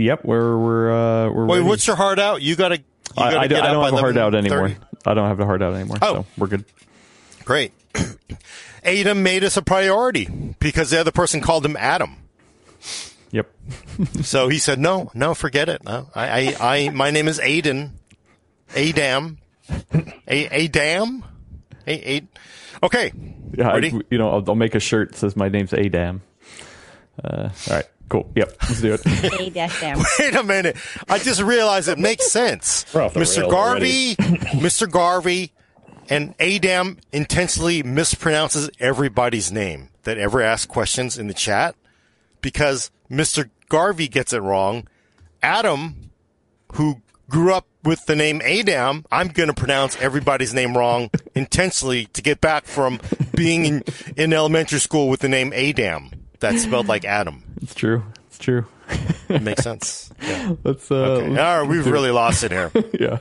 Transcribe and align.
yep, 0.00 0.24
we're 0.24 0.56
we're 0.58 0.90
uh, 0.92 1.30
we're. 1.30 1.46
Wait, 1.46 1.56
ready. 1.58 1.68
what's 1.68 1.86
your 1.86 1.96
heart 1.96 2.18
out? 2.18 2.42
You 2.42 2.56
gotta. 2.56 2.76
You 2.78 2.82
I, 3.16 3.30
gotta 3.32 3.38
I, 3.40 3.46
get 3.48 3.56
don't- 3.56 3.66
I 3.66 3.72
don't 3.72 3.84
have 3.84 3.94
a 3.94 3.96
heart 3.98 4.16
out 4.16 4.32
11:30. 4.34 4.36
anymore. 4.38 4.76
I 5.06 5.14
don't 5.14 5.28
have 5.28 5.40
a 5.40 5.44
heart 5.44 5.62
out 5.62 5.74
anymore. 5.74 5.98
Oh. 6.02 6.14
So 6.14 6.26
we're 6.38 6.46
good. 6.48 6.64
Great. 7.44 7.72
Adam 8.84 9.22
made 9.22 9.44
us 9.44 9.56
a 9.56 9.62
priority 9.62 10.26
because 10.60 10.90
the 10.90 11.00
other 11.00 11.10
person 11.10 11.40
called 11.40 11.64
him 11.64 11.76
Adam. 11.76 12.16
Yep. 13.32 13.48
So 14.22 14.48
he 14.48 14.58
said, 14.58 14.78
"No, 14.78 15.10
no, 15.14 15.34
forget 15.34 15.68
it. 15.68 15.84
No, 15.84 16.08
I, 16.14 16.54
I, 16.58 16.76
I 16.86 16.88
my 16.90 17.10
name 17.10 17.28
is 17.28 17.38
Aiden. 17.38 17.90
Adam. 18.76 19.38
A, 20.28 20.46
Adam. 20.68 21.24
A, 21.86 22.16
a, 22.16 22.22
okay. 22.82 23.12
Yeah, 23.56 23.70
I- 23.70 23.78
you 24.10 24.18
know, 24.18 24.30
I'll, 24.30 24.44
I'll 24.48 24.54
make 24.54 24.74
a 24.74 24.80
shirt 24.80 25.12
that 25.12 25.18
says 25.18 25.36
my 25.36 25.48
name's 25.48 25.72
Adam. 25.72 26.22
Uh, 27.22 27.50
all 27.68 27.76
right, 27.76 27.84
cool. 28.10 28.30
Yep, 28.34 28.56
let's 28.62 28.80
do 28.82 28.92
it. 28.92 29.00
A 29.40 29.50
dash 29.50 29.80
down. 29.80 30.02
Wait 30.18 30.34
a 30.34 30.42
minute. 30.42 30.76
I 31.08 31.18
just 31.18 31.40
realized 31.40 31.88
it 31.88 31.98
makes 31.98 32.30
sense. 32.30 32.84
We're 32.94 33.04
off 33.04 33.14
the 33.14 33.20
Mr. 33.20 33.48
Garvey, 33.48 34.16
Mr. 34.16 34.90
Garvey, 34.90 35.52
and 36.10 36.34
Adam 36.38 36.98
intentionally 37.12 37.82
mispronounces 37.82 38.68
everybody's 38.78 39.50
name 39.50 39.88
that 40.02 40.18
ever 40.18 40.42
asks 40.42 40.66
questions 40.66 41.16
in 41.16 41.28
the 41.28 41.34
chat 41.34 41.74
because 42.42 42.90
Mr. 43.10 43.48
Garvey 43.68 44.08
gets 44.08 44.32
it 44.32 44.40
wrong. 44.40 44.86
Adam, 45.42 46.10
who 46.74 47.00
grew 47.28 47.54
up 47.54 47.66
with 47.84 48.04
the 48.06 48.16
name 48.16 48.42
Adam, 48.42 49.06
I'm 49.10 49.28
going 49.28 49.48
to 49.48 49.54
pronounce 49.54 49.96
everybody's 50.00 50.52
name 50.52 50.76
wrong 50.76 51.10
intentionally 51.34 52.06
to 52.06 52.22
get 52.22 52.40
back 52.40 52.66
from 52.66 53.00
being 53.34 53.64
in, 53.64 53.84
in 54.16 54.32
elementary 54.32 54.80
school 54.80 55.08
with 55.08 55.20
the 55.20 55.28
name 55.28 55.52
Adam. 55.54 56.10
That's 56.40 56.62
spelled 56.62 56.88
like 56.88 57.04
Adam. 57.04 57.42
it's 57.62 57.74
true. 57.74 58.02
It's 58.26 58.38
true. 58.38 58.66
It 59.28 59.42
makes 59.42 59.62
sense. 59.62 60.10
Yeah. 60.22 60.54
Let's. 60.64 60.90
Uh, 60.90 60.94
Okay. 60.94 61.28
let's- 61.28 61.40
All 61.40 61.60
right, 61.60 61.68
we've 61.68 61.86
really 61.86 62.10
lost 62.10 62.42
it 62.44 62.50
here. 62.50 62.72
yeah. 62.98 63.18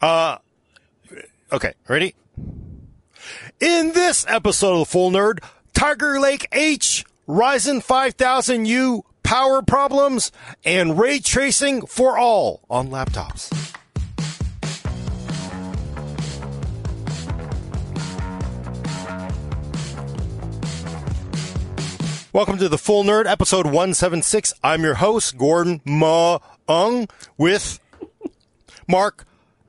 Uh, 0.00 0.38
okay, 1.52 1.74
ready? 1.88 2.14
In 3.60 3.92
this 3.92 4.24
episode 4.28 4.72
of 4.72 4.78
the 4.80 4.84
Full 4.86 5.10
Nerd, 5.10 5.40
Tiger 5.74 6.18
Lake 6.18 6.46
H, 6.52 7.04
Ryzen 7.28 7.84
5000U 7.84 9.02
power 9.22 9.60
problems, 9.62 10.32
and 10.64 10.98
ray 10.98 11.18
tracing 11.18 11.84
for 11.86 12.16
all 12.16 12.62
on 12.70 12.88
laptops. 12.88 13.69
Welcome 22.32 22.58
to 22.58 22.68
the 22.68 22.78
Full 22.78 23.02
Nerd, 23.04 23.26
episode 23.26 23.66
176. 23.66 24.54
I'm 24.62 24.82
your 24.82 24.94
host, 24.94 25.36
Gordon 25.36 25.80
Mah 25.84 26.38
Ung, 26.68 27.08
with 27.36 27.80
Mark 28.88 29.26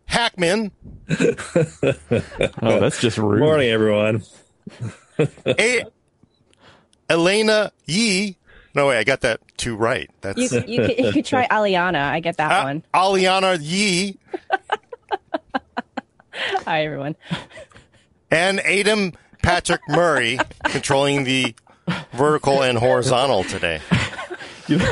Hachman, 0.09 0.71
Oh, 2.61 2.79
that's 2.79 3.01
just 3.01 3.17
rude. 3.17 3.39
Morning, 3.39 3.69
everyone. 3.69 4.23
A- 5.45 5.85
Elena 7.09 7.71
Yee. 7.85 8.37
No 8.75 8.87
way, 8.87 8.97
I 8.97 9.03
got 9.03 9.21
that 9.21 9.41
two 9.57 9.75
right. 9.75 10.09
That's 10.21 10.37
You, 10.39 10.63
you, 10.67 10.85
could, 10.85 10.97
you 10.99 11.11
could 11.11 11.25
try 11.25 11.47
Alaina. 11.49 11.99
I 11.99 12.19
get 12.19 12.37
that 12.37 12.51
uh, 12.51 12.63
one. 12.63 12.83
Alaina 12.93 13.57
Yee 13.59 14.17
Hi, 16.65 16.85
everyone. 16.85 17.15
and 18.29 18.59
Adam 18.61 19.13
Patrick 19.41 19.81
Murray 19.89 20.39
controlling 20.65 21.23
the 21.25 21.53
vertical 22.13 22.63
and 22.63 22.77
horizontal 22.77 23.43
today. 23.43 23.81
You 24.67 24.77
would 24.77 24.87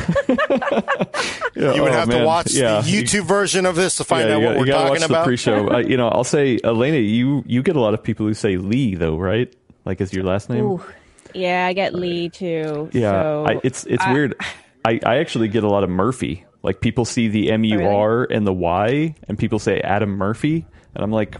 oh, 1.56 1.92
have 1.92 2.10
to 2.10 2.26
watch 2.26 2.52
Yeah, 2.52 2.82
the 2.82 2.90
YouTube 2.90 3.26
version 3.26 3.66
of 3.66 3.76
this 3.76 3.96
to 3.96 4.04
find 4.04 4.28
yeah, 4.28 4.36
out 4.36 4.42
you 4.42 4.46
what 4.48 4.58
we're 4.58 4.66
you 4.66 4.72
talking 4.72 4.90
watch 4.90 5.04
about. 5.04 5.20
The 5.24 5.28
pre-show. 5.28 5.70
uh, 5.74 5.78
you 5.80 5.96
know, 5.98 6.10
I'll 6.10 6.24
say, 6.24 6.60
Elena, 6.64 6.98
you 6.98 7.44
you 7.48 7.64
get 7.64 7.76
a 7.76 7.80
lot 7.80 7.94
of 7.94 8.04
people 8.04 8.26
who 8.26 8.34
say 8.34 8.58
Lee 8.58 8.96
though, 8.96 9.18
right? 9.18 9.54
Like 9.86 10.02
is 10.02 10.14
your 10.14 10.24
last 10.24 10.50
name. 10.50 10.66
Ooh. 10.66 10.84
Yeah, 11.34 11.66
I 11.66 11.74
get 11.74 11.94
Lee 11.94 12.30
too. 12.30 12.90
Yeah, 12.92 13.12
so 13.12 13.46
I, 13.48 13.60
it's 13.64 13.86
it's 13.86 14.06
weird. 14.08 14.36
I, 14.86 15.00
I 15.06 15.18
actually 15.18 15.48
get 15.48 15.64
a 15.64 15.70
lot 15.70 15.84
of 15.84 15.90
Murphy. 15.90 16.46
Like 16.64 16.82
people 16.82 17.06
see 17.06 17.28
the 17.28 17.52
M 17.52 17.64
U 17.64 17.88
R 17.88 18.24
and 18.24 18.46
the 18.46 18.54
Y, 18.54 19.16
and 19.28 19.38
people 19.38 19.60
say 19.60 19.80
Adam 19.82 20.10
Murphy, 20.10 20.66
and 20.96 21.04
I'm 21.04 21.12
like, 21.12 21.36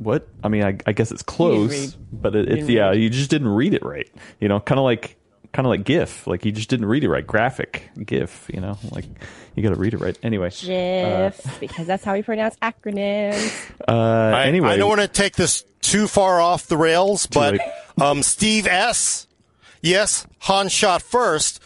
what? 0.00 0.26
I 0.42 0.48
mean, 0.48 0.64
I, 0.64 0.78
I 0.86 0.92
guess 0.92 1.12
it's 1.12 1.22
close, 1.22 1.94
but 2.12 2.34
it, 2.34 2.50
it's 2.50 2.68
yeah, 2.68 2.90
read. 2.90 3.02
you 3.02 3.10
just 3.10 3.30
didn't 3.30 3.48
read 3.48 3.74
it 3.74 3.84
right. 3.84 4.10
You 4.40 4.48
know, 4.48 4.58
kind 4.58 4.78
of 4.78 4.84
like 4.84 5.16
kind 5.52 5.66
of 5.66 5.70
like 5.70 5.84
GIF. 5.84 6.26
Like 6.26 6.44
you 6.44 6.52
just 6.52 6.68
didn't 6.70 6.86
read 6.86 7.04
it 7.04 7.10
right. 7.10 7.26
Graphic 7.26 7.90
GIF. 8.04 8.50
You 8.52 8.60
know, 8.60 8.78
like 8.90 9.04
you 9.54 9.62
got 9.62 9.74
to 9.74 9.80
read 9.80 9.94
it 9.94 10.00
right. 10.00 10.18
Anyway, 10.22 10.50
Jiff, 10.50 11.60
because 11.60 11.86
that's 11.86 12.02
how 12.02 12.14
we 12.14 12.22
pronounce 12.22 12.56
acronyms. 12.56 13.70
uh, 13.88 13.92
I, 13.92 14.44
anyway, 14.44 14.70
I 14.70 14.76
don't 14.78 14.88
want 14.88 15.02
to 15.02 15.08
take 15.08 15.36
this 15.36 15.64
too 15.82 16.06
far 16.06 16.40
off 16.40 16.66
the 16.66 16.76
rails, 16.76 17.26
but 17.26 17.60
um, 18.00 18.22
Steve 18.22 18.66
S. 18.66 19.26
Yes, 19.82 20.26
Han 20.40 20.68
shot 20.68 21.00
first, 21.00 21.58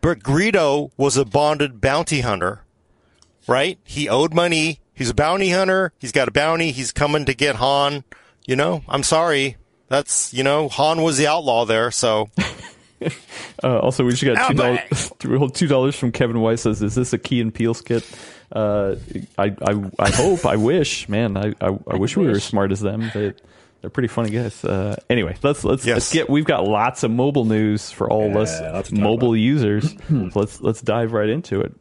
but 0.00 0.20
Greedo 0.20 0.90
was 0.96 1.16
a 1.16 1.24
bonded 1.24 1.80
bounty 1.80 2.20
hunter, 2.20 2.64
right? 3.46 3.78
He 3.84 4.08
owed 4.08 4.34
money. 4.34 4.80
He's 5.00 5.08
a 5.10 5.14
bounty 5.14 5.48
hunter. 5.48 5.92
He's 5.98 6.12
got 6.12 6.28
a 6.28 6.30
bounty. 6.30 6.72
He's 6.72 6.92
coming 6.92 7.24
to 7.24 7.32
get 7.34 7.56
Han. 7.56 8.04
You 8.46 8.54
know, 8.54 8.82
I'm 8.86 9.02
sorry. 9.02 9.56
That's 9.88 10.32
you 10.34 10.44
know, 10.44 10.68
Han 10.68 11.00
was 11.02 11.16
the 11.16 11.26
outlaw 11.26 11.64
there. 11.64 11.90
So 11.90 12.28
Uh, 13.62 13.78
also, 13.78 14.04
we 14.04 14.10
just 14.12 14.24
got 14.24 14.48
two 14.48 14.54
dollars. 14.54 15.12
Two 15.54 15.66
dollars 15.66 15.96
from 15.96 16.12
Kevin 16.12 16.40
Weiss 16.40 16.60
says, 16.62 16.82
"Is 16.82 16.94
this 16.94 17.12
a 17.14 17.18
Key 17.18 17.40
and 17.40 17.52
Peele 17.52 17.72
skit?" 17.74 18.06
Uh, 18.52 18.96
I, 19.38 19.54
I, 19.62 19.90
I 19.98 20.10
hope. 20.10 20.44
I 20.44 20.56
wish, 20.56 21.08
man. 21.08 21.36
I, 21.36 21.54
I, 21.62 21.68
I 21.88 21.96
wish 21.96 22.14
we 22.16 22.26
were 22.26 22.32
as 22.32 22.44
smart 22.44 22.72
as 22.72 22.80
them. 22.80 23.10
They, 23.14 23.32
they're 23.80 23.88
pretty 23.90 24.08
funny 24.08 24.30
guys. 24.30 24.62
Uh, 24.64 24.96
anyway, 25.08 25.36
let's 25.42 25.64
let's 25.64 25.86
Yes. 25.86 25.94
let's 25.96 26.12
get. 26.12 26.28
We've 26.30 26.44
got 26.44 26.64
lots 26.64 27.02
of 27.02 27.10
mobile 27.10 27.46
news 27.46 27.90
for 27.90 28.10
all 28.10 28.28
Yeah, 28.30 28.38
us 28.40 28.60
lots 28.60 28.88
to 28.90 28.94
talk 28.94 29.02
mobile 29.02 29.28
about. 29.28 29.40
users. 29.40 29.94
let's 30.34 30.60
let's 30.60 30.82
dive 30.82 31.12
right 31.12 31.28
into 31.30 31.60
it. 31.60 31.74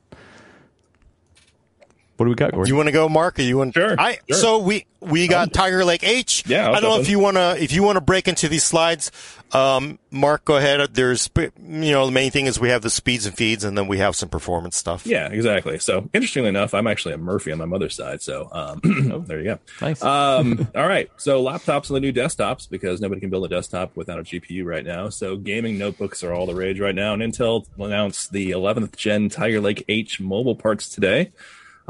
What 2.19 2.25
do 2.25 2.31
we 2.31 2.35
got, 2.35 2.51
Gordon? 2.51 2.67
you 2.67 2.75
want 2.75 2.87
to 2.87 2.91
go, 2.91 3.07
Mark? 3.07 3.39
Or 3.39 3.43
you 3.43 3.57
want? 3.57 3.73
Sure, 3.73 3.95
I 3.97 4.17
sure. 4.29 4.37
so 4.37 4.57
we 4.57 4.85
we 4.99 5.29
got 5.29 5.53
Tiger 5.53 5.85
Lake 5.85 6.03
H. 6.03 6.43
Yeah, 6.45 6.67
I'll 6.67 6.75
I 6.75 6.79
don't 6.81 6.83
know 6.83 6.89
jump 6.97 7.01
if 7.03 7.07
in. 7.07 7.11
you 7.11 7.19
want 7.19 7.37
to 7.37 7.63
if 7.63 7.71
you 7.71 7.81
want 7.81 7.95
to 7.95 8.01
break 8.01 8.27
into 8.27 8.49
these 8.49 8.65
slides. 8.65 9.09
Um, 9.53 9.99
Mark, 10.11 10.43
go 10.43 10.57
ahead. 10.57 10.93
There's 10.93 11.29
you 11.37 11.51
know 11.91 12.05
the 12.05 12.11
main 12.11 12.29
thing 12.29 12.45
is 12.45 12.59
we 12.59 12.69
have 12.69 12.81
the 12.81 12.89
speeds 12.89 13.25
and 13.25 13.33
feeds, 13.33 13.63
and 13.63 13.77
then 13.77 13.87
we 13.87 13.99
have 13.99 14.17
some 14.17 14.27
performance 14.27 14.75
stuff. 14.75 15.07
Yeah, 15.07 15.29
exactly. 15.29 15.79
So, 15.79 16.09
interestingly 16.13 16.49
enough, 16.49 16.73
I'm 16.73 16.87
actually 16.87 17.13
a 17.13 17.17
Murphy 17.17 17.53
on 17.53 17.57
my 17.57 17.63
mother's 17.65 17.95
side. 17.95 18.21
So, 18.21 18.49
um, 18.51 19.23
there 19.25 19.39
you 19.39 19.45
go. 19.45 19.59
nice. 19.81 20.03
Um, 20.03 20.67
all 20.75 20.87
right. 20.87 21.09
So, 21.15 21.41
laptops 21.41 21.89
are 21.89 21.93
the 21.93 22.01
new 22.01 22.11
desktops 22.11 22.69
because 22.69 22.99
nobody 22.99 23.21
can 23.21 23.29
build 23.29 23.45
a 23.45 23.47
desktop 23.47 23.95
without 23.95 24.19
a 24.19 24.23
GPU 24.23 24.65
right 24.65 24.85
now. 24.85 25.07
So, 25.07 25.37
gaming 25.37 25.77
notebooks 25.77 26.21
are 26.23 26.33
all 26.33 26.45
the 26.45 26.53
rage 26.53 26.81
right 26.81 26.93
now. 26.93 27.13
And 27.13 27.21
Intel 27.21 27.65
announced 27.79 28.33
the 28.33 28.51
11th 28.51 28.97
gen 28.97 29.29
Tiger 29.29 29.61
Lake 29.61 29.85
H 29.87 30.19
mobile 30.19 30.55
parts 30.55 30.89
today. 30.89 31.31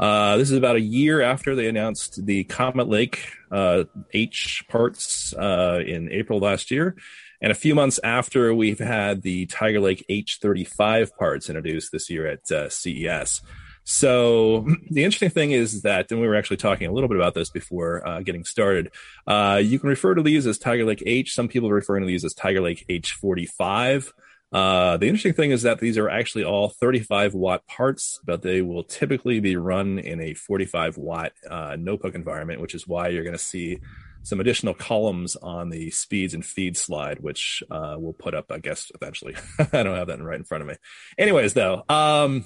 Uh, 0.00 0.38
this 0.38 0.50
is 0.50 0.56
about 0.56 0.76
a 0.76 0.80
year 0.80 1.20
after 1.20 1.54
they 1.54 1.68
announced 1.68 2.24
the 2.24 2.44
Comet 2.44 2.88
Lake 2.88 3.34
uh, 3.50 3.84
H 4.14 4.64
parts 4.66 5.34
uh, 5.34 5.80
in 5.86 6.10
April 6.10 6.38
last 6.38 6.70
year. 6.70 6.96
And 7.42 7.52
a 7.52 7.54
few 7.54 7.74
months 7.74 8.00
after 8.02 8.54
we've 8.54 8.78
had 8.78 9.20
the 9.20 9.44
Tiger 9.46 9.78
Lake 9.78 10.04
H35 10.08 11.14
parts 11.18 11.50
introduced 11.50 11.92
this 11.92 12.08
year 12.08 12.26
at 12.26 12.50
uh, 12.50 12.70
CES. 12.70 13.42
So 13.84 14.66
the 14.90 15.04
interesting 15.04 15.28
thing 15.28 15.50
is 15.50 15.82
that, 15.82 16.10
and 16.10 16.20
we 16.20 16.26
were 16.26 16.36
actually 16.36 16.56
talking 16.56 16.88
a 16.88 16.92
little 16.92 17.08
bit 17.08 17.18
about 17.18 17.34
this 17.34 17.50
before 17.50 18.06
uh, 18.08 18.20
getting 18.20 18.44
started. 18.44 18.90
You 19.28 19.78
can 19.78 19.88
refer 19.88 20.14
to 20.14 20.22
these 20.22 20.46
as 20.46 20.56
Tiger 20.56 20.86
Lake 20.86 21.02
H. 21.04 21.34
Some 21.34 21.48
people 21.48 21.68
are 21.68 21.74
referring 21.74 22.04
to 22.04 22.06
these 22.06 22.24
as 22.24 22.32
Tiger 22.32 22.62
Lake 22.62 22.86
H45. 22.88 24.10
Uh, 24.52 24.96
the 24.96 25.06
interesting 25.06 25.32
thing 25.32 25.52
is 25.52 25.62
that 25.62 25.78
these 25.78 25.96
are 25.96 26.08
actually 26.08 26.44
all 26.44 26.68
35 26.68 27.34
watt 27.34 27.66
parts, 27.66 28.18
but 28.24 28.42
they 28.42 28.62
will 28.62 28.82
typically 28.82 29.38
be 29.40 29.56
run 29.56 29.98
in 29.98 30.20
a 30.20 30.34
45 30.34 30.98
watt 30.98 31.32
uh, 31.48 31.76
notebook 31.78 32.14
environment, 32.14 32.60
which 32.60 32.74
is 32.74 32.86
why 32.86 33.08
you're 33.08 33.22
going 33.22 33.36
to 33.36 33.38
see 33.38 33.78
some 34.22 34.40
additional 34.40 34.74
columns 34.74 35.36
on 35.36 35.70
the 35.70 35.90
speeds 35.90 36.34
and 36.34 36.44
feed 36.44 36.76
slide, 36.76 37.20
which 37.20 37.62
uh, 37.70 37.96
we'll 37.98 38.12
put 38.12 38.34
up, 38.34 38.50
I 38.50 38.58
guess, 38.58 38.90
eventually. 38.94 39.34
I 39.72 39.82
don't 39.82 39.96
have 39.96 40.08
that 40.08 40.22
right 40.22 40.38
in 40.38 40.44
front 40.44 40.62
of 40.62 40.68
me. 40.68 40.74
Anyways, 41.16 41.54
though, 41.54 41.84
um, 41.88 42.44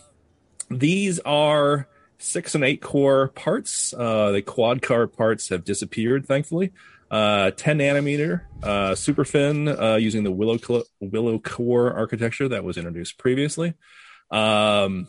these 0.71 1.21
are 1.21 1.89
six 2.19 2.55
and 2.55 2.65
eight 2.65 2.81
core 2.81 3.29
parts. 3.29 3.93
Uh, 3.93 4.31
the 4.31 4.43
quad 4.43 4.83
core 4.83 5.07
parts 5.07 5.49
have 5.49 5.65
disappeared, 5.65 6.27
thankfully. 6.27 6.73
Uh, 7.15 7.53
10 7.53 7.79
nanometer 7.79 8.41
uh, 8.65 8.91
SuperFin 8.91 9.81
uh, 9.81 9.95
using 9.95 10.25
the 10.25 10.33
Willow 10.33 10.59
Willow 10.99 11.39
Cove 11.39 11.93
architecture 11.95 12.49
that 12.49 12.65
was 12.65 12.77
introduced 12.77 13.19
previously. 13.19 13.75
Um, 14.33 15.07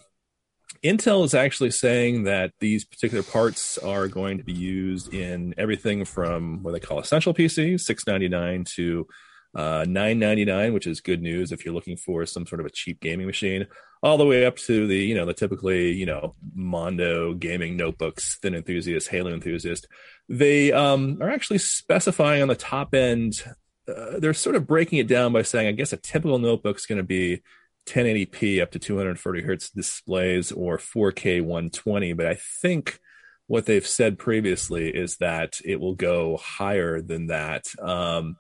Intel 0.84 1.26
is 1.26 1.34
actually 1.34 1.72
saying 1.72 2.26
that 2.26 2.52
these 2.60 2.86
particular 2.86 3.24
parts 3.24 3.80
are 3.80 4.08
going 4.08 4.38
to 4.38 4.44
be 4.44 4.54
used 4.54 5.16
in 5.16 5.56
everything 5.58 6.06
from 6.06 6.62
what 6.62 6.74
they 6.74 6.80
call 6.80 7.00
essential 7.00 7.34
PCs, 7.34 7.82
six 7.82 8.06
ninety 8.06 8.30
nine 8.30 8.66
to 8.76 9.08
uh, 9.56 9.86
nine 9.88 10.20
ninety 10.20 10.46
nine, 10.46 10.74
which 10.74 10.86
is 10.86 11.02
good 11.02 11.22
news 11.22 11.52
if 11.52 11.64
you're 11.64 11.74
looking 11.74 11.98
for 11.98 12.26
some 12.26 12.46
sort 12.46 12.60
of 12.60 12.66
a 12.66 12.72
cheap 12.72 13.00
gaming 13.00 13.26
machine, 13.26 13.68
all 14.04 14.18
the 14.18 14.26
way 14.26 14.46
up 14.46 14.58
to 14.58 14.86
the 14.86 14.98
you 14.98 15.16
know 15.16 15.26
the 15.26 15.34
typically 15.34 15.92
you 15.92 16.06
know 16.06 16.36
Mondo 16.54 17.34
gaming 17.34 17.78
notebooks, 17.78 18.38
thin 18.42 18.54
enthusiast, 18.54 19.08
Halo 19.08 19.34
enthusiast. 19.34 19.88
They 20.28 20.72
um, 20.72 21.20
are 21.22 21.30
actually 21.30 21.60
specifying 21.60 22.42
on 22.42 22.48
the 22.48 22.56
top 22.56 22.94
end. 22.94 23.44
Uh, 23.88 24.20
they're 24.20 24.34
sort 24.34 24.56
of 24.56 24.68
breaking 24.68 25.00
it 25.00 25.08
down 25.08 25.32
by 25.32 25.44
saying, 25.44 25.68
I 25.68 25.72
guess 25.72 25.94
a 25.94 25.98
typical 25.98 26.40
notebook 26.40 26.78
is 26.78 26.88
going 26.88 26.98
to 26.98 27.04
be 27.04 27.44
1080p 27.86 28.62
up 28.62 28.72
to 28.72 28.80
240 28.80 29.42
hertz 29.44 29.70
displays 29.70 30.52
or 30.52 30.78
4K 30.78 31.42
120. 31.42 32.14
But 32.14 32.26
I 32.26 32.38
think 32.62 33.00
what 33.48 33.66
they've 33.66 33.86
said 33.86 34.18
previously 34.18 34.90
is 34.90 35.18
that 35.18 35.60
it 35.64 35.80
will 35.80 35.94
go 35.94 36.38
higher 36.38 37.02
than 37.02 37.28
that. 37.28 37.66
Um, 37.80 38.38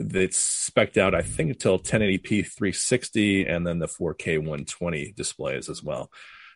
it's 0.00 0.38
specked 0.38 0.96
out, 0.96 1.14
I 1.14 1.22
think, 1.22 1.50
until 1.50 1.78
1080p 1.78 2.46
360 2.46 3.46
and 3.46 3.66
then 3.66 3.78
the 3.78 3.86
4K 3.86 4.38
120 4.38 5.12
displays 5.12 5.68
as 5.68 5.82
well. 5.82 6.10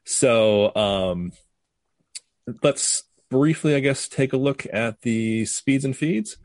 So 0.05 0.75
um, 0.75 1.33
let's 2.63 3.05
briefly, 3.31 3.75
I 3.75 3.81
guess, 3.81 4.09
take 4.09 4.33
a 4.33 4.37
look 4.37 4.67
at 4.73 5.03
the 5.03 5.45
speeds 5.45 5.85
and 5.85 5.97
feeds. 5.97 6.37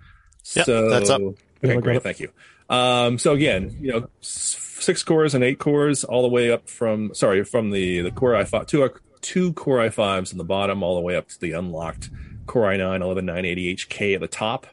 Yep, 0.56 0.66
so 0.66 0.90
that's 0.90 1.10
up. 1.10 1.22
Okay, 1.64 1.80
great, 1.80 2.04
thank 2.04 2.20
you. 2.20 2.32
Um, 2.70 3.18
so 3.18 3.34
again, 3.34 3.76
you 3.80 3.92
know, 3.92 4.10
six 4.22 5.04
cores 5.04 5.34
and 5.34 5.44
eight 5.44 5.60
cores, 5.60 6.04
all 6.04 6.22
the 6.22 6.30
way 6.30 6.52
up 6.52 6.70
from 6.70 7.14
sorry 7.14 7.44
from 7.44 7.72
the 7.72 8.02
the 8.02 8.12
Core 8.12 8.34
i5 8.34 8.68
two 8.68 8.90
two 9.22 9.54
Core 9.54 9.78
i5s 9.78 10.32
in 10.32 10.38
the 10.38 10.44
bottom, 10.44 10.84
all 10.84 10.96
the 10.96 11.02
way 11.02 11.16
up 11.16 11.28
to 11.30 11.40
the 11.40 11.52
unlocked 11.54 12.10
Core 12.46 12.72
i9 12.72 13.02
11980HK 13.02 14.16
at 14.16 14.22
the 14.22 14.28
top. 14.28 14.68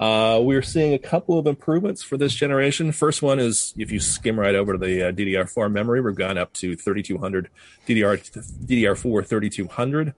Uh, 0.00 0.40
we're 0.42 0.62
seeing 0.62 0.94
a 0.94 0.98
couple 0.98 1.38
of 1.38 1.46
improvements 1.46 2.02
for 2.02 2.16
this 2.16 2.32
generation. 2.32 2.90
First 2.90 3.20
one 3.20 3.38
is 3.38 3.74
if 3.76 3.92
you 3.92 4.00
skim 4.00 4.40
right 4.40 4.54
over 4.54 4.72
to 4.72 4.78
the 4.78 5.08
uh, 5.08 5.12
DDR4 5.12 5.70
memory, 5.70 6.00
we've 6.00 6.14
gone 6.14 6.38
up 6.38 6.54
to 6.54 6.74
3200 6.74 7.50
DDR 7.86 8.18
DDR4 8.64 9.26
3200. 9.26 10.14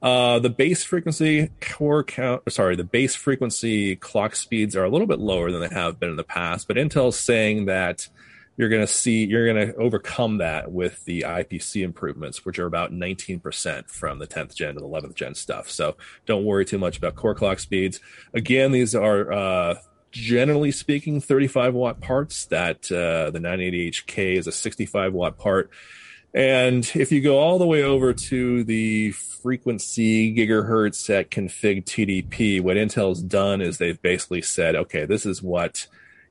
Uh, 0.00 0.38
the 0.38 0.48
base 0.48 0.84
frequency 0.84 1.50
core 1.60 2.02
count, 2.02 2.50
sorry, 2.50 2.76
the 2.76 2.84
base 2.84 3.14
frequency 3.14 3.94
clock 3.96 4.36
speeds 4.36 4.74
are 4.74 4.84
a 4.84 4.88
little 4.90 5.06
bit 5.06 5.18
lower 5.18 5.52
than 5.52 5.60
they 5.60 5.68
have 5.68 6.00
been 6.00 6.10
in 6.10 6.16
the 6.16 6.24
past, 6.24 6.66
but 6.66 6.76
Intel's 6.76 7.18
saying 7.18 7.66
that 7.66 8.08
you're 8.56 8.68
going 8.68 8.82
to 8.82 8.86
see 8.86 9.24
you're 9.24 9.52
going 9.52 9.68
to 9.68 9.74
overcome 9.76 10.38
that 10.38 10.72
with 10.72 11.04
the 11.04 11.22
IPC 11.26 11.82
improvements, 11.82 12.44
which 12.44 12.58
are 12.58 12.66
about 12.66 12.92
19% 12.92 13.88
from 13.90 14.18
the 14.18 14.26
10th 14.26 14.54
gen 14.54 14.74
to 14.74 14.80
the 14.80 14.86
11th 14.86 15.14
gen 15.14 15.34
stuff. 15.34 15.70
So 15.70 15.96
don't 16.24 16.44
worry 16.44 16.64
too 16.64 16.78
much 16.78 16.96
about 16.96 17.16
core 17.16 17.34
clock 17.34 17.58
speeds. 17.58 18.00
Again, 18.32 18.72
these 18.72 18.94
are 18.94 19.32
uh, 19.32 19.74
generally 20.10 20.72
speaking 20.72 21.20
35 21.20 21.74
watt 21.74 22.00
parts. 22.00 22.46
That 22.46 22.90
uh, 22.90 23.30
the 23.30 23.40
980HK 23.40 24.38
is 24.38 24.46
a 24.46 24.52
65 24.52 25.12
watt 25.12 25.38
part. 25.38 25.70
And 26.34 26.90
if 26.94 27.12
you 27.12 27.22
go 27.22 27.38
all 27.38 27.58
the 27.58 27.66
way 27.66 27.82
over 27.82 28.12
to 28.12 28.62
the 28.64 29.12
frequency 29.12 30.34
gigahertz 30.34 31.08
at 31.08 31.30
config 31.30 31.84
TDP, 31.84 32.60
what 32.60 32.76
Intel's 32.76 33.22
done 33.22 33.62
is 33.62 33.78
they've 33.78 34.00
basically 34.00 34.42
said, 34.42 34.76
okay, 34.76 35.06
this 35.06 35.24
is 35.24 35.42
what 35.42 35.86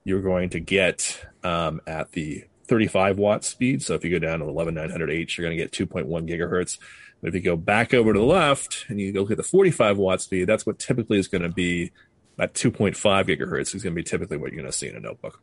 you're 0.05 0.21
going 0.21 0.49
to 0.51 0.61
get 0.61 1.19
um, 1.43 1.81
at 1.85 2.13
the 2.13 2.45
35 2.67 3.17
watt 3.17 3.43
speed. 3.43 3.83
So 3.83 3.95
if 3.95 4.05
you 4.05 4.11
go 4.11 4.19
down 4.19 4.39
to 4.39 4.45
11900H, 4.45 5.37
you're 5.37 5.45
going 5.45 5.57
to 5.57 5.63
get 5.63 5.71
2.1 5.71 6.07
gigahertz. 6.29 6.77
But 7.21 7.29
if 7.29 7.35
you 7.35 7.41
go 7.41 7.57
back 7.57 7.93
over 7.93 8.13
to 8.13 8.19
the 8.19 8.25
left 8.25 8.85
and 8.87 8.99
you 8.99 9.11
go 9.11 9.21
look 9.21 9.31
at 9.31 9.37
the 9.37 9.43
45 9.43 9.97
watt 9.97 10.21
speed, 10.21 10.45
that's 10.45 10.65
what 10.65 10.79
typically 10.79 11.17
is 11.17 11.27
going 11.27 11.41
to 11.41 11.49
be 11.49 11.91
at 12.37 12.53
2.5 12.53 12.95
gigahertz 12.95 13.73
is 13.75 13.83
going 13.83 13.93
to 13.93 14.01
be 14.01 14.03
typically 14.03 14.37
what 14.37 14.51
you're 14.51 14.61
going 14.61 14.71
to 14.71 14.77
see 14.77 14.87
in 14.87 14.95
a 14.95 14.99
notebook. 14.99 15.41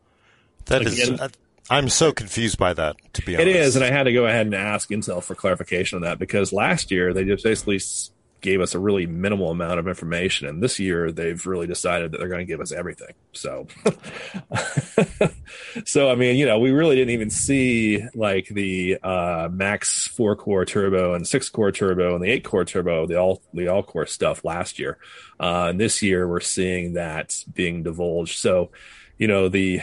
That 0.67 0.83
is, 0.83 1.09
Again- 1.09 1.31
I'm 1.71 1.89
so 1.89 2.13
confused 2.13 2.59
by 2.59 2.75
that, 2.75 2.97
to 3.15 3.23
be 3.23 3.37
honest. 3.37 3.49
It 3.49 3.57
is, 3.57 3.77
and 3.77 3.85
I 3.85 3.91
had 3.91 4.05
to 4.05 4.13
go 4.13 4.27
ahead 4.27 4.47
and 4.47 4.55
ask 4.55 4.91
Intel 4.91 5.23
for 5.23 5.35
clarification 5.35 5.97
on 5.97 6.03
that 6.03 6.19
because 6.19 6.53
last 6.53 6.91
year 6.91 7.15
they 7.15 7.25
just 7.25 7.45
basically 7.45 7.79
gave 8.43 8.61
us 8.61 8.75
a 8.75 8.79
really 8.79 9.07
minimal 9.07 9.51
amount 9.51 9.79
of 9.79 9.89
information, 9.89 10.49
and 10.49 10.63
this 10.63 10.79
year 10.79 11.11
they've 11.11 11.47
really 11.47 11.67
decided 11.67 12.11
that 12.11 12.19
they're 12.19 12.29
going 12.29 12.41
to 12.41 12.45
give 12.45 12.61
us 12.61 12.73
everything. 12.73 13.15
So, 13.33 13.67
so 15.87 16.11
I 16.11 16.17
mean, 16.17 16.37
you 16.37 16.45
know, 16.45 16.59
we 16.59 16.73
really 16.73 16.97
didn't 16.97 17.15
even 17.15 17.31
see 17.31 18.05
like 18.15 18.49
the 18.49 18.99
uh, 19.03 19.49
max 19.51 20.09
four 20.09 20.37
core 20.37 20.65
turbo 20.65 21.15
and 21.15 21.27
six 21.27 21.49
core 21.49 21.73
turbo 21.73 22.15
and 22.15 22.23
the 22.23 22.31
eight 22.31 22.45
core 22.45 22.65
turbo, 22.65 23.07
the 23.07 23.17
all 23.17 23.41
the 23.55 23.69
all 23.69 23.83
core 23.83 24.07
stuff 24.07 24.45
last 24.45 24.79
year, 24.79 24.99
uh, 25.41 25.69
and 25.71 25.81
this 25.81 26.03
year 26.03 26.29
we're 26.29 26.41
seeing 26.41 26.95
that 26.95 27.35
being 27.55 27.83
divulged. 27.83 28.39
So, 28.39 28.71
you 29.17 29.29
know, 29.29 29.49
the 29.49 29.81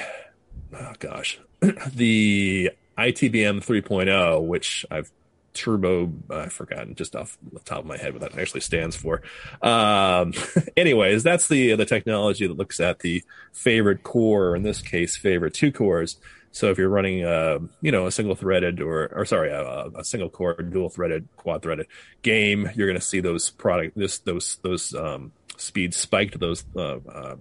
oh 0.73 0.94
gosh, 1.00 1.39
the 1.61 2.71
ITBM 2.97 3.65
3.0, 3.65 4.45
which 4.45 4.85
I've 4.91 5.09
turbo, 5.53 6.11
I've 6.29 6.53
forgotten 6.53 6.95
just 6.95 7.15
off 7.15 7.37
the 7.51 7.59
top 7.59 7.79
of 7.79 7.85
my 7.85 7.97
head 7.97 8.13
what 8.13 8.21
that 8.21 8.37
actually 8.37 8.61
stands 8.61 8.95
for. 8.95 9.21
Um, 9.61 10.33
anyways, 10.77 11.23
that's 11.23 11.47
the 11.47 11.75
the 11.75 11.85
technology 11.85 12.47
that 12.47 12.57
looks 12.57 12.79
at 12.79 12.99
the 12.99 13.23
favorite 13.53 14.03
core, 14.03 14.49
or 14.49 14.55
in 14.55 14.63
this 14.63 14.81
case, 14.81 15.15
favorite 15.15 15.53
two 15.53 15.71
cores. 15.71 16.17
So 16.51 16.71
if 16.71 16.77
you're 16.77 16.89
running, 16.89 17.23
uh, 17.23 17.59
you 17.81 17.91
know, 17.91 18.07
a 18.07 18.11
single 18.11 18.35
threaded 18.35 18.81
or, 18.81 19.07
or 19.15 19.25
sorry, 19.25 19.51
a, 19.51 19.89
a 19.95 20.03
single 20.03 20.29
core, 20.29 20.55
dual 20.55 20.89
threaded, 20.89 21.27
quad 21.37 21.61
threaded 21.61 21.87
game, 22.21 22.69
you're 22.75 22.87
going 22.87 22.99
to 22.99 23.05
see 23.05 23.19
those 23.19 23.51
product, 23.51 23.97
this, 23.97 24.19
those, 24.19 24.57
those, 24.63 24.93
um, 24.95 25.31
speeds 25.57 25.97
spiked 25.97 26.39
those, 26.39 26.63
uh, 26.75 26.97
uh, 27.07 27.35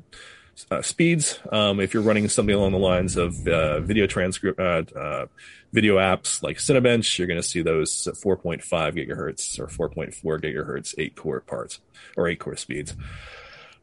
uh, 0.70 0.82
speeds. 0.82 1.38
Um, 1.50 1.80
if 1.80 1.94
you're 1.94 2.02
running 2.02 2.28
something 2.28 2.54
along 2.54 2.72
the 2.72 2.78
lines 2.78 3.16
of 3.16 3.46
uh, 3.46 3.80
video 3.80 4.06
transcript, 4.06 4.58
uh, 4.58 4.82
uh, 4.94 5.26
video 5.72 5.96
apps 5.96 6.42
like 6.42 6.58
Cinebench, 6.58 7.18
you're 7.18 7.26
going 7.26 7.40
to 7.40 7.46
see 7.46 7.62
those 7.62 8.06
at 8.06 8.14
4.5 8.14 8.62
gigahertz 8.64 9.58
or 9.58 9.66
4.4 9.66 10.40
gigahertz 10.40 10.94
eight 10.98 11.16
core 11.16 11.40
parts 11.40 11.80
or 12.16 12.28
eight 12.28 12.40
core 12.40 12.56
speeds. 12.56 12.96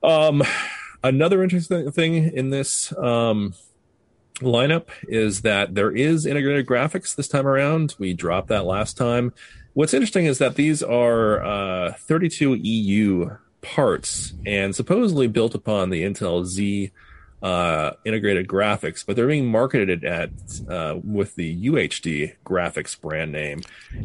Um, 0.01 0.43
another 1.03 1.43
interesting 1.43 1.91
thing 1.91 2.33
in 2.33 2.49
this 2.49 2.95
um, 2.97 3.53
lineup 4.39 4.87
is 5.07 5.41
that 5.41 5.75
there 5.75 5.91
is 5.91 6.25
integrated 6.25 6.65
graphics 6.65 7.15
this 7.15 7.27
time 7.27 7.47
around. 7.47 7.95
We 7.99 8.13
dropped 8.13 8.49
that 8.49 8.65
last 8.65 8.97
time. 8.97 9.33
What's 9.73 9.93
interesting 9.93 10.25
is 10.25 10.37
that 10.39 10.55
these 10.55 10.81
are 10.81 11.43
uh, 11.43 11.93
32 11.93 12.55
EU 12.55 13.29
parts 13.61 14.33
and 14.45 14.75
supposedly 14.75 15.27
built 15.27 15.55
upon 15.55 15.89
the 15.89 16.03
Intel 16.03 16.43
Xe 16.43 16.91
uh, 17.45 17.93
integrated 18.03 18.47
graphics, 18.47 19.05
but 19.05 19.15
they're 19.15 19.27
being 19.27 19.45
marketed 19.45 20.03
at 20.03 20.31
uh, 20.67 20.95
with 21.03 21.35
the 21.35 21.67
UHD 21.67 22.33
graphics 22.43 22.99
brand 22.99 23.31
name, 23.31 23.61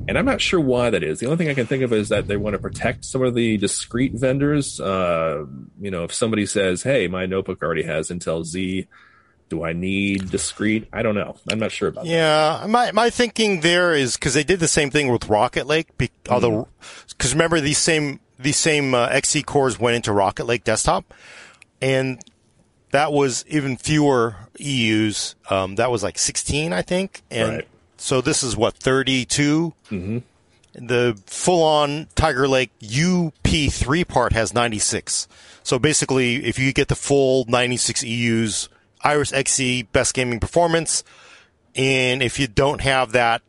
and 0.07 0.19
I'm 0.19 0.27
not 0.27 0.43
sure 0.43 0.61
why 0.61 0.91
that 0.91 1.03
is. 1.03 1.21
The 1.21 1.27
only 1.27 1.39
thing 1.39 1.49
I 1.49 1.55
can 1.55 1.65
think 1.65 1.83
of 1.83 1.91
is 1.91 2.11
that 2.11 2.27
they 2.27 2.37
want 2.37 2.53
to 2.53 2.59
protect 2.59 3.07
some 3.07 3.23
of 3.23 3.35
the 3.35 3.57
discrete 3.57 4.13
vendors. 4.13 4.79
Uh, 4.79 5.47
you 5.81 5.91
know, 5.91 6.05
if 6.05 6.13
somebody 6.13 6.45
says, 6.45 6.83
"Hey, 6.83 7.09
my 7.09 7.25
notebook 7.25 7.63
already 7.63 7.85
has 7.85 8.11
Intel 8.11 8.45
Xe," 8.45 8.87
do 9.49 9.65
I 9.65 9.73
need 9.73 10.31
discrete? 10.31 10.87
I 10.93 11.01
don't 11.01 11.15
know. 11.15 11.39
I'm 11.51 11.59
not 11.59 11.73
sure 11.73 11.89
about 11.89 12.05
that. 12.05 12.11
Yeah, 12.11 12.67
my 12.69 12.93
my 12.93 13.09
thinking 13.09 13.61
there 13.61 13.95
is 13.95 14.17
because 14.17 14.35
they 14.35 14.45
did 14.45 14.61
the 14.61 14.69
same 14.69 14.91
thing 14.91 15.11
with 15.11 15.31
Rocket 15.31 15.67
Lake. 15.67 15.97
Be, 15.97 16.11
Although, 16.29 16.69
because 17.09 17.33
remember 17.33 17.59
these 17.59 17.79
same 17.79 18.21
these 18.39 18.59
same 18.59 18.93
uh, 18.93 19.09
Xe 19.09 19.47
cores 19.47 19.81
went 19.81 19.97
into 19.97 20.13
Rocket 20.13 20.45
Lake 20.45 20.63
desktop, 20.63 21.15
and 21.81 22.23
that 22.91 23.13
was 23.13 23.45
even 23.49 23.77
fewer 23.77 24.37
EUs. 24.59 25.35
Um, 25.49 25.77
that 25.77 25.91
was 25.91 26.03
like 26.03 26.19
16, 26.19 26.73
I 26.73 26.83
think, 26.83 27.23
and 27.31 27.49
Right. 27.51 27.69
so 27.97 28.21
this 28.21 28.43
is 28.43 28.57
what 28.57 28.75
32. 28.75 29.73
Mm-hmm. 29.91 30.19
The 30.87 31.21
full-on 31.27 32.07
Tiger 32.15 32.47
Lake 32.47 32.71
UP3 32.81 34.07
part 34.07 34.33
has 34.33 34.55
96. 34.55 35.27
So 35.63 35.79
basically, 35.79 36.45
if 36.45 36.59
you 36.59 36.73
get 36.73 36.89
the 36.89 36.95
full 36.95 37.45
96 37.49 38.05
EUs, 38.05 38.69
Iris 39.03 39.33
XE 39.33 39.91
best 39.93 40.15
gaming 40.15 40.39
performance, 40.41 41.03
and 41.75 42.23
if 42.23 42.39
you 42.39 42.47
don't 42.47 42.81
have 42.83 43.13
that 43.13 43.43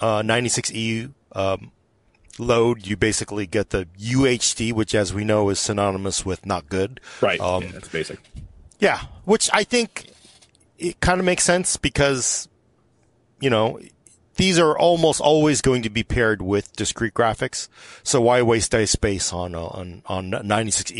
uh, 0.00 0.22
96 0.22 0.70
EU 0.72 1.08
um, 1.32 1.70
load, 2.38 2.86
you 2.86 2.96
basically 2.96 3.46
get 3.46 3.70
the 3.70 3.86
UHD, 4.00 4.72
which, 4.72 4.94
as 4.94 5.12
we 5.12 5.24
know, 5.24 5.48
is 5.50 5.58
synonymous 5.58 6.24
with 6.24 6.46
not 6.46 6.68
good. 6.68 6.98
Right. 7.20 7.40
Um, 7.40 7.62
yeah, 7.64 7.70
that's 7.72 7.88
basic. 7.88 8.18
Yeah, 8.84 9.00
which 9.24 9.48
I 9.50 9.64
think 9.64 10.10
it 10.78 11.00
kind 11.00 11.18
of 11.18 11.24
makes 11.24 11.42
sense 11.42 11.78
because, 11.78 12.50
you 13.40 13.48
know, 13.48 13.80
these 14.36 14.58
are 14.58 14.76
almost 14.76 15.22
always 15.22 15.62
going 15.62 15.80
to 15.84 15.88
be 15.88 16.02
paired 16.02 16.42
with 16.42 16.70
discrete 16.76 17.14
graphics. 17.14 17.68
So 18.02 18.20
why 18.20 18.42
waste 18.42 18.74
space 18.90 19.32
on 19.32 19.54
on 19.54 20.02
on 20.04 20.28
96 20.28 20.92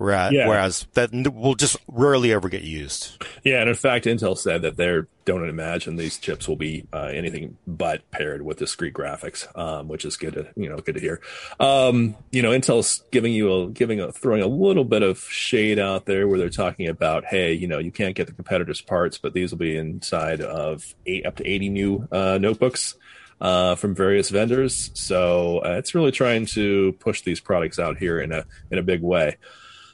Whereas, 0.00 0.32
Yeah. 0.32 0.48
whereas 0.48 0.86
that 0.94 1.10
will 1.12 1.54
just 1.54 1.76
rarely 1.86 2.32
ever 2.32 2.48
get 2.48 2.62
used. 2.62 3.22
Yeah, 3.44 3.60
and 3.60 3.68
in 3.68 3.74
fact, 3.74 4.06
Intel 4.06 4.34
said 4.34 4.62
that 4.62 4.78
they 4.78 5.00
don't 5.26 5.46
imagine 5.46 5.96
these 5.96 6.16
chips 6.16 6.48
will 6.48 6.56
be 6.56 6.86
uh, 6.90 7.10
anything 7.12 7.58
but 7.66 8.10
paired 8.10 8.40
with 8.40 8.56
discrete 8.56 8.94
graphics, 8.94 9.46
um, 9.58 9.88
which 9.88 10.06
is 10.06 10.16
good 10.16 10.32
to 10.32 10.46
you 10.56 10.70
know 10.70 10.78
good 10.78 10.94
to 10.94 11.00
hear. 11.02 11.20
Um, 11.60 12.16
you 12.32 12.40
know, 12.40 12.48
Intel's 12.52 13.04
giving 13.10 13.34
you 13.34 13.52
a 13.52 13.68
giving 13.68 14.00
a 14.00 14.10
throwing 14.10 14.40
a 14.42 14.46
little 14.46 14.84
bit 14.84 15.02
of 15.02 15.18
shade 15.20 15.78
out 15.78 16.06
there 16.06 16.26
where 16.26 16.38
they're 16.38 16.48
talking 16.48 16.88
about, 16.88 17.26
hey, 17.26 17.52
you 17.52 17.68
know, 17.68 17.78
you 17.78 17.92
can't 17.92 18.14
get 18.14 18.26
the 18.26 18.32
competitors' 18.32 18.80
parts, 18.80 19.18
but 19.18 19.34
these 19.34 19.50
will 19.50 19.58
be 19.58 19.76
inside 19.76 20.40
of 20.40 20.94
eight 21.04 21.26
up 21.26 21.36
to 21.36 21.46
eighty 21.46 21.68
new 21.68 22.08
uh, 22.10 22.38
notebooks. 22.40 22.94
Uh, 23.42 23.74
from 23.74 23.94
various 23.94 24.28
vendors, 24.28 24.90
so 24.92 25.60
uh, 25.64 25.70
it's 25.78 25.94
really 25.94 26.10
trying 26.12 26.44
to 26.44 26.92
push 27.00 27.22
these 27.22 27.40
products 27.40 27.78
out 27.78 27.96
here 27.96 28.20
in 28.20 28.32
a 28.32 28.44
in 28.70 28.76
a 28.76 28.82
big 28.82 29.00
way. 29.00 29.34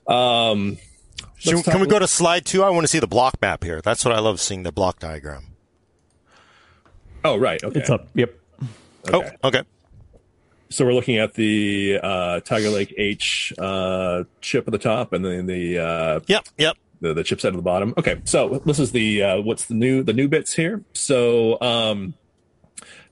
Um, 0.08 0.78
Should- 1.36 1.54
Let's 1.56 1.68
can 1.68 1.80
we 1.80 1.86
go 1.86 1.98
to 1.98 2.06
slide 2.08 2.44
two? 2.44 2.62
I 2.62 2.70
want 2.70 2.84
to 2.84 2.88
see 2.88 2.98
the 2.98 3.06
block 3.06 3.40
map 3.42 3.64
here. 3.64 3.80
That's 3.80 4.04
what 4.04 4.14
I 4.14 4.20
love 4.20 4.40
seeing 4.40 4.62
the 4.62 4.72
block 4.72 4.98
diagram. 4.98 5.46
oh, 7.24 7.36
right, 7.36 7.62
okay, 7.62 7.80
It's 7.80 7.90
up. 7.90 8.08
Yep. 8.14 8.34
Okay. 9.12 9.30
Oh, 9.42 9.48
okay. 9.48 9.62
So 10.68 10.84
we're 10.84 10.94
looking 10.94 11.18
at 11.18 11.34
the 11.34 12.00
uh, 12.02 12.40
Tiger 12.40 12.70
Lake 12.70 12.92
H 12.96 13.52
uh, 13.58 14.24
chip 14.40 14.66
at 14.66 14.72
the 14.72 14.78
top, 14.78 15.12
and 15.12 15.24
then 15.24 15.46
the, 15.46 15.78
uh, 15.78 16.20
Yep. 16.26 16.48
Yep. 16.58 16.76
the 17.00 17.14
the 17.14 17.22
chipset 17.22 17.46
at 17.46 17.52
the 17.54 17.62
bottom. 17.62 17.94
Okay, 17.96 18.20
so 18.24 18.60
this 18.64 18.80
is 18.80 18.90
the 18.92 19.22
uh, 19.22 19.40
what's 19.42 19.66
the 19.66 19.74
new 19.74 20.02
the 20.02 20.12
new 20.12 20.26
bits 20.28 20.52
here. 20.54 20.82
So 20.92 21.60
um, 21.60 22.14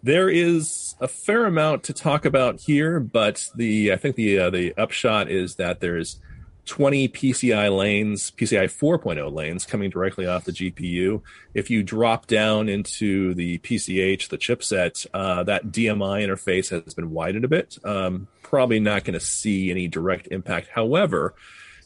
there 0.03 0.29
is 0.29 0.97
a 1.01 1.07
fair 1.07 1.45
amount 1.47 1.85
to 1.85 1.93
talk 1.93 2.25
about 2.25 2.61
here, 2.61 2.99
but 2.99 3.49
the 3.55 3.93
I 3.93 3.97
think 3.97 4.17
the 4.17 4.39
uh, 4.41 4.51
the 4.51 4.75
upshot 4.77 5.31
is 5.31 5.55
that 5.57 5.79
there's 5.79 6.19
20 6.67 7.09
PCI 7.09 7.77
lanes, 7.77 8.31
PCI 8.31 8.65
4.0 8.65 9.33
lanes 9.33 9.67
coming 9.67 9.91
directly 9.91 10.27
off 10.27 10.45
the 10.45 10.53
GPU. 10.53 11.23
If 11.53 11.71
you 11.71 11.83
drop 11.83 12.27
down 12.27 12.69
into 12.69 13.35
the 13.35 13.59
PCH, 13.59 14.29
the 14.29 14.39
chipset, 14.39 15.07
uh, 15.13 15.43
that 15.45 15.67
DMI 15.67 16.27
interface 16.27 16.71
has 16.71 16.95
been 16.95 17.11
widened 17.11 17.45
a 17.45 17.49
bit. 17.49 17.79
Um, 17.85 18.29
probably 18.43 18.81
not 18.81 19.05
going 19.05 19.15
to 19.15 19.25
see 19.25 19.71
any 19.71 19.89
direct 19.89 20.29
impact. 20.31 20.69
However, 20.69 21.35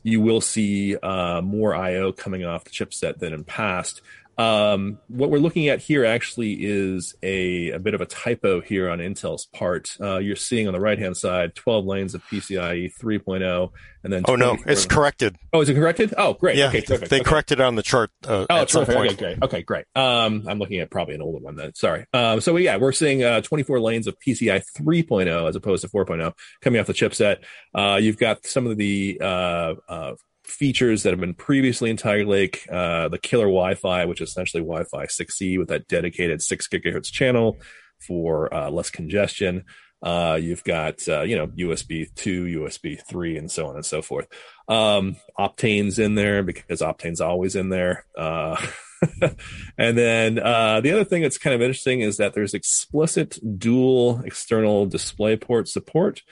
you 0.03 0.21
will 0.21 0.41
see 0.41 0.97
uh, 0.97 1.41
more 1.43 1.75
I/O 1.75 2.13
coming 2.13 2.45
off 2.45 2.65
the 2.65 2.71
chipset 2.71 3.19
than 3.19 3.33
in 3.33 3.45
past. 3.45 4.01
Um, 4.39 5.01
what 5.09 5.31
we're 5.31 5.39
looking 5.39 5.69
at 5.69 5.81
here 5.81 6.05
actually 6.05 6.53
is 6.61 7.17
a, 7.25 7.71
a 7.71 7.79
bit 7.81 7.95
of 7.95 8.01
a 8.01 8.07
typo 8.07 8.61
here 8.61 8.89
on 8.89 9.01
Intel's 9.01 9.47
part. 9.47 9.97
Uh, 10.01 10.19
you're 10.19 10.37
seeing 10.37 10.69
on 10.69 10.73
the 10.73 10.81
right 10.81 10.99
hand 10.99 11.17
side 11.17 11.57
12 11.57 11.85
lanes 11.85 12.15
of 12.15 12.23
PCIe 12.27 12.93
3.0, 12.97 13.43
oh, 13.43 13.73
and 14.05 14.13
then 14.13 14.23
Oh 14.27 14.37
no, 14.37 14.51
24 14.51 14.73
it's 14.73 14.87
corrected. 14.87 15.37
Oh, 15.53 15.61
is 15.61 15.69
it 15.69 15.75
corrected? 15.75 16.15
Oh, 16.17 16.35
great. 16.35 16.57
Yeah, 16.57 16.69
okay, 16.69 16.83
terrific. 16.83 17.09
they 17.09 17.17
okay. 17.17 17.25
corrected 17.25 17.59
it 17.59 17.65
on 17.65 17.75
the 17.75 17.83
chart 17.83 18.11
uh, 18.29 18.47
Oh, 18.49 18.59
at 18.59 18.69
terrific. 18.69 18.97
Okay, 18.97 19.15
great. 19.15 19.43
Okay, 19.43 19.63
great. 19.63 19.87
Um, 19.97 20.45
I'm 20.47 20.61
looking 20.61 20.79
at 20.79 20.89
probably 20.89 21.17
an 21.17 21.23
older 21.23 21.39
one 21.39 21.57
then. 21.57 21.75
Sorry. 21.75 22.07
Um, 22.13 22.41
so 22.41 22.57
yeah, 22.57 22.77
we're 22.77 22.93
seeing 22.93 23.25
uh, 23.25 23.41
24 23.41 23.81
lanes 23.81 24.07
of 24.07 24.17
PCI 24.25 24.63
3.0 24.79 25.49
as 25.49 25.57
opposed 25.57 25.83
to 25.83 25.89
4.0 25.89 26.33
coming 26.63 26.81
off 26.81 26.87
the 26.87 26.93
chipset. 26.93 27.39
Uh, 27.75 27.99
you've 28.01 28.19
got 28.19 28.47
some 28.47 28.69
of 28.69 28.77
the 28.77 29.21
uh, 29.21 29.75
uh, 29.89 30.15
features 30.49 31.03
that 31.03 31.11
have 31.11 31.21
been 31.21 31.35
previously 31.35 31.91
in 31.91 31.97
Tiger 31.97 32.27
Lake, 32.27 32.67
uh, 32.71 33.09
the 33.09 33.19
killer 33.19 33.45
Wi-Fi, 33.45 34.05
which 34.07 34.21
is 34.21 34.31
essentially 34.31 34.63
Wi-Fi 34.63 35.07
6E 35.07 35.59
with 35.59 35.69
that 35.69 35.89
dedicated 35.89 36.43
six 36.43 36.67
gigahertz 36.69 37.13
channel 37.13 37.59
for 37.99 38.53
uh, 38.53 38.71
less 38.71 38.91
congestion. 38.91 39.65
Uh, 40.03 40.39
you've 40.41 40.63
got 40.63 41.07
uh, 41.09 41.23
you 41.23 41.37
know 41.37 41.49
USB 41.49 42.13
two, 42.15 42.45
USB 42.45 43.01
three, 43.09 43.37
and 43.37 43.51
so 43.51 43.67
on 43.67 43.75
and 43.75 43.85
so 43.85 44.01
forth. 44.01 44.29
Um, 44.69 45.17
Optane's 45.39 45.99
in 45.99 46.15
there 46.15 46.43
because 46.43 46.81
Optane's 46.81 47.21
always 47.21 47.57
in 47.57 47.69
there. 47.69 48.05
Uh, 48.17 48.65
and 49.79 49.99
then 49.99 50.39
uh, 50.39 50.81
the 50.81 50.93
other 50.93 51.05
thing 51.05 51.23
that's 51.23 51.39
kind 51.39 51.55
of 51.55 51.63
interesting 51.63 52.01
is 52.01 52.19
that 52.19 52.35
there's 52.35 52.55
explicit 52.55 53.39
dual 53.59 54.21
external 54.25 54.87
display 54.87 55.37
port 55.37 55.69
support 55.69 56.23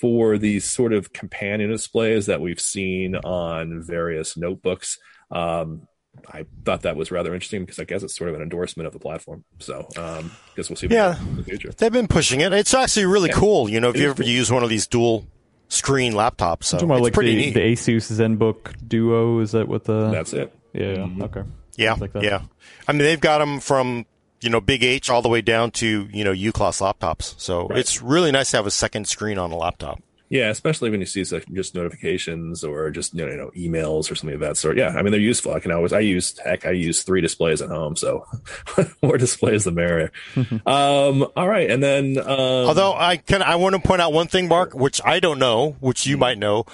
for 0.00 0.38
these 0.38 0.68
sort 0.68 0.92
of 0.92 1.12
companion 1.12 1.70
displays 1.70 2.26
that 2.26 2.40
we've 2.40 2.60
seen 2.60 3.16
on 3.16 3.82
various 3.82 4.36
notebooks. 4.36 4.98
Um, 5.30 5.86
I 6.32 6.44
thought 6.64 6.82
that 6.82 6.94
was 6.96 7.10
rather 7.10 7.32
interesting 7.32 7.62
because 7.62 7.78
I 7.78 7.84
guess 7.84 8.02
it's 8.02 8.16
sort 8.16 8.28
of 8.30 8.36
an 8.36 8.42
endorsement 8.42 8.86
of 8.86 8.92
the 8.92 8.98
platform. 8.98 9.44
So, 9.60 9.86
um, 9.96 10.30
I 10.30 10.56
guess 10.56 10.68
we'll 10.68 10.76
see. 10.76 10.88
Yeah. 10.88 11.18
in 11.18 11.36
the 11.36 11.42
future. 11.44 11.70
They've 11.76 11.92
been 11.92 12.06
pushing 12.08 12.40
it. 12.42 12.52
It's 12.52 12.74
actually 12.74 13.06
really 13.06 13.30
Yeah. 13.30 13.36
cool. 13.36 13.68
You 13.68 13.80
know, 13.80 13.88
if 13.90 13.96
It 13.96 14.00
you 14.00 14.10
ever 14.10 14.22
cool. 14.22 14.26
use 14.30 14.52
one 14.52 14.62
of 14.62 14.68
these 14.68 14.86
dual 14.86 15.26
screen 15.68 16.12
laptops, 16.12 16.64
so 16.64 16.76
it's 16.76 16.84
like 16.84 17.14
pretty 17.14 17.34
the, 17.34 17.46
neat. 17.46 17.54
the 17.54 17.60
Asus 17.60 18.12
ZenBook 18.12 18.86
Duo. 18.86 19.38
Is 19.40 19.52
that 19.52 19.68
what 19.68 19.84
the? 19.84 20.10
That's 20.10 20.34
it. 20.34 20.52
yeah. 20.74 20.96
Mhm. 20.96 21.22
Okay. 21.22 21.42
yeah, 21.76 21.94
like 21.94 22.10
yeah. 22.20 22.42
I 22.86 22.92
mean, 22.92 22.98
they've 23.02 23.18
got 23.20 23.38
them 23.38 23.58
from 23.60 24.04
you 24.42 24.50
know 24.50 24.60
Big 24.60 24.82
H 24.82 25.08
all 25.10 25.22
the 25.22 25.28
way 25.28 25.40
down 25.40 25.70
to 25.72 26.08
you 26.12 26.24
know 26.24 26.32
U 26.32 26.52
class 26.52 26.80
laptops. 26.80 27.34
So 27.38 27.68
Right. 27.68 27.78
it's 27.78 28.02
really 28.02 28.32
nice 28.32 28.50
to 28.52 28.56
have 28.58 28.66
a 28.66 28.70
second 28.70 29.06
screen 29.08 29.38
on 29.38 29.52
a 29.52 29.56
laptop. 29.56 30.00
Yeah, 30.28 30.48
especially 30.48 30.88
when 30.88 31.00
you 31.00 31.04
see 31.04 31.22
like, 31.24 31.44
just 31.52 31.74
notifications 31.74 32.64
or 32.64 32.90
just 32.90 33.12
you 33.12 33.26
know, 33.26 33.30
you 33.30 33.36
know 33.36 33.50
emails 33.54 34.10
or 34.10 34.14
something 34.14 34.32
of 34.34 34.40
that 34.40 34.56
sort. 34.56 34.78
Yeah, 34.78 34.88
I 34.88 35.02
mean 35.02 35.10
they're 35.12 35.20
useful. 35.20 35.52
I 35.52 35.60
can 35.60 35.72
always 35.72 35.92
I 35.92 36.00
use 36.00 36.38
heck 36.38 36.64
I 36.64 36.70
use 36.70 37.02
three 37.02 37.20
displays 37.20 37.60
at 37.60 37.68
home, 37.68 37.96
so 37.96 38.24
more 39.02 39.18
displays 39.18 39.64
the 39.64 39.72
merrier. 39.72 40.10
um, 40.66 41.26
all 41.36 41.46
right, 41.48 41.70
and 41.70 41.82
then 41.82 42.16
um, 42.16 42.26
Although 42.66 42.94
I 42.94 43.18
can, 43.18 43.42
I 43.42 43.56
want 43.56 43.74
to 43.74 43.80
point 43.82 44.00
out 44.00 44.14
one 44.14 44.26
thing, 44.26 44.48
Mark, 44.48 44.72
which 44.74 45.02
I 45.04 45.20
don't 45.20 45.38
know, 45.38 45.76
which 45.80 46.06
you 46.06 46.16
might 46.16 46.38
know. 46.38 46.64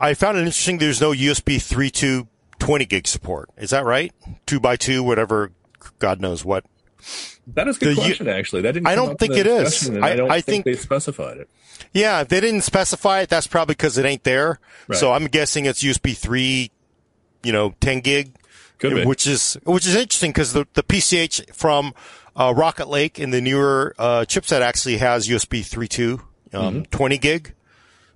I 0.00 0.14
found 0.14 0.36
it 0.38 0.40
interesting. 0.40 0.78
There's 0.78 1.00
no 1.00 1.12
USB 1.12 1.56
3.2 1.56 2.26
20 2.58 2.86
gig 2.86 3.06
support. 3.06 3.50
Is 3.56 3.70
that 3.70 3.84
right? 3.84 4.12
Two 4.46 4.60
by 4.60 4.76
two, 4.76 5.02
whatever. 5.02 5.52
God 5.98 6.20
knows 6.20 6.44
what. 6.44 6.64
that 7.54 7.68
is 7.68 7.76
a 7.76 7.80
good 7.80 7.96
the 7.96 8.00
question. 8.00 8.28
Actually, 8.28 8.62
that 8.62 8.72
didn't. 8.72 8.86
I 8.86 8.94
don't 8.94 9.18
think 9.18 9.34
it 9.36 9.46
is. 9.46 9.88
I- 9.90 10.10
I, 10.12 10.16
don't 10.16 10.30
I 10.30 10.40
think, 10.40 10.64
think- 10.64 10.76
they 10.76 10.80
specified 10.82 11.38
it. 11.38 11.48
Yeah, 11.92 12.20
if 12.22 12.28
they 12.28 12.40
didn't 12.40 12.62
specify 12.62 13.20
it, 13.20 13.28
that's 13.28 13.46
probably 13.46 13.74
because 13.74 13.96
it 13.98 14.04
ain't 14.04 14.24
there. 14.24 14.58
Right. 14.88 14.98
So 14.98 15.12
I'm 15.12 15.26
guessing 15.26 15.64
it's 15.64 15.82
USB 15.82 16.16
3, 16.16 16.70
you 17.44 17.52
know, 17.52 17.74
10 17.80 18.00
gig. 18.00 18.34
Could 18.78 18.94
be. 18.94 19.04
which 19.04 19.26
is 19.26 19.58
which 19.64 19.86
is 19.86 19.96
interesting 19.96 20.30
because 20.30 20.52
the 20.52 20.64
the 20.74 20.84
PCH 20.84 21.52
from 21.52 21.94
uh, 22.36 22.52
Rocket 22.56 22.88
Lake 22.88 23.18
and 23.18 23.32
the 23.32 23.40
newer 23.40 23.92
uh, 23.98 24.20
chipset 24.20 24.60
actually 24.60 24.98
has 24.98 25.26
USB 25.28 25.60
3.2, 25.60 26.20
um, 26.54 26.74
Mm-hmm. 26.74 26.82
20 26.82 27.18
gig. 27.18 27.54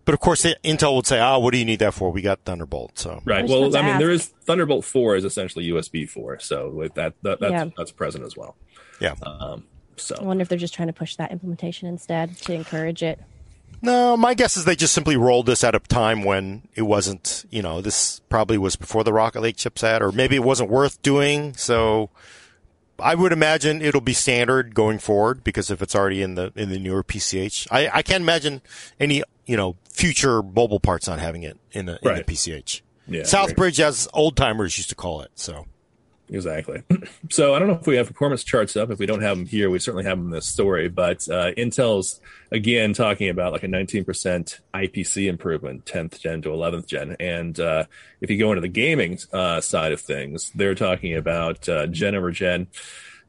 But 0.05 0.15
of 0.15 0.21
course, 0.21 0.43
Intel 0.65 0.97
would 0.97 1.07
say, 1.07 1.21
"Ah, 1.21 1.39
what 1.39 1.53
do 1.53 1.59
you 1.59 1.65
need 1.65 1.79
that 1.79 1.95
for? 1.95 2.11
We 2.11 2.23
got 2.23 2.41
Thunderbolt." 2.45 2.99
So 2.99 3.23
Right. 3.25 3.45
I 3.45 3.47
Well, 3.49 3.67
I 3.77 3.81
to 3.81 3.87
mean, 3.87 3.99
there 3.99 4.11
ask. 4.13 4.27
is 4.31 4.35
Thunderbolt 4.45 4.85
four 4.85 5.15
is 5.17 5.25
essentially 5.25 5.65
USB 5.67 6.07
four, 6.09 6.39
so 6.41 6.71
with 6.71 6.95
that, 6.95 7.15
that 7.23 7.39
that's 7.41 7.53
Yeah. 7.53 7.67
that's 7.77 7.93
present 7.93 8.25
as 8.25 8.37
well. 8.37 8.57
yeah, 9.01 9.15
Um, 9.23 9.65
so 9.97 10.17
I 10.21 10.25
wonder 10.25 10.43
if 10.43 10.49
they're 10.49 10.59
just 10.59 10.75
trying 10.75 10.89
to 10.89 10.93
push 10.93 11.15
that 11.17 11.31
implementation 11.33 11.87
instead 11.89 12.37
to 12.39 12.53
encourage 12.53 13.03
it. 13.03 13.21
no, 13.81 14.17
my 14.17 14.35
guess 14.35 14.57
is 14.57 14.65
they 14.65 14.77
just 14.77 14.93
simply 14.93 15.17
rolled 15.17 15.47
this 15.47 15.65
at 15.65 15.75
a 15.75 15.79
time 15.81 16.23
when 16.25 16.63
it 16.75 16.83
wasn't. 16.83 17.45
You 17.51 17.63
know, 17.63 17.81
this 17.81 18.21
probably 18.29 18.59
was 18.59 18.75
before 18.77 19.03
the 19.05 19.13
Rocket 19.13 19.41
Lake 19.41 19.57
chipset, 19.57 20.01
or 20.01 20.11
maybe 20.13 20.37
it 20.37 20.45
wasn't 20.45 20.71
worth 20.71 21.01
doing. 21.03 21.55
So 21.55 22.11
I 22.99 23.15
would 23.17 23.33
imagine 23.33 23.83
it'll 23.83 24.01
be 24.01 24.13
standard 24.13 24.75
going 24.75 24.99
forward 25.01 25.43
because 25.43 25.71
if 25.71 25.83
it's 25.83 25.95
already 25.97 26.23
in 26.23 26.35
the 26.37 26.53
in 26.55 26.69
the 26.71 26.79
newer 26.79 27.03
PCH, 27.03 27.67
I, 27.73 27.89
I 27.93 28.03
can't 28.03 28.23
imagine 28.23 28.63
any 29.01 29.23
you 29.47 29.57
know 29.57 29.77
future 29.91 30.43
mobile 30.43 30.81
parts 30.81 31.07
not 31.09 31.19
having 31.19 31.43
it 31.43 31.59
in 31.73 31.87
the, 31.87 31.99
in 32.03 32.09
Right. 32.09 32.27
the 32.27 32.33
PCH. 32.33 32.81
yeah, 33.09 33.19
right. 33.21 33.27
Southbridge, 33.27 33.79
as 33.81 34.09
old 34.15 34.37
timers 34.37 34.77
used 34.79 34.89
to 34.91 34.95
call 34.95 35.23
it. 35.23 35.31
So 35.35 35.67
Exactly. 36.31 36.83
So 37.31 37.55
I 37.55 37.59
don't 37.59 37.69
know 37.69 37.79
if 37.81 37.87
we 37.87 37.97
have 37.97 38.09
performance 38.09 38.43
charts 38.45 38.77
up. 38.77 38.91
If 38.91 38.99
we 38.99 39.07
don't 39.07 39.23
have 39.23 39.37
them 39.39 39.47
here, 39.47 39.71
we 39.71 39.79
certainly 39.79 40.05
have 40.05 40.19
them 40.19 40.27
in 40.27 40.33
this 40.33 40.47
story. 40.47 40.89
But 40.89 41.27
uh, 41.29 41.53
Intel's 41.57 42.21
again 42.51 42.93
talking 42.95 43.29
about 43.31 43.53
like 43.53 43.63
a 43.63 43.69
19% 43.69 44.61
IPC 44.75 45.29
improvement, 45.29 45.85
10th 45.87 46.21
gen 46.21 46.43
to 46.43 46.51
11th 46.51 46.87
gen. 46.87 47.17
And 47.21 47.59
uh, 47.59 47.85
if 48.21 48.29
you 48.31 48.39
go 48.39 48.51
into 48.53 48.61
the 48.61 48.69
gaming 48.69 49.19
uh, 49.33 49.61
side 49.63 49.93
of 49.93 50.01
things, 50.01 50.51
they're 50.55 50.75
talking 50.75 51.15
about 51.17 51.69
uh, 51.69 51.87
gen 51.87 52.15
over 52.15 52.31
gen. 52.31 52.67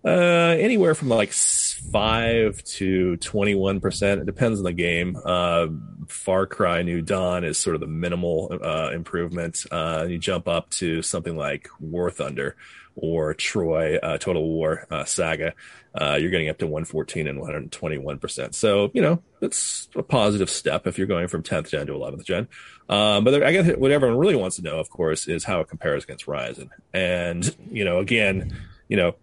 Uh, 0.06 0.56
anywhere 0.60 0.96
from 0.96 1.08
like 1.08 1.32
five 1.32 2.62
to 2.64 3.16
twenty-one 3.18 3.80
percent. 3.80 4.22
It 4.22 4.26
depends 4.26 4.60
on 4.60 4.66
the 4.66 4.74
game. 4.74 5.18
Uh, 5.24 5.68
Far 6.08 6.46
Cry 6.46 6.82
New 6.82 7.02
Dawn 7.02 7.46
is 7.46 7.58
sort 7.58 7.76
of 7.76 7.80
the 7.80 7.88
minimal 7.88 8.58
uh, 8.62 8.92
improvement. 8.94 9.66
Uh, 9.72 10.06
you 10.10 10.18
jump 10.18 10.48
up 10.48 10.70
to 10.72 11.02
something 11.02 11.38
like 11.38 11.70
War 11.80 12.12
Thunder 12.12 12.58
or 12.96 13.34
Troy 13.34 13.98
uh, 13.98 14.18
Total 14.18 14.44
War 14.44 14.88
uh, 14.92 15.06
Saga. 15.06 15.54
Uh, 15.96 16.18
you're 16.20 16.32
getting 16.32 16.50
up 16.50 16.58
to 16.58 16.68
114 16.68 17.28
and 17.28 17.40
121 17.40 18.20
percent. 18.20 18.56
So 18.56 18.92
you 18.94 19.02
know 19.02 19.22
it's 19.42 19.88
a 19.96 20.04
positive 20.04 20.50
step 20.50 20.86
if 20.86 20.98
you're 20.98 21.08
going 21.08 21.28
from 21.28 21.44
10th 21.44 21.70
gen 21.70 21.88
to 21.88 21.94
11th 21.94 22.26
gen. 22.26 22.48
Um, 22.90 23.24
but 23.24 23.42
I 23.42 23.52
guess 23.54 23.78
what 23.78 23.92
everyone 23.92 24.18
really 24.18 24.36
wants 24.36 24.58
to 24.58 24.62
know, 24.62 24.80
of 24.80 24.90
course, 24.90 25.28
is 25.28 25.44
how 25.44 25.62
it 25.62 25.70
compares 25.70 26.04
against 26.04 26.26
Ryzen. 26.26 26.70
And 26.94 27.56
you 27.72 27.86
know, 27.86 28.00
again, 28.00 28.58
you 28.90 28.98
know, 28.98 29.16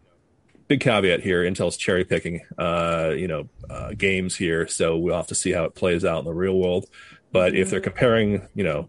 big 0.70 0.80
caveat 0.80 1.20
here 1.20 1.42
intel's 1.42 1.76
cherry 1.76 2.04
picking 2.04 2.40
uh 2.56 3.12
you 3.16 3.26
know 3.26 3.48
uh, 3.68 3.90
games 3.98 4.36
here 4.36 4.68
so 4.68 4.96
we'll 4.96 5.16
have 5.16 5.26
to 5.26 5.34
see 5.34 5.50
how 5.50 5.64
it 5.64 5.74
plays 5.74 6.04
out 6.04 6.20
in 6.20 6.24
the 6.24 6.32
real 6.32 6.56
world 6.56 6.86
but 7.32 7.56
if 7.56 7.70
they're 7.70 7.80
comparing 7.80 8.46
you 8.54 8.62
know 8.62 8.88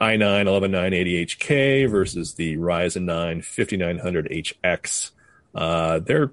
i9 0.00 0.46
11980HK 0.46 1.90
versus 1.90 2.34
the 2.34 2.56
Ryzen 2.56 3.02
9 3.02 3.40
5900HX. 3.40 5.10
Uh, 5.54 5.98
they're 5.98 6.30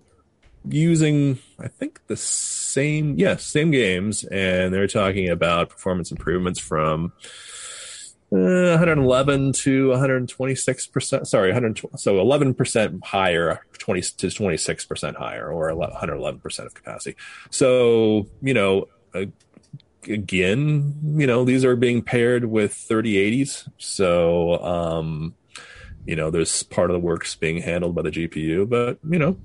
using, 0.69 1.39
I 1.59 1.67
think, 1.67 2.01
the 2.07 2.17
same, 2.17 3.15
yes, 3.17 3.43
same 3.43 3.71
games, 3.71 4.23
and 4.23 4.73
they're 4.73 4.87
talking 4.87 5.29
about 5.29 5.69
performance 5.69 6.11
improvements 6.11 6.59
from 6.59 7.13
uh, 8.35 8.77
111 8.77 9.53
to 9.53 9.89
126 9.89 10.87
percent. 10.87 11.27
Sorry, 11.27 11.49
100, 11.49 11.81
so 11.97 12.19
11 12.19 12.53
percent 12.53 13.03
higher, 13.05 13.61
20 13.77 14.01
to 14.01 14.29
26 14.29 14.85
percent 14.85 15.17
higher, 15.17 15.49
or 15.49 15.73
111 15.73 16.39
percent 16.41 16.67
of 16.67 16.73
capacity. 16.73 17.15
So 17.49 18.27
you 18.41 18.53
know, 18.53 18.87
uh, 19.13 19.25
again, 20.07 20.95
you 21.17 21.27
know, 21.27 21.45
these 21.45 21.63
are 21.63 21.75
being 21.75 22.01
paired 22.01 22.45
with 22.45 22.73
3080s. 22.73 23.69
So 23.77 24.61
um, 24.63 25.35
you 26.05 26.15
know, 26.15 26.29
there's 26.29 26.63
part 26.63 26.89
of 26.89 26.93
the 26.93 26.99
works 26.99 27.35
being 27.35 27.61
handled 27.61 27.95
by 27.95 28.03
the 28.03 28.11
GPU, 28.11 28.67
but 28.69 28.99
you 29.09 29.19
know, 29.19 29.37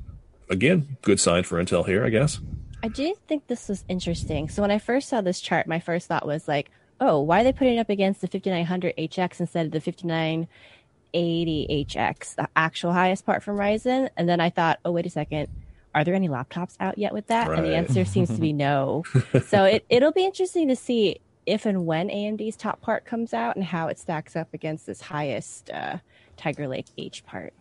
again, 0.48 0.96
good 1.02 1.20
sign 1.20 1.44
for 1.44 1.62
Intel 1.62 1.86
here, 1.86 2.04
I 2.04 2.10
guess. 2.10 2.40
I 2.82 2.88
do 2.88 3.14
think 3.28 3.46
this 3.46 3.68
was 3.68 3.84
interesting. 3.88 4.48
So 4.48 4.62
when 4.62 4.70
I 4.70 4.78
first 4.78 5.08
saw 5.08 5.20
this 5.20 5.40
chart, 5.40 5.66
my 5.66 5.80
first 5.80 6.08
thought 6.08 6.26
was 6.26 6.48
like, 6.48 6.70
oh, 7.00 7.20
why 7.20 7.40
are 7.40 7.44
they 7.44 7.52
putting 7.52 7.76
it 7.76 7.80
up 7.80 7.90
against 7.90 8.20
the 8.20 8.28
5900HX 8.28 9.40
instead 9.40 9.66
of 9.66 9.72
the 9.72 9.80
5980HX, 9.80 12.36
the 12.36 12.48
actual 12.54 12.92
highest 12.92 13.26
part 13.26 13.42
from 13.42 13.56
Ryzen? 13.56 14.10
And 14.16 14.28
then 14.28 14.40
I 14.40 14.50
thought, 14.50 14.78
oh, 14.84 14.92
wait 14.92 15.06
a 15.06 15.10
second. 15.10 15.48
Are 15.94 16.04
there 16.04 16.14
any 16.14 16.28
laptops 16.28 16.76
out 16.78 16.98
yet 16.98 17.12
with 17.12 17.26
that? 17.28 17.48
Right. 17.48 17.58
And 17.58 17.66
the 17.66 17.74
answer 17.74 18.04
seems 18.04 18.28
to 18.28 18.40
be 18.40 18.52
no. 18.52 19.02
so 19.46 19.64
it, 19.64 19.84
it'll 19.88 20.12
be 20.12 20.24
interesting 20.24 20.68
to 20.68 20.76
see 20.76 21.18
if 21.46 21.66
and 21.66 21.86
when 21.86 22.08
AMD's 22.08 22.56
top 22.56 22.80
part 22.80 23.04
comes 23.04 23.34
out 23.34 23.56
and 23.56 23.64
how 23.64 23.88
it 23.88 23.98
stacks 23.98 24.36
up 24.36 24.54
against 24.54 24.86
this 24.86 25.00
highest 25.00 25.70
uh, 25.70 25.98
Tiger 26.36 26.68
Lake 26.68 26.86
H 26.96 27.24
part. 27.26 27.52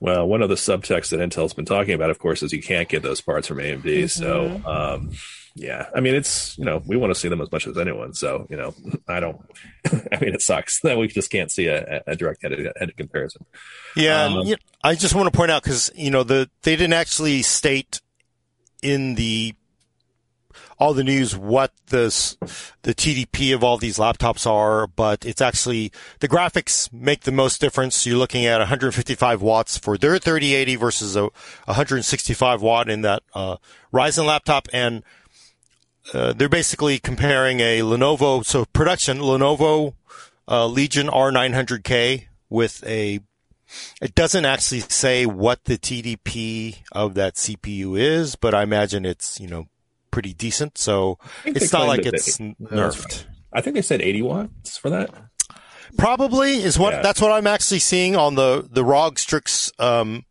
Well, 0.00 0.28
one 0.28 0.42
of 0.42 0.48
the 0.48 0.54
subtexts 0.54 1.10
that 1.10 1.20
Intel's 1.20 1.54
been 1.54 1.64
talking 1.64 1.94
about, 1.94 2.10
of 2.10 2.18
course, 2.18 2.42
is 2.42 2.52
you 2.52 2.62
can't 2.62 2.88
get 2.88 3.02
those 3.02 3.20
parts 3.20 3.48
from 3.48 3.58
AMD. 3.58 3.82
Mm-hmm. 3.82 4.06
So, 4.06 4.60
um, 4.68 5.12
yeah, 5.56 5.86
I 5.94 6.00
mean, 6.00 6.16
it's 6.16 6.58
you 6.58 6.64
know 6.64 6.82
we 6.84 6.96
want 6.96 7.12
to 7.12 7.18
see 7.18 7.28
them 7.28 7.40
as 7.40 7.50
much 7.52 7.66
as 7.68 7.78
anyone. 7.78 8.12
So, 8.12 8.46
you 8.50 8.56
know, 8.56 8.74
I 9.06 9.20
don't. 9.20 9.40
I 9.86 10.18
mean, 10.20 10.34
it 10.34 10.42
sucks 10.42 10.80
that 10.82 10.98
we 10.98 11.06
just 11.06 11.30
can't 11.30 11.50
see 11.50 11.66
a, 11.68 12.02
a 12.06 12.16
direct 12.16 12.42
head-to-head 12.42 12.96
comparison. 12.96 13.44
Yeah, 13.94 14.24
um, 14.24 14.54
I 14.82 14.96
just 14.96 15.14
want 15.14 15.32
to 15.32 15.36
point 15.36 15.52
out 15.52 15.62
because 15.62 15.92
you 15.94 16.10
know 16.10 16.24
the 16.24 16.50
they 16.62 16.74
didn't 16.74 16.94
actually 16.94 17.42
state 17.42 18.00
in 18.82 19.14
the 19.14 19.54
all 20.76 20.92
the 20.92 21.04
news 21.04 21.36
what 21.36 21.72
this 21.86 22.36
the 22.82 22.92
TDP 22.94 23.54
of 23.54 23.62
all 23.62 23.78
these 23.78 23.98
laptops 23.98 24.50
are, 24.50 24.88
but 24.88 25.24
it's 25.24 25.40
actually 25.40 25.92
the 26.18 26.28
graphics 26.28 26.92
make 26.92 27.20
the 27.20 27.32
most 27.32 27.60
difference. 27.60 28.04
You're 28.04 28.18
looking 28.18 28.44
at 28.44 28.58
155 28.58 29.40
watts 29.40 29.78
for 29.78 29.96
their 29.96 30.18
3080 30.18 30.76
versus 30.76 31.14
a 31.14 31.22
165 31.66 32.60
watt 32.60 32.90
in 32.90 33.02
that 33.02 33.22
uh, 33.34 33.58
Ryzen 33.92 34.26
laptop, 34.26 34.66
and 34.72 35.04
uh, 36.12 36.32
they're 36.32 36.48
basically 36.48 36.98
comparing 36.98 37.60
a 37.60 37.80
Lenovo 37.80 38.44
so 38.44 38.64
production 38.66 39.18
Lenovo 39.18 39.94
uh, 40.48 40.66
Legion 40.66 41.06
R900K 41.08 42.26
with 42.50 42.84
a 42.86 43.20
it 44.00 44.14
doesn't 44.14 44.44
actually 44.44 44.80
say 44.80 45.26
what 45.26 45.64
the 45.64 45.76
TDP 45.76 46.82
of 46.92 47.14
that 47.14 47.34
CPU 47.34 47.98
is, 47.98 48.36
but 48.36 48.54
I 48.54 48.62
imagine 48.62 49.04
it's, 49.04 49.40
you 49.40 49.48
know, 49.48 49.66
pretty 50.10 50.32
decent. 50.32 50.78
So 50.78 51.18
it's 51.44 51.72
not 51.72 51.86
like 51.86 52.06
it's 52.06 52.36
they, 52.36 52.54
nerfed. 52.60 53.24
I 53.52 53.60
think 53.60 53.74
they 53.74 53.82
said 53.82 54.00
80 54.00 54.22
watts 54.22 54.76
for 54.76 54.90
that. 54.90 55.10
Probably 55.96 56.62
is 56.62 56.78
what 56.78 56.94
yeah. 56.94 57.02
that's 57.02 57.20
what 57.20 57.30
I'm 57.30 57.46
actually 57.46 57.78
seeing 57.78 58.16
on 58.16 58.34
the 58.34 58.66
the 58.68 58.84
ROG 58.84 59.16
Strix 59.16 59.70
um, 59.78 60.24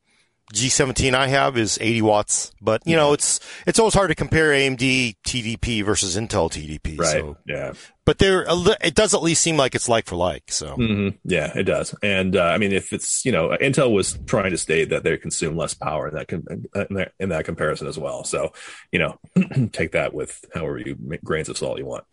G17 0.53 1.15
I 1.15 1.27
have 1.27 1.57
is 1.57 1.79
80 1.81 2.01
watts, 2.03 2.51
but 2.61 2.83
you 2.85 2.95
know 2.95 3.13
it's 3.13 3.39
it's 3.65 3.79
always 3.79 3.95
hard 3.95 4.09
to 4.09 4.15
compare 4.15 4.51
AMD 4.51 5.15
TDP 5.25 5.83
versus 5.83 6.15
Intel 6.15 6.49
TDP. 6.49 6.99
Right. 6.99 7.11
So. 7.11 7.37
Yeah. 7.45 7.73
But 8.05 8.17
there, 8.17 8.45
it 8.81 8.95
does 8.95 9.13
at 9.13 9.23
least 9.23 9.41
seem 9.41 9.55
like 9.55 9.75
it's 9.75 9.87
like 9.87 10.05
for 10.05 10.17
like. 10.17 10.51
So. 10.51 10.75
Mm-hmm. 10.75 11.17
Yeah, 11.23 11.57
it 11.57 11.63
does. 11.63 11.95
And 12.03 12.35
uh, 12.35 12.43
I 12.43 12.57
mean, 12.57 12.73
if 12.73 12.91
it's 12.91 13.25
you 13.25 13.31
know, 13.31 13.55
Intel 13.61 13.91
was 13.91 14.19
trying 14.25 14.51
to 14.51 14.57
state 14.57 14.89
that 14.89 15.03
they 15.03 15.17
consume 15.17 15.55
less 15.55 15.73
power 15.73 16.09
in 16.09 16.15
that 16.15 16.31
in 16.31 16.95
that, 16.95 17.11
in 17.19 17.29
that 17.29 17.45
comparison 17.45 17.87
as 17.87 17.97
well. 17.97 18.23
So, 18.23 18.53
you 18.91 18.99
know, 18.99 19.19
take 19.71 19.93
that 19.93 20.13
with 20.13 20.43
however 20.53 20.77
you 20.79 20.95
grains 21.23 21.49
of 21.49 21.57
salt 21.57 21.79
you 21.79 21.85
want. 21.85 22.03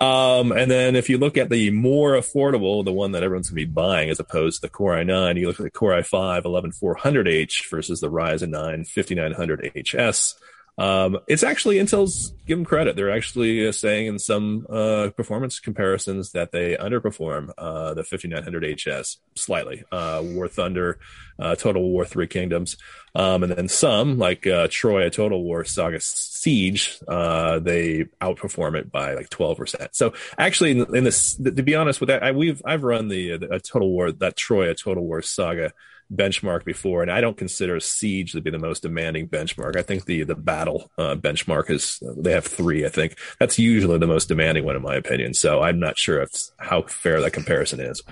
Um, 0.00 0.52
and 0.52 0.70
then 0.70 0.94
if 0.94 1.08
you 1.10 1.18
look 1.18 1.36
at 1.36 1.50
the 1.50 1.70
more 1.72 2.12
affordable, 2.12 2.84
the 2.84 2.92
one 2.92 3.12
that 3.12 3.24
everyone's 3.24 3.50
going 3.50 3.62
to 3.62 3.66
be 3.66 3.72
buying 3.72 4.10
as 4.10 4.20
opposed 4.20 4.56
to 4.56 4.62
the 4.62 4.68
Core 4.68 4.94
i9, 4.94 5.38
you 5.38 5.48
look 5.48 5.58
at 5.58 5.64
the 5.64 5.70
Core 5.70 5.92
i5 5.92 6.44
11400H 6.44 7.68
versus 7.68 8.00
the 8.00 8.10
Ryzen 8.10 8.50
9 8.50 8.84
5900HS. 8.84 10.34
Um, 10.78 11.18
it's 11.26 11.42
actually 11.42 11.76
Intel's 11.76 12.32
give 12.46 12.56
them 12.56 12.64
credit. 12.64 12.94
They're 12.94 13.10
actually 13.10 13.66
uh, 13.66 13.72
saying 13.72 14.06
in 14.06 14.18
some 14.20 14.64
uh, 14.70 15.10
performance 15.16 15.58
comparisons 15.58 16.32
that 16.32 16.52
they 16.52 16.76
underperform 16.76 17.50
uh, 17.58 17.94
the 17.94 18.02
5900HS 18.02 19.16
slightly. 19.34 19.82
Uh, 19.90 20.22
War 20.24 20.46
Thunder, 20.46 21.00
uh, 21.40 21.56
Total 21.56 21.82
War 21.82 22.04
Three 22.04 22.28
Kingdoms, 22.28 22.76
um, 23.16 23.42
and 23.42 23.52
then 23.52 23.68
some 23.68 24.18
like 24.18 24.46
uh, 24.46 24.68
Troy, 24.70 25.08
Total 25.10 25.42
War 25.42 25.64
Saga 25.64 25.98
Siege, 26.00 27.00
they 27.00 28.06
outperform 28.20 28.78
it 28.78 28.92
by 28.92 29.14
like 29.14 29.30
12 29.30 29.58
percent. 29.58 29.96
So 29.96 30.14
actually, 30.38 30.70
in, 30.72 30.94
in, 30.94 31.02
this, 31.02 31.34
to 31.34 31.62
be 31.62 31.74
honest 31.74 32.00
with 32.00 32.08
that, 32.08 32.22
I, 32.22 32.30
we've 32.30 32.62
I've 32.64 32.84
run 32.84 33.08
the, 33.08 33.36
the 33.36 33.60
Total 33.60 33.88
War 33.88 34.12
that 34.12 34.36
Troy, 34.36 34.70
a 34.70 34.74
Total 34.76 35.04
War 35.04 35.22
Saga 35.22 35.72
benchmark 36.12 36.64
before, 36.64 37.02
and 37.02 37.10
I 37.10 37.20
don't 37.20 37.36
consider 37.36 37.78
Siege 37.80 38.32
to 38.32 38.40
be 38.40 38.50
the 38.50 38.58
most 38.58 38.82
demanding 38.82 39.28
benchmark. 39.28 39.76
I 39.76 39.82
think 39.82 40.04
the 40.06 40.24
the 40.24 40.34
battle 40.34 40.90
uh, 40.98 41.16
benchmark 41.16 41.70
is 41.70 42.02
they 42.16 42.32
have 42.32 42.46
three. 42.46 42.84
I 42.84 42.88
think 42.88 43.16
that's 43.38 43.58
usually 43.58 43.98
the 43.98 44.06
most 44.06 44.28
demanding 44.28 44.64
one 44.64 44.76
in 44.76 44.82
my 44.82 44.94
opinion. 44.94 45.34
So 45.34 45.62
I'm 45.62 45.78
not 45.78 45.98
sure 45.98 46.22
if 46.22 46.30
how 46.58 46.82
fair 46.82 47.20
that 47.20 47.32
comparison 47.32 47.80
is. 47.80 48.02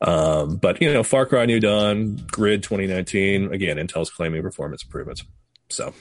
Um, 0.00 0.56
but 0.56 0.80
you 0.80 0.92
know, 0.92 1.02
Far 1.02 1.26
Cry 1.26 1.46
New 1.46 1.60
Dawn, 1.60 2.16
Grid 2.30 2.62
2019, 2.62 3.52
again, 3.52 3.76
Intel's 3.76 4.10
claiming 4.10 4.42
performance 4.42 4.82
improvements. 4.82 5.24
So. 5.68 5.94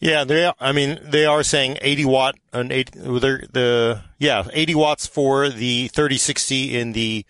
Yeah, 0.00 0.24
they. 0.24 0.50
I 0.58 0.72
mean, 0.72 0.98
they 1.04 1.26
are 1.26 1.44
saying 1.44 1.78
80 1.80 2.04
watt 2.06 2.34
and 2.52 2.72
80. 2.72 2.98
The 2.98 4.02
yeah, 4.18 4.48
80 4.52 4.74
watts 4.74 5.06
for 5.06 5.48
the 5.48 5.86
3060 5.88 6.76
in 6.76 6.92
the 6.92 7.24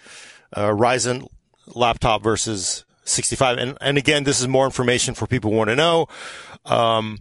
uh, 0.54 0.68
Ryzen 0.68 1.28
laptop 1.66 2.22
versus 2.22 2.86
65. 3.04 3.58
And, 3.58 3.78
and 3.80 3.98
again, 3.98 4.24
this 4.24 4.40
is 4.40 4.48
more 4.48 4.64
information 4.64 5.14
for 5.14 5.26
people 5.26 5.50
who 5.50 5.56
want 5.56 5.70
to 5.70 5.76
know. 5.76 6.06
Um, 6.64 7.18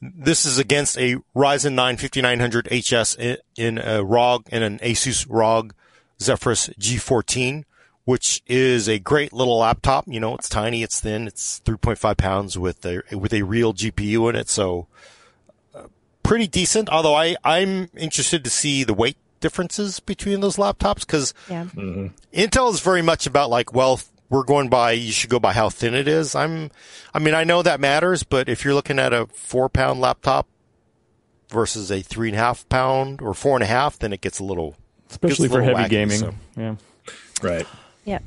this 0.00 0.46
is 0.46 0.58
against 0.58 0.96
a 0.98 1.16
Ryzen 1.34 1.74
9 1.74 1.96
5900 1.96 2.68
HS 2.68 3.14
in, 3.16 3.36
in 3.56 3.78
a 3.78 4.04
ROG 4.04 4.46
in 4.50 4.62
an 4.62 4.78
Asus 4.78 5.26
ROG 5.28 5.74
Zephyrus 6.20 6.68
G14, 6.80 7.64
which 8.04 8.42
is 8.46 8.88
a 8.88 8.98
great 8.98 9.32
little 9.32 9.58
laptop. 9.58 10.04
You 10.06 10.20
know, 10.20 10.34
it's 10.36 10.48
tiny, 10.48 10.82
it's 10.82 11.00
thin, 11.00 11.26
it's 11.26 11.60
3.5 11.64 12.16
pounds 12.16 12.58
with 12.58 12.84
a 12.86 13.02
with 13.16 13.32
a 13.32 13.42
real 13.42 13.74
GPU 13.74 14.30
in 14.30 14.36
it, 14.36 14.48
so 14.48 14.86
uh, 15.74 15.84
pretty 16.22 16.46
decent. 16.46 16.88
Although 16.90 17.14
I 17.14 17.36
I'm 17.44 17.90
interested 17.96 18.44
to 18.44 18.50
see 18.50 18.84
the 18.84 18.94
weight 18.94 19.16
differences 19.40 20.00
between 20.00 20.40
those 20.40 20.56
laptops 20.56 21.00
because 21.00 21.34
yeah. 21.48 21.64
mm-hmm. 21.64 22.08
Intel 22.32 22.72
is 22.72 22.80
very 22.80 23.02
much 23.02 23.26
about 23.26 23.50
like 23.50 23.72
well 23.72 24.00
we're 24.30 24.44
going 24.44 24.68
by, 24.68 24.92
you 24.92 25.12
should 25.12 25.30
go 25.30 25.40
by 25.40 25.52
how 25.52 25.68
thin 25.68 25.94
it 25.94 26.06
is. 26.06 26.34
I'm, 26.34 26.70
I 27.14 27.18
mean, 27.18 27.34
I 27.34 27.44
know 27.44 27.62
that 27.62 27.80
matters, 27.80 28.22
but 28.22 28.48
if 28.48 28.64
you're 28.64 28.74
looking 28.74 28.98
at 28.98 29.12
a 29.12 29.26
four 29.26 29.68
pound 29.68 30.00
laptop 30.00 30.46
versus 31.50 31.90
a 31.90 32.02
three 32.02 32.28
and 32.28 32.36
a 32.36 32.40
half 32.40 32.68
pound 32.68 33.22
or 33.22 33.34
four 33.34 33.56
and 33.56 33.62
a 33.62 33.66
half, 33.66 33.98
then 33.98 34.12
it 34.12 34.20
gets 34.20 34.38
a 34.38 34.44
little, 34.44 34.76
especially 35.10 35.46
a 35.46 35.48
for 35.48 35.60
little 35.60 35.76
heavy 35.76 35.88
wacky, 35.88 35.90
gaming. 35.90 36.18
So. 36.18 36.34
Yeah. 36.56 36.76
Right. 37.42 37.66
Yeah. 38.04 38.18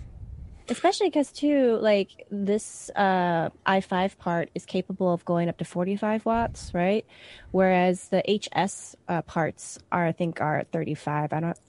Especially 0.69 1.09
because 1.09 1.31
too, 1.31 1.77
like 1.81 2.25
this 2.31 2.89
uh, 2.95 3.49
i5 3.67 4.17
part 4.17 4.49
is 4.55 4.65
capable 4.65 5.13
of 5.13 5.25
going 5.25 5.49
up 5.49 5.57
to 5.57 5.65
45 5.65 6.25
watts, 6.25 6.73
right? 6.73 7.05
Whereas 7.51 8.07
the 8.07 8.23
HS 8.25 8.95
uh, 9.07 9.21
parts 9.23 9.79
are, 9.91 10.07
I 10.07 10.13
think, 10.13 10.39
are 10.39 10.63
35. 10.71 11.33
I 11.33 11.39
don't 11.41 11.59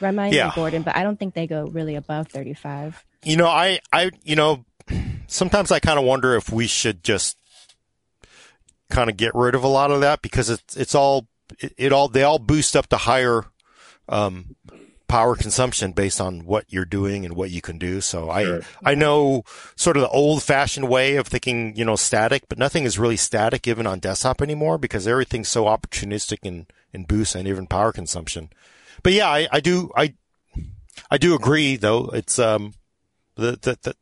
remind 0.00 0.34
yeah. 0.34 0.46
me, 0.46 0.52
Gordon, 0.54 0.82
but 0.82 0.96
I 0.96 1.02
don't 1.02 1.18
think 1.18 1.34
they 1.34 1.46
go 1.46 1.66
really 1.66 1.94
above 1.94 2.28
35. 2.28 3.04
You 3.24 3.36
know, 3.36 3.48
I, 3.48 3.80
I, 3.92 4.10
you 4.22 4.36
know, 4.36 4.64
sometimes 5.26 5.70
I 5.70 5.80
kind 5.80 5.98
of 5.98 6.04
wonder 6.04 6.34
if 6.36 6.50
we 6.50 6.66
should 6.66 7.02
just 7.02 7.36
kind 8.90 9.10
of 9.10 9.16
get 9.16 9.34
rid 9.34 9.54
of 9.54 9.64
a 9.64 9.68
lot 9.68 9.90
of 9.90 10.00
that 10.00 10.22
because 10.22 10.50
it's, 10.50 10.76
it's 10.76 10.94
all, 10.94 11.26
it, 11.58 11.74
it 11.76 11.92
all, 11.92 12.08
they 12.08 12.22
all 12.22 12.38
boost 12.38 12.76
up 12.76 12.86
to 12.88 12.96
higher, 12.96 13.44
um, 14.08 14.56
power 15.08 15.34
consumption 15.34 15.92
based 15.92 16.20
on 16.20 16.44
what 16.44 16.66
you're 16.68 16.84
doing 16.84 17.24
and 17.24 17.34
what 17.34 17.50
you 17.50 17.62
can 17.62 17.78
do. 17.78 18.00
So 18.00 18.30
I, 18.30 18.60
I 18.84 18.94
know 18.94 19.42
sort 19.74 19.96
of 19.96 20.02
the 20.02 20.08
old 20.10 20.42
fashioned 20.42 20.88
way 20.88 21.16
of 21.16 21.26
thinking, 21.26 21.74
you 21.76 21.84
know, 21.84 21.96
static, 21.96 22.44
but 22.48 22.58
nothing 22.58 22.84
is 22.84 22.98
really 22.98 23.16
static 23.16 23.66
even 23.66 23.86
on 23.86 24.00
desktop 24.00 24.42
anymore 24.42 24.76
because 24.76 25.06
everything's 25.06 25.48
so 25.48 25.64
opportunistic 25.64 26.38
in, 26.42 26.66
in 26.92 27.04
boost 27.04 27.34
and 27.34 27.48
even 27.48 27.66
power 27.66 27.90
consumption. 27.90 28.50
But 29.02 29.14
yeah, 29.14 29.28
I, 29.28 29.48
I 29.50 29.60
do, 29.60 29.90
I, 29.96 30.14
I 31.10 31.16
do 31.16 31.34
agree, 31.34 31.76
though. 31.76 32.10
It's 32.12 32.38
um, 32.38 32.74
the, 33.38 33.52
the, 33.52 33.78
the 33.82 33.94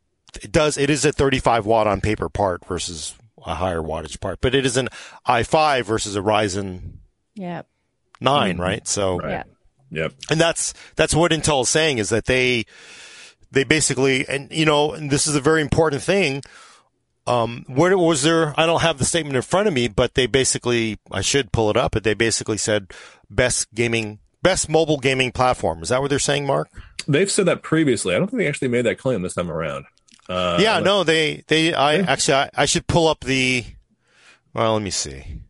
it 0.43 0.51
does 0.51 0.77
it 0.77 0.89
is 0.89 1.05
a 1.05 1.11
35 1.11 1.65
watt 1.65 1.87
on 1.87 2.01
paper 2.01 2.29
part 2.29 2.65
versus 2.65 3.15
a 3.45 3.55
higher 3.55 3.81
wattage 3.81 4.19
part, 4.19 4.39
but 4.41 4.53
it 4.53 4.65
is 4.65 4.75
an 4.77 4.89
i5 5.27 5.83
versus 5.85 6.15
a 6.15 6.21
Ryzen 6.21 6.97
Yeah. 7.35 7.61
9, 8.19 8.57
right? 8.57 8.87
So 8.87 9.17
Right. 9.19 9.29
Yeah. 9.31 9.43
Yep. 9.89 10.13
and 10.31 10.39
that's 10.41 10.73
that's 10.97 11.15
what 11.15 11.31
Intel 11.31 11.61
is 11.61 11.69
saying 11.69 11.97
is 11.99 12.09
that 12.09 12.25
they 12.25 12.65
they 13.51 13.63
basically 13.63 14.27
and 14.27 14.51
you 14.51 14.65
know 14.65 14.91
and 14.91 15.09
this 15.09 15.27
is 15.27 15.35
a 15.35 15.41
very 15.41 15.61
important 15.61 16.01
thing. 16.03 16.43
Um, 17.25 17.65
where 17.67 17.97
was 17.97 18.23
there? 18.23 18.53
I 18.57 18.65
don't 18.65 18.81
have 18.81 18.97
the 18.99 19.05
statement 19.05 19.35
in 19.35 19.41
front 19.41 19.67
of 19.67 19.73
me, 19.73 19.87
but 19.87 20.13
they 20.15 20.27
basically 20.27 20.97
I 21.11 21.21
should 21.21 21.51
pull 21.51 21.69
it 21.69 21.77
up. 21.77 21.91
But 21.93 22.03
they 22.03 22.13
basically 22.13 22.57
said 22.57 22.91
best 23.29 23.73
gaming, 23.73 24.19
best 24.41 24.69
mobile 24.69 24.97
gaming 24.97 25.31
platform. 25.31 25.83
Is 25.83 25.89
that 25.89 26.01
what 26.01 26.09
they're 26.09 26.19
saying, 26.19 26.45
Mark? 26.45 26.69
They've 27.07 27.31
said 27.31 27.45
that 27.45 27.61
previously. 27.61 28.15
I 28.15 28.17
don't 28.17 28.27
think 28.27 28.39
they 28.39 28.47
actually 28.47 28.67
made 28.69 28.85
that 28.85 28.97
claim 28.97 29.21
this 29.21 29.35
time 29.35 29.49
around. 29.49 29.85
Uh, 30.27 30.57
yeah, 30.59 30.79
no, 30.79 31.03
they 31.03 31.43
they 31.47 31.73
I 31.73 31.95
actually 31.97 32.33
I, 32.33 32.49
I 32.55 32.65
should 32.65 32.87
pull 32.87 33.07
up 33.07 33.21
the. 33.21 33.65
Well, 34.53 34.73
let 34.73 34.81
me 34.81 34.89
see. 34.89 35.41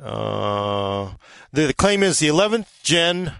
Uh, 0.00 1.12
the, 1.52 1.66
the 1.66 1.74
claim 1.74 2.02
is 2.02 2.18
the 2.18 2.28
11th 2.28 2.82
gen 2.82 3.34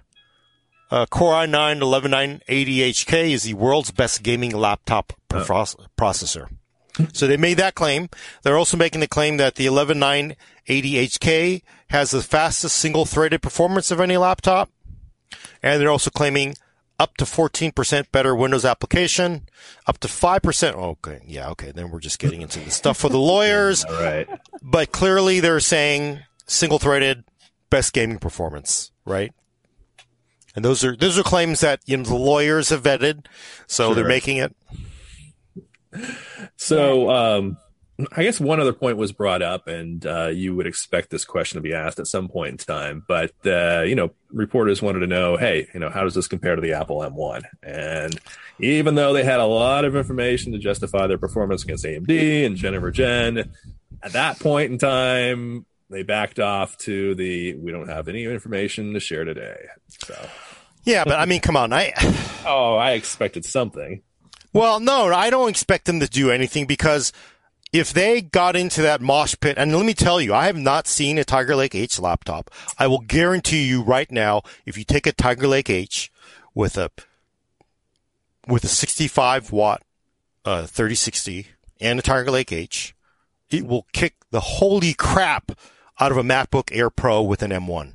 uh, 0.90 1.06
Core 1.06 1.32
i9 1.34 1.80
11980HK 1.80 3.30
is 3.30 3.44
the 3.44 3.54
world's 3.54 3.90
best 3.90 4.22
gaming 4.22 4.50
laptop 4.50 5.12
proce- 5.28 5.76
processor. 5.96 6.48
So 7.12 7.26
they 7.26 7.36
made 7.38 7.56
that 7.58 7.74
claim. 7.74 8.08
They're 8.42 8.58
also 8.58 8.76
making 8.76 9.00
the 9.00 9.06
claim 9.06 9.38
that 9.38 9.54
the 9.54 9.66
11980HK 9.66 11.62
has 11.88 12.10
the 12.10 12.22
fastest 12.22 12.76
single-threaded 12.76 13.40
performance 13.40 13.90
of 13.90 14.00
any 14.00 14.16
laptop, 14.16 14.68
and 15.62 15.80
they're 15.80 15.90
also 15.90 16.10
claiming 16.10 16.56
up 17.00 17.16
to 17.16 17.24
14% 17.24 18.12
better 18.12 18.36
Windows 18.36 18.66
application, 18.66 19.48
up 19.86 19.96
to 19.98 20.06
5%. 20.06 20.74
Okay, 20.74 21.22
yeah, 21.26 21.48
okay. 21.48 21.72
Then 21.72 21.90
we're 21.90 21.98
just 21.98 22.18
getting 22.18 22.42
into 22.42 22.60
the 22.60 22.70
stuff 22.70 22.98
for 22.98 23.08
the 23.08 23.18
lawyers 23.32 23.84
All 23.86 23.94
right. 23.94 24.28
but 24.62 24.92
clearly 24.92 25.40
they're 25.40 25.60
saying 25.60 26.20
single 26.46 26.78
threaded 26.78 27.24
best 27.70 27.94
gaming 27.94 28.18
performance, 28.18 28.92
right? 29.06 29.32
And 30.54 30.62
those 30.64 30.84
are 30.84 30.94
those 30.94 31.16
are 31.18 31.22
claims 31.22 31.60
that 31.60 31.80
you 31.86 31.96
know 31.96 32.02
the 32.02 32.16
lawyers 32.16 32.68
have 32.68 32.82
vetted, 32.82 33.24
so 33.66 33.94
they're 33.94 34.04
making 34.04 34.38
it. 34.38 34.54
So, 36.56 37.08
um, 37.08 37.56
I 38.12 38.22
guess 38.22 38.40
one 38.40 38.60
other 38.60 38.72
point 38.72 38.96
was 38.96 39.12
brought 39.12 39.42
up, 39.42 39.66
and 39.66 40.04
uh, 40.06 40.28
you 40.28 40.54
would 40.54 40.66
expect 40.66 41.10
this 41.10 41.24
question 41.24 41.56
to 41.56 41.62
be 41.62 41.74
asked 41.74 41.98
at 41.98 42.06
some 42.06 42.28
point 42.28 42.50
in 42.52 42.56
time. 42.58 43.04
But 43.06 43.32
uh, 43.44 43.82
you 43.82 43.94
know, 43.94 44.10
reporters 44.32 44.82
wanted 44.82 45.00
to 45.00 45.06
know, 45.06 45.36
hey, 45.36 45.68
you 45.74 45.80
know, 45.80 45.90
how 45.90 46.04
does 46.04 46.14
this 46.14 46.28
compare 46.28 46.56
to 46.56 46.62
the 46.62 46.72
Apple 46.72 46.98
M1? 46.98 47.42
And 47.62 48.18
even 48.58 48.94
though 48.94 49.12
they 49.12 49.24
had 49.24 49.40
a 49.40 49.46
lot 49.46 49.84
of 49.84 49.96
information 49.96 50.52
to 50.52 50.58
justify 50.58 51.06
their 51.06 51.18
performance 51.18 51.64
against 51.64 51.84
AMD 51.84 52.46
and 52.46 52.56
Jennifer 52.56 52.90
Gen, 52.90 53.50
at 54.02 54.12
that 54.12 54.38
point 54.38 54.72
in 54.72 54.78
time, 54.78 55.66
they 55.88 56.02
backed 56.02 56.38
off 56.38 56.76
to 56.78 57.14
the 57.14 57.54
we 57.54 57.72
don't 57.72 57.88
have 57.88 58.08
any 58.08 58.24
information 58.24 58.94
to 58.94 59.00
share 59.00 59.24
today. 59.24 59.66
So, 59.88 60.14
Yeah, 60.84 61.04
but 61.04 61.18
I 61.18 61.26
mean, 61.26 61.40
come 61.40 61.56
on, 61.56 61.72
I 61.72 61.92
oh, 62.46 62.76
I 62.76 62.92
expected 62.92 63.44
something. 63.44 64.02
well, 64.52 64.80
no, 64.80 65.12
I 65.12 65.30
don't 65.30 65.50
expect 65.50 65.86
them 65.86 66.00
to 66.00 66.08
do 66.08 66.30
anything 66.30 66.66
because 66.66 67.12
if 67.72 67.92
they 67.92 68.20
got 68.20 68.56
into 68.56 68.82
that 68.82 69.00
mosh 69.00 69.36
pit, 69.40 69.56
and 69.56 69.74
let 69.74 69.86
me 69.86 69.94
tell 69.94 70.20
you, 70.20 70.34
I 70.34 70.46
have 70.46 70.56
not 70.56 70.86
seen 70.86 71.18
a 71.18 71.24
Tiger 71.24 71.54
Lake 71.54 71.74
H 71.74 72.00
laptop. 72.00 72.50
I 72.78 72.86
will 72.86 73.00
guarantee 73.00 73.64
you 73.64 73.82
right 73.82 74.10
now, 74.10 74.42
if 74.66 74.76
you 74.76 74.84
take 74.84 75.06
a 75.06 75.12
Tiger 75.12 75.46
Lake 75.46 75.70
H 75.70 76.10
with 76.54 76.76
a 76.76 76.90
with 78.48 78.64
a 78.64 78.68
65 78.68 79.52
watt 79.52 79.82
uh, 80.44 80.62
3060 80.66 81.46
and 81.80 81.98
a 81.98 82.02
Tiger 82.02 82.30
Lake 82.30 82.52
H, 82.52 82.94
it 83.50 83.66
will 83.66 83.86
kick 83.92 84.14
the 84.30 84.40
holy 84.40 84.94
crap 84.94 85.52
out 86.00 86.10
of 86.10 86.18
a 86.18 86.22
MacBook 86.22 86.70
Air 86.72 86.90
Pro 86.90 87.22
with 87.22 87.42
an 87.42 87.50
M1 87.50 87.94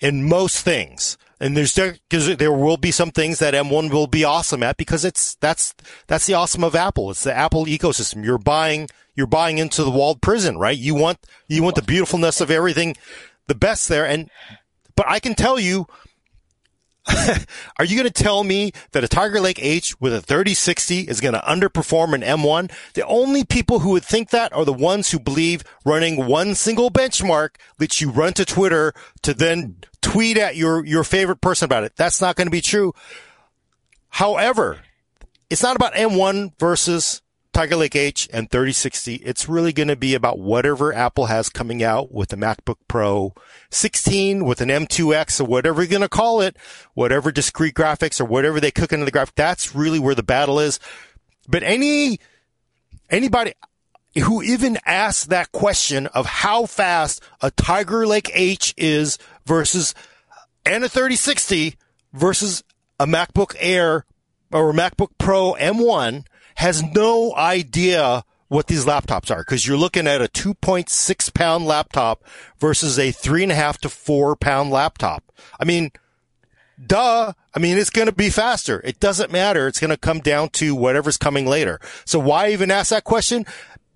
in 0.00 0.28
most 0.28 0.60
things. 0.64 1.16
And 1.40 1.56
there's 1.56 1.74
there, 1.74 1.96
'cause 2.08 2.36
there 2.36 2.52
will 2.52 2.76
be 2.76 2.90
some 2.90 3.10
things 3.10 3.38
that 3.40 3.54
M1 3.54 3.90
will 3.90 4.06
be 4.06 4.24
awesome 4.24 4.62
at 4.62 4.76
because 4.76 5.04
it's 5.04 5.34
that's 5.36 5.74
that's 6.06 6.26
the 6.26 6.34
awesome 6.34 6.64
of 6.64 6.74
Apple. 6.74 7.10
It's 7.10 7.24
the 7.24 7.34
Apple 7.34 7.66
ecosystem. 7.66 8.24
You're 8.24 8.38
buying 8.38 8.88
you're 9.14 9.26
buying 9.26 9.58
into 9.58 9.84
the 9.84 9.90
walled 9.90 10.20
prison, 10.20 10.58
right? 10.58 10.76
You 10.76 10.94
want 10.94 11.18
you 11.48 11.62
want 11.62 11.76
the 11.76 11.82
beautifulness 11.82 12.40
of 12.40 12.50
everything, 12.50 12.96
the 13.46 13.54
best 13.54 13.88
there. 13.88 14.06
And 14.06 14.30
but 14.96 15.06
I 15.08 15.18
can 15.18 15.34
tell 15.34 15.58
you, 15.58 15.86
are 17.78 17.84
you 17.84 17.96
going 17.96 18.10
to 18.10 18.22
tell 18.22 18.44
me 18.44 18.72
that 18.92 19.04
a 19.04 19.08
Tiger 19.08 19.40
Lake 19.40 19.62
H 19.62 20.00
with 20.00 20.14
a 20.14 20.22
3060 20.22 21.00
is 21.00 21.20
going 21.20 21.34
to 21.34 21.40
underperform 21.40 22.14
an 22.14 22.22
M1? 22.22 22.70
The 22.94 23.06
only 23.06 23.44
people 23.44 23.80
who 23.80 23.90
would 23.90 24.04
think 24.04 24.30
that 24.30 24.52
are 24.52 24.64
the 24.64 24.72
ones 24.72 25.10
who 25.10 25.18
believe 25.18 25.64
running 25.84 26.26
one 26.26 26.54
single 26.54 26.90
benchmark 26.90 27.56
lets 27.78 28.00
you 28.00 28.10
run 28.10 28.32
to 28.34 28.44
Twitter 28.44 28.94
to 29.22 29.34
then 29.34 29.76
tweet 30.04 30.36
at 30.36 30.54
your, 30.54 30.84
your 30.84 31.02
favorite 31.02 31.40
person 31.40 31.64
about 31.64 31.84
it. 31.84 31.96
That's 31.96 32.20
not 32.20 32.36
going 32.36 32.46
to 32.46 32.52
be 32.52 32.60
true. 32.60 32.92
However, 34.10 34.80
it's 35.48 35.62
not 35.62 35.76
about 35.76 35.94
M1 35.94 36.52
versus 36.58 37.22
Tiger 37.52 37.76
Lake 37.76 37.96
H 37.96 38.28
and 38.32 38.50
3060. 38.50 39.14
It's 39.16 39.48
really 39.48 39.72
going 39.72 39.88
to 39.88 39.96
be 39.96 40.14
about 40.14 40.38
whatever 40.38 40.92
Apple 40.92 41.26
has 41.26 41.48
coming 41.48 41.82
out 41.82 42.12
with 42.12 42.28
the 42.28 42.36
MacBook 42.36 42.76
Pro 42.86 43.32
16 43.70 44.44
with 44.44 44.60
an 44.60 44.68
M2X 44.68 45.40
or 45.40 45.44
whatever 45.44 45.82
you're 45.82 45.90
going 45.90 46.02
to 46.02 46.08
call 46.08 46.42
it, 46.42 46.56
whatever 46.92 47.32
discrete 47.32 47.74
graphics 47.74 48.20
or 48.20 48.24
whatever 48.26 48.60
they 48.60 48.70
cook 48.70 48.92
into 48.92 49.04
the 49.04 49.10
graphic. 49.10 49.36
That's 49.36 49.74
really 49.74 49.98
where 49.98 50.14
the 50.14 50.22
battle 50.22 50.60
is. 50.60 50.78
But 51.48 51.62
any, 51.62 52.20
anybody 53.08 53.54
who 54.22 54.42
even 54.42 54.78
asks 54.86 55.24
that 55.26 55.52
question 55.52 56.06
of 56.08 56.26
how 56.26 56.66
fast 56.66 57.22
a 57.40 57.50
Tiger 57.50 58.06
Lake 58.06 58.30
H 58.34 58.74
is 58.76 59.18
versus 59.44 59.94
and 60.64 60.84
a 60.84 60.88
3060 60.88 61.76
versus 62.12 62.62
a 62.98 63.06
MacBook 63.06 63.54
Air 63.58 64.06
or 64.52 64.70
a 64.70 64.74
MacBook 64.74 65.10
Pro 65.18 65.54
M1 65.54 66.26
has 66.56 66.82
no 66.82 67.34
idea 67.34 68.24
what 68.48 68.68
these 68.68 68.84
laptops 68.84 69.30
are 69.30 69.40
because 69.40 69.66
you're 69.66 69.76
looking 69.76 70.06
at 70.06 70.22
a 70.22 70.28
2.6 70.28 71.34
pound 71.34 71.66
laptop 71.66 72.22
versus 72.58 72.98
a 72.98 73.10
three 73.10 73.42
and 73.42 73.50
a 73.50 73.56
half 73.56 73.78
to 73.78 73.88
four 73.88 74.36
pound 74.36 74.70
laptop. 74.70 75.24
I 75.58 75.64
mean, 75.64 75.90
duh. 76.84 77.32
I 77.54 77.58
mean, 77.58 77.78
it's 77.78 77.90
going 77.90 78.06
to 78.06 78.14
be 78.14 78.30
faster. 78.30 78.80
It 78.84 79.00
doesn't 79.00 79.32
matter. 79.32 79.66
It's 79.66 79.80
going 79.80 79.90
to 79.90 79.96
come 79.96 80.20
down 80.20 80.50
to 80.50 80.74
whatever's 80.74 81.16
coming 81.16 81.46
later. 81.46 81.80
So 82.04 82.18
why 82.18 82.50
even 82.50 82.70
ask 82.70 82.90
that 82.90 83.04
question? 83.04 83.44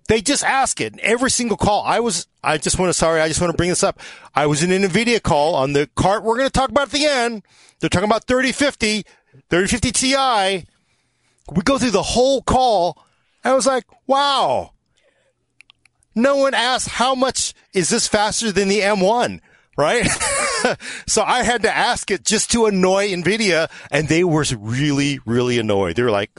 They 0.09 0.21
just 0.21 0.43
ask 0.43 0.81
it. 0.81 0.97
Every 1.03 1.29
single 1.29 1.55
call. 1.55 1.83
I 1.85 1.99
was, 1.99 2.27
I 2.43 2.57
just 2.57 2.79
want 2.79 2.89
to, 2.89 2.95
sorry, 2.95 3.21
I 3.21 3.27
just 3.27 3.39
want 3.39 3.51
to 3.51 3.57
bring 3.57 3.69
this 3.69 3.83
up. 3.83 3.99
I 4.33 4.47
was 4.47 4.63
in 4.63 4.71
an 4.71 4.81
NVIDIA 4.81 5.21
call 5.21 5.53
on 5.53 5.73
the 5.73 5.87
cart 5.95 6.23
we're 6.23 6.35
going 6.35 6.47
to 6.47 6.51
talk 6.51 6.69
about 6.69 6.87
at 6.87 6.93
the 6.93 7.05
end. 7.05 7.43
They're 7.79 7.91
talking 7.91 8.09
about 8.09 8.25
3050, 8.25 9.03
3050 9.51 9.91
Ti. 9.91 10.65
We 11.51 11.61
go 11.61 11.77
through 11.77 11.91
the 11.91 12.01
whole 12.01 12.41
call. 12.41 12.97
I 13.43 13.53
was 13.53 13.67
like, 13.67 13.83
wow. 14.07 14.71
No 16.15 16.37
one 16.37 16.55
asked 16.55 16.89
how 16.89 17.13
much 17.13 17.53
is 17.75 17.89
this 17.89 18.07
faster 18.07 18.51
than 18.51 18.67
the 18.67 18.79
M1, 18.79 19.41
right? 19.77 20.07
so 21.07 21.21
I 21.21 21.43
had 21.43 21.61
to 21.61 21.71
ask 21.71 22.09
it 22.09 22.25
just 22.25 22.51
to 22.53 22.65
annoy 22.65 23.09
NVIDIA 23.09 23.69
and 23.91 24.07
they 24.07 24.23
were 24.23 24.43
really, 24.57 25.19
really 25.27 25.59
annoyed. 25.59 25.97
They 25.97 26.03
were 26.03 26.09
like, 26.09 26.31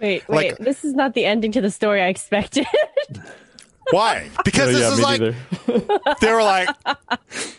Wait, 0.00 0.28
wait. 0.28 0.52
Like- 0.52 0.58
this 0.58 0.84
is 0.84 0.94
not 0.94 1.14
the 1.14 1.24
ending 1.24 1.52
to 1.52 1.60
the 1.60 1.70
story 1.70 2.02
I 2.02 2.08
expected. 2.08 2.66
why? 3.90 4.30
Because 4.44 4.68
Oh, 4.68 4.72
this 4.72 4.80
yeah, 4.80 4.92
is 4.92 5.00
like, 6.06 6.18
they 6.20 6.32
were 6.32 6.42
like, 6.42 6.68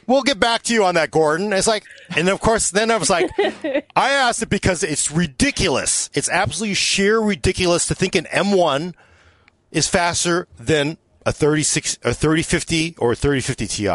we'll 0.08 0.24
get 0.24 0.40
back 0.40 0.64
to 0.64 0.74
you 0.74 0.84
on 0.84 0.96
that, 0.96 1.12
Gordon. 1.12 1.54
It's 1.54 1.68
like, 1.68 1.86
and 2.16 2.28
of 2.30 2.40
course, 2.42 2.72
then 2.72 2.92
I 2.92 2.98
was 2.98 3.10
like, 3.10 3.30
I 3.96 4.10
asked 4.12 4.42
it 4.42 4.50
because 4.50 4.84
it's 4.84 5.12
ridiculous. 5.12 6.10
It's 6.14 6.30
absolutely 6.30 6.74
sheer 6.76 7.20
ridiculous 7.20 7.86
to 7.88 7.96
think 7.96 8.16
an 8.16 8.26
M1 8.26 8.94
is 9.72 9.88
faster 9.88 10.48
than 10.58 10.98
a 11.26 11.32
36, 11.32 11.98
a 12.04 12.14
3050 12.14 12.96
or 13.00 13.14
a 13.14 13.16
3050 13.16 13.68
Ti. 13.68 13.86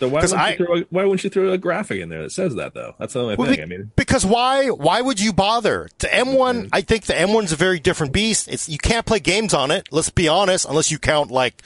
So 0.00 0.08
why 0.08 0.20
wouldn't, 0.22 0.32
I- 0.40 0.50
you 0.50 0.56
throw 0.56 0.76
a, 0.76 0.80
why 0.90 1.04
wouldn't 1.04 1.24
you 1.24 1.30
throw 1.30 1.52
a 1.52 1.58
graphic 1.58 2.00
in 2.00 2.08
there 2.08 2.22
that 2.22 2.32
says 2.32 2.56
that 2.56 2.74
though? 2.74 2.94
That's 2.98 3.12
the 3.12 3.20
only 3.20 3.36
Well, 3.36 3.46
thing. 3.48 3.56
be- 3.58 3.62
I 3.62 3.66
mean, 3.66 3.92
because 3.96 4.26
why? 4.26 4.68
Why 4.68 5.00
would 5.00 5.20
you 5.20 5.32
bother? 5.32 5.88
The 5.98 6.08
M1, 6.08 6.34
mm-hmm. 6.34 6.68
I 6.72 6.80
think 6.80 7.04
the 7.06 7.12
M1's 7.14 7.52
a 7.52 7.56
very 7.56 7.78
different 7.78 8.12
beast. 8.12 8.48
It's 8.48 8.68
you 8.68 8.78
can't 8.78 9.06
play 9.06 9.20
games 9.20 9.54
on 9.54 9.70
it. 9.70 9.88
Let's 9.92 10.10
be 10.10 10.26
honest, 10.28 10.66
unless 10.68 10.90
you 10.90 10.98
count 10.98 11.30
like 11.30 11.62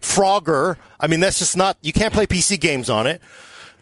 Frogger. 0.00 0.76
I 1.00 1.06
mean, 1.06 1.20
that's 1.20 1.38
just 1.38 1.56
not. 1.56 1.76
You 1.80 1.92
can't 1.92 2.12
play 2.12 2.26
PC 2.26 2.60
games 2.60 2.90
on 2.90 3.06
it. 3.06 3.20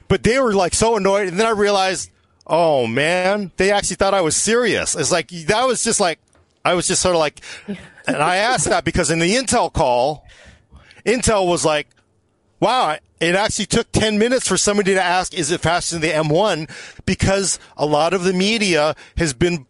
But 0.08 0.22
they 0.22 0.38
were 0.38 0.54
like 0.54 0.72
so 0.74 0.96
annoyed, 0.96 1.26
and 1.28 1.38
then 1.38 1.46
I 1.48 1.50
realized, 1.50 2.10
oh 2.46 2.86
man, 2.86 3.50
they 3.56 3.72
actually 3.72 3.96
thought 3.96 4.14
I 4.14 4.20
was 4.20 4.36
serious. 4.36 4.94
It's 4.94 5.10
like 5.10 5.28
that 5.30 5.66
was 5.66 5.82
just 5.82 5.98
like 5.98 6.20
I 6.64 6.74
was 6.74 6.86
just 6.86 7.02
sort 7.02 7.16
of 7.16 7.18
like, 7.18 7.40
and 7.66 8.16
I 8.16 8.36
asked 8.36 8.66
that 8.68 8.84
because 8.84 9.10
in 9.10 9.18
the 9.18 9.34
Intel 9.34 9.72
call, 9.72 10.24
Intel 11.06 11.46
was 11.46 11.64
like, 11.64 11.88
Wow, 12.58 12.96
it 13.20 13.34
actually 13.34 13.66
took 13.66 13.92
10 13.92 14.18
minutes 14.18 14.48
for 14.48 14.56
somebody 14.56 14.94
to 14.94 15.02
ask, 15.02 15.34
is 15.34 15.50
it 15.50 15.60
faster 15.60 15.98
than 15.98 16.02
the 16.02 16.14
M1? 16.14 16.70
Because 17.04 17.58
a 17.76 17.86
lot 17.86 18.14
of 18.14 18.24
the 18.24 18.32
media 18.32 18.94
has 19.18 19.34
been, 19.34 19.66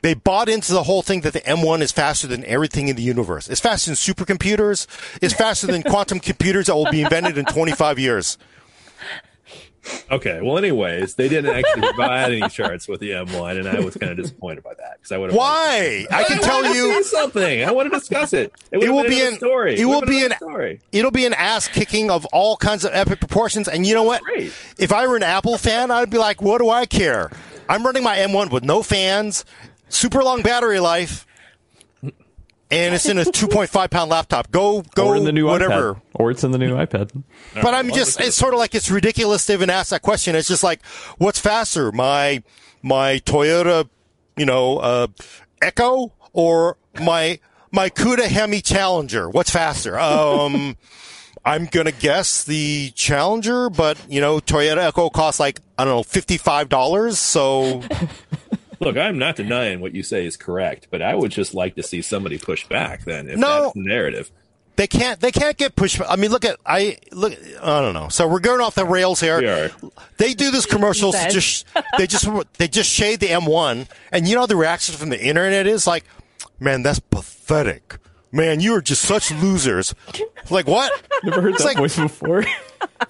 they 0.00 0.14
bought 0.14 0.48
into 0.48 0.72
the 0.72 0.84
whole 0.84 1.02
thing 1.02 1.20
that 1.22 1.34
the 1.34 1.40
M1 1.40 1.82
is 1.82 1.92
faster 1.92 2.26
than 2.26 2.44
everything 2.46 2.88
in 2.88 2.96
the 2.96 3.02
universe. 3.02 3.48
It's 3.48 3.60
faster 3.60 3.90
than 3.90 3.96
supercomputers. 3.96 4.86
It's 5.20 5.34
faster 5.34 5.66
than 5.66 5.82
quantum 5.86 6.20
computers 6.20 6.66
that 6.66 6.74
will 6.74 6.90
be 6.90 7.02
invented 7.02 7.36
in 7.36 7.44
25 7.44 7.98
years. 7.98 8.38
Okay. 10.10 10.40
Well, 10.42 10.58
anyways, 10.58 11.14
they 11.14 11.28
didn't 11.28 11.54
actually 11.54 11.82
provide 11.82 12.32
any 12.32 12.48
charts 12.48 12.88
with 12.88 13.00
the 13.00 13.10
M1, 13.10 13.58
and 13.58 13.68
I 13.68 13.80
was 13.80 13.96
kind 13.96 14.10
of 14.10 14.16
disappointed 14.16 14.64
by 14.64 14.74
that 14.74 14.96
because 14.98 15.12
I 15.12 15.18
would 15.18 15.30
have. 15.30 15.36
Why? 15.36 16.06
I 16.10 16.24
can 16.24 16.40
tell 16.40 16.62
wanted 16.62 16.72
to 16.72 16.78
you. 16.78 17.04
something. 17.04 17.64
I 17.64 17.70
want 17.72 17.92
to 17.92 17.98
discuss 17.98 18.32
it. 18.32 18.52
It, 18.72 18.82
It 18.82 18.90
will 18.90 19.04
be 19.04 19.20
an 19.20 19.36
story. 19.36 19.78
It 19.78 19.84
will 19.84 20.02
be 20.02 20.24
an 20.24 20.32
story. 20.36 20.80
It'll 20.92 21.10
be 21.10 21.26
an 21.26 21.34
ass 21.34 21.68
kicking 21.68 22.10
of 22.10 22.24
all 22.26 22.56
kinds 22.56 22.84
of 22.84 22.90
epic 22.94 23.20
proportions. 23.20 23.68
And 23.68 23.86
you 23.86 23.94
know 23.94 24.02
what? 24.04 24.22
Great. 24.22 24.52
If 24.78 24.92
I 24.92 25.06
were 25.06 25.16
an 25.16 25.22
Apple 25.22 25.58
fan, 25.58 25.90
I'd 25.90 26.10
be 26.10 26.18
like, 26.18 26.40
what 26.42 26.58
do 26.58 26.70
I 26.70 26.86
care? 26.86 27.30
I'm 27.68 27.84
running 27.84 28.02
my 28.02 28.16
M1 28.16 28.50
with 28.50 28.64
no 28.64 28.82
fans, 28.82 29.44
super 29.88 30.22
long 30.22 30.42
battery 30.42 30.80
life, 30.80 31.26
and 32.70 32.94
it's 32.94 33.06
in 33.06 33.18
a 33.18 33.24
2.5 33.24 33.90
pound 33.90 34.10
laptop. 34.10 34.50
Go, 34.50 34.82
go, 34.94 35.08
or 35.08 35.16
in 35.16 35.24
the 35.24 35.32
new 35.32 35.46
whatever. 35.46 35.94
iPad, 35.94 36.00
or 36.14 36.30
it's 36.30 36.44
in 36.44 36.50
the 36.50 36.58
new 36.58 36.74
iPad. 36.74 37.22
But 37.54 37.74
I'm 37.74 37.90
just, 37.92 38.20
it's 38.20 38.36
sort 38.36 38.54
of 38.54 38.58
like 38.58 38.74
it's 38.74 38.90
ridiculous 38.90 39.46
to 39.46 39.54
even 39.54 39.70
ask 39.70 39.90
that 39.90 40.02
question. 40.02 40.34
It's 40.36 40.48
just 40.48 40.62
like, 40.62 40.84
what's 41.16 41.38
faster, 41.38 41.92
my, 41.92 42.42
my 42.82 43.18
Toyota, 43.20 43.88
you 44.36 44.46
know, 44.46 44.78
uh, 44.78 45.06
Echo 45.62 46.12
or 46.32 46.76
my, 47.00 47.40
my 47.72 47.88
Cuda 47.90 48.26
Hemi 48.26 48.60
Challenger? 48.60 49.30
What's 49.30 49.50
faster? 49.50 49.98
Um, 49.98 50.76
I'm 51.44 51.64
gonna 51.64 51.92
guess 51.92 52.44
the 52.44 52.90
Challenger, 52.94 53.70
but 53.70 53.98
you 54.08 54.20
know, 54.20 54.38
Toyota 54.38 54.88
Echo 54.88 55.08
costs 55.08 55.40
like, 55.40 55.60
I 55.78 55.84
don't 55.84 55.96
know, 55.96 56.02
$55. 56.02 57.14
So 57.14 57.80
Look, 58.80 58.96
I'm 58.96 59.18
not 59.18 59.36
denying 59.36 59.80
what 59.80 59.94
you 59.94 60.02
say 60.02 60.24
is 60.26 60.36
correct, 60.36 60.88
but 60.90 61.02
I 61.02 61.14
would 61.14 61.30
just 61.32 61.54
like 61.54 61.74
to 61.76 61.82
see 61.82 62.02
somebody 62.02 62.38
push 62.38 62.66
back. 62.66 63.04
Then, 63.04 63.28
if 63.28 63.36
No. 63.38 63.62
that's 63.64 63.74
the 63.74 63.80
narrative. 63.82 64.30
they 64.76 64.86
can't, 64.86 65.18
they 65.20 65.32
can't 65.32 65.56
get 65.56 65.74
pushed. 65.74 66.00
I 66.08 66.14
mean, 66.16 66.30
look 66.30 66.44
at, 66.44 66.56
I, 66.64 66.98
look, 67.10 67.32
I 67.60 67.80
don't 67.80 67.94
know. 67.94 68.08
So 68.08 68.28
we're 68.28 68.38
going 68.38 68.60
off 68.60 68.76
the 68.76 68.84
rails 68.84 69.20
here. 69.20 69.40
We 69.40 69.48
are. 69.48 69.70
They 70.18 70.34
do 70.34 70.50
this 70.52 70.66
commercials 70.66 71.16
to 71.18 71.28
just 71.30 71.66
they 71.98 72.06
just 72.06 72.28
they 72.58 72.68
just 72.68 72.88
shade 72.90 73.18
the 73.20 73.26
M1, 73.28 73.88
and 74.12 74.28
you 74.28 74.36
know 74.36 74.46
the 74.46 74.56
reaction 74.56 74.94
from 74.94 75.08
the 75.08 75.20
internet 75.20 75.66
is 75.66 75.86
like, 75.86 76.04
"Man, 76.60 76.82
that's 76.82 77.00
pathetic. 77.00 77.98
Man, 78.30 78.60
you 78.60 78.74
are 78.74 78.80
just 78.82 79.02
such 79.02 79.32
losers." 79.32 79.94
Like 80.50 80.66
what? 80.68 80.92
Never 81.24 81.40
heard 81.42 81.54
It's 81.54 81.62
that 81.62 81.68
like- 81.68 81.76
voice 81.78 81.96
before. 81.96 82.44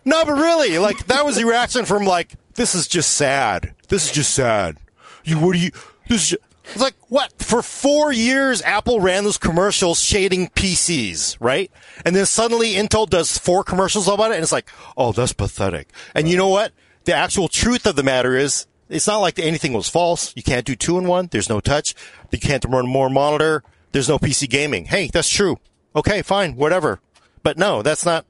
No, 0.04 0.24
but 0.24 0.32
really, 0.34 0.78
like 0.78 1.06
that 1.06 1.24
was 1.26 1.36
the 1.36 1.44
reaction 1.44 1.84
from 1.84 2.04
like, 2.04 2.32
"This 2.54 2.74
is 2.74 2.88
just 2.88 3.12
sad. 3.12 3.74
This 3.88 4.06
is 4.06 4.12
just 4.12 4.32
sad." 4.34 4.76
You 5.24 5.38
what 5.38 5.54
do 5.54 5.58
you? 5.58 5.70
This 6.08 6.32
is 6.32 6.38
it's 6.72 6.82
like 6.82 6.96
what? 7.08 7.32
For 7.42 7.62
four 7.62 8.12
years, 8.12 8.60
Apple 8.62 9.00
ran 9.00 9.24
those 9.24 9.38
commercials 9.38 10.02
shading 10.02 10.48
PCs, 10.48 11.36
right? 11.40 11.70
And 12.04 12.14
then 12.14 12.26
suddenly 12.26 12.74
Intel 12.74 13.08
does 13.08 13.38
four 13.38 13.64
commercials 13.64 14.06
about 14.06 14.32
it, 14.32 14.34
and 14.34 14.42
it's 14.42 14.52
like, 14.52 14.70
oh, 14.96 15.12
that's 15.12 15.32
pathetic. 15.32 15.88
And 16.14 16.28
you 16.28 16.36
know 16.36 16.48
what? 16.48 16.72
The 17.04 17.14
actual 17.14 17.48
truth 17.48 17.86
of 17.86 17.96
the 17.96 18.02
matter 18.02 18.36
is, 18.36 18.66
it's 18.90 19.06
not 19.06 19.18
like 19.18 19.38
anything 19.38 19.72
was 19.72 19.88
false. 19.88 20.34
You 20.36 20.42
can't 20.42 20.66
do 20.66 20.76
two 20.76 20.98
in 20.98 21.06
one. 21.06 21.28
There's 21.30 21.48
no 21.48 21.60
touch. 21.60 21.94
You 22.30 22.38
can't 22.38 22.64
run 22.66 22.86
more 22.86 23.08
monitor. 23.08 23.62
There's 23.92 24.08
no 24.08 24.18
PC 24.18 24.48
gaming. 24.50 24.86
Hey, 24.86 25.08
that's 25.12 25.30
true. 25.30 25.58
Okay, 25.96 26.20
fine, 26.20 26.54
whatever. 26.56 27.00
But 27.42 27.56
no, 27.56 27.82
that's 27.82 28.04
not. 28.04 28.26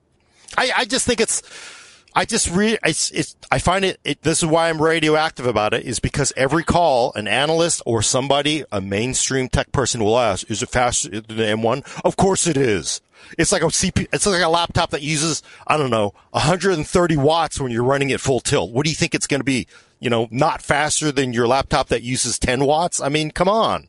I, 0.57 0.71
I 0.79 0.85
just 0.85 1.07
think 1.07 1.21
it's. 1.21 1.43
I 2.19 2.25
just 2.25 2.51
re 2.51 2.77
it's, 2.85 3.13
it's 3.13 3.37
I 3.53 3.61
find 3.61 3.85
it, 3.85 4.01
it. 4.03 4.23
This 4.23 4.43
is 4.43 4.49
why 4.49 4.69
I'm 4.69 4.83
radioactive 4.83 5.47
about 5.47 5.73
it. 5.73 5.85
Is 5.85 6.01
because 6.01 6.33
every 6.37 6.65
call, 6.65 7.13
an 7.15 7.29
analyst 7.29 7.81
or 7.87 8.03
somebody, 8.03 8.65
a 8.73 8.81
mainstream 8.81 9.49
tech 9.49 9.71
person 9.71 10.03
will 10.03 10.19
ask, 10.19 10.51
"Is 10.51 10.61
it 10.61 10.69
faster 10.69 11.11
than 11.11 11.37
the 11.37 11.45
M1?" 11.45 11.87
Of 12.05 12.17
course 12.17 12.49
it 12.49 12.57
is. 12.57 13.01
It's 13.39 13.53
like 13.53 13.63
a 13.63 13.67
CP. 13.67 14.09
It's 14.13 14.27
like 14.27 14.43
a 14.43 14.49
laptop 14.49 14.91
that 14.91 15.03
uses 15.03 15.45
I 15.69 15.77
don't 15.77 15.91
know 15.91 16.13
130 16.33 17.17
watts 17.17 17.61
when 17.61 17.71
you're 17.71 17.85
running 17.85 18.11
it 18.11 18.21
full 18.21 18.41
tilt. 18.41 18.73
What 18.73 18.83
do 18.83 18.91
you 18.91 18.97
think 18.97 19.15
it's 19.15 19.29
going 19.29 19.41
to 19.41 19.45
be? 19.45 19.69
You 20.01 20.11
know, 20.11 20.27
not 20.33 20.61
faster 20.61 21.13
than 21.13 21.33
your 21.33 21.47
laptop 21.47 21.87
that 21.87 22.03
uses 22.03 22.37
10 22.41 22.65
watts. 22.65 23.01
I 23.01 23.11
mean, 23.11 23.31
come 23.31 23.49
on. 23.49 23.87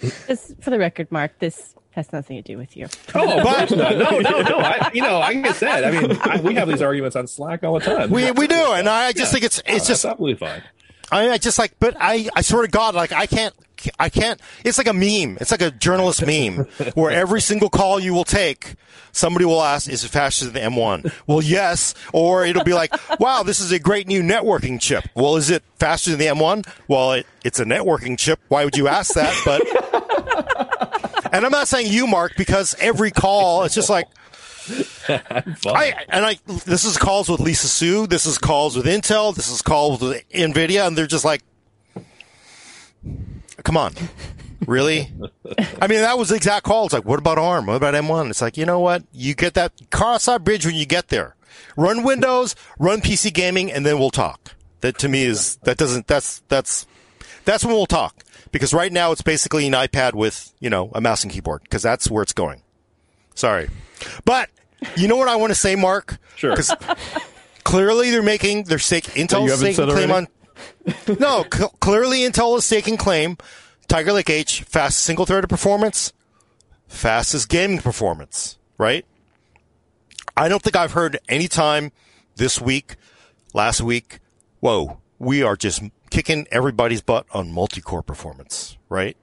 Just 0.00 0.60
for 0.60 0.70
the 0.70 0.80
record, 0.80 1.12
Mark, 1.12 1.38
this 1.38 1.76
has 1.92 2.12
nothing 2.12 2.36
to 2.36 2.42
do 2.42 2.56
with 2.56 2.76
you. 2.76 2.86
Oh, 3.14 3.42
but 3.42 3.70
no, 3.70 3.90
no, 3.90 4.18
no, 4.20 4.40
no. 4.42 4.58
I, 4.58 4.90
you 4.94 5.02
know, 5.02 5.18
like 5.18 5.44
I 5.44 5.52
said, 5.52 5.84
I 5.84 5.90
mean, 6.00 6.18
I, 6.22 6.40
we 6.40 6.54
have 6.54 6.68
these 6.68 6.82
arguments 6.82 7.16
on 7.16 7.26
Slack 7.26 7.64
all 7.64 7.78
the 7.78 7.84
time. 7.84 8.10
We 8.10 8.30
we 8.30 8.46
do, 8.46 8.72
and 8.72 8.88
I 8.88 9.12
just 9.12 9.32
think 9.32 9.44
it's 9.44 9.58
Oh, 9.60 9.62
it's 9.74 9.86
just 9.86 10.02
that's 10.02 10.12
absolutely 10.12 10.36
fine. 10.36 10.62
I, 11.12 11.30
I 11.30 11.38
just 11.38 11.58
like, 11.58 11.72
but 11.80 11.96
I, 11.98 12.28
I 12.36 12.42
swear 12.42 12.62
to 12.62 12.68
God, 12.70 12.94
like 12.94 13.10
I 13.12 13.26
can't, 13.26 13.52
I 13.98 14.08
can't. 14.08 14.40
It's 14.64 14.78
like 14.78 14.86
a 14.86 14.92
meme. 14.92 15.38
It's 15.40 15.50
like 15.50 15.62
a 15.62 15.72
journalist 15.72 16.24
meme 16.24 16.66
where 16.94 17.10
every 17.10 17.40
single 17.40 17.68
call 17.68 17.98
you 17.98 18.14
will 18.14 18.22
take, 18.24 18.74
somebody 19.10 19.44
will 19.44 19.60
ask, 19.62 19.88
"Is 19.90 20.04
it 20.04 20.08
faster 20.08 20.44
than 20.44 20.54
the 20.54 20.60
M1?" 20.60 21.12
Well, 21.26 21.42
yes. 21.42 21.94
Or 22.12 22.44
it'll 22.44 22.62
be 22.62 22.74
like, 22.74 22.92
"Wow, 23.18 23.42
this 23.42 23.58
is 23.58 23.72
a 23.72 23.80
great 23.80 24.06
new 24.06 24.22
networking 24.22 24.80
chip." 24.80 25.08
Well, 25.16 25.36
is 25.36 25.50
it 25.50 25.64
faster 25.80 26.10
than 26.10 26.20
the 26.20 26.26
M1? 26.26 26.68
Well, 26.86 27.12
it, 27.12 27.26
it's 27.42 27.58
a 27.58 27.64
networking 27.64 28.16
chip. 28.16 28.38
Why 28.46 28.64
would 28.64 28.76
you 28.76 28.86
ask 28.86 29.14
that? 29.14 29.34
But, 29.44 30.59
and 31.32 31.44
I'm 31.44 31.52
not 31.52 31.68
saying 31.68 31.92
you, 31.92 32.06
Mark, 32.06 32.34
because 32.36 32.74
every 32.78 33.10
call, 33.10 33.64
it's 33.64 33.74
just 33.74 33.90
like. 33.90 34.06
I 35.08 35.94
and 36.08 36.24
I 36.24 36.38
this 36.66 36.84
is 36.84 36.96
calls 36.96 37.28
with 37.28 37.40
Lisa 37.40 37.66
Su. 37.66 38.06
this 38.06 38.26
is 38.26 38.38
calls 38.38 38.76
with 38.76 38.86
Intel, 38.86 39.34
this 39.34 39.50
is 39.50 39.62
calls 39.62 40.00
with 40.00 40.22
Nvidia, 40.30 40.86
and 40.86 40.96
they're 40.96 41.06
just 41.06 41.24
like, 41.24 41.42
come 43.64 43.76
on, 43.76 43.94
really? 44.66 45.10
I 45.80 45.86
mean, 45.86 46.00
that 46.00 46.18
was 46.18 46.28
the 46.28 46.36
exact 46.36 46.64
call. 46.64 46.84
It's 46.84 46.92
like, 46.92 47.04
what 47.04 47.18
about 47.18 47.38
ARM? 47.38 47.66
What 47.66 47.76
about 47.76 47.94
M1? 47.94 48.30
It's 48.30 48.42
like, 48.42 48.56
you 48.56 48.66
know 48.66 48.80
what? 48.80 49.02
You 49.12 49.34
get 49.34 49.54
that 49.54 49.72
cross 49.90 50.26
that 50.26 50.44
bridge 50.44 50.66
when 50.66 50.76
you 50.76 50.86
get 50.86 51.08
there. 51.08 51.34
Run 51.76 52.02
Windows, 52.02 52.54
run 52.78 53.00
PC 53.00 53.32
gaming, 53.32 53.72
and 53.72 53.84
then 53.84 53.98
we'll 53.98 54.10
talk. 54.10 54.54
That 54.82 54.98
to 54.98 55.08
me 55.08 55.24
is 55.24 55.56
that 55.64 55.78
doesn't 55.78 56.06
that's 56.06 56.40
that's 56.48 56.86
that's 57.44 57.64
when 57.64 57.74
we'll 57.74 57.86
talk 57.86 58.24
because 58.52 58.74
right 58.74 58.92
now 58.92 59.12
it's 59.12 59.22
basically 59.22 59.66
an 59.66 59.72
iPad 59.72 60.14
with 60.14 60.52
you 60.60 60.70
know 60.70 60.90
a 60.94 61.00
mouse 61.00 61.22
and 61.22 61.32
keyboard 61.32 61.62
because 61.62 61.82
that's 61.82 62.10
where 62.10 62.22
it's 62.22 62.32
going. 62.32 62.62
Sorry, 63.34 63.68
but 64.24 64.50
you 64.96 65.08
know 65.08 65.16
what 65.16 65.28
I 65.28 65.36
want 65.36 65.50
to 65.50 65.54
say, 65.54 65.76
Mark? 65.76 66.18
Sure. 66.36 66.50
Because 66.50 66.74
clearly 67.64 68.10
they're 68.10 68.22
making 68.22 68.64
their 68.64 68.78
stake. 68.78 69.04
Intel 69.04 69.46
is 69.46 69.58
staking 69.58 69.90
claim 69.90 70.10
on. 70.10 70.28
no, 71.18 71.44
clearly 71.44 72.20
Intel 72.20 72.56
is 72.58 72.64
staking 72.64 72.96
claim. 72.96 73.36
Tiger 73.88 74.12
Lake 74.12 74.30
H, 74.30 74.62
fastest 74.62 75.04
single-threaded 75.04 75.50
performance, 75.50 76.12
fastest 76.86 77.48
gaming 77.48 77.78
performance. 77.78 78.56
Right? 78.78 79.04
I 80.36 80.48
don't 80.48 80.62
think 80.62 80.76
I've 80.76 80.92
heard 80.92 81.18
any 81.28 81.48
time 81.48 81.92
this 82.36 82.60
week, 82.60 82.96
last 83.52 83.80
week. 83.80 84.20
Whoa, 84.60 85.00
we 85.18 85.42
are 85.42 85.56
just 85.56 85.82
kicking 86.10 86.46
everybody's 86.50 87.00
butt 87.00 87.26
on 87.32 87.52
multi-core 87.52 88.02
performance. 88.02 88.76
Right? 88.88 89.16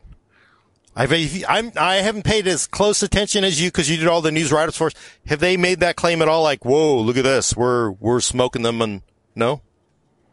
I've, 0.96 1.14
I'm, 1.48 1.72
I 1.78 1.98
haven't 1.98 2.24
paid 2.24 2.48
as 2.48 2.66
close 2.66 3.04
attention 3.04 3.44
as 3.44 3.62
you 3.62 3.68
because 3.70 3.88
you 3.88 3.98
did 3.98 4.08
all 4.08 4.22
the 4.22 4.32
news 4.32 4.52
write-ups 4.52 4.78
for 4.78 4.88
us. 4.88 4.94
Have 5.28 5.40
they 5.40 5.56
made 5.56 5.82
that 5.82 5.96
claim 5.96 6.24
at 6.24 6.28
all? 6.28 6.42
Like, 6.42 6.66
whoa, 6.66 7.00
look 7.00 7.18
at 7.18 7.24
this. 7.24 7.56
We're, 7.56 7.92
we're 7.92 8.20
smoking 8.20 8.64
them 8.64 8.82
and 8.82 9.04
no? 9.36 9.62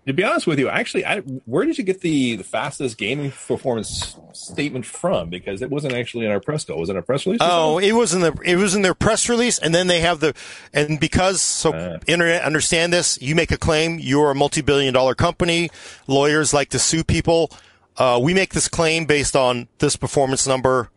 To 0.07 0.13
be 0.13 0.23
honest 0.23 0.47
with 0.47 0.59
you, 0.59 0.69
actually, 0.69 1.07
I, 1.07 1.21
where 1.21 1.65
did 1.65 1.79
you 1.79 1.85
get 1.85 2.03
the, 2.03 2.37
the 2.37 2.45
fastest 2.45 2.99
gaming 2.99 3.31
performance 3.31 4.19
statement 4.33 4.85
from? 4.85 5.31
Because 5.31 5.63
it 5.63 5.71
wasn't 5.71 5.95
actually 5.95 6.27
in 6.27 6.31
our 6.31 6.41
press 6.41 6.65
call. 6.65 6.79
Was 6.79 6.91
it 6.91 6.93
in 6.93 6.97
our 6.97 7.03
press 7.03 7.25
release? 7.25 7.41
Oh, 7.43 7.79
it 7.79 7.93
was 7.93 8.13
in 8.13 8.21
the 8.21 8.37
it 8.45 8.57
was 8.57 8.75
in 8.75 8.83
their 8.83 8.93
press 8.95 9.31
release, 9.31 9.59
and 9.59 9.75
then 9.75 9.87
they 9.87 10.01
have 10.01 10.21
the 10.21 10.35
and 10.75 11.01
because 11.01 11.41
so 11.41 11.73
Uh. 11.73 11.99
internet 12.07 12.43
understand 12.43 12.93
this, 12.93 13.19
you 13.23 13.35
make 13.35 13.51
a 13.51 13.57
claim, 13.57 13.99
you're 13.99 14.31
a 14.31 14.35
multi-billion 14.35 14.93
dollar 14.93 15.15
company. 15.15 15.71
Lawyers 16.07 16.53
like 16.53 16.69
to 16.71 16.79
sue 16.79 17.03
people. 17.03 17.51
Uh, 17.97 18.21
we 18.23 18.35
make 18.35 18.53
this 18.53 18.69
claim 18.69 19.07
based 19.07 19.35
on 19.35 19.69
this 19.79 19.97
performance 19.97 20.47
number. 20.47 20.91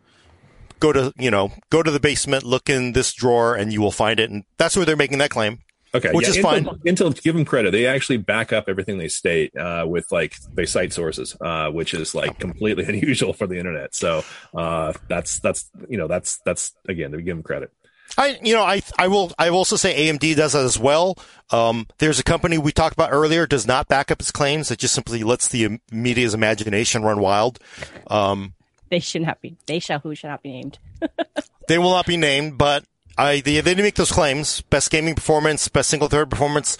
Go 0.80 0.92
to 0.92 1.14
you 1.16 1.30
know 1.30 1.52
go 1.70 1.82
to 1.82 1.90
the 1.90 2.00
basement, 2.00 2.44
look 2.44 2.68
in 2.68 2.92
this 2.92 3.14
drawer, 3.14 3.54
and 3.54 3.72
you 3.72 3.80
will 3.80 3.90
find 3.90 4.20
it. 4.20 4.28
And 4.28 4.44
that's 4.58 4.76
where 4.76 4.84
they're 4.84 4.96
making 4.96 5.18
that 5.18 5.30
claim. 5.30 5.60
Okay, 5.94 6.12
which 6.12 6.26
yeah, 6.26 6.30
is 6.30 6.36
Intel, 6.36 6.42
fine. 6.42 6.64
Intel, 6.64 7.22
give 7.22 7.34
them 7.34 7.44
credit. 7.44 7.70
They 7.70 7.86
actually 7.86 8.18
back 8.18 8.52
up 8.52 8.68
everything 8.68 8.98
they 8.98 9.08
state 9.08 9.56
uh, 9.56 9.86
with 9.88 10.10
like 10.12 10.36
they 10.54 10.66
cite 10.66 10.92
sources, 10.92 11.36
uh, 11.40 11.70
which 11.70 11.94
is 11.94 12.14
like 12.14 12.38
completely 12.38 12.84
unusual 12.88 13.32
for 13.32 13.46
the 13.46 13.58
internet. 13.58 13.94
So 13.94 14.22
uh, 14.54 14.92
that's 15.08 15.40
that's 15.40 15.70
you 15.88 15.96
know 15.96 16.06
that's 16.06 16.38
that's 16.44 16.72
again 16.88 17.12
to 17.12 17.22
give 17.22 17.36
them 17.36 17.42
credit. 17.42 17.72
I, 18.16 18.38
you 18.42 18.54
know, 18.54 18.62
I, 18.62 18.80
I 18.98 19.08
will, 19.08 19.32
I 19.38 19.50
will 19.50 19.58
also 19.58 19.76
say 19.76 20.08
AMD 20.08 20.34
does 20.36 20.54
that 20.54 20.64
as 20.64 20.78
well. 20.78 21.18
Um, 21.50 21.86
there's 21.98 22.18
a 22.18 22.24
company 22.24 22.56
we 22.56 22.72
talked 22.72 22.94
about 22.94 23.10
earlier 23.12 23.46
does 23.46 23.66
not 23.66 23.86
back 23.88 24.10
up 24.10 24.20
its 24.20 24.30
claims. 24.30 24.70
It 24.70 24.78
just 24.78 24.94
simply 24.94 25.22
lets 25.24 25.48
the 25.48 25.78
media's 25.92 26.32
imagination 26.32 27.02
run 27.02 27.20
wild. 27.20 27.58
Um, 28.06 28.54
They 28.88 29.00
should 29.00 29.22
not 29.22 29.42
be. 29.42 29.56
They 29.66 29.78
shall 29.78 29.98
who 29.98 30.14
shall 30.14 30.30
not 30.30 30.42
be 30.42 30.52
named. 30.52 30.78
they 31.68 31.78
will 31.78 31.90
not 31.90 32.06
be 32.06 32.16
named, 32.16 32.56
but 32.56 32.84
I 33.18 33.40
they, 33.40 33.54
they 33.54 33.60
didn't 33.62 33.84
make 33.84 33.96
those 33.96 34.12
claims. 34.12 34.62
Best 34.62 34.90
gaming 34.90 35.14
performance, 35.14 35.68
best 35.68 35.90
single 35.90 36.08
thread 36.08 36.30
performance, 36.30 36.78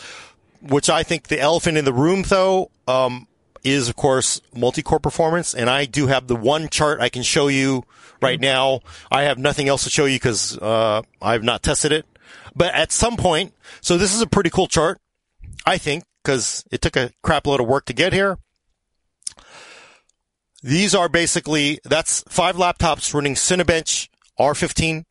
which 0.62 0.88
I 0.88 1.03
think 1.03 1.29
the 1.29 1.40
elephant 1.40 1.77
in 1.77 1.85
the 1.85 1.92
room 1.92 2.22
though 2.22 2.70
um, 2.87 3.27
is 3.64 3.88
of 3.88 3.96
course 3.96 4.40
multi-core 4.55 5.01
performance. 5.01 5.55
And 5.55 5.68
I 5.68 5.85
do 5.85 6.07
have 6.07 6.29
the 6.29 6.37
one 6.37 6.68
chart 6.68 7.01
I 7.01 7.09
can 7.09 7.22
show 7.22 7.48
you 7.48 7.85
right 8.22 8.40
now. 8.40 8.81
I 9.11 9.22
have 9.22 9.38
nothing 9.38 9.68
else 9.68 9.85
to 9.85 9.90
show 9.90 10.05
you 10.05 10.16
because 10.16 10.57
uh, 10.59 11.03
I've 11.20 11.42
not 11.42 11.62
tested 11.62 11.92
it. 11.92 12.07
But 12.55 12.74
at 12.74 12.92
some 12.92 13.16
point, 13.16 13.55
so 13.81 13.98
this 13.98 14.14
is 14.14 14.20
a 14.20 14.27
pretty 14.27 14.51
cool 14.51 14.66
chart, 14.66 15.01
I 15.64 15.79
think, 15.79 16.05
because 16.22 16.64
it 16.70 16.81
took 16.81 16.96
a 16.96 17.12
crap 17.22 17.46
load 17.46 17.61
of 17.61 17.68
work 17.68 17.85
to 17.87 17.92
get 17.92 18.12
here. 18.12 18.38
These 20.62 20.94
are 20.94 21.09
basically, 21.09 21.79
that's 21.85 22.24
five 22.29 22.57
laptops 22.57 23.14
running 23.14 23.35
Cinebench 23.35 24.09
R15, 24.40 25.05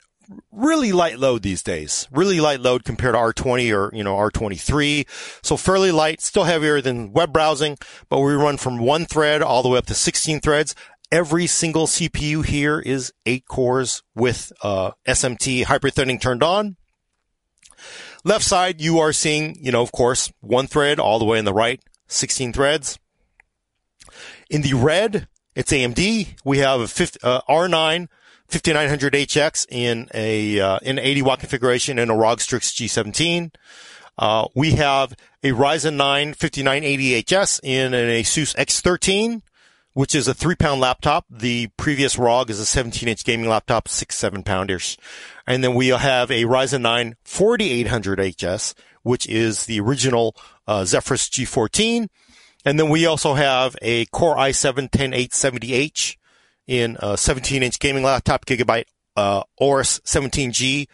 really 0.52 0.92
light 0.92 1.20
load 1.20 1.42
these 1.42 1.64
days. 1.64 2.08
Really 2.12 2.40
light 2.40 2.60
load 2.60 2.84
compared 2.84 3.14
to 3.14 3.20
R20 3.20 3.74
or, 3.74 3.96
you 3.96 4.04
know, 4.04 4.16
R23. 4.16 5.08
So 5.44 5.58
fairly 5.58 5.92
light, 5.92 6.22
still 6.22 6.44
heavier 6.44 6.82
than 6.82 7.14
web 7.14 7.32
browsing, 7.32 7.78
but 8.10 8.20
we 8.20 8.34
run 8.34 8.58
from 8.58 8.80
one 8.80 9.06
thread 9.06 9.42
all 9.42 9.64
the 9.64 9.70
way 9.70 9.78
up 9.78 9.86
to 9.88 9.94
16 9.94 10.40
threads. 10.40 10.76
Every 11.12 11.48
single 11.48 11.88
CPU 11.88 12.44
here 12.44 12.80
is 12.80 13.14
eight 13.26 13.46
cores 13.46 14.04
with, 14.14 14.52
uh, 14.62 14.92
SMT 15.08 15.66
hyperthreading 15.66 16.20
turned 16.20 16.44
on. 16.44 16.76
Left 18.26 18.44
side, 18.44 18.82
you 18.82 19.00
are 19.00 19.14
seeing, 19.14 19.56
you 19.62 19.72
know, 19.72 19.82
of 19.82 19.94
course, 19.94 20.32
one 20.42 20.68
thread 20.68 21.00
all 21.00 21.20
the 21.20 21.26
way 21.26 21.40
in 21.40 21.46
the 21.46 21.54
right, 21.54 21.80
16 22.08 22.52
threads. 22.52 23.00
In 24.50 24.64
the 24.64 24.74
red, 24.74 25.28
it's 25.56 25.72
AMD. 25.72 26.36
We 26.44 26.58
have 26.58 26.82
a 26.82 26.88
50, 26.88 27.20
uh, 27.24 27.42
R9 27.48 28.08
5900HX 28.50 29.68
in 29.70 30.08
a 30.14 30.60
uh, 30.60 30.80
in 30.82 31.00
80 31.00 31.22
watt 31.22 31.40
configuration 31.40 32.00
in 32.00 32.10
a 32.10 32.16
ROG 32.16 32.40
Strix 32.40 32.72
G17. 32.72 33.54
Uh, 34.18 34.48
we 34.56 34.72
have 34.72 35.16
a 35.44 35.52
Ryzen 35.52 35.96
9 35.96 36.34
5980HS 36.34 37.60
in 37.64 37.94
an 37.94 38.10
Asus 38.10 38.56
X13, 38.56 39.42
which 39.94 40.16
is 40.16 40.28
a 40.28 40.34
three 40.34 40.56
pound 40.56 40.82
laptop. 40.82 41.26
The 41.30 41.68
previous 41.78 42.18
ROG 42.18 42.50
is 42.50 42.60
a 42.60 42.66
17 42.66 43.08
inch 43.08 43.24
gaming 43.24 43.50
laptop, 43.50 43.88
six, 43.88 44.18
seven 44.18 44.44
pounders. 44.44 44.98
And 45.46 45.64
then 45.64 45.76
we 45.76 45.90
have 45.90 46.32
a 46.32 46.44
Ryzen 46.44 46.82
9 46.82 47.16
4800HS, 47.26 48.74
which 49.04 49.28
is 49.28 49.66
the 49.66 49.80
original 49.80 50.36
uh, 50.68 50.86
Zephyrus 50.86 51.30
G14 51.30 52.10
and 52.68 52.78
then 52.78 52.90
we 52.90 53.06
also 53.06 53.34
have 53.34 53.78
a 53.82 54.06
Core 54.08 54.36
i7 54.36 54.90
10870H 54.90 56.18
in 56.68 56.98
a 57.00 57.18
17 57.18 57.64
inch 57.64 57.80
gaming 57.80 58.04
laptop, 58.04 58.46
Gigabyte, 58.46 58.86
uh, 59.16 59.44
Aorus 59.60 60.00
17G. 60.02 60.88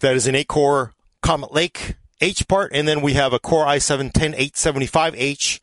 That 0.00 0.16
is 0.16 0.26
an 0.26 0.34
8 0.34 0.48
core 0.48 0.92
Comet 1.22 1.52
Lake 1.52 1.96
H 2.20 2.46
part. 2.48 2.72
And 2.74 2.86
then 2.86 3.00
we 3.00 3.14
have 3.14 3.32
a 3.32 3.38
Core 3.38 3.66
i7 3.66 4.12
10875H 4.12 5.60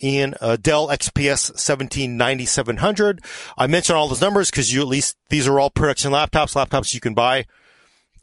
in 0.00 0.34
a 0.40 0.56
Dell 0.58 0.88
XPS 0.88 1.50
179700. 1.50 3.20
I 3.56 3.66
mention 3.66 3.96
all 3.96 4.08
those 4.08 4.20
numbers 4.20 4.50
because 4.50 4.72
you 4.72 4.80
at 4.80 4.88
least, 4.88 5.16
these 5.28 5.46
are 5.46 5.58
all 5.60 5.70
production 5.70 6.12
laptops, 6.12 6.54
laptops 6.54 6.94
you 6.94 7.00
can 7.00 7.14
buy. 7.14 7.46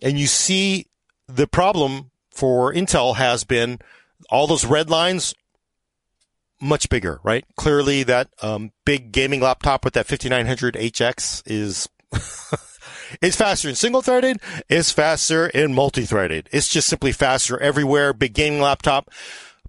And 0.02 0.20
you 0.20 0.28
see 0.28 0.88
the 1.28 1.48
problem 1.48 2.12
for 2.32 2.74
Intel 2.74 3.16
has 3.16 3.44
been 3.44 3.80
all 4.30 4.48
those 4.48 4.66
red 4.66 4.90
lines 4.90 5.34
much 6.62 6.90
bigger, 6.90 7.20
right? 7.24 7.46
Clearly 7.56 8.04
that 8.04 8.30
um, 8.42 8.72
big 8.86 9.12
gaming 9.12 9.42
laptop 9.42 9.84
with 9.84 9.94
that 9.96 10.08
5900 10.08 10.76
HX 10.76 11.44
is 11.46 11.90
it's 13.22 13.36
faster 13.36 13.70
in 13.70 13.76
single 13.76 14.02
threaded, 14.02 14.40
it's 14.70 14.92
faster 14.92 15.48
in 15.48 15.74
multi-threaded. 15.74 16.50
It's 16.52 16.68
just 16.68 16.88
simply 16.88 17.12
faster 17.12 17.60
everywhere, 17.60 18.14
big 18.14 18.34
gaming 18.34 18.62
laptop. 18.62 19.10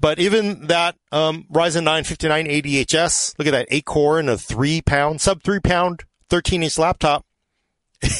But 0.01 0.19
even 0.19 0.67
that 0.67 0.97
um, 1.13 1.47
Ryzen 1.53 1.85
9 1.85 2.03
5980HS, 2.05 3.39
look 3.39 3.47
at 3.47 3.53
that, 3.53 3.69
8 3.71 3.85
core 3.85 4.19
and 4.19 4.29
a 4.29 4.37
3 4.37 4.83
pound, 4.83 5.21
sub 5.21 5.43
3 5.43 5.61
pound, 5.61 6.05
13 6.29 6.63
inch 6.63 6.79
laptop. 6.79 7.25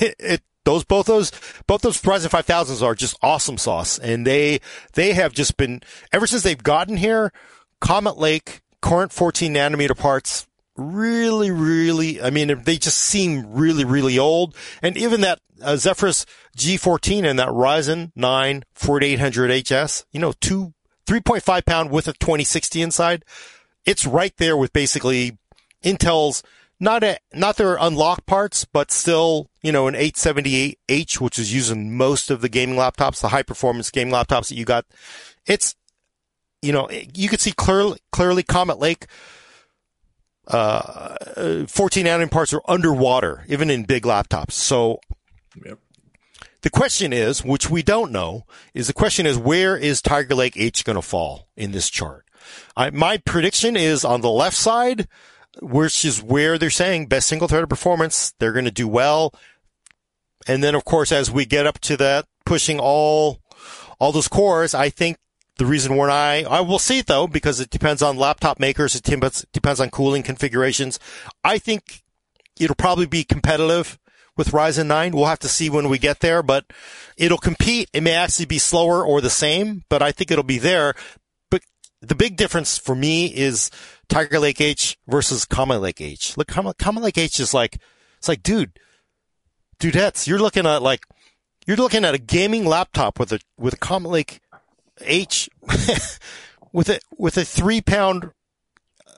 It, 0.01 0.15
it 0.21 0.43
those 0.65 0.85
both 0.85 1.07
those 1.07 1.33
both 1.67 1.83
those 1.83 2.01
Ryzen 2.01 2.29
5000s 2.29 2.83
are 2.83 2.95
just 2.95 3.19
awesome 3.21 3.59
sauce, 3.59 3.99
and 3.99 4.25
they 4.25 4.61
they 4.93 5.13
have 5.13 5.33
just 5.33 5.57
been 5.57 5.81
ever 6.13 6.29
since 6.29 6.45
they've 6.45 6.63
gotten 6.63 6.97
here. 6.97 7.33
Comet 7.81 8.17
Lake 8.17 8.62
current 8.83 9.13
14 9.13 9.55
nanometer 9.55 9.97
parts 9.97 10.47
really, 10.77 11.51
really, 11.51 12.21
I 12.21 12.31
mean, 12.31 12.63
they 12.65 12.77
just 12.77 12.99
seem 12.99 13.53
really, 13.53 13.85
really 13.85 14.19
old. 14.19 14.55
And 14.83 14.97
even 14.97 15.21
that 15.23 15.41
uh, 15.63 15.77
Zephyrus 15.77 16.27
G14 16.57 17.25
and 17.25 17.39
that 17.39 17.49
Ryzen 17.49 18.13
9 18.17 18.65
4800HS, 18.75 20.05
you 20.13 20.21
know, 20.21 20.33
two, 20.41 20.75
3.5 21.07 21.65
pound 21.65 21.91
with 21.91 22.09
a 22.09 22.13
2060 22.15 22.83
inside. 22.83 23.25
It's 23.85 24.07
right 24.07 24.37
there 24.37 24.57
with 24.57 24.73
basically 24.73 25.39
Intel's 25.85 26.43
not 26.79 27.05
a, 27.05 27.19
not 27.33 27.57
their 27.57 27.77
unlocked 27.81 28.27
parts, 28.27 28.65
but 28.65 28.91
still, 28.91 29.49
you 29.63 29.73
know, 29.73 29.87
an 29.87 29.95
878H, 29.95 31.21
which 31.21 31.39
is 31.39 31.55
using 31.55 31.97
most 31.97 32.31
of 32.31 32.41
the 32.41 32.49
gaming 32.49 32.77
laptops, 32.77 33.21
the 33.21 33.29
high 33.29 33.43
performance 33.43 33.91
game 33.91 34.09
laptops 34.09 34.49
that 34.49 34.57
you 34.57 34.65
got. 34.65 34.85
It's, 35.47 35.77
you 36.63 36.73
know, 36.73 36.89
you 36.91 37.29
could 37.29 37.41
see 37.41 37.53
clearly, 37.53 37.99
clearly 38.13 38.43
Comet 38.43 38.79
Lake, 38.79 39.07
uh, 40.49 41.65
14 41.67 42.07
nanometer 42.07 42.31
parts 42.31 42.53
are 42.53 42.63
underwater, 42.67 43.45
even 43.49 43.71
in 43.71 43.85
big 43.85 44.05
laptops. 44.05 44.53
So 44.53 45.01
Yep. 45.65 45.79
the 46.63 46.71
question 46.71 47.13
is, 47.13 47.45
which 47.45 47.69
we 47.71 47.83
don't 47.83 48.13
know, 48.13 48.47
is 48.75 48.87
the 48.87 48.93
question 48.93 49.27
is 49.27 49.37
where 49.37 49.77
is 49.77 50.01
Tiger 50.01 50.35
Lake 50.35 50.57
H 50.57 50.85
going 50.85 50.97
to 50.97 51.03
fall 51.03 51.49
in 51.57 51.73
this 51.73 51.91
chart? 51.91 52.25
I, 52.77 52.91
my 52.91 53.19
prediction 53.19 53.77
is 53.77 54.05
on 54.05 54.21
the 54.21 54.31
left 54.31 54.57
side, 54.57 55.07
which 55.61 56.05
is 56.05 56.23
where 56.23 56.59
they're 56.59 56.71
saying 56.71 57.07
best 57.07 57.29
single 57.29 57.49
threaded 57.49 57.69
performance. 57.71 58.33
They're 58.39 58.53
going 58.53 58.65
to 58.65 58.71
do 58.71 58.89
well. 58.89 59.35
And 60.47 60.63
then 60.63 60.75
of 60.75 60.85
course, 60.85 61.13
as 61.13 61.31
we 61.31 61.45
get 61.45 61.67
up 61.67 61.79
to 61.81 61.97
that, 61.99 62.27
pushing 62.45 62.81
all, 62.81 63.41
all 64.01 64.11
those 64.11 64.29
cores, 64.29 64.75
I 64.75 64.89
think 64.91 65.19
the 65.59 65.67
reason 65.67 65.97
we're 65.97 66.09
not, 66.09 66.51
I 66.51 66.61
will 66.61 66.79
see 66.79 67.03
though, 67.03 67.27
because 67.27 67.61
it 67.61 67.71
depends 67.71 68.03
on 68.03 68.17
laptop 68.17 68.59
makers. 68.59 68.95
It 68.95 69.05
depends, 69.05 69.81
on 69.81 69.91
cooling 69.91 70.23
configurations. 70.23 70.99
I 71.45 71.59
think 71.59 72.03
it'll 72.59 72.77
probably 72.77 73.07
be 73.07 73.25
competitive 73.25 73.99
with 74.37 74.51
Ryzen 74.51 74.87
9. 74.87 75.13
We'll 75.13 75.27
have 75.27 75.39
to 75.41 75.49
see 75.49 75.69
when 75.69 75.89
we 75.89 75.99
get 75.99 76.21
there, 76.21 76.43
but 76.43 76.65
it'll 77.17 77.39
compete. 77.39 77.91
It 77.93 78.03
may 78.03 78.15
actually 78.15 78.47
be 78.47 78.59
slower 78.59 79.05
or 79.05 79.21
the 79.21 79.31
same, 79.31 79.85
but 79.89 80.03
I 80.03 80.13
think 80.13 80.31
it'll 80.31 80.45
be 80.45 80.59
there. 80.59 80.95
But 81.51 81.63
the 82.01 82.15
big 82.15 82.37
difference 82.37 82.79
for 82.79 82.95
me 82.95 83.27
is 83.27 83.71
Tiger 84.09 84.39
Lake 84.39 84.61
H 84.61 84.97
versus 85.07 85.45
Comet 85.45 85.81
Lake 85.81 86.01
H. 86.01 86.37
Look, 86.37 86.49
Comet, 86.49 86.79
Comet 86.79 87.03
Lake 87.03 87.19
H 87.19 87.41
is 87.41 87.53
like, 87.53 87.79
it's 88.19 88.29
like, 88.29 88.43
dude, 88.43 88.79
dudettes, 89.79 90.27
you're 90.27 90.39
looking 90.39 90.67
at 90.67 90.83
like, 90.83 91.07
you're 91.67 91.77
looking 91.77 92.05
at 92.05 92.15
a 92.15 92.19
gaming 92.19 92.65
laptop 92.65 93.19
with 93.21 93.33
a, 93.33 93.41
with 93.59 93.75
a 93.75 93.79
Comet 93.79 94.09
Lake 94.09 94.42
H 95.05 95.49
with 96.73 96.89
a, 96.89 97.01
with 97.19 97.37
a 97.37 97.45
three 97.45 97.81
pound, 97.81 98.31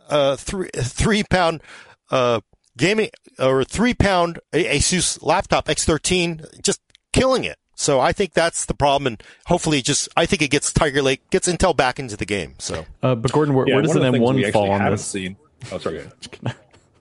uh, 0.08 0.36
three, 0.36 0.68
three 0.74 1.22
pound, 1.24 1.62
uh, 2.10 2.40
gaming 2.76 3.10
or 3.38 3.64
three 3.64 3.94
pound 3.94 4.40
Asus 4.52 5.22
laptop 5.22 5.66
X13, 5.66 6.62
just 6.62 6.80
killing 7.12 7.44
it. 7.44 7.56
So 7.76 7.98
I 8.00 8.12
think 8.12 8.34
that's 8.34 8.66
the 8.66 8.74
problem, 8.74 9.06
and 9.08 9.22
hopefully, 9.46 9.82
just 9.82 10.08
I 10.16 10.26
think 10.26 10.42
it 10.42 10.50
gets 10.50 10.72
Tiger 10.72 11.02
Lake 11.02 11.28
gets 11.30 11.48
Intel 11.48 11.76
back 11.76 11.98
into 11.98 12.16
the 12.16 12.24
game. 12.24 12.54
So, 12.58 12.86
Uh, 13.02 13.16
but 13.16 13.32
Gordon, 13.32 13.52
where, 13.54 13.66
Yeah, 13.66 13.74
where 13.74 13.82
does 13.82 13.96
an 13.96 14.02
the 14.02 14.18
M1 14.18 14.52
fall 14.52 14.70
on 14.70 14.80
haven't 14.80 14.92
this? 14.98 15.04
Seen. 15.04 15.36
Oh, 15.72 15.78
sorry. 15.78 15.98
go. 16.44 16.50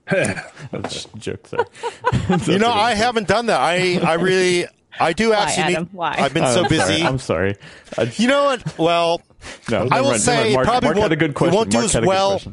That's 0.10 0.92
just 0.94 1.14
a 1.14 1.18
joke, 1.18 1.46
sorry. 1.46 1.64
you 2.52 2.58
know, 2.58 2.70
I 2.72 2.94
haven't 2.94 3.28
done 3.28 3.46
that. 3.46 3.60
I 3.60 3.98
I 4.02 4.14
really 4.14 4.66
I 5.00 5.12
do 5.12 5.30
Why, 5.30 5.36
actually. 5.36 5.74
Adam? 5.74 5.88
Why? 5.92 6.14
I've 6.18 6.34
been 6.34 6.44
Oh, 6.44 6.54
so 6.54 6.64
I'm 6.64 6.68
sorry. 6.68 6.78
busy. 6.78 7.02
I'm 7.02 7.18
sorry. 7.18 7.56
I, 7.98 8.12
You 8.16 8.28
know 8.28 8.44
what? 8.44 8.78
Well, 8.78 9.20
no, 9.70 9.88
I 9.90 10.00
will 10.00 10.10
mind, 10.10 10.22
say 10.22 10.36
never. 10.36 10.54
Mark, 10.54 10.66
probably 10.66 10.86
Mark 10.88 10.98
won't- 10.98 11.12
a 11.12 11.16
good 11.16 11.34
question. 11.34 11.54
won't 11.56 11.70
do 11.70 11.76
Mark 11.78 11.84
as 11.86 11.92
had 11.92 12.02
a 12.02 12.06
good 12.06 12.08
well- 12.08 12.40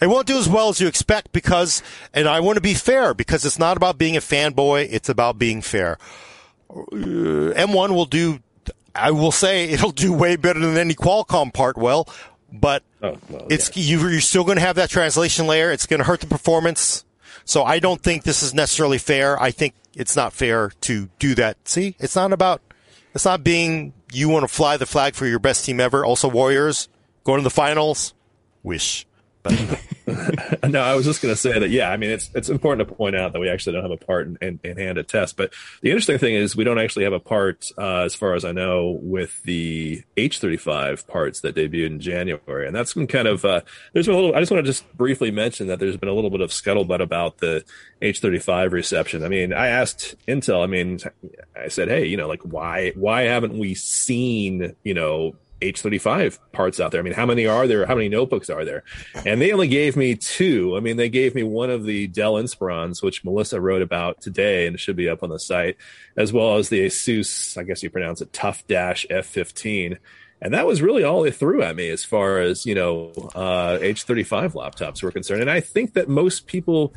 It 0.00 0.08
won't 0.08 0.26
do 0.26 0.36
as 0.36 0.48
well 0.48 0.68
as 0.68 0.80
you 0.80 0.88
expect 0.88 1.30
because, 1.32 1.80
and 2.12 2.26
I 2.26 2.40
want 2.40 2.56
to 2.56 2.60
be 2.60 2.74
fair 2.74 3.14
because 3.14 3.44
it's 3.44 3.58
not 3.58 3.76
about 3.76 3.98
being 3.98 4.16
a 4.16 4.20
fanboy. 4.20 4.88
It's 4.90 5.08
about 5.08 5.38
being 5.38 5.62
fair. 5.62 5.96
Uh, 6.68 6.74
M1 7.54 7.90
will 7.94 8.06
do, 8.06 8.40
I 8.96 9.12
will 9.12 9.30
say 9.30 9.68
it'll 9.68 9.92
do 9.92 10.12
way 10.12 10.34
better 10.34 10.58
than 10.58 10.76
any 10.76 10.94
Qualcomm 10.94 11.54
part 11.54 11.76
Well, 11.78 12.08
but 12.52 12.82
Oh, 13.00 13.16
well, 13.28 13.46
it's, 13.48 13.76
you, 13.76 14.00
you're 14.08 14.20
still 14.20 14.42
going 14.42 14.56
to 14.58 14.64
have 14.64 14.74
that 14.76 14.90
translation 14.90 15.46
layer. 15.46 15.70
It's 15.70 15.86
going 15.86 15.98
to 15.98 16.04
hurt 16.04 16.20
the 16.20 16.26
performance. 16.26 17.04
So 17.44 17.64
I 17.64 17.78
don't 17.78 18.00
think 18.00 18.24
this 18.24 18.42
is 18.42 18.54
necessarily 18.54 18.98
fair. 18.98 19.40
I 19.40 19.50
think 19.50 19.74
it's 19.94 20.16
not 20.16 20.32
fair 20.32 20.70
to 20.82 21.08
do 21.18 21.34
that. 21.34 21.56
See, 21.68 21.96
it's 21.98 22.16
not 22.16 22.32
about, 22.32 22.62
it's 23.14 23.24
not 23.24 23.44
being, 23.44 23.92
you 24.12 24.28
want 24.28 24.44
to 24.44 24.54
fly 24.54 24.76
the 24.76 24.86
flag 24.86 25.14
for 25.14 25.26
your 25.26 25.38
best 25.38 25.64
team 25.64 25.80
ever. 25.80 26.04
Also 26.04 26.28
Warriors 26.28 26.88
going 27.24 27.40
to 27.40 27.44
the 27.44 27.50
finals. 27.50 28.14
Wish. 28.62 29.06
But 29.42 29.54
no, 30.68 30.80
I 30.80 30.94
was 30.94 31.04
just 31.04 31.22
going 31.22 31.32
to 31.32 31.40
say 31.40 31.58
that. 31.58 31.70
Yeah, 31.70 31.90
I 31.90 31.96
mean, 31.96 32.10
it's 32.10 32.30
it's 32.34 32.48
important 32.48 32.88
to 32.88 32.94
point 32.94 33.16
out 33.16 33.32
that 33.32 33.40
we 33.40 33.48
actually 33.48 33.74
don't 33.74 33.82
have 33.82 33.90
a 33.90 33.96
part 33.96 34.26
in, 34.26 34.38
in, 34.40 34.60
in 34.62 34.76
hand 34.76 34.96
to 34.96 35.02
test. 35.02 35.36
But 35.36 35.52
the 35.80 35.90
interesting 35.90 36.18
thing 36.18 36.34
is, 36.34 36.56
we 36.56 36.64
don't 36.64 36.78
actually 36.78 37.04
have 37.04 37.12
a 37.12 37.20
part, 37.20 37.66
uh, 37.78 38.00
as 38.00 38.14
far 38.14 38.34
as 38.34 38.44
I 38.44 38.52
know, 38.52 38.98
with 39.02 39.42
the 39.42 40.02
H35 40.16 41.06
parts 41.06 41.40
that 41.40 41.54
debuted 41.54 41.86
in 41.86 42.00
January, 42.00 42.66
and 42.66 42.74
that's 42.74 42.94
been 42.94 43.06
kind 43.06 43.28
of. 43.28 43.44
Uh, 43.44 43.62
there's 43.92 44.06
been 44.06 44.14
a 44.14 44.18
little. 44.18 44.34
I 44.34 44.40
just 44.40 44.50
want 44.50 44.64
to 44.64 44.70
just 44.70 44.90
briefly 44.96 45.30
mention 45.30 45.68
that 45.68 45.78
there's 45.78 45.96
been 45.96 46.08
a 46.08 46.14
little 46.14 46.30
bit 46.30 46.40
of 46.40 46.50
scuttlebutt 46.50 47.00
about 47.00 47.38
the 47.38 47.64
H35 48.00 48.72
reception. 48.72 49.24
I 49.24 49.28
mean, 49.28 49.52
I 49.52 49.68
asked 49.68 50.16
Intel. 50.26 50.62
I 50.62 50.66
mean, 50.66 51.00
I 51.56 51.68
said, 51.68 51.88
hey, 51.88 52.06
you 52.06 52.16
know, 52.16 52.28
like 52.28 52.42
why 52.42 52.92
why 52.96 53.22
haven't 53.22 53.58
we 53.58 53.74
seen 53.74 54.74
you 54.82 54.94
know 54.94 55.36
H35 55.62 56.38
parts 56.52 56.80
out 56.80 56.90
there. 56.90 57.00
I 57.00 57.04
mean, 57.04 57.14
how 57.14 57.26
many 57.26 57.46
are 57.46 57.66
there? 57.66 57.86
How 57.86 57.94
many 57.94 58.08
notebooks 58.08 58.50
are 58.50 58.64
there? 58.64 58.84
And 59.24 59.40
they 59.40 59.52
only 59.52 59.68
gave 59.68 59.96
me 59.96 60.14
two. 60.14 60.76
I 60.76 60.80
mean, 60.80 60.96
they 60.96 61.08
gave 61.08 61.34
me 61.34 61.42
one 61.42 61.70
of 61.70 61.84
the 61.84 62.06
Dell 62.08 62.34
Inspirons, 62.34 63.02
which 63.02 63.24
Melissa 63.24 63.60
wrote 63.60 63.82
about 63.82 64.20
today 64.20 64.66
and 64.66 64.74
it 64.74 64.80
should 64.80 64.96
be 64.96 65.08
up 65.08 65.22
on 65.22 65.30
the 65.30 65.38
site, 65.38 65.76
as 66.16 66.32
well 66.32 66.56
as 66.56 66.68
the 66.68 66.86
Asus, 66.86 67.56
I 67.56 67.62
guess 67.62 67.82
you 67.82 67.90
pronounce 67.90 68.20
it 68.20 68.32
TUF 68.32 68.66
Dash 68.66 69.06
F15. 69.10 69.98
And 70.42 70.52
that 70.54 70.66
was 70.66 70.82
really 70.82 71.04
all 71.04 71.22
they 71.22 71.30
threw 71.30 71.62
at 71.62 71.76
me 71.76 71.88
as 71.88 72.04
far 72.04 72.40
as, 72.40 72.66
you 72.66 72.74
know, 72.74 73.12
uh, 73.34 73.78
H35 73.80 74.54
laptops 74.54 75.00
were 75.00 75.12
concerned. 75.12 75.40
And 75.40 75.50
I 75.50 75.60
think 75.60 75.94
that 75.94 76.08
most 76.08 76.48
people, 76.48 76.92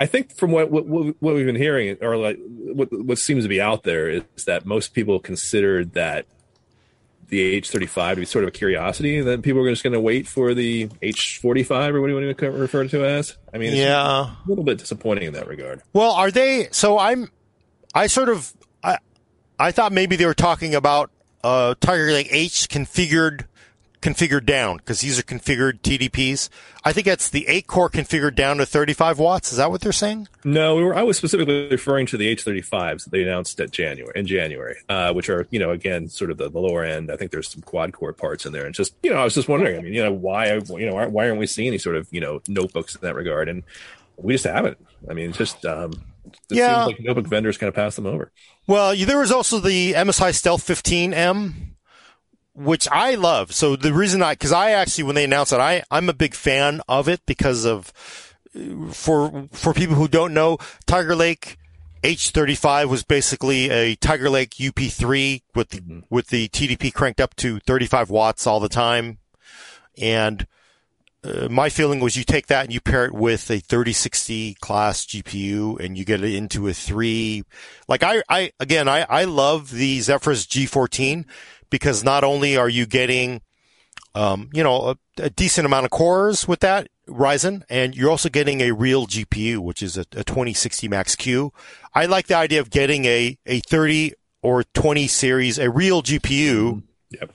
I 0.00 0.06
think 0.06 0.32
from 0.32 0.50
what, 0.50 0.68
what, 0.68 0.86
what 0.88 1.34
we've 1.34 1.46
been 1.46 1.54
hearing 1.54 1.96
or 2.00 2.16
like 2.16 2.40
what, 2.48 2.92
what 2.92 3.18
seems 3.18 3.44
to 3.44 3.48
be 3.48 3.60
out 3.60 3.84
there 3.84 4.08
is 4.08 4.24
that 4.46 4.66
most 4.66 4.94
people 4.94 5.20
considered 5.20 5.92
that 5.92 6.26
the 7.32 7.58
H35 7.58 8.10
to 8.10 8.16
be 8.16 8.24
sort 8.26 8.44
of 8.44 8.48
a 8.48 8.50
curiosity, 8.50 9.16
and 9.16 9.26
then 9.26 9.40
people 9.40 9.62
are 9.62 9.70
just 9.70 9.82
going 9.82 9.94
to 9.94 10.00
wait 10.00 10.28
for 10.28 10.52
the 10.52 10.88
H45 11.02 11.94
or 11.94 12.00
what 12.02 12.08
do 12.08 12.12
you 12.12 12.26
want 12.26 12.38
to 12.38 12.50
refer 12.50 12.86
to 12.86 13.06
as? 13.06 13.38
I 13.54 13.56
mean, 13.56 13.74
yeah, 13.74 14.26
a 14.26 14.36
little 14.46 14.64
bit 14.64 14.76
disappointing 14.76 15.24
in 15.24 15.32
that 15.32 15.48
regard. 15.48 15.80
Well, 15.94 16.12
are 16.12 16.30
they? 16.30 16.68
So 16.72 16.98
I'm, 16.98 17.30
I 17.94 18.08
sort 18.08 18.28
of, 18.28 18.52
I, 18.84 18.98
I 19.58 19.72
thought 19.72 19.92
maybe 19.92 20.16
they 20.16 20.26
were 20.26 20.34
talking 20.34 20.74
about 20.74 21.10
uh, 21.42 21.74
Tiger 21.80 22.12
Lake 22.12 22.28
H 22.30 22.68
configured 22.68 23.46
configured 24.02 24.44
down 24.44 24.76
because 24.78 25.00
these 25.00 25.18
are 25.18 25.22
configured 25.22 25.80
TDPs. 25.80 26.50
I 26.84 26.92
think 26.92 27.06
that's 27.06 27.30
the 27.30 27.46
eight 27.48 27.66
core 27.66 27.88
configured 27.88 28.34
down 28.34 28.58
to 28.58 28.66
35 28.66 29.18
watts. 29.18 29.52
Is 29.52 29.58
that 29.58 29.70
what 29.70 29.80
they're 29.80 29.92
saying? 29.92 30.28
No, 30.44 30.74
we 30.74 30.82
were, 30.82 30.94
I 30.94 31.02
was 31.02 31.16
specifically 31.16 31.68
referring 31.68 32.06
to 32.06 32.16
the 32.16 32.34
H35s 32.34 33.04
that 33.04 33.10
they 33.10 33.22
announced 33.22 33.60
at 33.60 33.70
January 33.70 34.12
in 34.14 34.26
January, 34.26 34.76
uh, 34.88 35.12
which 35.12 35.30
are 35.30 35.46
you 35.50 35.58
know 35.58 35.70
again 35.70 36.08
sort 36.08 36.30
of 36.30 36.36
the, 36.36 36.50
the, 36.50 36.58
lower 36.58 36.84
end. 36.84 37.10
I 37.10 37.16
think 37.16 37.30
there's 37.30 37.48
some 37.48 37.62
quad 37.62 37.92
core 37.92 38.12
parts 38.12 38.44
in 38.44 38.52
there, 38.52 38.66
and 38.66 38.74
just 38.74 38.94
you 39.02 39.10
know 39.10 39.16
I 39.16 39.24
was 39.24 39.34
just 39.34 39.48
wondering. 39.48 39.78
I 39.78 39.82
mean, 39.82 39.94
you 39.94 40.02
know 40.02 40.12
why 40.12 40.52
you 40.52 40.86
know 40.86 41.08
why 41.08 41.28
aren't 41.28 41.38
we 41.38 41.46
seeing 41.46 41.68
any 41.68 41.78
sort 41.78 41.96
of 41.96 42.08
you 42.10 42.20
know 42.20 42.42
notebooks 42.48 42.94
in 42.94 43.00
that 43.02 43.14
regard? 43.14 43.48
And 43.48 43.62
we 44.16 44.34
just 44.34 44.44
haven't. 44.44 44.78
I 45.08 45.14
mean, 45.14 45.30
it's 45.30 45.38
just 45.38 45.64
um, 45.64 45.92
it 46.50 46.56
yeah. 46.56 46.84
seems 46.84 46.98
like 46.98 47.04
notebook 47.04 47.26
vendors 47.26 47.56
kind 47.56 47.68
of 47.68 47.74
pass 47.74 47.96
them 47.96 48.06
over. 48.06 48.32
Well, 48.66 48.94
there 48.96 49.18
was 49.18 49.32
also 49.32 49.58
the 49.58 49.92
MSI 49.94 50.34
Stealth 50.34 50.66
15M 50.66 51.71
which 52.54 52.88
I 52.90 53.14
love. 53.14 53.52
So 53.52 53.76
the 53.76 53.92
reason 53.92 54.22
I, 54.22 54.34
cause 54.34 54.52
I 54.52 54.72
actually, 54.72 55.04
when 55.04 55.14
they 55.14 55.24
announced 55.24 55.52
it, 55.52 55.60
I, 55.60 55.82
I'm 55.90 56.08
a 56.08 56.14
big 56.14 56.34
fan 56.34 56.80
of 56.88 57.08
it 57.08 57.20
because 57.26 57.64
of, 57.64 57.92
for, 58.92 59.48
for 59.52 59.72
people 59.72 59.96
who 59.96 60.08
don't 60.08 60.34
know, 60.34 60.58
Tiger 60.86 61.16
Lake 61.16 61.58
H35 62.02 62.88
was 62.88 63.04
basically 63.04 63.70
a 63.70 63.94
Tiger 63.94 64.28
Lake 64.28 64.50
UP3 64.50 65.42
with 65.54 65.70
the, 65.70 65.80
mm-hmm. 65.80 66.00
with 66.10 66.28
the 66.28 66.48
TDP 66.48 66.92
cranked 66.92 67.20
up 67.20 67.34
to 67.36 67.60
35 67.60 68.10
watts 68.10 68.46
all 68.46 68.60
the 68.60 68.68
time. 68.68 69.18
And, 69.96 70.46
uh, 71.24 71.46
my 71.48 71.68
feeling 71.68 72.00
was 72.00 72.16
you 72.16 72.24
take 72.24 72.48
that 72.48 72.64
and 72.64 72.74
you 72.74 72.80
pair 72.80 73.04
it 73.04 73.14
with 73.14 73.48
a 73.48 73.60
3060 73.60 74.54
class 74.54 75.06
GPU 75.06 75.78
and 75.78 75.96
you 75.96 76.04
get 76.04 76.24
it 76.24 76.34
into 76.34 76.66
a 76.66 76.74
three. 76.74 77.44
Like 77.86 78.02
I, 78.02 78.24
I, 78.28 78.50
again, 78.58 78.88
I, 78.88 79.06
I 79.08 79.24
love 79.24 79.70
the 79.70 80.00
Zephyrus 80.00 80.46
G14 80.46 81.24
because 81.72 82.04
not 82.04 82.22
only 82.22 82.56
are 82.56 82.68
you 82.68 82.86
getting, 82.86 83.40
um, 84.14 84.50
you 84.52 84.62
know, 84.62 84.90
a, 84.90 84.96
a, 85.16 85.30
decent 85.30 85.66
amount 85.66 85.86
of 85.86 85.90
cores 85.90 86.46
with 86.46 86.60
that 86.60 86.86
Ryzen, 87.08 87.64
and 87.68 87.96
you're 87.96 88.10
also 88.10 88.28
getting 88.28 88.60
a 88.60 88.72
real 88.72 89.06
GPU, 89.08 89.58
which 89.58 89.82
is 89.82 89.96
a, 89.96 90.02
a 90.12 90.22
2060 90.22 90.86
Max 90.86 91.16
Q. 91.16 91.52
I 91.94 92.04
like 92.06 92.26
the 92.26 92.36
idea 92.36 92.60
of 92.60 92.70
getting 92.70 93.06
a, 93.06 93.38
a 93.46 93.60
30 93.60 94.12
or 94.42 94.62
20 94.62 95.08
series, 95.08 95.58
a 95.58 95.70
real 95.70 96.02
GPU. 96.02 96.82
Yep. 97.10 97.32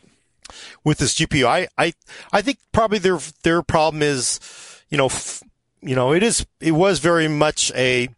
With 0.83 0.99
this 0.99 1.15
GPU, 1.15 1.45
I, 1.45 1.67
I, 1.77 1.93
I 2.31 2.41
think 2.41 2.59
probably 2.71 2.99
their, 2.99 3.19
their 3.43 3.61
problem 3.61 4.01
is, 4.01 4.39
you 4.89 4.97
know, 4.97 5.07
f- 5.07 5.43
you 5.81 5.95
know, 5.95 6.13
it 6.13 6.23
is, 6.23 6.45
it 6.61 6.71
was 6.71 6.99
very 6.99 7.27
much 7.27 7.71
a, 7.75 8.09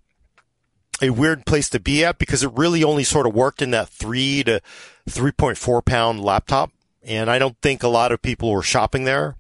a 1.02 1.10
weird 1.10 1.46
place 1.46 1.70
to 1.70 1.80
be 1.80 2.04
at 2.04 2.20
because 2.20 2.44
it 2.44 2.52
really 2.54 2.84
only 2.84 3.04
sort 3.04 3.26
of 3.26 3.34
worked 3.34 3.62
in 3.62 3.72
that 3.72 3.90
three 3.90 4.44
to 4.44 4.62
3.4 5.10 5.84
pound 5.84 6.22
laptop. 6.22 6.72
And 7.04 7.30
I 7.30 7.40
don't 7.40 7.58
think 7.62 7.84
a 7.84 7.88
lot 7.88 8.12
of 8.12 8.22
people 8.22 8.52
were 8.52 8.62
shopping 8.62 9.04
there. 9.04 9.36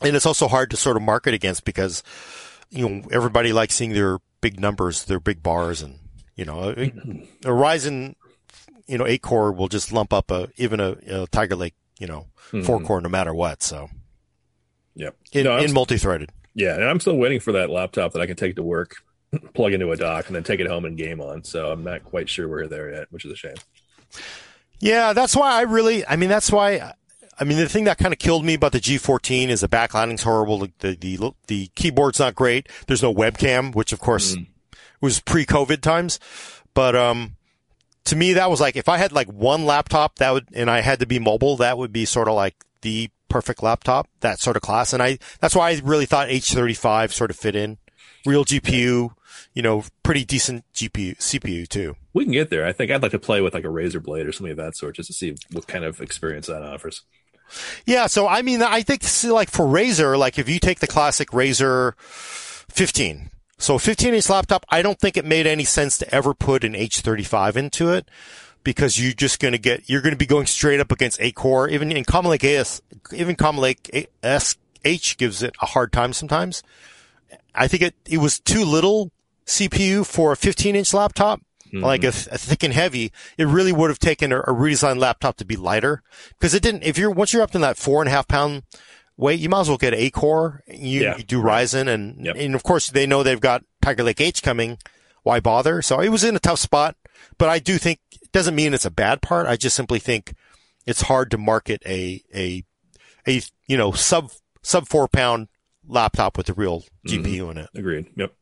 And 0.00 0.16
it's 0.16 0.26
also 0.26 0.48
hard 0.48 0.70
to 0.70 0.76
sort 0.76 0.96
of 0.96 1.02
market 1.02 1.34
against 1.34 1.64
because, 1.64 2.02
you 2.70 2.88
know, 2.88 3.08
everybody 3.10 3.52
likes 3.52 3.74
seeing 3.74 3.92
their 3.92 4.18
big 4.40 4.58
numbers, 4.58 5.04
their 5.04 5.20
big 5.20 5.42
bars 5.42 5.82
and, 5.82 5.98
you 6.34 6.44
know, 6.44 6.70
a, 6.70 6.82
a 7.44 7.50
Ryzen, 7.50 8.14
you 8.86 8.98
know, 8.98 9.06
eight 9.06 9.22
core 9.22 9.52
will 9.52 9.68
just 9.68 9.92
lump 9.92 10.12
up 10.12 10.30
a, 10.30 10.48
even 10.56 10.80
a, 10.80 10.96
a 11.06 11.26
Tiger 11.28 11.56
Lake, 11.56 11.74
you 11.98 12.06
know, 12.06 12.26
mm-hmm. 12.48 12.62
four 12.62 12.80
core 12.80 13.00
no 13.00 13.08
matter 13.08 13.34
what. 13.34 13.62
So. 13.62 13.88
Yep. 14.94 15.16
In, 15.32 15.44
no, 15.44 15.58
in 15.58 15.72
multi-threaded. 15.72 16.30
Yeah. 16.54 16.74
And 16.74 16.84
I'm 16.84 17.00
still 17.00 17.16
waiting 17.16 17.40
for 17.40 17.52
that 17.52 17.70
laptop 17.70 18.12
that 18.12 18.20
I 18.20 18.26
can 18.26 18.36
take 18.36 18.56
to 18.56 18.62
work 18.62 18.96
plug 19.54 19.72
into 19.72 19.90
a 19.90 19.96
dock 19.96 20.26
and 20.26 20.36
then 20.36 20.42
take 20.42 20.60
it 20.60 20.66
home 20.66 20.84
and 20.84 20.96
game 20.96 21.20
on. 21.20 21.44
So 21.44 21.70
I'm 21.70 21.84
not 21.84 22.04
quite 22.04 22.28
sure 22.28 22.48
we're 22.48 22.66
there 22.66 22.92
yet, 22.92 23.06
which 23.10 23.24
is 23.24 23.32
a 23.32 23.36
shame. 23.36 23.54
Yeah, 24.82 25.12
that's 25.12 25.36
why 25.36 25.52
I 25.52 25.60
really, 25.62 26.04
I 26.04 26.16
mean, 26.16 26.28
that's 26.28 26.50
why, 26.50 26.92
I 27.38 27.44
mean, 27.44 27.56
the 27.56 27.68
thing 27.68 27.84
that 27.84 27.98
kind 27.98 28.12
of 28.12 28.18
killed 28.18 28.44
me 28.44 28.54
about 28.54 28.72
the 28.72 28.80
G14 28.80 29.46
is 29.46 29.60
the 29.60 29.68
backlighting's 29.68 30.24
horrible. 30.24 30.58
The, 30.58 30.72
the, 30.80 30.96
the, 30.96 31.32
the 31.46 31.66
keyboard's 31.76 32.18
not 32.18 32.34
great. 32.34 32.68
There's 32.88 33.00
no 33.00 33.14
webcam, 33.14 33.76
which 33.76 33.92
of 33.92 34.00
course 34.00 34.34
mm. 34.34 34.48
was 35.00 35.20
pre-COVID 35.20 35.82
times. 35.82 36.18
But, 36.74 36.96
um, 36.96 37.36
to 38.06 38.16
me, 38.16 38.32
that 38.32 38.50
was 38.50 38.60
like, 38.60 38.74
if 38.74 38.88
I 38.88 38.96
had 38.96 39.12
like 39.12 39.28
one 39.28 39.64
laptop 39.66 40.16
that 40.16 40.32
would, 40.32 40.48
and 40.52 40.68
I 40.68 40.80
had 40.80 40.98
to 40.98 41.06
be 41.06 41.20
mobile, 41.20 41.56
that 41.58 41.78
would 41.78 41.92
be 41.92 42.04
sort 42.04 42.26
of 42.26 42.34
like 42.34 42.56
the 42.80 43.08
perfect 43.28 43.62
laptop, 43.62 44.08
that 44.18 44.40
sort 44.40 44.56
of 44.56 44.62
class. 44.62 44.92
And 44.92 45.00
I, 45.00 45.18
that's 45.38 45.54
why 45.54 45.70
I 45.70 45.80
really 45.84 46.06
thought 46.06 46.26
H35 46.26 47.12
sort 47.12 47.30
of 47.30 47.36
fit 47.36 47.54
in. 47.54 47.78
Real 48.24 48.44
GPU, 48.44 49.14
you 49.54 49.62
know, 49.62 49.84
pretty 50.02 50.24
decent 50.24 50.64
GPU, 50.74 51.16
CPU 51.18 51.68
too. 51.68 51.96
We 52.12 52.24
can 52.24 52.32
get 52.32 52.50
there. 52.50 52.66
I 52.66 52.72
think 52.72 52.90
I'd 52.90 53.02
like 53.02 53.12
to 53.12 53.18
play 53.18 53.40
with 53.40 53.54
like 53.54 53.64
a 53.64 53.68
Razer 53.68 54.02
Blade 54.02 54.26
or 54.26 54.32
something 54.32 54.52
of 54.52 54.56
that 54.58 54.76
sort 54.76 54.96
just 54.96 55.08
to 55.08 55.12
see 55.12 55.34
what 55.50 55.66
kind 55.66 55.84
of 55.84 56.00
experience 56.00 56.46
that 56.46 56.62
offers. 56.62 57.02
Yeah. 57.86 58.06
So, 58.06 58.26
I 58.26 58.42
mean, 58.42 58.62
I 58.62 58.82
think 58.82 59.02
like 59.24 59.50
for 59.50 59.66
Razer, 59.66 60.18
like 60.18 60.38
if 60.38 60.48
you 60.48 60.58
take 60.58 60.80
the 60.80 60.86
classic 60.86 61.30
Razer 61.30 61.98
15, 61.98 63.30
so 63.58 63.78
15 63.78 64.14
inch 64.14 64.28
laptop, 64.28 64.64
I 64.70 64.82
don't 64.82 64.98
think 64.98 65.16
it 65.16 65.24
made 65.24 65.46
any 65.46 65.64
sense 65.64 65.98
to 65.98 66.14
ever 66.14 66.34
put 66.34 66.64
an 66.64 66.74
H35 66.74 67.56
into 67.56 67.90
it 67.90 68.08
because 68.64 68.98
you're 69.00 69.12
just 69.12 69.40
going 69.40 69.52
to 69.52 69.58
get, 69.58 69.88
you're 69.88 70.02
going 70.02 70.14
to 70.14 70.18
be 70.18 70.26
going 70.26 70.46
straight 70.46 70.80
up 70.80 70.92
against 70.92 71.20
a 71.20 71.32
core. 71.32 71.68
Even 71.68 71.92
in 71.92 72.04
Comet 72.04 72.30
Lake 72.30 72.44
AS, 72.44 72.82
even 73.12 73.36
Comet 73.36 73.60
Lake 73.60 74.10
S 74.22 74.56
H 74.84 75.16
gives 75.16 75.42
it 75.42 75.54
a 75.60 75.66
hard 75.66 75.92
time 75.92 76.12
sometimes. 76.12 76.62
I 77.54 77.68
think 77.68 77.82
it, 77.82 77.94
it 78.08 78.18
was 78.18 78.40
too 78.40 78.64
little 78.64 79.10
CPU 79.46 80.06
for 80.06 80.32
a 80.32 80.36
15 80.36 80.76
inch 80.76 80.94
laptop, 80.94 81.40
mm-hmm. 81.66 81.84
like 81.84 82.04
a, 82.04 82.08
a, 82.08 82.38
thick 82.38 82.62
and 82.62 82.72
heavy, 82.72 83.12
it 83.36 83.46
really 83.46 83.72
would 83.72 83.90
have 83.90 83.98
taken 83.98 84.32
a, 84.32 84.40
a, 84.40 84.52
redesigned 84.52 84.98
laptop 84.98 85.36
to 85.36 85.44
be 85.44 85.56
lighter 85.56 86.02
because 86.30 86.54
it 86.54 86.62
didn't, 86.62 86.82
if 86.84 86.98
you're, 86.98 87.10
once 87.10 87.32
you're 87.32 87.42
up 87.42 87.50
to 87.52 87.58
that 87.58 87.76
four 87.76 88.00
and 88.00 88.08
a 88.08 88.12
half 88.12 88.28
pound 88.28 88.62
weight, 89.16 89.40
you 89.40 89.48
might 89.48 89.62
as 89.62 89.68
well 89.68 89.78
get 89.78 89.94
a 89.94 90.10
core. 90.10 90.62
You, 90.66 91.02
yeah. 91.02 91.16
you 91.16 91.24
do 91.24 91.42
Ryzen 91.42 91.88
and, 91.88 92.24
yep. 92.24 92.36
and 92.38 92.54
of 92.54 92.62
course 92.62 92.90
they 92.90 93.06
know 93.06 93.22
they've 93.22 93.40
got 93.40 93.64
Tiger 93.80 94.02
Lake 94.02 94.20
H 94.20 94.42
coming. 94.42 94.78
Why 95.22 95.40
bother? 95.40 95.82
So 95.82 96.00
it 96.00 96.08
was 96.08 96.24
in 96.24 96.34
a 96.34 96.40
tough 96.40 96.58
spot, 96.58 96.96
but 97.38 97.48
I 97.48 97.58
do 97.58 97.78
think 97.78 98.00
it 98.20 98.32
doesn't 98.32 98.56
mean 98.56 98.74
it's 98.74 98.84
a 98.84 98.90
bad 98.90 99.22
part. 99.22 99.46
I 99.46 99.56
just 99.56 99.76
simply 99.76 100.00
think 100.00 100.34
it's 100.84 101.02
hard 101.02 101.30
to 101.30 101.38
market 101.38 101.80
a, 101.86 102.22
a, 102.34 102.64
a, 103.26 103.40
you 103.68 103.76
know, 103.76 103.92
sub, 103.92 104.32
sub 104.62 104.88
four 104.88 105.06
pound 105.06 105.46
laptop 105.86 106.36
with 106.36 106.48
a 106.48 106.54
real 106.54 106.80
mm-hmm. 107.06 107.22
GPU 107.22 107.50
in 107.50 107.58
it. 107.58 107.70
Agreed. 107.74 108.06
Yep. 108.16 108.32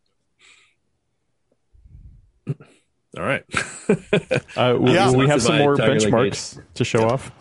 All 3.19 3.25
right. 3.25 3.45
uh, 4.57 4.77
we, 4.79 4.93
yeah. 4.93 5.11
we 5.11 5.27
have 5.27 5.43
some 5.43 5.59
more 5.59 5.77
benchmarks 5.77 6.63
to 6.75 6.85
show 6.85 7.09
off, 7.09 7.33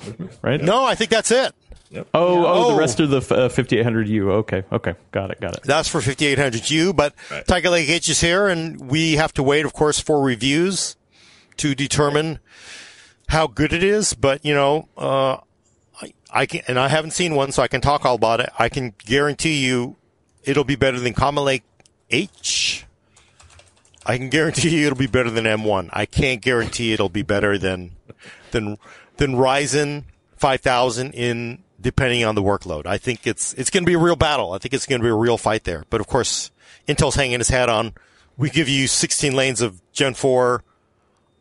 right? 0.42 0.62
No, 0.62 0.84
I 0.84 0.96
think 0.96 1.12
that's 1.12 1.32
it. 1.32 1.54
Yep. 1.92 2.08
Oh, 2.14 2.46
oh, 2.46 2.46
oh, 2.46 2.72
the 2.74 2.80
rest 2.80 3.00
of 3.00 3.10
the 3.10 3.18
uh, 3.18 3.50
5800U. 3.50 4.30
Okay, 4.30 4.64
okay, 4.72 4.94
got 5.12 5.32
it, 5.32 5.40
got 5.42 5.56
it. 5.56 5.64
That's 5.64 5.88
for 5.88 6.02
5800U, 6.02 6.96
but 6.96 7.16
right. 7.32 7.46
Tiger 7.48 7.72
Lake 7.72 7.90
H 7.90 8.10
is 8.10 8.22
here, 8.22 8.48
and 8.48 8.90
we 8.90 9.14
have 9.16 9.34
to 9.34 9.44
wait, 9.44 9.66
of 9.66 9.74
course, 9.74 10.00
for 10.00 10.22
reviews 10.22 10.96
to 11.58 11.74
determine 11.74 12.40
how 13.30 13.48
good 13.48 13.74
it 13.74 13.84
is. 13.84 14.14
But 14.14 14.46
you 14.46 14.54
know, 14.54 14.88
uh, 14.98 15.38
I, 16.32 16.46
can, 16.46 16.62
and 16.68 16.80
I 16.80 16.88
haven't 16.88 17.12
seen 17.12 17.36
one, 17.36 17.52
so 17.52 17.64
I 17.64 17.68
can 17.68 17.82
talk 17.82 18.06
all 18.06 18.16
about 18.16 18.40
it. 18.40 18.50
I 18.58 18.70
can 18.70 18.94
guarantee 18.98 19.66
you, 19.66 19.96
it'll 20.44 20.64
be 20.64 20.76
better 20.76 21.00
than 21.00 21.14
Comet 21.14 21.42
Lake 21.42 21.64
H. 22.10 22.86
I 24.06 24.18
can 24.18 24.30
guarantee 24.30 24.80
you 24.80 24.88
it'll 24.88 24.98
be 24.98 25.08
better 25.08 25.30
than 25.30 25.46
M1. 25.46 25.90
I 25.94 26.06
can't 26.06 26.42
guarantee 26.42 26.94
it'll 26.94 27.10
be 27.10 27.22
better 27.22 27.58
than 27.58 27.92
than 28.52 28.78
than 29.18 29.36
Ryzen 29.36 30.06
5000 30.38 31.12
in 31.14 31.64
depending 31.80 32.24
on 32.24 32.36
the 32.36 32.42
workload. 32.42 32.86
I 32.86 32.98
think 32.98 33.28
it's 33.28 33.54
it's 33.54 33.70
going 33.70 33.84
to 33.84 33.88
be 33.88 33.94
a 33.94 34.00
real 34.00 34.16
battle. 34.16 34.54
I 34.54 34.58
think 34.58 34.74
it's 34.74 34.86
going 34.86 35.00
to 35.00 35.04
be 35.04 35.10
a 35.10 35.16
real 35.16 35.38
fight 35.38 35.64
there. 35.64 35.86
But 35.90 36.02
of 36.02 36.08
course, 36.08 36.52
Intel's 36.88 37.16
hanging 37.16 37.40
his 37.40 37.50
hat 37.50 37.70
on. 37.70 37.94
We 38.38 38.50
give 38.50 38.70
you 38.70 38.88
16 38.88 39.34
lanes 39.36 39.62
of 39.62 39.82
Gen 39.92 40.14
4. 40.14 40.64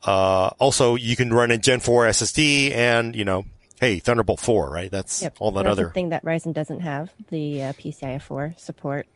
Uh, 0.03 0.49
also, 0.59 0.97
you 0.97 1.16
can 1.16 1.32
run 1.32 1.51
a 1.51 1.59
Gen 1.59 1.80
4 1.80 2.07
SSD, 2.07 2.72
and 2.72 3.14
you 3.14 3.24
know, 3.24 3.45
hey, 3.81 3.99
Thunderbolt 3.99 4.41
4, 4.41 4.70
right? 4.70 4.91
That's 4.91 5.22
Yep. 5.22 5.37
all 5.39 5.51
that 5.53 5.64
That's 5.64 5.72
other. 5.72 5.85
the 5.87 5.91
thing 5.91 6.09
that 6.11 6.24
Ryzen 6.24 6.53
doesn't 6.53 6.81
have 6.81 7.11
the 7.31 7.62
uh, 7.62 7.72
PCIe 7.74 8.20
4 8.20 8.55
support. 8.57 9.07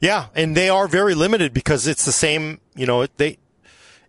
Yeah, 0.00 0.26
and 0.34 0.56
they 0.56 0.68
are 0.68 0.88
very 0.88 1.14
limited 1.14 1.52
because 1.54 1.86
it's 1.86 2.04
the 2.04 2.12
same. 2.12 2.60
You 2.74 2.86
know, 2.86 3.06
they 3.16 3.38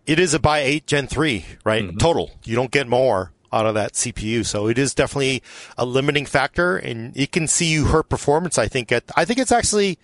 it 0.06 0.18
is 0.18 0.34
a 0.34 0.38
by 0.40 0.58
eight 0.60 0.86
Gen 0.86 1.06
three, 1.06 1.44
right? 1.64 1.96
Total. 1.98 2.30
You 2.44 2.56
don't 2.56 2.70
get 2.72 2.88
more 2.88 3.32
out 3.52 3.64
of 3.64 3.74
that 3.74 3.92
CPU, 3.92 4.44
so 4.44 4.66
it 4.66 4.76
is 4.76 4.92
definitely 4.92 5.42
a 5.78 5.86
limiting 5.86 6.26
factor, 6.26 6.76
and 6.76 7.16
it 7.16 7.30
can 7.30 7.46
see 7.46 7.66
you 7.66 7.86
hurt 7.86 8.08
performance. 8.08 8.58
I 8.58 8.66
think 8.66 8.90
at 8.90 9.04
I 9.16 9.24
think 9.24 9.38
it's 9.38 9.52
actually. 9.52 9.98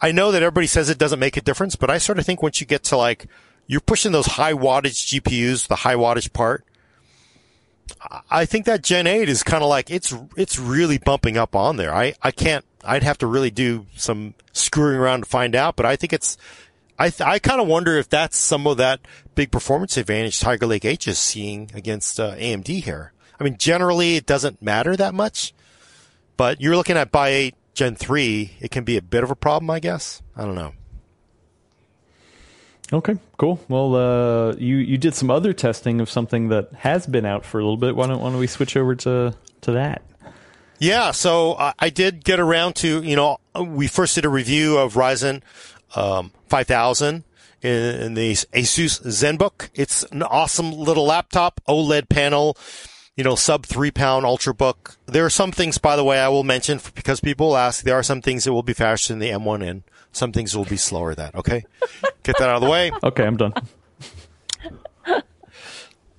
I 0.00 0.12
know 0.12 0.30
that 0.32 0.42
everybody 0.42 0.68
says 0.68 0.88
it 0.88 0.96
doesn't 0.98 1.18
make 1.18 1.36
a 1.36 1.40
difference, 1.40 1.74
but 1.76 1.90
I 1.90 1.98
sort 1.98 2.18
of 2.20 2.24
think 2.24 2.40
once 2.42 2.60
you 2.60 2.66
get 2.66 2.84
to 2.84 2.96
like 2.96 3.26
you're 3.66 3.80
pushing 3.80 4.12
those 4.12 4.26
high 4.26 4.54
wattage 4.54 5.20
GPUs, 5.20 5.66
the 5.68 5.76
high 5.76 5.96
wattage 5.96 6.32
part. 6.32 6.64
I- 8.30 8.46
think 8.46 8.66
that 8.66 8.82
Gen 8.82 9.06
8 9.06 9.28
is 9.28 9.42
kind 9.42 9.62
of 9.62 9.68
like 9.68 9.90
it's 9.90 10.14
it's 10.36 10.58
really 10.58 10.98
bumping 10.98 11.36
up 11.36 11.54
on 11.56 11.76
there. 11.76 11.94
I 11.94 12.14
I 12.22 12.30
can't 12.30 12.64
I'd 12.84 13.02
have 13.02 13.18
to 13.18 13.26
really 13.26 13.50
do 13.50 13.86
some 13.96 14.34
screwing 14.52 14.96
around 14.96 15.20
to 15.24 15.28
find 15.28 15.54
out, 15.54 15.76
but 15.76 15.86
I 15.86 15.96
think 15.96 16.12
it's 16.12 16.36
I 16.98 17.10
th- 17.10 17.26
I 17.28 17.38
kind 17.38 17.60
of 17.60 17.66
wonder 17.66 17.96
if 17.96 18.08
that's 18.08 18.36
some 18.36 18.66
of 18.66 18.76
that 18.78 19.00
big 19.34 19.50
performance 19.50 19.96
advantage 19.96 20.40
Tiger 20.40 20.66
Lake 20.66 20.84
H 20.84 21.06
is 21.08 21.18
seeing 21.18 21.70
against 21.74 22.18
uh, 22.18 22.34
AMD 22.36 22.82
here. 22.82 23.12
I 23.38 23.44
mean, 23.44 23.56
generally 23.56 24.16
it 24.16 24.26
doesn't 24.26 24.60
matter 24.62 24.96
that 24.96 25.14
much, 25.14 25.54
but 26.36 26.60
you're 26.60 26.76
looking 26.76 26.96
at 26.96 27.12
by 27.12 27.28
8 27.28 27.54
Gen 27.74 27.94
3, 27.94 28.56
it 28.60 28.72
can 28.72 28.82
be 28.82 28.96
a 28.96 29.02
bit 29.02 29.22
of 29.22 29.30
a 29.30 29.36
problem, 29.36 29.70
I 29.70 29.78
guess. 29.78 30.20
I 30.36 30.44
don't 30.44 30.56
know. 30.56 30.72
Okay, 32.92 33.16
cool. 33.36 33.60
Well, 33.68 33.94
uh, 33.94 34.54
you 34.56 34.76
you 34.76 34.96
did 34.96 35.14
some 35.14 35.30
other 35.30 35.52
testing 35.52 36.00
of 36.00 36.08
something 36.08 36.48
that 36.48 36.72
has 36.72 37.06
been 37.06 37.26
out 37.26 37.44
for 37.44 37.58
a 37.58 37.62
little 37.62 37.76
bit. 37.76 37.94
Why 37.94 38.06
don't 38.06 38.20
why 38.20 38.30
don't 38.30 38.38
we 38.38 38.46
switch 38.46 38.76
over 38.76 38.94
to 38.96 39.34
to 39.62 39.72
that? 39.72 40.02
Yeah, 40.78 41.10
so 41.10 41.54
uh, 41.54 41.72
I 41.78 41.90
did 41.90 42.24
get 42.24 42.38
around 42.38 42.76
to, 42.76 43.02
you 43.02 43.16
know, 43.16 43.38
we 43.58 43.88
first 43.88 44.14
did 44.14 44.24
a 44.24 44.28
review 44.28 44.78
of 44.78 44.94
Ryzen 44.94 45.42
um, 45.96 46.30
5000 46.46 47.24
in, 47.62 47.70
in 47.72 48.14
the 48.14 48.32
Asus 48.32 49.02
ZenBook. 49.02 49.70
It's 49.74 50.04
an 50.04 50.22
awesome 50.22 50.72
little 50.72 51.04
laptop, 51.04 51.60
OLED 51.68 52.08
panel, 52.08 52.56
you 53.16 53.24
know, 53.24 53.34
sub 53.34 53.66
three 53.66 53.90
pound 53.90 54.24
ultrabook. 54.24 54.96
There 55.06 55.24
are 55.24 55.30
some 55.30 55.50
things, 55.50 55.78
by 55.78 55.96
the 55.96 56.04
way, 56.04 56.20
I 56.20 56.28
will 56.28 56.44
mention 56.44 56.80
because 56.94 57.18
people 57.18 57.56
ask. 57.56 57.82
There 57.82 57.98
are 57.98 58.04
some 58.04 58.22
things 58.22 58.44
that 58.44 58.52
will 58.52 58.62
be 58.62 58.72
faster 58.72 59.12
than 59.12 59.18
the 59.18 59.30
M1N. 59.30 59.82
Some 60.18 60.32
things 60.32 60.56
will 60.56 60.64
be 60.64 60.76
slower. 60.76 61.14
That 61.14 61.34
okay? 61.34 61.64
Get 62.22 62.36
that 62.38 62.48
out 62.48 62.56
of 62.56 62.62
the 62.62 62.68
way. 62.68 62.90
Okay, 63.02 63.24
I'm 63.24 63.36
done. 63.36 63.54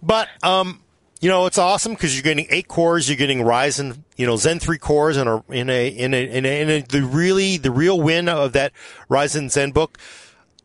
But 0.01 0.29
um, 0.43 0.81
you 1.19 1.29
know, 1.29 1.45
it's 1.45 1.57
awesome 1.57 1.93
because 1.93 2.15
you're 2.15 2.23
getting 2.23 2.47
eight 2.49 2.67
cores, 2.67 3.09
you're 3.09 3.17
getting 3.17 3.39
Ryzen, 3.39 3.99
you 4.15 4.25
know, 4.25 4.37
Zen 4.37 4.59
three 4.59 4.77
cores, 4.77 5.17
and 5.17 5.29
a, 5.29 5.43
in 5.49 5.69
a 5.69 5.87
in 5.89 6.13
a 6.13 6.23
in 6.23 6.45
a, 6.45 6.61
in 6.61 6.69
a 6.69 6.81
the 6.81 7.03
really 7.03 7.57
the 7.57 7.71
real 7.71 7.99
win 7.99 8.29
of 8.29 8.53
that 8.53 8.71
Ryzen 9.09 9.47
ZenBook 9.47 9.95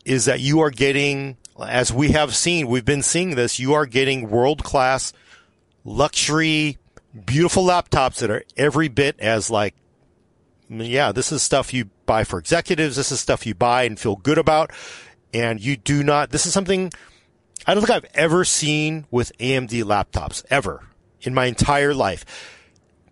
is 0.04 0.26
that 0.26 0.40
you 0.40 0.60
are 0.60 0.70
getting, 0.70 1.36
as 1.66 1.92
we 1.92 2.12
have 2.12 2.34
seen, 2.34 2.68
we've 2.68 2.84
been 2.84 3.02
seeing 3.02 3.34
this, 3.34 3.58
you 3.58 3.72
are 3.72 3.86
getting 3.86 4.30
world 4.30 4.62
class 4.62 5.12
luxury, 5.84 6.78
beautiful 7.26 7.64
laptops 7.64 8.16
that 8.16 8.30
are 8.30 8.44
every 8.56 8.88
bit 8.88 9.18
as 9.18 9.50
like, 9.50 9.74
yeah, 10.68 11.12
this 11.12 11.32
is 11.32 11.42
stuff 11.42 11.74
you 11.74 11.90
buy 12.06 12.24
for 12.24 12.38
executives. 12.38 12.96
This 12.96 13.12
is 13.12 13.20
stuff 13.20 13.46
you 13.46 13.54
buy 13.54 13.84
and 13.84 13.98
feel 13.98 14.16
good 14.16 14.38
about. 14.38 14.70
And 15.32 15.60
you 15.60 15.76
do 15.76 16.02
not, 16.02 16.30
this 16.30 16.46
is 16.46 16.52
something 16.52 16.92
I 17.66 17.74
don't 17.74 17.84
think 17.84 17.96
I've 17.96 18.10
ever 18.14 18.44
seen 18.44 19.06
with 19.10 19.36
AMD 19.38 19.82
laptops 19.84 20.44
ever 20.50 20.84
in 21.22 21.34
my 21.34 21.46
entire 21.46 21.94
life. 21.94 22.24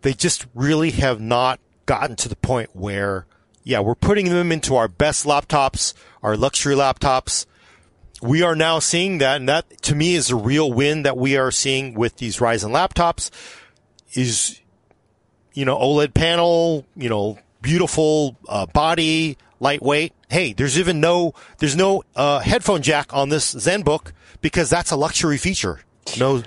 They 0.02 0.12
just 0.12 0.46
really 0.54 0.90
have 0.92 1.20
not 1.20 1.60
gotten 1.86 2.16
to 2.16 2.28
the 2.28 2.36
point 2.36 2.70
where, 2.74 3.26
yeah, 3.64 3.80
we're 3.80 3.94
putting 3.94 4.28
them 4.28 4.52
into 4.52 4.76
our 4.76 4.88
best 4.88 5.24
laptops, 5.24 5.94
our 6.22 6.36
luxury 6.36 6.74
laptops. 6.74 7.46
We 8.20 8.42
are 8.42 8.54
now 8.54 8.78
seeing 8.78 9.18
that, 9.18 9.36
and 9.36 9.48
that 9.48 9.82
to 9.82 9.94
me 9.94 10.14
is 10.14 10.30
a 10.30 10.36
real 10.36 10.72
win 10.72 11.02
that 11.02 11.16
we 11.16 11.36
are 11.36 11.50
seeing 11.50 11.94
with 11.94 12.16
these 12.16 12.38
Ryzen 12.38 12.70
laptops 12.70 13.30
is, 14.12 14.60
you 15.54 15.64
know, 15.64 15.78
OLED 15.78 16.14
panel, 16.14 16.86
you 16.96 17.08
know, 17.08 17.38
beautiful 17.60 18.36
uh, 18.48 18.66
body, 18.66 19.38
lightweight. 19.60 20.12
Hey, 20.28 20.52
there's 20.52 20.78
even 20.78 21.00
no, 21.00 21.34
there's 21.58 21.76
no 21.76 22.02
uh, 22.16 22.40
headphone 22.40 22.82
jack 22.82 23.14
on 23.14 23.28
this 23.28 23.54
ZenBook 23.54 24.12
because 24.40 24.70
that's 24.70 24.90
a 24.90 24.96
luxury 24.96 25.38
feature. 25.38 25.80
No, 26.18 26.42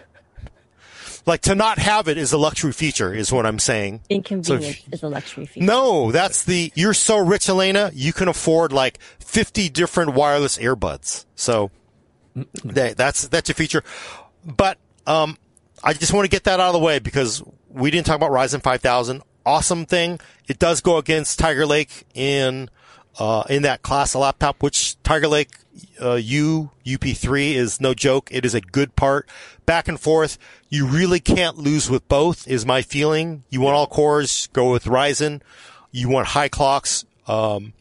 like 1.26 1.42
to 1.42 1.56
not 1.56 1.80
have 1.80 2.08
it 2.08 2.18
is 2.18 2.34
a 2.34 2.38
luxury 2.38 2.72
feature, 2.72 3.14
is 3.14 3.32
what 3.32 3.46
I'm 3.46 3.60
saying. 3.60 4.02
Inconvenience 4.10 4.84
is 4.92 5.02
a 5.02 5.08
luxury 5.08 5.46
feature. 5.46 5.66
No, 5.66 6.12
that's 6.12 6.44
the, 6.44 6.72
you're 6.76 6.94
so 6.94 7.18
rich, 7.18 7.48
Alaina, 7.48 7.92
you 7.94 8.14
can 8.14 8.28
afford 8.28 8.72
like 8.72 9.00
50 9.20 9.70
different 9.70 10.14
wireless 10.14 10.58
earbuds. 10.58 11.26
So 11.36 11.72
that, 12.64 12.98
that's, 12.98 13.28
that's 13.28 13.50
a 13.50 13.54
feature. 13.54 13.84
But, 14.46 14.78
um, 15.08 15.38
I 15.84 15.94
just 15.94 16.14
want 16.14 16.26
to 16.26 16.30
get 16.30 16.46
that 16.46 16.60
out 16.60 16.68
of 16.68 16.74
the 16.74 16.80
way 16.80 17.00
because 17.00 17.44
we 17.76 17.92
didn't 17.92 18.08
talk 18.08 18.16
about 18.16 18.32
Ryzen 18.32 18.62
5000. 18.62 19.22
Awesome 19.46 19.86
thing. 19.86 20.20
It 20.48 20.58
does 20.58 20.82
go 20.82 20.98
against 20.98 21.38
Tiger 21.38 21.66
Lake 21.66 22.06
in, 22.14 22.70
uh, 23.20 23.44
in 23.50 23.62
that 23.64 23.82
class 23.84 24.16
of 24.16 24.22
laptop, 24.22 24.64
which 24.64 25.02
Tiger 25.04 25.28
Lake, 25.28 25.50
uh, 26.02 26.16
U, 26.16 26.72
UP3 26.86 27.54
is 27.54 27.82
no 27.82 27.94
joke. 27.94 28.30
It 28.32 28.46
is 28.46 28.56
a 28.56 28.62
good 28.62 28.96
part. 28.96 29.30
Back 29.66 29.88
and 29.88 30.00
forth. 30.00 30.38
You 30.70 30.88
really 30.88 31.20
can't 31.20 31.58
lose 31.58 31.90
with 31.90 32.08
both 32.08 32.48
is 32.48 32.66
my 32.66 32.82
feeling. 32.82 33.44
You 33.50 33.62
want 33.62 33.76
all 33.76 33.88
cores, 33.88 34.48
go 34.48 34.72
with 34.72 34.86
Ryzen. 34.86 35.42
You 35.92 36.10
want 36.10 36.28
high 36.28 36.50
clocks. 36.50 37.06
Um, 37.28 37.74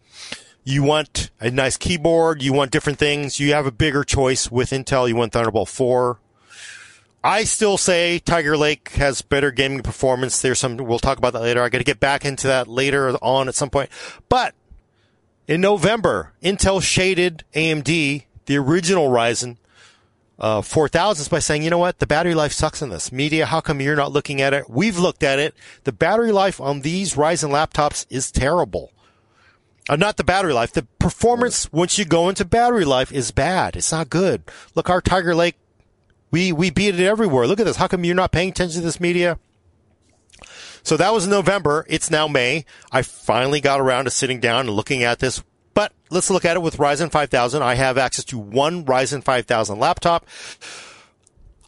you 0.65 0.83
want 0.83 1.31
a 1.41 1.51
nice 1.51 1.77
keyboard. 1.77 2.43
You 2.43 2.53
want 2.53 2.71
different 2.71 2.99
things. 2.99 3.39
You 3.39 3.53
have 3.53 3.67
a 3.67 3.73
bigger 3.73 4.03
choice 4.03 4.51
with 4.51 4.71
Intel. 4.71 5.09
You 5.09 5.17
want 5.17 5.33
Thunderbolt 5.33 5.69
4. 5.69 6.19
I 7.25 7.45
still 7.45 7.79
say 7.79 8.19
Tiger 8.19 8.55
Lake 8.55 8.91
has 8.91 9.23
better 9.23 9.51
gaming 9.51 9.83
performance. 9.83 10.43
There's 10.43 10.59
some, 10.59 10.77
we'll 10.77 10.99
talk 10.99 11.17
about 11.17 11.33
that 11.33 11.41
later. 11.41 11.63
I 11.63 11.71
got 11.71 11.79
to 11.79 11.85
get 11.85 11.99
back 11.99 12.23
into 12.23 12.47
that 12.49 12.69
later 12.69 13.13
on 13.23 13.49
at 13.49 13.55
some 13.55 13.71
point. 13.71 13.89
But 14.29 14.55
in 15.49 15.63
November, 15.63 16.33
Intel 16.43 16.83
shaded 16.83 17.43
AMD, 17.55 18.25
the 18.45 18.57
original 18.59 19.09
Ryzen, 19.09 19.57
uh, 20.39 20.61
4000s 20.61 21.31
by 21.31 21.39
saying, 21.39 21.63
you 21.63 21.71
know 21.71 21.79
what? 21.79 21.99
The 21.99 22.07
battery 22.07 22.35
life 22.35 22.53
sucks 22.53 22.83
in 22.83 22.91
this. 22.91 23.11
Media, 23.11 23.47
how 23.47 23.63
come 23.63 23.81
you're 23.81 23.97
not 23.97 24.13
looking 24.13 24.43
at 24.43 24.53
it? 24.53 24.69
We've 24.69 24.99
looked 24.99 25.23
at 25.23 25.39
it. 25.39 25.55
The 25.85 25.93
battery 25.93 26.31
life 26.31 26.61
on 26.61 26.83
these 26.83 27.15
Ryzen 27.15 27.49
laptops 27.49 28.05
is 28.11 28.31
terrible. 28.31 28.93
Uh, 29.89 29.97
not 29.97 30.19
the 30.19 30.25
battery 30.25 30.53
life. 30.53 30.73
The 30.73 30.87
performance 30.99 31.73
once 31.73 31.99
you 31.99 32.05
go 32.05 32.29
into 32.29 32.45
battery 32.45 32.85
life 32.85 33.13
is 33.13 33.31
bad. 33.31 33.77
It's 33.77 33.93
not 33.93 34.11
good. 34.11 34.43
Look, 34.75 34.91
our 34.91 35.01
Tiger 35.01 35.35
Lake, 35.35 35.57
we, 36.35 36.51
we 36.51 36.69
beat 36.69 36.99
it 36.99 37.07
everywhere. 37.07 37.47
Look 37.47 37.61
at 37.61 37.67
this. 37.67 37.77
How 37.77 37.87
come 37.87 38.05
you're 38.05 38.17
not 38.17 38.33
paying 38.33 38.49
attention 38.49 38.81
to 38.81 38.85
this 38.85 38.99
media? 38.99 39.39
So 40.83 40.97
that 40.97 41.13
was 41.13 41.29
November. 41.29 41.87
It's 41.89 42.11
now 42.11 42.27
May. 42.27 42.65
I 42.91 43.03
finally 43.03 43.61
got 43.61 43.81
around 43.81 44.07
to 44.07 44.11
sitting 44.11 44.41
down 44.41 44.67
and 44.67 44.71
looking 44.71 45.05
at 45.05 45.21
this. 45.21 45.45
But 45.75 45.93
let's 46.11 46.31
look 46.31 46.45
at 46.45 46.57
it 46.57 46.61
with 46.61 46.79
Ryzen 46.79 47.13
5000. 47.13 47.63
I 47.63 47.77
have 47.77 47.97
access 47.97 48.25
to 48.25 48.39
one 48.41 48.85
Ryzen 48.85 49.23
5000 49.23 49.79
laptop. 49.79 50.27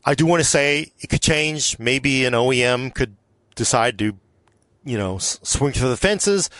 I 0.04 0.16
do 0.16 0.26
want 0.26 0.40
to 0.40 0.48
say 0.48 0.90
it 0.98 1.10
could 1.10 1.22
change. 1.22 1.78
Maybe 1.78 2.24
an 2.24 2.32
OEM 2.32 2.92
could 2.92 3.14
decide 3.54 3.96
to, 4.00 4.18
you 4.84 4.98
know, 4.98 5.18
swing 5.18 5.74
for 5.74 5.86
the 5.86 5.96
fences. 5.96 6.50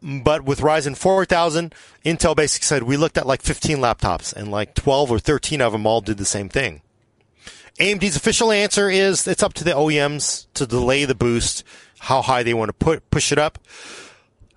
But 0.00 0.44
with 0.44 0.60
Ryzen 0.60 0.96
4000, 0.96 1.74
Intel 2.02 2.34
basically 2.34 2.64
said 2.64 2.84
we 2.84 2.96
looked 2.96 3.18
at 3.18 3.26
like 3.26 3.42
15 3.42 3.76
laptops 3.76 4.34
and 4.34 4.50
like 4.50 4.74
12 4.74 5.10
or 5.10 5.18
13 5.18 5.60
of 5.60 5.72
them 5.72 5.86
all 5.86 6.00
did 6.00 6.16
the 6.16 6.24
same 6.24 6.48
thing. 6.48 6.80
AMD's 7.78 8.16
official 8.16 8.52
answer 8.52 8.90
is 8.90 9.26
it's 9.26 9.42
up 9.42 9.54
to 9.54 9.64
the 9.64 9.72
OEMs 9.72 10.46
to 10.54 10.66
delay 10.66 11.04
the 11.04 11.14
boost, 11.14 11.64
how 11.98 12.22
high 12.22 12.42
they 12.42 12.54
want 12.54 12.68
to 12.68 12.72
put 12.72 13.10
push 13.10 13.32
it 13.32 13.38
up. 13.38 13.58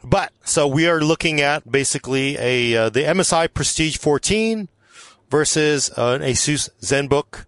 But 0.03 0.32
so 0.43 0.68
we 0.68 0.88
are 0.88 1.01
looking 1.01 1.41
at 1.41 1.70
basically 1.70 2.38
a 2.38 2.76
uh, 2.76 2.89
the 2.89 3.01
MSI 3.01 3.53
Prestige 3.53 3.97
14 3.97 4.70
versus 5.30 5.89
uh, 5.97 6.20
an 6.20 6.22
Asus 6.22 6.70
ZenBook 6.82 7.45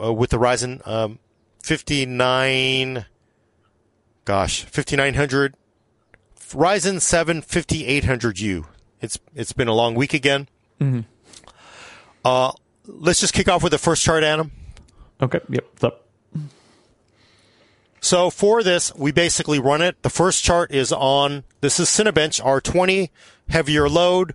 uh, 0.00 0.12
with 0.12 0.30
the 0.30 0.38
Ryzen 0.38 0.86
um, 0.86 1.18
59 1.62 3.06
gosh 4.24 4.64
5900 4.64 5.54
Ryzen 6.50 7.00
7 7.00 7.42
5800U. 7.42 8.64
It's 9.00 9.18
it's 9.34 9.52
been 9.52 9.68
a 9.68 9.74
long 9.74 9.94
week 9.94 10.14
again. 10.14 10.48
Mm-hmm. 10.80 11.00
Uh, 12.24 12.52
let's 12.86 13.20
just 13.20 13.34
kick 13.34 13.48
off 13.48 13.62
with 13.62 13.72
the 13.72 13.78
first 13.78 14.02
chart, 14.02 14.22
Adam. 14.22 14.52
Okay. 15.20 15.40
Yep. 15.48 15.64
So 18.00 18.30
for 18.30 18.62
this, 18.62 18.94
we 18.94 19.12
basically 19.12 19.58
run 19.58 19.82
it. 19.82 20.02
The 20.02 20.10
first 20.10 20.44
chart 20.44 20.70
is 20.70 20.92
on, 20.92 21.44
this 21.60 21.80
is 21.80 21.88
Cinebench 21.88 22.40
R20, 22.42 23.10
heavier 23.48 23.88
load, 23.88 24.34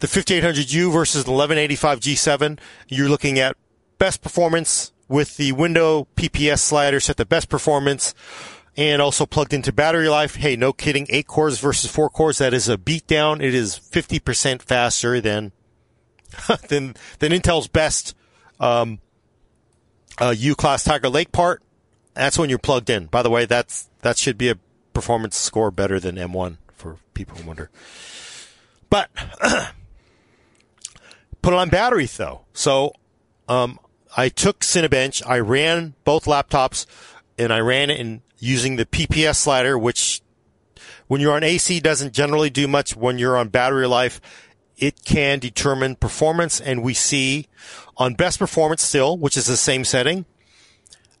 the 0.00 0.06
5800U 0.06 0.92
versus 0.92 1.24
the 1.24 1.30
1185 1.30 2.00
G7. 2.00 2.58
You're 2.88 3.08
looking 3.08 3.38
at 3.38 3.56
best 3.98 4.22
performance 4.22 4.92
with 5.08 5.36
the 5.36 5.52
window 5.52 6.08
PPS 6.16 6.60
slider 6.60 7.00
set 7.00 7.16
the 7.16 7.26
best 7.26 7.48
performance 7.48 8.14
and 8.76 9.00
also 9.00 9.26
plugged 9.26 9.52
into 9.52 9.72
battery 9.72 10.08
life. 10.08 10.36
Hey, 10.36 10.56
no 10.56 10.72
kidding. 10.72 11.06
Eight 11.10 11.26
cores 11.26 11.60
versus 11.60 11.90
four 11.90 12.08
cores. 12.08 12.38
That 12.38 12.54
is 12.54 12.68
a 12.68 12.76
beatdown. 12.76 13.42
It 13.42 13.54
is 13.54 13.78
50% 13.78 14.62
faster 14.62 15.20
than, 15.20 15.52
than, 16.68 16.96
than 17.18 17.32
Intel's 17.32 17.68
best, 17.68 18.16
um, 18.58 19.00
uh, 20.20 20.34
U-class 20.36 20.84
Tiger 20.84 21.08
Lake 21.08 21.32
part. 21.32 21.62
That's 22.14 22.38
when 22.38 22.48
you're 22.48 22.58
plugged 22.58 22.90
in. 22.90 23.06
By 23.06 23.22
the 23.22 23.30
way, 23.30 23.44
that's 23.44 23.88
that 24.02 24.18
should 24.18 24.38
be 24.38 24.48
a 24.48 24.58
performance 24.92 25.36
score 25.36 25.70
better 25.70 25.98
than 25.98 26.16
M1 26.16 26.58
for 26.72 26.98
people 27.14 27.36
who 27.36 27.46
wonder. 27.46 27.70
But 28.88 29.10
put 31.42 31.52
it 31.52 31.56
on 31.58 31.68
battery 31.68 32.06
though. 32.06 32.42
So 32.52 32.92
um, 33.48 33.80
I 34.16 34.28
took 34.28 34.60
Cinebench, 34.60 35.26
I 35.26 35.40
ran 35.40 35.94
both 36.04 36.26
laptops, 36.26 36.86
and 37.36 37.52
I 37.52 37.58
ran 37.58 37.90
it 37.90 37.98
in 37.98 38.22
using 38.38 38.76
the 38.76 38.86
PPS 38.86 39.36
slider, 39.36 39.76
which 39.76 40.22
when 41.06 41.20
you're 41.20 41.34
on 41.34 41.42
AC 41.42 41.80
doesn't 41.80 42.12
generally 42.12 42.50
do 42.50 42.68
much. 42.68 42.96
When 42.96 43.18
you're 43.18 43.36
on 43.36 43.48
battery 43.48 43.86
life, 43.86 44.20
it 44.78 45.04
can 45.04 45.38
determine 45.38 45.96
performance, 45.96 46.60
and 46.60 46.82
we 46.82 46.94
see 46.94 47.48
on 47.96 48.14
best 48.14 48.38
performance 48.38 48.82
still, 48.82 49.16
which 49.16 49.36
is 49.36 49.46
the 49.46 49.56
same 49.56 49.84
setting, 49.84 50.24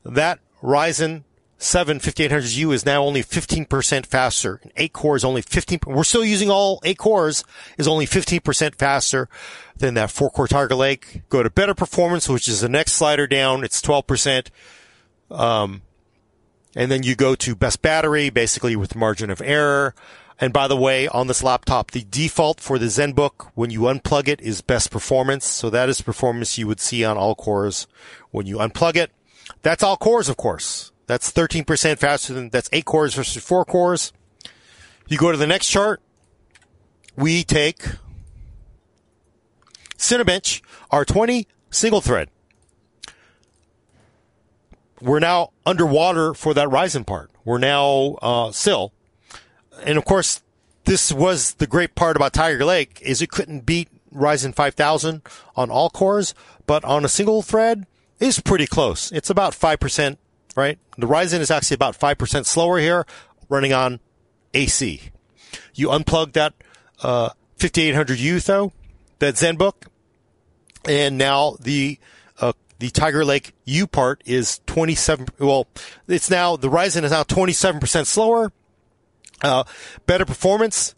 that 0.04 0.40
Ryzen 0.62 1.24
7 1.58 1.98
5800U 1.98 2.74
is 2.74 2.84
now 2.84 3.02
only 3.02 3.22
15% 3.22 4.06
faster. 4.06 4.60
And 4.62 4.72
8 4.76 4.92
cores 4.92 5.24
only 5.24 5.40
15. 5.40 5.80
We're 5.86 6.04
still 6.04 6.24
using 6.24 6.50
all 6.50 6.80
8 6.84 6.98
cores 6.98 7.44
is 7.78 7.88
only 7.88 8.06
15% 8.06 8.74
faster 8.74 9.28
than 9.76 9.94
that 9.94 10.10
4 10.10 10.30
core 10.30 10.48
Tiger 10.48 10.74
Lake. 10.74 11.22
Go 11.28 11.42
to 11.42 11.50
better 11.50 11.74
performance, 11.74 12.28
which 12.28 12.48
is 12.48 12.60
the 12.60 12.68
next 12.68 12.92
slider 12.92 13.26
down. 13.26 13.64
It's 13.64 13.80
12%. 13.80 14.48
Um, 15.30 15.82
and 16.76 16.90
then 16.90 17.02
you 17.02 17.14
go 17.14 17.34
to 17.36 17.54
best 17.54 17.82
battery, 17.82 18.30
basically 18.30 18.76
with 18.76 18.96
margin 18.96 19.30
of 19.30 19.40
error. 19.40 19.94
And 20.40 20.52
by 20.52 20.66
the 20.66 20.76
way, 20.76 21.06
on 21.08 21.28
this 21.28 21.42
laptop, 21.42 21.92
the 21.92 22.04
default 22.10 22.60
for 22.60 22.78
the 22.78 22.86
ZenBook 22.86 23.50
when 23.54 23.70
you 23.70 23.80
unplug 23.82 24.28
it 24.28 24.40
is 24.40 24.62
best 24.62 24.90
performance. 24.90 25.46
So 25.46 25.70
that 25.70 25.88
is 25.88 26.00
performance 26.00 26.58
you 26.58 26.66
would 26.66 26.80
see 26.80 27.04
on 27.04 27.16
all 27.16 27.34
cores 27.34 27.86
when 28.30 28.46
you 28.46 28.56
unplug 28.56 28.96
it. 28.96 29.12
That's 29.62 29.82
all 29.82 29.96
cores, 29.96 30.28
of 30.28 30.36
course. 30.36 30.90
That's 31.06 31.30
13% 31.30 31.98
faster 31.98 32.32
than, 32.32 32.48
that's 32.48 32.68
eight 32.72 32.84
cores 32.84 33.14
versus 33.14 33.42
four 33.42 33.64
cores. 33.64 34.12
You 35.06 35.18
go 35.18 35.30
to 35.30 35.38
the 35.38 35.46
next 35.46 35.68
chart. 35.68 36.00
We 37.16 37.44
take 37.44 37.84
Cinebench 39.96 40.62
R20 40.90 41.46
single 41.70 42.00
thread. 42.00 42.28
We're 45.00 45.20
now 45.20 45.50
underwater 45.66 46.34
for 46.34 46.54
that 46.54 46.68
Ryzen 46.68 47.06
part. 47.06 47.30
We're 47.44 47.58
now, 47.58 48.16
uh, 48.22 48.52
still. 48.52 48.92
And 49.84 49.98
of 49.98 50.04
course, 50.04 50.42
this 50.84 51.12
was 51.12 51.54
the 51.54 51.66
great 51.66 51.94
part 51.94 52.16
about 52.16 52.32
Tiger 52.32 52.64
Lake 52.64 52.98
is 53.02 53.22
it 53.22 53.30
couldn't 53.30 53.66
beat 53.66 53.88
Ryzen 54.12 54.54
5000 54.54 55.22
on 55.56 55.70
all 55.70 55.90
cores, 55.90 56.34
but 56.66 56.84
on 56.84 57.04
a 57.04 57.08
single 57.08 57.42
thread, 57.42 57.86
is 58.20 58.40
pretty 58.40 58.66
close. 58.66 59.12
It's 59.12 59.28
about 59.28 59.52
5%, 59.52 60.16
right? 60.56 60.78
The 60.96 61.06
Ryzen 61.06 61.40
is 61.40 61.50
actually 61.50 61.74
about 61.74 61.98
5% 61.98 62.46
slower 62.46 62.78
here, 62.78 63.06
running 63.48 63.72
on 63.72 64.00
AC. 64.54 65.10
You 65.74 65.88
unplug 65.88 66.32
that, 66.32 66.54
uh, 67.02 67.30
5800U 67.58 68.44
though, 68.44 68.72
that 69.18 69.34
ZenBook, 69.34 69.88
and 70.86 71.18
now 71.18 71.56
the, 71.60 71.98
uh, 72.40 72.52
the 72.78 72.90
Tiger 72.90 73.24
Lake 73.24 73.52
U 73.64 73.86
part 73.86 74.22
is 74.24 74.60
27, 74.66 75.26
well, 75.38 75.66
it's 76.06 76.30
now, 76.30 76.56
the 76.56 76.68
Ryzen 76.68 77.02
is 77.02 77.10
now 77.10 77.24
27% 77.24 78.06
slower, 78.06 78.52
uh, 79.44 79.64
better 80.06 80.24
performance, 80.24 80.94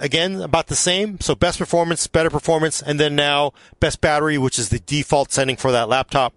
again 0.00 0.40
about 0.40 0.66
the 0.66 0.76
same. 0.76 1.20
So 1.20 1.34
best 1.34 1.58
performance, 1.58 2.06
better 2.06 2.30
performance, 2.30 2.82
and 2.82 2.98
then 3.00 3.16
now 3.16 3.52
best 3.80 4.00
battery, 4.00 4.38
which 4.38 4.58
is 4.58 4.68
the 4.68 4.78
default 4.78 5.32
setting 5.32 5.56
for 5.56 5.72
that 5.72 5.88
laptop. 5.88 6.34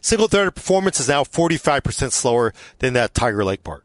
Single 0.00 0.28
threaded 0.28 0.54
performance 0.54 0.98
is 0.98 1.08
now 1.08 1.24
45% 1.24 2.12
slower 2.12 2.54
than 2.78 2.94
that 2.94 3.12
Tiger 3.14 3.44
Lake 3.44 3.62
part. 3.62 3.84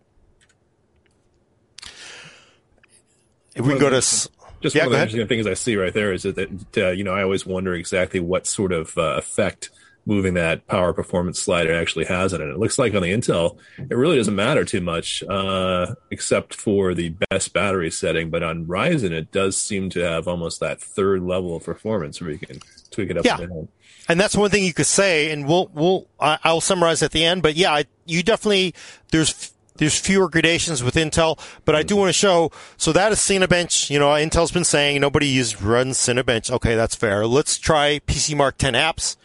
If 3.53 3.65
we 3.65 3.71
can 3.73 3.79
go 3.79 3.89
to, 3.89 3.95
Just 3.95 4.29
Yeah, 4.75 4.83
one 4.83 4.87
of 4.87 4.91
the 4.91 4.97
interesting 4.97 5.27
things 5.27 5.47
I 5.47 5.53
see 5.53 5.75
right 5.77 5.93
there 5.93 6.13
is 6.13 6.23
that, 6.23 6.77
uh, 6.77 6.89
you 6.91 7.03
know, 7.03 7.13
I 7.13 7.23
always 7.23 7.45
wonder 7.45 7.73
exactly 7.73 8.19
what 8.19 8.47
sort 8.47 8.71
of 8.71 8.97
uh, 8.97 9.15
effect 9.17 9.69
moving 10.05 10.35
that 10.35 10.67
power 10.67 10.93
performance 10.93 11.39
slider 11.39 11.73
actually 11.73 12.05
has 12.05 12.33
on 12.33 12.41
it. 12.41 12.47
It 12.47 12.57
looks 12.59 12.77
like 12.77 12.93
on 12.93 13.01
the 13.01 13.11
Intel, 13.11 13.57
it 13.77 13.95
really 13.95 14.17
doesn't 14.17 14.35
matter 14.35 14.63
too 14.63 14.81
much, 14.81 15.23
uh, 15.23 15.95
except 16.11 16.53
for 16.53 16.93
the 16.93 17.09
best 17.29 17.53
battery 17.53 17.89
setting. 17.89 18.29
But 18.29 18.43
on 18.43 18.65
Ryzen, 18.65 19.11
it 19.11 19.31
does 19.31 19.57
seem 19.59 19.89
to 19.91 19.99
have 20.01 20.27
almost 20.27 20.59
that 20.59 20.79
third 20.79 21.23
level 21.23 21.55
of 21.55 21.63
performance 21.63 22.21
where 22.21 22.29
you 22.31 22.37
can 22.37 22.59
tweak 22.91 23.09
it 23.09 23.17
up 23.17 23.25
Yeah. 23.25 23.39
and 23.41 23.49
down. 23.49 23.67
and 24.07 24.19
that's 24.19 24.35
one 24.35 24.51
thing 24.51 24.63
you 24.63 24.73
could 24.73 24.85
say, 24.85 25.31
and 25.31 25.47
we'll, 25.47 25.71
we'll, 25.73 26.07
I, 26.19 26.37
I'll 26.43 26.61
summarize 26.61 27.01
at 27.01 27.11
the 27.11 27.25
end, 27.25 27.41
but 27.41 27.55
yeah, 27.55 27.73
I, 27.73 27.85
you 28.05 28.21
definitely, 28.21 28.75
there's, 29.11 29.53
there's 29.77 29.99
fewer 29.99 30.29
gradations 30.29 30.83
with 30.83 30.93
Intel, 30.95 31.39
but 31.65 31.73
I 31.75 31.81
do 31.83 31.95
want 31.95 32.09
to 32.09 32.13
show, 32.13 32.51
so 32.77 32.93
that 32.93 33.11
is 33.11 33.17
Cinebench, 33.17 33.89
you 33.89 33.97
know, 33.99 34.09
Intel's 34.09 34.51
been 34.51 34.63
saying 34.63 35.01
nobody 35.01 35.25
uses 35.27 35.61
runs 35.61 35.97
Cinebench. 35.97 36.51
Okay, 36.51 36.75
that's 36.75 36.93
fair. 36.95 37.25
Let's 37.25 37.57
try 37.57 37.99
PC 38.07 38.37
Mark 38.37 38.57
10 38.59 38.73
apps. 38.75 39.17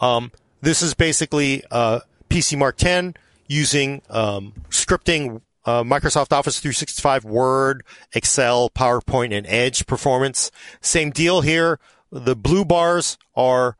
Um, 0.00 0.32
this 0.60 0.82
is 0.82 0.94
basically, 0.94 1.62
uh, 1.70 2.00
PC 2.28 2.56
Mark 2.56 2.76
10 2.76 3.14
using, 3.46 4.02
um, 4.08 4.54
scripting, 4.70 5.42
uh, 5.64 5.82
Microsoft 5.82 6.32
Office 6.32 6.58
365, 6.60 7.24
Word, 7.24 7.84
Excel, 8.14 8.70
PowerPoint, 8.70 9.36
and 9.36 9.46
Edge 9.46 9.86
performance. 9.86 10.50
Same 10.80 11.10
deal 11.10 11.42
here. 11.42 11.78
The 12.10 12.34
blue 12.34 12.64
bars 12.64 13.18
are 13.36 13.76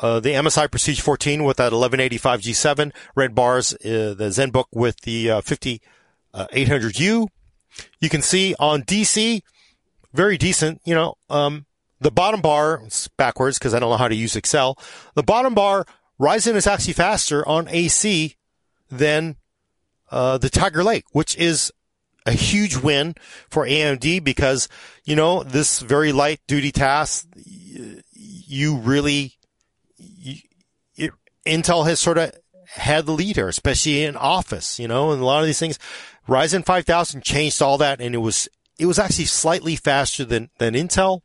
uh, 0.00 0.20
the 0.20 0.30
MSI 0.30 0.70
Prestige 0.70 1.00
14 1.00 1.44
with 1.44 1.58
that 1.58 1.72
1185 1.72 2.40
G7, 2.40 2.92
red 3.14 3.34
bars, 3.34 3.74
uh, 3.74 4.14
the 4.16 4.30
ZenBook 4.30 4.66
with 4.72 5.00
the 5.02 5.30
uh, 5.30 5.40
5800U. 5.40 7.28
You 8.00 8.08
can 8.08 8.22
see 8.22 8.54
on 8.58 8.82
DC, 8.82 9.42
very 10.12 10.36
decent, 10.36 10.80
you 10.84 10.94
know, 10.94 11.14
um, 11.30 11.66
the 12.04 12.10
bottom 12.10 12.42
bar, 12.42 12.82
it's 12.84 13.08
backwards 13.08 13.58
because 13.58 13.72
I 13.72 13.78
don't 13.78 13.88
know 13.88 13.96
how 13.96 14.08
to 14.08 14.14
use 14.14 14.36
Excel. 14.36 14.78
The 15.14 15.22
bottom 15.22 15.54
bar, 15.54 15.86
Ryzen 16.20 16.54
is 16.54 16.66
actually 16.66 16.92
faster 16.92 17.46
on 17.48 17.66
AC 17.68 18.36
than 18.90 19.36
uh, 20.10 20.36
the 20.36 20.50
Tiger 20.50 20.84
Lake, 20.84 21.06
which 21.12 21.34
is 21.36 21.72
a 22.26 22.32
huge 22.32 22.76
win 22.76 23.14
for 23.48 23.64
AMD 23.64 24.22
because, 24.22 24.68
you 25.04 25.16
know, 25.16 25.42
this 25.42 25.80
very 25.80 26.12
light 26.12 26.40
duty 26.46 26.70
task, 26.70 27.26
you 28.12 28.76
really, 28.76 29.32
you, 29.96 30.36
it, 30.96 31.10
Intel 31.46 31.86
has 31.86 32.00
sort 32.00 32.18
of 32.18 32.32
had 32.66 33.06
the 33.06 33.12
lead 33.12 33.36
here, 33.36 33.48
especially 33.48 34.04
in 34.04 34.14
Office, 34.14 34.78
you 34.78 34.88
know, 34.88 35.10
and 35.10 35.22
a 35.22 35.24
lot 35.24 35.40
of 35.40 35.46
these 35.46 35.58
things. 35.58 35.78
Ryzen 36.28 36.66
5000 36.66 37.24
changed 37.24 37.62
all 37.62 37.78
that 37.78 38.02
and 38.02 38.14
it 38.14 38.18
was, 38.18 38.46
it 38.78 38.84
was 38.84 38.98
actually 38.98 39.24
slightly 39.24 39.74
faster 39.74 40.26
than, 40.26 40.50
than 40.58 40.74
Intel. 40.74 41.22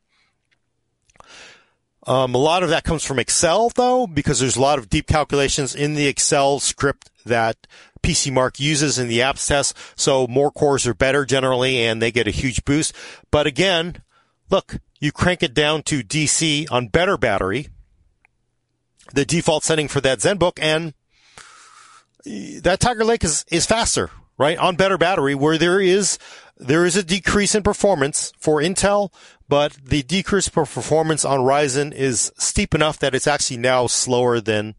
Um, 2.10 2.34
a 2.34 2.38
lot 2.38 2.64
of 2.64 2.70
that 2.70 2.82
comes 2.82 3.04
from 3.04 3.20
Excel 3.20 3.68
though, 3.68 4.04
because 4.04 4.40
there's 4.40 4.56
a 4.56 4.60
lot 4.60 4.80
of 4.80 4.90
deep 4.90 5.06
calculations 5.06 5.76
in 5.76 5.94
the 5.94 6.08
Excel 6.08 6.58
script 6.58 7.08
that 7.24 7.68
PC 8.02 8.32
Mark 8.32 8.58
uses 8.58 8.98
in 8.98 9.06
the 9.06 9.20
apps 9.20 9.46
test. 9.46 9.76
So 9.94 10.26
more 10.26 10.50
cores 10.50 10.88
are 10.88 10.94
better 10.94 11.24
generally 11.24 11.78
and 11.78 12.02
they 12.02 12.10
get 12.10 12.26
a 12.26 12.32
huge 12.32 12.64
boost. 12.64 12.96
But 13.30 13.46
again, 13.46 14.02
look, 14.50 14.78
you 14.98 15.12
crank 15.12 15.44
it 15.44 15.54
down 15.54 15.84
to 15.84 16.02
DC 16.02 16.66
on 16.68 16.88
better 16.88 17.16
battery, 17.16 17.68
the 19.14 19.24
default 19.24 19.62
setting 19.62 19.86
for 19.86 20.00
that 20.00 20.18
ZenBook 20.18 20.58
and 20.60 20.94
that 22.64 22.80
Tiger 22.80 23.04
Lake 23.04 23.22
is, 23.22 23.44
is 23.52 23.66
faster, 23.66 24.10
right? 24.36 24.58
On 24.58 24.74
better 24.74 24.98
battery 24.98 25.36
where 25.36 25.58
there 25.58 25.80
is, 25.80 26.18
there 26.60 26.84
is 26.84 26.96
a 26.96 27.02
decrease 27.02 27.54
in 27.54 27.62
performance 27.62 28.32
for 28.38 28.60
Intel, 28.60 29.12
but 29.48 29.72
the 29.84 30.02
decrease 30.02 30.48
per 30.48 30.64
performance 30.64 31.24
on 31.24 31.40
Ryzen 31.40 31.92
is 31.92 32.32
steep 32.38 32.74
enough 32.74 32.98
that 32.98 33.14
it's 33.14 33.26
actually 33.26 33.56
now 33.56 33.86
slower 33.86 34.40
than, 34.40 34.74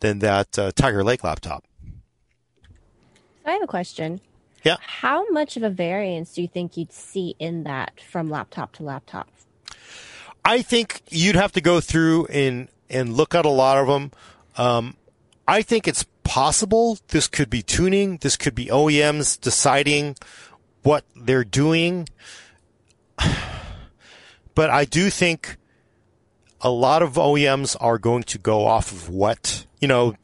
than 0.00 0.20
that 0.20 0.58
uh, 0.58 0.70
Tiger 0.74 1.02
Lake 1.02 1.24
laptop. 1.24 1.64
I 3.44 3.52
have 3.52 3.62
a 3.62 3.66
question. 3.66 4.20
Yeah. 4.64 4.76
How 4.80 5.28
much 5.30 5.56
of 5.56 5.62
a 5.62 5.70
variance 5.70 6.34
do 6.34 6.42
you 6.42 6.48
think 6.48 6.76
you'd 6.76 6.92
see 6.92 7.36
in 7.38 7.64
that 7.64 8.00
from 8.00 8.30
laptop 8.30 8.72
to 8.74 8.82
laptop? 8.82 9.28
I 10.44 10.62
think 10.62 11.02
you'd 11.10 11.36
have 11.36 11.52
to 11.52 11.60
go 11.60 11.80
through 11.80 12.26
and 12.26 12.68
and 12.88 13.14
look 13.14 13.34
at 13.34 13.44
a 13.44 13.50
lot 13.50 13.78
of 13.78 13.88
them. 13.88 14.12
Um, 14.56 14.96
I 15.46 15.62
think 15.62 15.86
it's 15.86 16.04
possible 16.24 16.98
this 17.08 17.28
could 17.28 17.50
be 17.50 17.62
tuning. 17.62 18.18
This 18.18 18.36
could 18.36 18.54
be 18.54 18.66
OEMs 18.66 19.40
deciding 19.40 20.16
what 20.86 21.04
they're 21.14 21.44
doing. 21.44 22.08
But 24.54 24.70
I 24.70 24.86
do 24.86 25.10
think 25.10 25.58
a 26.62 26.70
lot 26.70 27.02
of 27.02 27.12
OEMs 27.16 27.76
are 27.78 27.98
going 27.98 28.22
to 28.22 28.38
go 28.38 28.66
off 28.66 28.90
of 28.90 29.10
what, 29.10 29.66
you 29.82 29.86
know, 29.86 30.14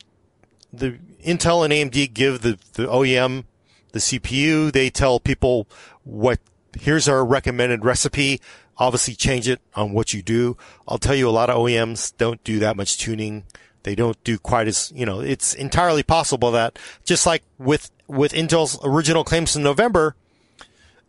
the 0.72 0.98
Intel 1.22 1.62
and 1.62 1.70
AMD 1.70 2.14
give 2.14 2.40
the, 2.40 2.58
the 2.72 2.86
OEM 2.86 3.44
the 3.90 3.98
CPU. 3.98 4.72
They 4.72 4.88
tell 4.88 5.20
people 5.20 5.68
what, 6.04 6.38
here's 6.80 7.08
our 7.08 7.22
recommended 7.26 7.84
recipe. 7.84 8.40
Obviously 8.78 9.14
change 9.16 9.48
it 9.48 9.60
on 9.74 9.92
what 9.92 10.14
you 10.14 10.22
do. 10.22 10.56
I'll 10.88 10.96
tell 10.96 11.14
you 11.14 11.28
a 11.28 11.30
lot 11.30 11.50
of 11.50 11.58
OEMs 11.58 12.16
don't 12.16 12.42
do 12.42 12.58
that 12.60 12.74
much 12.74 12.96
tuning. 12.96 13.44
They 13.82 13.94
don't 13.94 14.16
do 14.24 14.38
quite 14.38 14.66
as, 14.66 14.90
you 14.96 15.04
know, 15.04 15.20
it's 15.20 15.52
entirely 15.52 16.02
possible 16.02 16.50
that 16.52 16.78
just 17.04 17.26
like 17.26 17.42
with, 17.58 17.90
with 18.08 18.32
Intel's 18.32 18.78
original 18.82 19.24
claims 19.24 19.54
in 19.54 19.62
November, 19.62 20.16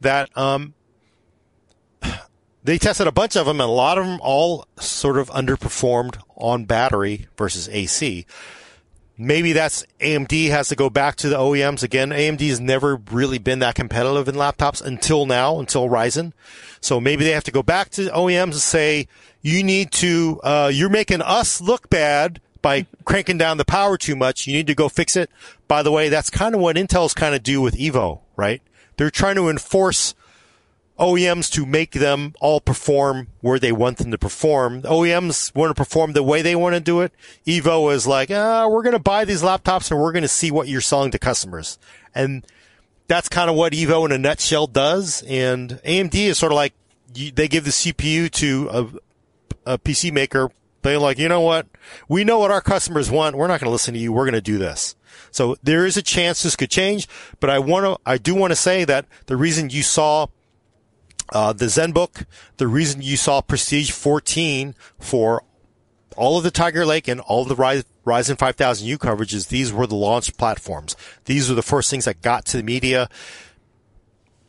that, 0.04 0.36
um, 0.38 0.74
they 2.64 2.78
tested 2.78 3.08
a 3.08 3.12
bunch 3.12 3.36
of 3.36 3.46
them 3.46 3.60
and 3.60 3.70
a 3.70 3.74
lot 3.74 3.98
of 3.98 4.06
them 4.06 4.20
all 4.22 4.66
sort 4.80 5.18
of 5.18 5.30
underperformed 5.32 6.18
on 6.38 6.66
battery 6.66 7.28
versus 7.38 7.68
AC. 7.70 8.26
Maybe 9.18 9.54
that's 9.54 9.86
AMD 10.00 10.50
has 10.50 10.70
to 10.70 10.76
go 10.76 10.90
back 10.90 11.18
to 11.18 11.30
the 11.30 11.38
OEMs 11.38 11.84
again. 11.84 12.10
AMD 12.10 12.48
has 12.50 12.60
never 12.60 12.96
really 13.12 13.38
been 13.38 13.60
that 13.60 13.76
competitive 13.76 14.28
in 14.28 14.36
laptops 14.36 14.84
until 14.84 15.26
now, 15.26 15.60
until 15.60 15.88
Ryzen. 15.88 16.34
So 16.82 17.00
maybe 17.00 17.24
they 17.24 17.32
have 17.32 17.44
to 17.44 17.52
go 17.52 17.62
back 17.62 17.90
to 17.92 18.10
OEMs 18.10 18.44
and 18.44 18.54
say, 18.56 19.08
you 19.42 19.64
need 19.64 19.92
to, 19.94 20.40
uh, 20.44 20.72
you're 20.74 20.90
making 20.90 21.22
us 21.22 21.62
look 21.62 21.90
bad 21.90 22.42
by 22.64 22.88
cranking 23.06 23.38
down 23.38 23.58
the 23.58 23.66
power 23.66 23.98
too 23.98 24.16
much. 24.16 24.48
You 24.48 24.54
need 24.54 24.68
to 24.68 24.76
go 24.76 24.90
fix 24.90 25.16
it. 25.16 25.30
By 25.68 25.84
the 25.84 25.92
way, 25.92 26.10
that's 26.10 26.32
kind 26.32 26.56
of 26.56 26.62
what 26.62 26.76
Intel's 26.76 27.14
kind 27.14 27.36
of 27.36 27.44
do 27.44 27.62
with 27.62 27.76
Evo, 27.76 28.22
right? 28.36 28.62
They're 28.98 29.12
trying 29.12 29.36
to 29.36 29.50
enforce 29.50 30.16
OEMs 31.00 31.52
to 31.52 31.66
make 31.66 31.92
them 31.92 32.34
all 32.40 32.62
perform 32.62 33.28
where 33.42 33.60
they 33.60 33.72
want 33.72 33.98
them 33.98 34.12
to 34.12 34.18
perform. 34.18 34.84
OEMs 34.84 35.54
want 35.56 35.72
to 35.72 35.74
perform 35.74 36.14
the 36.14 36.24
way 36.24 36.42
they 36.42 36.56
want 36.56 36.76
to 36.76 36.80
do 36.80 37.02
it. 37.02 37.12
Evo 37.48 37.92
is 37.94 38.06
like, 38.06 38.30
ah, 38.32 38.68
we're 38.68 38.84
going 38.84 38.94
to 38.94 39.00
buy 39.00 39.26
these 39.26 39.42
laptops 39.42 39.90
and 39.90 40.00
we're 40.00 40.12
going 40.12 40.24
to 40.24 40.28
see 40.28 40.52
what 40.52 40.68
you're 40.68 40.82
selling 40.82 41.12
to 41.12 41.20
customers. 41.20 41.80
And 42.14 42.46
that's 43.08 43.28
kind 43.28 43.50
of 43.50 43.56
what 43.56 43.74
Evo 43.74 44.06
in 44.06 44.12
a 44.12 44.18
nutshell 44.18 44.68
does. 44.68 45.24
And 45.24 45.82
AMD 45.84 46.16
is 46.16 46.38
sort 46.38 46.52
of 46.52 46.58
like, 46.58 46.74
they 47.14 47.48
give 47.48 47.66
the 47.66 47.72
CPU 47.72 48.30
to 48.32 48.70
a, 49.66 49.74
a 49.74 49.78
PC 49.78 50.12
maker. 50.12 50.52
They're 50.84 51.00
like, 51.00 51.18
you 51.18 51.30
know 51.30 51.42
what? 51.42 51.68
We 52.08 52.24
know 52.24 52.40
what 52.40 52.52
our 52.52 52.62
customers 52.62 53.10
want. 53.10 53.36
We're 53.36 53.48
not 53.48 53.60
going 53.60 53.68
to 53.68 53.72
listen 53.72 53.94
to 53.94 54.00
you. 54.00 54.14
We're 54.14 54.26
going 54.26 54.34
to 54.34 54.42
do 54.42 54.58
this. 54.58 54.96
So 55.32 55.56
there 55.64 55.86
is 55.86 55.98
a 55.98 56.02
chance 56.02 56.44
this 56.44 56.56
could 56.56 56.70
change, 56.70 57.08
but 57.40 57.50
I 57.50 57.60
want 57.60 57.86
to, 57.86 58.00
I 58.06 58.18
do 58.18 58.36
want 58.36 58.52
to 58.52 58.56
say 58.56 58.84
that 58.86 59.06
the 59.26 59.36
reason 59.36 59.70
you 59.70 59.82
saw 59.82 60.28
uh, 61.32 61.54
the 61.54 61.66
ZenBook, 61.66 62.26
the 62.58 62.68
reason 62.68 63.02
you 63.02 63.18
saw 63.18 63.42
Prestige 63.42 63.92
14 63.92 64.76
for 65.00 65.44
all 66.16 66.38
of 66.38 66.44
the 66.44 66.52
Tiger 66.52 66.86
Lake 66.86 67.08
and 67.08 67.20
all 67.22 67.42
of 67.44 67.48
the 67.48 67.56
Ryzen 67.56 67.84
5000U 68.06 68.98
coverages, 68.98 69.48
these 69.48 69.74
were 69.74 69.88
the 69.88 69.96
launch 69.96 70.36
platforms. 70.38 70.96
These 71.26 71.50
were 71.50 71.56
the 71.56 71.62
first 71.62 71.90
things 71.90 72.06
that 72.06 72.22
got 72.22 72.46
to 72.46 72.58
the 72.58 72.64
media. 72.64 73.10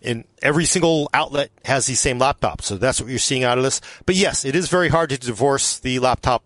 And 0.05 0.25
every 0.43 0.67
single 0.67 1.09
outlet 1.15 1.51
has 1.65 1.87
these 1.87 2.01
same 2.01 2.19
laptops. 2.19 2.63
So 2.63 2.77
that's 2.77 3.01
what 3.01 3.09
you're 3.09 3.19
seeing 3.19 3.45
out 3.45 3.59
of 3.59 3.65
this. 3.65 3.81
But 4.05 4.15
yes, 4.15 4.45
it 4.45 4.55
is 4.55 4.69
very 4.69 4.89
hard 4.89 5.11
to 5.11 5.19
divorce 5.19 5.79
the 5.79 5.99
laptop 5.99 6.45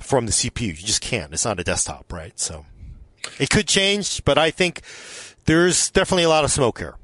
from 0.00 0.26
the 0.26 0.32
CPU. 0.32 0.66
You 0.66 0.72
just 0.74 1.00
can't. 1.00 1.32
It's 1.32 1.44
not 1.44 1.60
a 1.60 1.64
desktop, 1.64 2.12
right? 2.12 2.38
So 2.38 2.66
it 3.38 3.50
could 3.50 3.68
change, 3.68 4.24
but 4.24 4.38
I 4.38 4.50
think 4.50 4.82
there's 5.44 5.90
definitely 5.90 6.24
a 6.24 6.28
lot 6.28 6.44
of 6.44 6.50
smoke 6.50 6.78
here. 6.78 6.96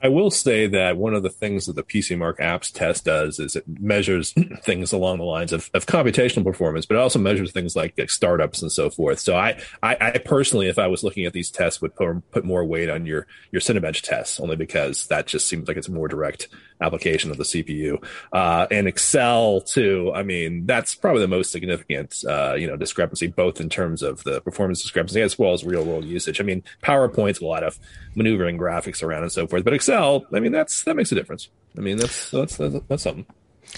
I 0.00 0.08
will 0.08 0.30
say 0.30 0.66
that 0.68 0.96
one 0.96 1.14
of 1.14 1.22
the 1.22 1.30
things 1.30 1.66
that 1.66 1.74
the 1.74 1.82
PC 1.82 2.16
Mark 2.16 2.38
apps 2.38 2.72
test 2.72 3.04
does 3.04 3.40
is 3.40 3.56
it 3.56 3.64
measures 3.66 4.32
things 4.62 4.92
along 4.92 5.18
the 5.18 5.24
lines 5.24 5.52
of, 5.52 5.70
of 5.74 5.86
computational 5.86 6.44
performance, 6.44 6.86
but 6.86 6.94
it 6.94 7.00
also 7.00 7.18
measures 7.18 7.50
things 7.52 7.74
like, 7.74 7.94
like 7.98 8.10
startups 8.10 8.62
and 8.62 8.70
so 8.70 8.90
forth. 8.90 9.18
So 9.18 9.36
I, 9.36 9.60
I, 9.82 9.96
I, 10.00 10.18
personally, 10.18 10.68
if 10.68 10.78
I 10.78 10.86
was 10.86 11.02
looking 11.02 11.24
at 11.24 11.32
these 11.32 11.50
tests, 11.50 11.82
would 11.82 11.96
put, 11.96 12.30
put 12.30 12.44
more 12.44 12.64
weight 12.64 12.88
on 12.88 13.06
your, 13.06 13.26
your 13.50 13.60
Cinebench 13.60 14.02
tests, 14.02 14.38
only 14.38 14.56
because 14.56 15.06
that 15.08 15.26
just 15.26 15.48
seems 15.48 15.66
like 15.66 15.76
it's 15.76 15.88
a 15.88 15.92
more 15.92 16.08
direct 16.08 16.48
application 16.80 17.30
of 17.30 17.36
the 17.36 17.44
CPU. 17.44 18.02
Uh, 18.32 18.66
and 18.70 18.86
Excel 18.86 19.60
too. 19.60 20.12
I 20.14 20.22
mean, 20.22 20.66
that's 20.66 20.94
probably 20.94 21.22
the 21.22 21.28
most 21.28 21.50
significant, 21.50 22.22
uh, 22.28 22.54
you 22.54 22.68
know, 22.68 22.76
discrepancy, 22.76 23.26
both 23.26 23.60
in 23.60 23.68
terms 23.68 24.02
of 24.02 24.22
the 24.22 24.40
performance 24.42 24.82
discrepancy 24.82 25.20
as 25.20 25.38
well 25.38 25.52
as 25.52 25.64
real 25.64 25.84
world 25.84 26.04
usage. 26.04 26.40
I 26.40 26.44
mean, 26.44 26.62
PowerPoint's 26.82 27.40
a 27.40 27.46
lot 27.46 27.64
of 27.64 27.78
maneuvering 28.14 28.58
graphics 28.58 29.02
around 29.02 29.22
and 29.22 29.32
so 29.32 29.46
forth, 29.46 29.64
but 29.64 29.74
Excel, 29.74 29.87
I 29.88 30.40
mean, 30.40 30.52
that's, 30.52 30.84
that 30.84 30.96
makes 30.96 31.12
a 31.12 31.14
difference. 31.14 31.48
I 31.76 31.80
mean, 31.80 31.96
that's, 31.98 32.30
that's, 32.30 32.56
that's, 32.56 32.76
that's 32.88 33.02
something. 33.02 33.26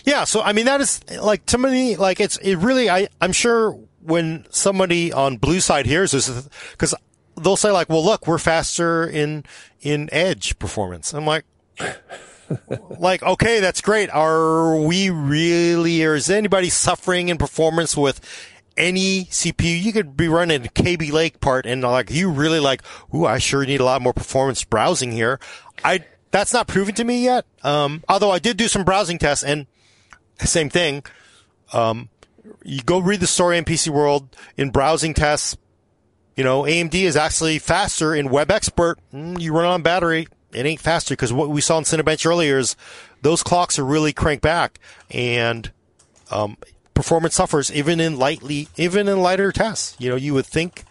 Yeah. 0.04 0.24
So, 0.24 0.40
I 0.42 0.52
mean, 0.52 0.66
that 0.66 0.80
is 0.80 1.00
like 1.20 1.44
to 1.46 1.58
me, 1.58 1.96
like 1.96 2.20
it's, 2.20 2.36
it 2.38 2.56
really, 2.56 2.88
I, 2.88 3.08
I'm 3.20 3.32
sure 3.32 3.78
when 4.02 4.46
somebody 4.50 5.12
on 5.12 5.36
blue 5.36 5.60
side 5.60 5.86
hears 5.86 6.12
this, 6.12 6.28
because 6.72 6.94
they'll 7.40 7.56
say 7.56 7.70
like, 7.70 7.88
well, 7.88 8.04
look, 8.04 8.26
we're 8.26 8.38
faster 8.38 9.06
in, 9.06 9.44
in 9.80 10.08
edge 10.12 10.58
performance. 10.58 11.12
I'm 11.12 11.26
like, 11.26 11.44
like, 12.98 13.22
okay, 13.22 13.60
that's 13.60 13.80
great. 13.80 14.10
Are 14.10 14.76
we 14.76 15.10
really, 15.10 16.04
or 16.04 16.14
is 16.14 16.30
anybody 16.30 16.68
suffering 16.68 17.28
in 17.28 17.38
performance 17.38 17.96
with 17.96 18.20
any 18.76 19.24
CPU? 19.26 19.80
You 19.80 19.92
could 19.92 20.16
be 20.16 20.28
running 20.28 20.68
Kaby 20.74 21.10
Lake 21.10 21.40
part 21.40 21.66
and 21.66 21.82
like, 21.82 22.10
you 22.10 22.30
really 22.30 22.60
like, 22.60 22.82
ooh, 23.14 23.26
I 23.26 23.38
sure 23.38 23.64
need 23.64 23.80
a 23.80 23.84
lot 23.84 24.02
more 24.02 24.12
performance 24.12 24.64
browsing 24.64 25.12
here. 25.12 25.38
I, 25.84 26.04
that's 26.30 26.52
not 26.52 26.68
proven 26.68 26.94
to 26.96 27.04
me 27.04 27.24
yet. 27.24 27.44
Um, 27.62 28.04
although 28.08 28.30
I 28.30 28.38
did 28.38 28.56
do 28.56 28.68
some 28.68 28.84
browsing 28.84 29.18
tests 29.18 29.44
and 29.44 29.66
same 30.38 30.70
thing. 30.70 31.04
Um, 31.72 32.08
you 32.64 32.82
go 32.82 32.98
read 32.98 33.20
the 33.20 33.26
story 33.26 33.58
in 33.58 33.64
PC 33.64 33.88
World 33.88 34.34
in 34.56 34.70
browsing 34.70 35.14
tests. 35.14 35.56
You 36.36 36.44
know, 36.44 36.62
AMD 36.62 36.94
is 36.94 37.16
actually 37.16 37.58
faster 37.58 38.14
in 38.14 38.28
WebXPRT. 38.28 38.96
Mm, 39.12 39.40
you 39.40 39.52
run 39.52 39.66
on 39.66 39.82
battery 39.82 40.26
it 40.52 40.66
ain't 40.66 40.80
faster 40.80 41.14
because 41.14 41.32
what 41.32 41.48
we 41.48 41.60
saw 41.60 41.78
in 41.78 41.84
Cinebench 41.84 42.26
earlier 42.26 42.58
is 42.58 42.76
those 43.22 43.42
clocks 43.42 43.78
are 43.78 43.84
really 43.84 44.12
cranked 44.12 44.42
back 44.42 44.80
and 45.10 45.70
um, 46.30 46.56
performance 46.94 47.34
suffers 47.34 47.72
even 47.72 48.00
in 48.00 48.18
lightly 48.18 48.68
even 48.76 49.08
in 49.08 49.20
lighter 49.20 49.52
tests. 49.52 49.96
You 49.98 50.10
know, 50.10 50.16
you 50.16 50.34
would 50.34 50.46
think 50.46 50.84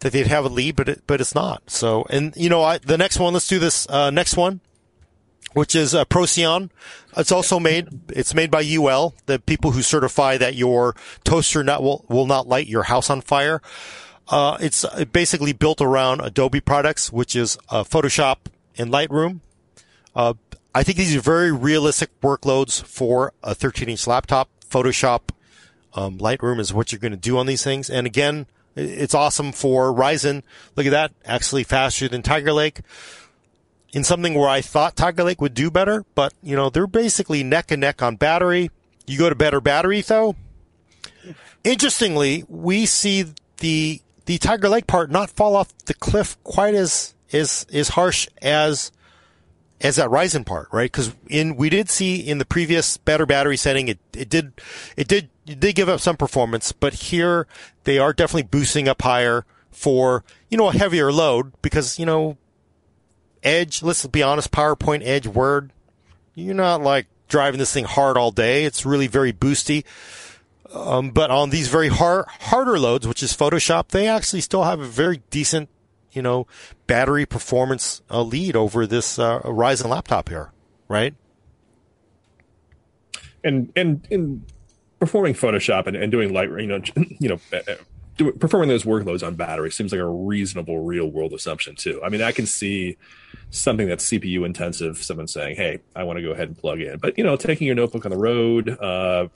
that 0.00 0.12
they'd 0.12 0.26
have 0.26 0.44
a 0.44 0.48
lead, 0.48 0.76
but 0.76 0.88
it, 0.88 1.02
but 1.06 1.20
it's 1.20 1.34
not. 1.34 1.70
So, 1.70 2.06
and 2.10 2.34
you 2.36 2.48
know, 2.48 2.62
I, 2.62 2.78
the 2.78 2.98
next 2.98 3.18
one, 3.18 3.32
let's 3.32 3.46
do 3.46 3.58
this 3.58 3.88
uh, 3.88 4.10
next 4.10 4.36
one, 4.36 4.60
which 5.52 5.74
is 5.74 5.94
uh, 5.94 6.04
Procyon. 6.04 6.70
It's 7.16 7.32
also 7.32 7.60
made. 7.60 7.88
It's 8.10 8.34
made 8.34 8.50
by 8.50 8.62
UL, 8.62 9.14
the 9.26 9.38
people 9.38 9.72
who 9.72 9.82
certify 9.82 10.36
that 10.38 10.54
your 10.54 10.96
toaster 11.24 11.62
nut 11.62 11.82
will 11.82 12.04
will 12.08 12.26
not 12.26 12.48
light 12.48 12.66
your 12.66 12.84
house 12.84 13.10
on 13.10 13.20
fire. 13.20 13.62
Uh, 14.28 14.56
it's 14.60 14.84
basically 15.12 15.52
built 15.52 15.80
around 15.80 16.20
Adobe 16.20 16.60
products, 16.60 17.12
which 17.12 17.34
is 17.34 17.58
uh, 17.68 17.82
Photoshop, 17.82 18.36
and 18.78 18.92
Lightroom. 18.92 19.40
Uh, 20.14 20.34
I 20.74 20.84
think 20.84 20.98
these 20.98 21.16
are 21.16 21.20
very 21.20 21.50
realistic 21.50 22.10
workloads 22.20 22.82
for 22.82 23.32
a 23.42 23.54
13 23.54 23.88
inch 23.88 24.06
laptop. 24.06 24.48
Photoshop, 24.68 25.30
um, 25.94 26.18
Lightroom 26.18 26.60
is 26.60 26.72
what 26.72 26.92
you're 26.92 27.00
going 27.00 27.10
to 27.10 27.18
do 27.18 27.36
on 27.38 27.46
these 27.46 27.64
things. 27.64 27.90
And 27.90 28.06
again, 28.06 28.46
it's 28.76 29.14
awesome 29.14 29.52
for 29.52 29.92
Ryzen. 29.92 30.42
Look 30.76 30.86
at 30.86 30.90
that. 30.90 31.12
Actually 31.24 31.64
faster 31.64 32.08
than 32.08 32.22
Tiger 32.22 32.52
Lake 32.52 32.80
in 33.92 34.04
something 34.04 34.34
where 34.34 34.48
I 34.48 34.60
thought 34.60 34.96
Tiger 34.96 35.24
Lake 35.24 35.40
would 35.40 35.54
do 35.54 35.70
better, 35.70 36.04
but 36.14 36.32
you 36.42 36.56
know, 36.56 36.70
they're 36.70 36.86
basically 36.86 37.42
neck 37.42 37.70
and 37.70 37.80
neck 37.80 38.02
on 38.02 38.16
battery. 38.16 38.70
You 39.06 39.18
go 39.18 39.28
to 39.28 39.34
better 39.34 39.60
battery 39.60 40.00
though. 40.00 40.36
Interestingly, 41.64 42.44
we 42.48 42.86
see 42.86 43.26
the, 43.58 44.00
the 44.26 44.38
Tiger 44.38 44.68
Lake 44.68 44.86
part 44.86 45.10
not 45.10 45.30
fall 45.30 45.56
off 45.56 45.76
the 45.86 45.94
cliff 45.94 46.42
quite 46.44 46.74
as 46.74 47.14
is 47.30 47.64
is 47.70 47.90
harsh 47.90 48.28
as 48.42 48.90
as 49.80 49.96
that 49.96 50.10
Ryzen 50.10 50.44
part, 50.44 50.68
right? 50.72 50.90
Because 50.90 51.14
in 51.28 51.56
we 51.56 51.70
did 51.70 51.88
see 51.88 52.16
in 52.16 52.38
the 52.38 52.44
previous 52.44 52.96
better 52.96 53.26
battery 53.26 53.56
setting, 53.56 53.88
it 53.88 53.98
it 54.16 54.28
did 54.28 54.52
it 54.96 55.08
did 55.08 55.30
did 55.54 55.74
give 55.74 55.88
up 55.88 56.00
some 56.00 56.16
performance, 56.16 56.72
but 56.72 56.94
here 56.94 57.46
they 57.84 57.98
are 57.98 58.12
definitely 58.12 58.44
boosting 58.44 58.88
up 58.88 59.02
higher 59.02 59.44
for 59.70 60.24
you 60.48 60.58
know 60.58 60.68
a 60.68 60.72
heavier 60.72 61.12
load 61.12 61.52
because 61.62 61.98
you 61.98 62.06
know 62.06 62.36
Edge. 63.42 63.82
Let's 63.82 64.06
be 64.06 64.22
honest, 64.22 64.50
PowerPoint, 64.50 65.02
Edge, 65.04 65.26
Word. 65.26 65.72
You're 66.34 66.54
not 66.54 66.82
like 66.82 67.06
driving 67.28 67.58
this 67.58 67.72
thing 67.72 67.84
hard 67.84 68.16
all 68.16 68.30
day. 68.30 68.64
It's 68.64 68.86
really 68.86 69.06
very 69.06 69.32
boosty. 69.32 69.84
Um, 70.72 71.10
but 71.10 71.32
on 71.32 71.50
these 71.50 71.66
very 71.66 71.88
hard, 71.88 72.26
harder 72.28 72.78
loads, 72.78 73.06
which 73.06 73.24
is 73.24 73.36
Photoshop, 73.36 73.88
they 73.88 74.06
actually 74.06 74.40
still 74.40 74.62
have 74.62 74.78
a 74.78 74.86
very 74.86 75.20
decent 75.30 75.68
you 76.12 76.22
know, 76.22 76.46
battery 76.86 77.26
performance 77.26 78.02
uh, 78.10 78.22
lead 78.22 78.56
over 78.56 78.86
this 78.86 79.18
uh, 79.18 79.40
Ryzen 79.40 79.88
laptop 79.88 80.28
here, 80.28 80.52
right? 80.88 81.14
And 83.44 83.72
and 83.76 84.06
in 84.10 84.44
performing 85.00 85.34
Photoshop 85.34 85.86
and, 85.86 85.96
and 85.96 86.12
doing 86.12 86.32
light, 86.32 86.48
you 86.50 86.66
know, 86.66 86.80
you 87.18 87.28
know, 87.30 87.40
uh, 87.52 87.56
uh, 87.68 87.74
do, 88.16 88.30
performing 88.32 88.68
those 88.68 88.84
workloads 88.84 89.26
on 89.26 89.34
battery 89.34 89.70
seems 89.70 89.92
like 89.92 90.00
a 90.00 90.06
reasonable 90.08 90.80
real 90.80 91.06
world 91.10 91.32
assumption 91.32 91.74
too. 91.74 92.00
I 92.04 92.08
mean, 92.10 92.22
I 92.22 92.32
can 92.32 92.46
see 92.46 92.96
something 93.50 93.88
that's 93.88 94.08
CPU 94.10 94.44
intensive, 94.46 94.98
someone 94.98 95.26
saying, 95.26 95.56
"Hey, 95.56 95.78
I 95.96 96.04
want 96.04 96.18
to 96.18 96.22
go 96.22 96.30
ahead 96.30 96.48
and 96.48 96.56
plug 96.56 96.80
in," 96.80 96.98
but 96.98 97.18
you 97.18 97.24
know, 97.24 97.36
taking 97.36 97.66
your 97.66 97.74
notebook 97.76 98.04
on 98.04 98.10
the 98.12 98.18
road, 98.18 98.68
uh, 98.68 98.82
uh, 98.82 99.28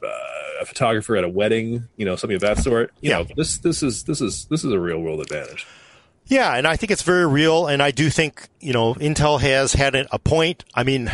a 0.60 0.64
photographer 0.66 1.16
at 1.16 1.24
a 1.24 1.28
wedding, 1.28 1.88
you 1.96 2.04
know, 2.04 2.14
something 2.14 2.36
of 2.36 2.42
that 2.42 2.58
sort. 2.58 2.92
You 3.00 3.10
Yeah. 3.10 3.18
know, 3.18 3.26
this 3.36 3.58
this 3.58 3.82
is 3.82 4.04
this 4.04 4.20
is 4.20 4.44
this 4.50 4.64
is 4.64 4.72
a 4.72 4.78
real 4.78 5.00
world 5.00 5.20
advantage. 5.20 5.66
Yeah, 6.26 6.54
and 6.54 6.66
I 6.66 6.76
think 6.76 6.90
it's 6.90 7.02
very 7.02 7.26
real, 7.26 7.66
and 7.66 7.82
I 7.82 7.90
do 7.90 8.08
think 8.10 8.48
you 8.60 8.72
know 8.72 8.94
Intel 8.94 9.40
has 9.40 9.72
had 9.72 9.94
a 9.94 10.18
point. 10.18 10.64
I 10.74 10.82
mean, 10.84 11.10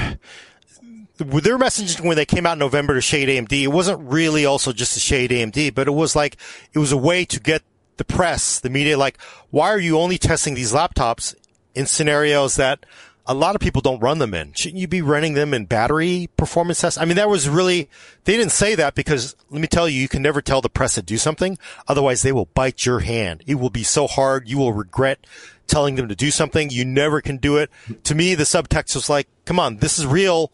their 1.25 1.59
messaging 1.59 2.05
when 2.05 2.16
they 2.16 2.27
came 2.27 2.47
out 2.47 2.55
in 2.55 2.59
November 2.59 2.95
to 2.95 3.01
shade 3.01 3.29
AMD, 3.29 3.53
it 3.53 3.68
wasn't 3.68 4.01
really 4.11 4.45
also 4.45 4.73
just 4.73 4.95
to 4.95 5.01
shade 5.01 5.31
AMD, 5.31 5.75
but 5.75 5.89
it 5.89 5.93
was 5.93 6.16
like 6.16 6.37
it 6.73 6.79
was 6.79 6.93
a 6.93 6.97
way 6.97 7.25
to 7.25 7.41
get 7.41 7.62
the 8.01 8.05
press, 8.05 8.59
the 8.61 8.71
media, 8.71 8.97
like, 8.97 9.21
why 9.51 9.68
are 9.68 9.79
you 9.79 9.99
only 9.99 10.16
testing 10.16 10.55
these 10.55 10.73
laptops 10.73 11.35
in 11.75 11.85
scenarios 11.85 12.57
that 12.57 12.87
a 13.27 13.35
lot 13.35 13.55
of 13.55 13.61
people 13.61 13.83
don't 13.83 14.01
run 14.01 14.18
them 14.18 14.33
in? 14.33 14.55
Shouldn't 14.55 14.81
you 14.81 14.89
be 14.89 15.03
running 15.03 15.35
them 15.35 15.53
in 15.53 15.66
battery 15.66 16.31
performance 16.39 16.81
tests? 16.81 16.99
I 16.99 17.05
mean, 17.05 17.16
that 17.16 17.29
was 17.29 17.47
really, 17.47 17.91
they 18.25 18.39
didn't 18.39 18.53
say 18.53 18.75
that 18.75 18.95
because 18.95 19.37
let 19.51 19.61
me 19.61 19.68
tell 19.68 19.87
you, 19.87 20.01
you 20.01 20.09
can 20.09 20.23
never 20.23 20.41
tell 20.41 20.62
the 20.62 20.71
press 20.71 20.95
to 20.95 21.03
do 21.03 21.18
something. 21.18 21.59
Otherwise 21.89 22.23
they 22.23 22.33
will 22.33 22.47
bite 22.47 22.87
your 22.87 23.01
hand. 23.01 23.45
It 23.47 23.57
will 23.57 23.68
be 23.68 23.83
so 23.83 24.07
hard. 24.07 24.49
You 24.49 24.57
will 24.57 24.73
regret 24.73 25.27
telling 25.66 25.97
them 25.97 26.09
to 26.09 26.16
do 26.16 26.31
something. 26.31 26.71
You 26.71 26.87
never 26.87 27.21
can 27.21 27.37
do 27.37 27.59
it. 27.59 27.71
To 28.05 28.14
me, 28.14 28.35
the 28.35 28.45
subtext 28.45 28.95
was 28.95 29.11
like, 29.11 29.29
come 29.45 29.61
on, 29.61 29.77
this 29.77 29.99
is 29.99 30.07
real. 30.07 30.53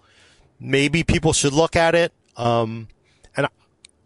Maybe 0.59 1.05
people 1.05 1.33
should 1.33 1.53
look 1.53 1.77
at 1.77 1.95
it. 1.95 2.13
Um, 2.37 2.89
and 3.37 3.47
I, 3.47 3.49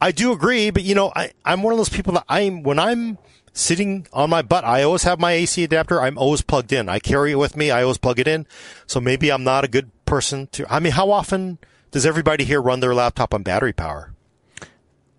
I 0.01 0.13
do 0.13 0.33
agree, 0.33 0.71
but 0.71 0.83
you 0.83 0.95
know, 0.95 1.13
I, 1.15 1.33
I'm 1.45 1.63
one 1.63 1.73
of 1.73 1.79
those 1.79 1.89
people 1.89 2.15
that 2.15 2.25
I'm, 2.29 2.63
when 2.63 2.79
I'm 2.79 3.19
sitting 3.53 4.07
on 4.13 4.31
my 4.31 4.43
butt, 4.43 4.65
I 4.65 4.83
always 4.83 5.03
have 5.05 5.21
my 5.21 5.33
AC 5.33 5.63
adapter. 5.65 6.01
I'm 6.01 6.19
always 6.19 6.43
plugged 6.43 6.73
in. 6.73 6.89
I 6.89 6.99
carry 6.99 7.33
it 7.33 7.37
with 7.37 7.57
me. 7.57 7.71
I 7.71 7.83
always 7.83 7.99
plug 7.99 8.19
it 8.19 8.29
in. 8.29 8.47
So 8.87 9.01
maybe 9.01 9.31
I'm 9.31 9.45
not 9.45 9.65
a 9.65 9.69
good 9.69 9.91
person 10.05 10.49
to, 10.53 10.67
I 10.73 10.81
mean, 10.81 10.93
how 10.93 11.11
often 11.11 11.59
does 11.91 12.07
everybody 12.07 12.45
here 12.45 12.61
run 12.61 12.81
their 12.81 12.95
laptop 12.95 13.35
on 13.35 13.43
battery 13.43 13.73
power? 13.73 14.13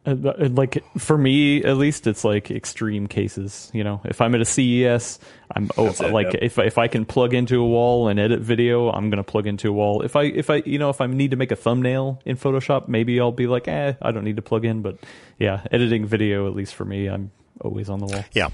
Uh, 0.04 0.16
uh, 0.26 0.50
like 0.54 0.84
for 0.98 1.16
me 1.16 1.64
at 1.64 1.78
least 1.78 2.08
it's 2.08 2.24
like 2.24 2.50
extreme 2.50 3.06
cases 3.06 3.70
you 3.72 3.84
know 3.84 4.02
if 4.04 4.20
i'm 4.20 4.34
at 4.34 4.42
a 4.42 4.46
ces 4.46 5.20
i'm 5.54 5.70
oh, 5.78 5.90
it, 5.90 6.00
like 6.12 6.34
yep. 6.34 6.42
if, 6.42 6.58
if 6.58 6.80
i 6.80 6.88
can 6.88 7.06
plug 7.06 7.36
into 7.36 7.62
a 7.62 7.68
wall 7.68 8.08
and 8.08 8.20
edit 8.20 8.40
video 8.40 8.90
i'm 8.90 9.12
gonna 9.12 9.24
plug 9.24 9.46
into 9.46 9.70
a 9.70 9.72
wall 9.72 10.02
if 10.02 10.16
i 10.16 10.24
if 10.24 10.50
i 10.50 10.56
you 10.66 10.80
know 10.80 10.90
if 10.90 11.02
i 11.02 11.06
need 11.06 11.30
to 11.30 11.38
make 11.38 11.52
a 11.52 11.56
thumbnail 11.56 12.20
in 12.26 12.36
photoshop 12.36 12.88
maybe 12.88 13.20
i'll 13.20 13.32
be 13.32 13.46
like 13.46 13.68
eh 13.68 13.94
i 14.02 14.12
don't 14.12 14.24
need 14.24 14.38
to 14.38 14.42
plug 14.42 14.66
in 14.66 14.82
but 14.82 14.98
yeah 15.38 15.62
editing 15.72 16.04
video 16.04 16.48
at 16.48 16.56
least 16.56 16.74
for 16.74 16.84
me 16.84 17.06
i'm 17.06 17.30
always 17.64 17.88
on 17.88 18.00
the 18.00 18.08
wall 18.08 18.26
Yeah. 18.34 18.50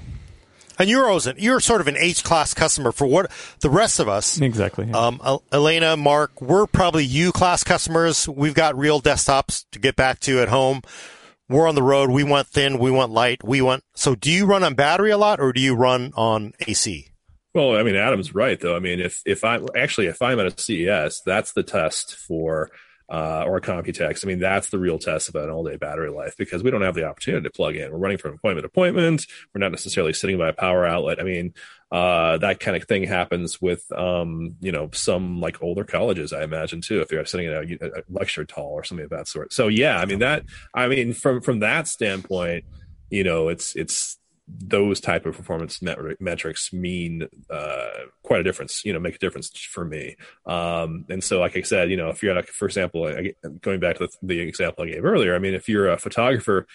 And 0.80 0.89
you're 0.89 1.08
always, 1.08 1.26
an, 1.26 1.38
you're 1.39 1.60
sort 1.60 1.82
of 1.82 1.88
an 1.88 1.98
H 1.98 2.24
class 2.24 2.54
customer 2.54 2.91
for 2.91 3.08
what 3.08 3.32
the 3.62 3.70
rest 3.70 4.00
of 4.00 4.08
us. 4.08 4.39
exactly 4.39 4.86
yeah. 4.86 4.95
Um, 4.95 5.41
Alaina, 5.52 5.98
Mark, 5.98 6.39
we're 6.39 6.68
probably 6.68 7.04
U 7.04 7.32
class 7.32 7.64
customers. 7.64 8.30
We've 8.30 8.54
got 8.54 8.78
real 8.78 9.02
desktops 9.02 9.66
to 9.72 9.80
get 9.80 9.95
back 9.95 10.20
to 10.22 10.39
at 10.39 10.50
home. 10.50 10.84
We're 11.50 11.68
on 11.68 11.76
the 11.76 11.84
road. 11.84 12.10
We 12.10 12.24
want 12.24 12.48
thin. 12.48 12.78
We 12.78 12.91
want 12.91 13.12
light. 13.12 13.43
We 13.43 13.62
want. 13.62 13.84
So, 13.95 14.16
do 14.16 14.30
you 14.30 14.45
run 14.45 14.64
on 14.64 14.76
battery 14.76 15.12
a 15.12 15.18
lot, 15.18 15.39
or 15.39 15.54
do 15.54 15.62
you 15.62 15.76
run 15.76 16.12
on 16.16 16.54
AC? 16.68 17.08
Well, 17.54 17.76
I 17.76 17.84
mean, 17.84 17.95
Adam's 17.95 18.36
right 18.36 18.60
though. 18.60 18.76
I 18.76 18.80
mean, 18.80 19.00
if 19.00 19.22
if 19.26 19.43
I 19.43 19.60
actually 19.76 20.08
if 20.08 20.22
I'm 20.22 20.39
at 20.39 20.45
a 20.45 20.62
CES, 20.62 21.22
that's 21.26 21.54
the 21.54 21.64
test 21.64 22.16
for 22.16 22.70
uh, 23.10 23.45
or 23.48 23.58
a 23.58 23.62
Computex. 23.62 24.26
I 24.26 24.28
mean, 24.28 24.39
that's 24.39 24.70
the 24.70 24.80
real 24.80 25.00
test 25.00 25.30
of 25.30 25.36
an 25.36 25.50
all 25.50 25.64
day 25.64 25.78
battery 25.78 26.10
life 26.10 26.36
because 26.38 26.62
we 26.62 26.72
don't 26.72 26.82
have 26.82 26.95
the 26.95 27.06
opportunity 27.06 27.43
to 27.43 27.50
plug 27.50 27.76
in. 27.76 27.91
We're 27.91 27.98
running 27.98 28.18
from 28.18 28.34
appointment 28.34 28.64
to 28.64 28.68
appointment. 28.68 29.26
We're 29.54 29.60
not 29.60 29.72
necessarily 29.72 30.14
sitting 30.14 30.38
by 30.38 30.50
a 30.50 30.54
power 30.54 30.86
outlet. 30.86 31.20
I 31.20 31.24
mean, 31.24 31.54
uh, 31.92 32.38
that 32.38 32.60
kind 32.60 32.76
of 32.76 32.84
thing 32.86 33.04
happens 33.04 33.62
with, 33.62 33.90
um, 33.92 34.56
you 34.60 34.72
know, 34.72 34.90
some 34.94 35.40
like 35.40 35.62
older 35.62 35.84
colleges, 35.84 36.34
I 36.34 36.44
imagine 36.44 36.82
too, 36.82 37.02
if 37.02 37.12
you're 37.12 37.26
sitting 37.26 37.48
in 37.48 37.80
a, 37.82 37.88
a 37.88 38.04
lecture 38.10 38.46
hall 38.54 38.74
or 38.74 38.84
something 38.84 39.06
of 39.06 39.12
that 39.12 39.28
sort. 39.28 39.54
So 39.54 39.68
yeah, 39.68 39.98
I 39.98 40.06
mean 40.06 40.20
that, 40.20 40.44
I 40.74 40.88
mean, 40.88 41.14
from, 41.14 41.42
from 41.42 41.60
that 41.60 41.88
standpoint, 41.88 42.66
you 43.10 43.24
know, 43.24 43.48
it's, 43.48 43.76
it's, 43.76 44.18
those 44.48 45.02
type 45.02 45.26
of 45.26 45.36
performance 45.36 45.82
met- 45.82 46.22
metrics 46.22 46.72
mean 46.72 47.28
uh, 47.50 47.90
quite 48.24 48.40
a 48.40 48.44
difference. 48.44 48.86
You 48.86 48.94
know, 48.94 49.00
make 49.00 49.16
a 49.16 49.20
difference 49.20 49.50
for 49.50 49.84
me. 49.84 50.16
Um, 50.46 51.06
and 51.10 51.22
so, 51.22 51.40
like 51.40 51.58
I 51.58 51.64
said, 51.64 51.92
you 51.92 51.98
know, 51.98 52.10
if 52.10 52.24
you're 52.24 52.42
for 52.44 52.66
example, 52.66 53.12
going 53.62 53.82
back 53.82 53.98
to 53.98 54.08
the, 54.08 54.18
the 54.24 54.40
example 54.40 54.86
I 54.86 54.92
gave 54.92 55.04
earlier, 55.04 55.36
I 55.36 55.40
mean, 55.40 55.54
if 55.54 55.68
you're 55.68 55.90
a 55.90 55.98
photographer 55.98 56.66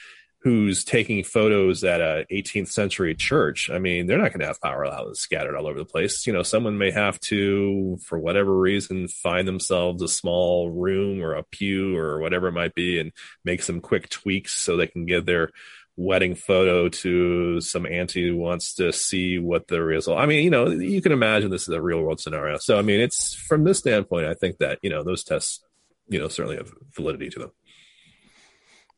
who's 0.42 0.84
taking 0.84 1.22
photos 1.22 1.84
at 1.84 2.00
a 2.00 2.26
18th 2.30 2.68
century 2.68 3.14
church, 3.14 3.70
I 3.70 3.78
mean, 3.78 4.06
they're 4.06 4.18
not 4.18 4.30
going 4.30 4.40
to 4.40 4.46
have 4.46 4.60
power 4.60 4.84
outlets 4.84 5.20
scattered 5.20 5.54
all 5.54 5.68
over 5.68 5.78
the 5.78 5.84
place. 5.84 6.26
You 6.26 6.32
know, 6.32 6.42
someone 6.42 6.78
may 6.78 6.90
have 6.90 7.20
to, 7.20 7.96
for 8.04 8.18
whatever 8.18 8.52
reason, 8.58 9.06
find 9.06 9.46
themselves 9.46 10.02
a 10.02 10.08
small 10.08 10.68
room 10.70 11.22
or 11.22 11.34
a 11.34 11.44
pew 11.44 11.96
or 11.96 12.18
whatever 12.18 12.48
it 12.48 12.52
might 12.52 12.74
be, 12.74 12.98
and 12.98 13.12
make 13.44 13.62
some 13.62 13.80
quick 13.80 14.08
tweaks 14.08 14.52
so 14.52 14.76
they 14.76 14.88
can 14.88 15.06
get 15.06 15.26
their 15.26 15.50
wedding 15.94 16.34
photo 16.34 16.88
to 16.88 17.60
some 17.60 17.86
auntie 17.86 18.26
who 18.26 18.36
wants 18.36 18.74
to 18.74 18.92
see 18.92 19.38
what 19.38 19.68
the 19.68 19.80
result. 19.80 20.18
I 20.18 20.26
mean, 20.26 20.42
you 20.42 20.50
know, 20.50 20.70
you 20.70 21.00
can 21.00 21.12
imagine 21.12 21.50
this 21.50 21.68
is 21.68 21.74
a 21.74 21.82
real 21.82 22.02
world 22.02 22.18
scenario. 22.18 22.58
So, 22.58 22.78
I 22.78 22.82
mean, 22.82 22.98
it's 22.98 23.34
from 23.34 23.62
this 23.62 23.78
standpoint, 23.78 24.26
I 24.26 24.34
think 24.34 24.58
that 24.58 24.80
you 24.82 24.90
know 24.90 25.04
those 25.04 25.22
tests, 25.22 25.60
you 26.08 26.18
know, 26.18 26.26
certainly 26.26 26.56
have 26.56 26.72
validity 26.96 27.30
to 27.30 27.38
them. 27.38 27.52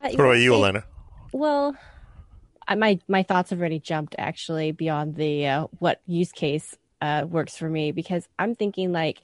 Uh, 0.01 0.09
What 0.11 0.21
about 0.21 0.33
you, 0.39 0.55
Alaina? 0.55 0.85
Well, 1.35 1.75
I, 2.69 2.77
my 2.77 3.01
my 3.09 3.25
thoughts 3.25 3.51
have 3.51 3.59
already 3.59 3.81
jumped 3.81 4.15
actually 4.19 4.71
beyond 4.71 5.17
the 5.17 5.49
uh, 5.49 5.67
what 5.81 6.01
use 6.07 6.31
case 6.31 6.77
uh, 7.03 7.27
works 7.29 7.57
for 7.57 7.69
me 7.69 7.91
because 7.91 8.29
I'm 8.39 8.55
thinking 8.55 8.93
like, 8.93 9.21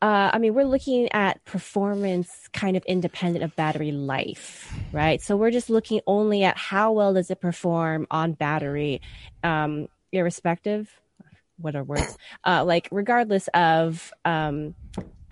uh, 0.00 0.30
I 0.32 0.38
mean, 0.38 0.54
we're 0.54 0.62
looking 0.62 1.08
at 1.12 1.44
performance 1.44 2.48
kind 2.52 2.76
of 2.76 2.84
independent 2.84 3.42
of 3.42 3.56
battery 3.56 3.90
life, 3.90 4.72
right? 4.92 5.20
So 5.20 5.36
we're 5.36 5.50
just 5.50 5.68
looking 5.68 6.02
only 6.06 6.44
at 6.44 6.56
how 6.56 6.92
well 6.92 7.14
does 7.14 7.32
it 7.32 7.40
perform 7.40 8.06
on 8.12 8.34
battery, 8.34 9.00
um, 9.42 9.88
irrespective. 10.12 11.00
What 11.56 11.74
are 11.74 11.82
words? 11.82 12.16
Uh, 12.46 12.64
like 12.64 12.88
regardless 12.92 13.48
of 13.54 14.12
um, 14.24 14.76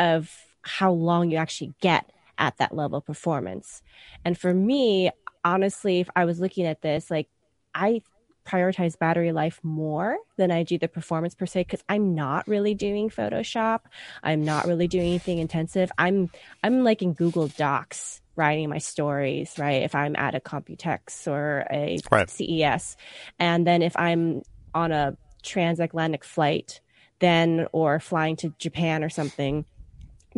of 0.01 0.37
how 0.63 0.91
long 0.91 1.31
you 1.31 1.37
actually 1.37 1.75
get 1.81 2.11
at 2.39 2.57
that 2.57 2.75
level 2.75 2.99
of 2.99 3.07
performance. 3.07 3.83
And 4.25 4.37
for 4.37 4.53
me, 4.53 5.13
honestly, 5.47 6.01
if 6.01 6.11
I 6.17 6.25
was 6.25 6.41
looking 6.41 6.67
at 6.67 6.83
this, 6.83 7.11
like 7.11 7.29
I 7.73 8.03
prioritize 8.47 8.99
battery 8.99 9.33
life 9.33 9.61
more 9.63 10.19
than 10.37 10.51
I 10.51 10.63
do 10.63 10.79
the 10.79 10.89
performance 10.89 11.35
per 11.35 11.47
se 11.47 11.63
because 11.63 11.83
I'm 11.89 12.15
not 12.15 12.47
really 12.47 12.75
doing 12.75 13.11
Photoshop. 13.11 13.81
I'm 14.23 14.45
not 14.45 14.67
really 14.67 14.89
doing 14.89 15.07
anything 15.07 15.39
intensive. 15.39 15.91
I'm 15.99 16.31
I'm 16.63 16.85
like 16.85 17.01
in 17.03 17.13
Google 17.13 17.49
Docs 17.49 18.21
writing 18.35 18.69
my 18.69 18.79
stories, 18.79 19.55
right? 19.59 19.83
If 19.83 19.95
I'm 19.95 20.17
at 20.17 20.35
a 20.35 20.41
Computex 20.41 21.27
or 21.27 21.65
a 21.71 21.99
Right. 22.11 22.29
CES. 22.29 22.97
And 23.39 23.67
then 23.67 23.83
if 23.83 23.97
I'm 23.97 24.43
on 24.75 24.93
a 24.93 25.17
transatlantic 25.43 26.25
flight, 26.25 26.81
then 27.21 27.67
or 27.73 27.99
flying 27.99 28.37
to 28.37 28.53
Japan 28.59 29.03
or 29.03 29.09
something, 29.09 29.65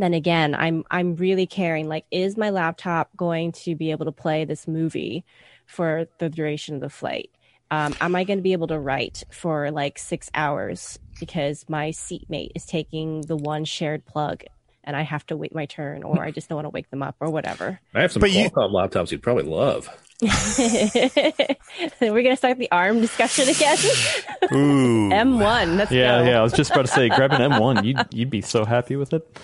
then 0.03 0.15
again 0.15 0.55
i'm 0.55 0.85
i'm 0.91 1.15
really 1.17 1.47
caring 1.47 1.89
like 1.89 2.05
is 2.11 2.37
my 2.37 2.51
laptop 2.51 3.09
going 3.17 3.53
to 3.53 3.75
be 3.75 3.91
able 3.91 4.05
to 4.07 4.13
play 4.13 4.45
this 4.45 4.67
movie 4.69 5.25
for 5.67 6.07
the 6.19 6.29
duration 6.29 6.75
of 6.77 6.81
the 6.81 6.89
flight 6.91 7.31
um, 7.71 7.95
am 8.01 8.15
i 8.15 8.25
going 8.25 8.39
to 8.39 8.43
be 8.43 8.53
able 8.53 8.67
to 8.69 8.79
write 8.79 9.25
for 9.31 9.71
like 9.71 9.99
six 9.99 10.31
hours 10.35 10.99
because 11.21 11.65
my 11.69 11.91
seatmate 11.91 12.53
is 12.55 12.65
taking 12.65 13.21
the 13.23 13.37
one 13.37 13.65
shared 13.65 14.05
plug 14.07 14.43
and 14.85 14.97
i 14.97 15.03
have 15.03 15.27
to 15.27 15.37
wait 15.37 15.55
my 15.55 15.67
turn 15.67 16.03
or 16.03 16.23
i 16.25 16.31
just 16.31 16.49
don't 16.49 16.57
want 16.57 16.67
to 16.67 16.71
wake 16.71 16.89
them 16.91 17.03
up 17.03 17.17
or 17.21 17.31
whatever 17.31 17.79
I 17.95 18.01
have 18.03 18.13
some 18.13 18.21
But 18.21 18.31
you- 18.31 18.49
Qualcomm 18.51 18.73
laptops 18.73 19.11
you'd 19.11 19.23
probably 19.23 19.45
love. 19.45 19.89
we're 22.01 22.23
going 22.23 22.31
to 22.31 22.37
start 22.37 22.59
the 22.59 22.69
arm 22.73 23.01
discussion 23.01 23.49
again 23.49 23.77
Ooh. 24.53 25.09
m1 25.11 25.77
let's 25.77 25.93
yeah 25.93 26.19
go 26.19 26.31
yeah 26.31 26.41
i 26.41 26.43
was 26.43 26.53
just 26.53 26.73
about 26.73 26.87
to 26.87 26.89
say 26.89 27.09
grab 27.09 27.33
an 27.33 27.53
m1 27.53 27.85
you'd, 27.85 27.99
you'd 28.13 28.31
be 28.31 28.41
so 28.41 28.65
happy 28.65 28.97
with 28.97 29.13
it 29.13 29.39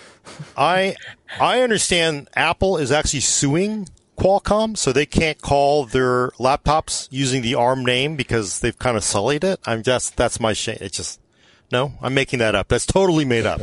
I 0.56 0.96
I 1.40 1.60
understand 1.60 2.28
Apple 2.34 2.76
is 2.78 2.90
actually 2.92 3.20
suing 3.20 3.88
Qualcomm, 4.18 4.76
so 4.76 4.92
they 4.92 5.06
can't 5.06 5.40
call 5.40 5.86
their 5.86 6.28
laptops 6.32 7.08
using 7.10 7.42
the 7.42 7.54
ARM 7.54 7.84
name 7.84 8.16
because 8.16 8.60
they've 8.60 8.78
kind 8.78 8.96
of 8.96 9.04
sullied 9.04 9.44
it. 9.44 9.60
I'm 9.66 9.82
just 9.82 10.16
that's 10.16 10.38
my 10.40 10.52
shame. 10.52 10.78
It's 10.80 10.96
just 10.96 11.20
no, 11.72 11.92
I'm 12.00 12.14
making 12.14 12.38
that 12.38 12.54
up. 12.54 12.68
That's 12.68 12.86
totally 12.86 13.24
made 13.24 13.46
up. 13.46 13.60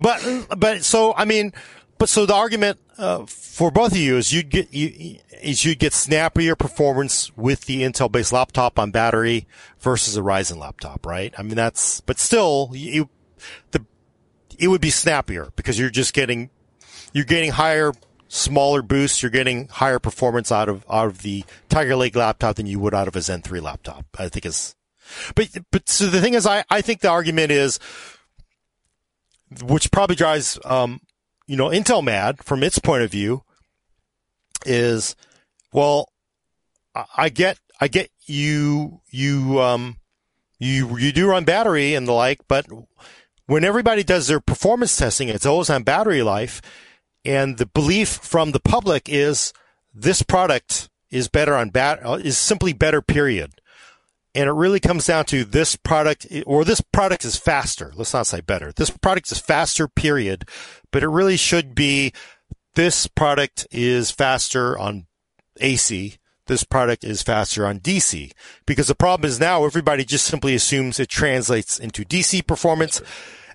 but 0.00 0.46
but 0.56 0.84
so 0.84 1.14
I 1.14 1.24
mean, 1.24 1.52
but 1.98 2.08
so 2.08 2.26
the 2.26 2.34
argument 2.34 2.78
uh, 2.96 3.26
for 3.26 3.70
both 3.70 3.92
of 3.92 3.98
you 3.98 4.16
is 4.16 4.32
you'd 4.32 4.48
get 4.48 4.72
you, 4.72 5.18
is 5.42 5.64
you'd 5.64 5.78
get 5.78 5.92
snappier 5.92 6.56
performance 6.56 7.36
with 7.36 7.66
the 7.66 7.82
Intel 7.82 8.10
based 8.10 8.32
laptop 8.32 8.78
on 8.78 8.90
battery 8.90 9.46
versus 9.80 10.16
a 10.16 10.20
Ryzen 10.20 10.58
laptop, 10.58 11.06
right? 11.06 11.34
I 11.38 11.42
mean 11.42 11.56
that's 11.56 12.00
but 12.00 12.18
still 12.18 12.70
you 12.72 13.08
the 13.72 13.84
it 14.58 14.68
would 14.68 14.80
be 14.80 14.90
snappier 14.90 15.52
because 15.56 15.78
you're 15.78 15.90
just 15.90 16.14
getting 16.14 16.50
you're 17.12 17.24
getting 17.24 17.52
higher 17.52 17.92
smaller 18.28 18.82
boosts, 18.82 19.22
you're 19.22 19.30
getting 19.30 19.68
higher 19.68 19.98
performance 19.98 20.52
out 20.52 20.68
of 20.68 20.84
out 20.90 21.06
of 21.06 21.22
the 21.22 21.44
Tiger 21.68 21.96
Lake 21.96 22.16
laptop 22.16 22.56
than 22.56 22.66
you 22.66 22.78
would 22.78 22.94
out 22.94 23.08
of 23.08 23.16
a 23.16 23.22
Zen 23.22 23.42
3 23.42 23.60
laptop. 23.60 24.04
I 24.18 24.28
think 24.28 24.46
is 24.46 24.74
but 25.34 25.48
but 25.70 25.88
so 25.88 26.06
the 26.06 26.20
thing 26.20 26.34
is 26.34 26.46
I 26.46 26.64
I 26.70 26.80
think 26.82 27.00
the 27.00 27.10
argument 27.10 27.50
is 27.50 27.78
which 29.62 29.90
probably 29.90 30.16
drives 30.16 30.58
um 30.64 31.00
you 31.48 31.56
know, 31.56 31.70
Intel 31.70 32.04
mad 32.04 32.44
from 32.44 32.62
its 32.62 32.78
point 32.78 33.02
of 33.02 33.10
view 33.10 33.42
is, 34.66 35.16
well, 35.72 36.12
I 37.16 37.30
get, 37.30 37.58
I 37.80 37.88
get 37.88 38.10
you, 38.26 39.00
you, 39.08 39.60
um, 39.60 39.96
you, 40.58 40.98
you 40.98 41.10
do 41.10 41.28
run 41.28 41.44
battery 41.44 41.94
and 41.94 42.06
the 42.06 42.12
like, 42.12 42.40
but 42.48 42.66
when 43.46 43.64
everybody 43.64 44.04
does 44.04 44.26
their 44.26 44.40
performance 44.40 44.94
testing, 44.94 45.30
it's 45.30 45.46
always 45.46 45.70
on 45.70 45.84
battery 45.84 46.22
life. 46.22 46.60
And 47.24 47.56
the 47.56 47.66
belief 47.66 48.10
from 48.10 48.52
the 48.52 48.60
public 48.60 49.08
is 49.08 49.54
this 49.94 50.22
product 50.22 50.90
is 51.10 51.28
better 51.28 51.54
on 51.54 51.70
bat, 51.70 52.00
is 52.22 52.36
simply 52.36 52.74
better, 52.74 53.00
period. 53.00 53.52
And 54.34 54.48
it 54.48 54.52
really 54.52 54.80
comes 54.80 55.06
down 55.06 55.24
to 55.26 55.44
this 55.44 55.76
product, 55.76 56.26
or 56.44 56.64
this 56.64 56.82
product 56.82 57.24
is 57.24 57.36
faster. 57.36 57.92
Let's 57.96 58.12
not 58.12 58.26
say 58.26 58.42
better. 58.42 58.70
This 58.72 58.90
product 58.90 59.32
is 59.32 59.38
faster, 59.38 59.88
period 59.88 60.44
but 60.90 61.02
it 61.02 61.08
really 61.08 61.36
should 61.36 61.74
be 61.74 62.12
this 62.74 63.06
product 63.06 63.66
is 63.70 64.10
faster 64.10 64.78
on 64.78 65.06
AC. 65.60 66.16
This 66.46 66.64
product 66.64 67.04
is 67.04 67.22
faster 67.22 67.66
on 67.66 67.80
DC 67.80 68.32
because 68.64 68.86
the 68.86 68.94
problem 68.94 69.28
is 69.28 69.38
now 69.38 69.64
everybody 69.64 70.04
just 70.04 70.24
simply 70.24 70.54
assumes 70.54 70.98
it 70.98 71.08
translates 71.08 71.78
into 71.78 72.04
DC 72.04 72.46
performance. 72.46 73.02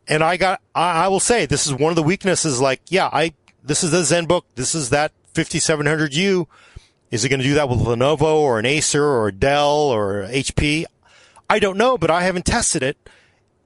And 0.08 0.24
I 0.24 0.38
got, 0.38 0.62
I, 0.76 1.06
I 1.06 1.08
will 1.08 1.20
say 1.20 1.46
this 1.46 1.66
is 1.66 1.74
one 1.74 1.92
of 1.92 1.96
the 1.96 2.04
weaknesses. 2.04 2.62
Like, 2.62 2.82
yeah, 2.90 3.10
I, 3.12 3.34
this 3.64 3.84
is 3.84 3.92
the 3.92 4.02
ZenBook. 4.02 4.44
This 4.56 4.76
is 4.76 4.92
that 4.92 5.12
5700U. 5.34 6.46
Is 7.10 7.24
it 7.24 7.30
going 7.30 7.40
to 7.40 7.46
do 7.46 7.56
that 7.56 7.70
with 7.70 7.80
Lenovo 7.80 8.36
or 8.36 8.60
an 8.60 8.66
Acer 8.66 9.04
or 9.04 9.28
a 9.28 9.32
Dell 9.32 9.70
or 9.70 10.28
HP? 10.28 10.86
I 11.50 11.60
don't 11.60 11.78
know, 11.78 11.98
but 11.98 12.12
I 12.12 12.24
haven't 12.24 12.46
tested 12.46 12.84
it 12.84 12.98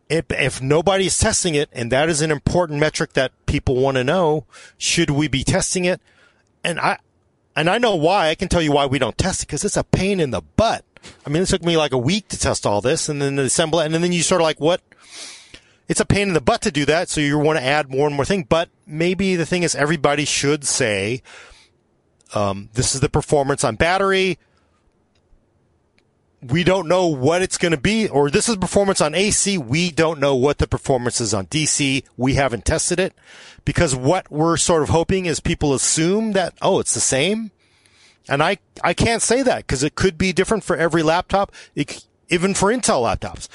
if, 0.09 0.25
if 0.29 0.61
nobody's 0.61 1.17
testing 1.17 1.55
it, 1.55 1.69
and 1.73 1.91
that 1.91 2.09
is 2.09 2.21
an 2.21 2.31
important 2.31 2.79
metric 2.79 3.13
that 3.13 3.31
people 3.45 3.75
want 3.75 3.97
to 3.97 4.03
know, 4.03 4.45
should 4.77 5.09
we 5.09 5.27
be 5.27 5.43
testing 5.43 5.85
it? 5.85 6.01
And 6.63 6.79
I, 6.79 6.99
and 7.55 7.69
I 7.69 7.77
know 7.77 7.95
why. 7.95 8.29
I 8.29 8.35
can 8.35 8.47
tell 8.47 8.61
you 8.61 8.71
why 8.71 8.85
we 8.85 8.99
don't 8.99 9.17
test 9.17 9.43
it 9.43 9.47
because 9.47 9.65
it's 9.65 9.77
a 9.77 9.83
pain 9.83 10.19
in 10.19 10.31
the 10.31 10.41
butt. 10.41 10.85
I 11.25 11.29
mean, 11.29 11.41
it 11.41 11.47
took 11.47 11.63
me 11.63 11.77
like 11.77 11.91
a 11.91 11.97
week 11.97 12.27
to 12.29 12.39
test 12.39 12.65
all 12.65 12.81
this 12.81 13.09
and 13.09 13.21
then 13.21 13.39
assemble 13.39 13.79
it. 13.79 13.85
And 13.85 13.95
then 13.95 14.11
you 14.11 14.21
sort 14.21 14.41
of 14.41 14.43
like, 14.43 14.59
what? 14.59 14.81
It's 15.87 15.99
a 15.99 16.05
pain 16.05 16.27
in 16.27 16.33
the 16.33 16.41
butt 16.41 16.61
to 16.61 16.71
do 16.71 16.85
that. 16.85 17.09
So 17.09 17.21
you 17.21 17.37
want 17.37 17.59
to 17.59 17.65
add 17.65 17.89
more 17.89 18.07
and 18.07 18.15
more 18.15 18.25
thing. 18.25 18.45
But 18.47 18.69
maybe 18.85 19.35
the 19.35 19.45
thing 19.45 19.63
is 19.63 19.73
everybody 19.75 20.25
should 20.25 20.65
say, 20.65 21.21
um, 22.35 22.69
this 22.73 22.93
is 22.93 23.01
the 23.01 23.09
performance 23.09 23.63
on 23.63 23.75
battery 23.75 24.37
we 26.51 26.63
don't 26.63 26.87
know 26.87 27.07
what 27.07 27.41
it's 27.41 27.57
going 27.57 27.71
to 27.71 27.79
be, 27.79 28.07
or 28.07 28.29
this 28.29 28.47
is 28.47 28.57
performance 28.57 29.01
on 29.01 29.15
AC. 29.15 29.57
We 29.57 29.91
don't 29.91 30.19
know 30.19 30.35
what 30.35 30.57
the 30.59 30.67
performance 30.67 31.19
is 31.19 31.33
on 31.33 31.47
DC. 31.47 32.03
We 32.15 32.33
haven't 32.35 32.65
tested 32.65 32.99
it 32.99 33.13
because 33.65 33.95
what 33.95 34.31
we're 34.31 34.57
sort 34.57 34.83
of 34.83 34.89
hoping 34.89 35.25
is 35.25 35.39
people 35.39 35.73
assume 35.73 36.33
that, 36.33 36.53
oh, 36.61 36.79
it's 36.79 36.93
the 36.93 36.99
same. 36.99 37.51
And 38.29 38.43
I, 38.43 38.57
I 38.83 38.93
can't 38.93 39.21
say 39.21 39.41
that 39.41 39.59
because 39.67 39.83
it 39.83 39.95
could 39.95 40.17
be 40.17 40.33
different 40.33 40.63
for 40.63 40.75
every 40.75 41.03
laptop, 41.03 41.53
even 42.29 42.53
for 42.53 42.71
Intel 42.71 43.03
laptops. 43.03 43.47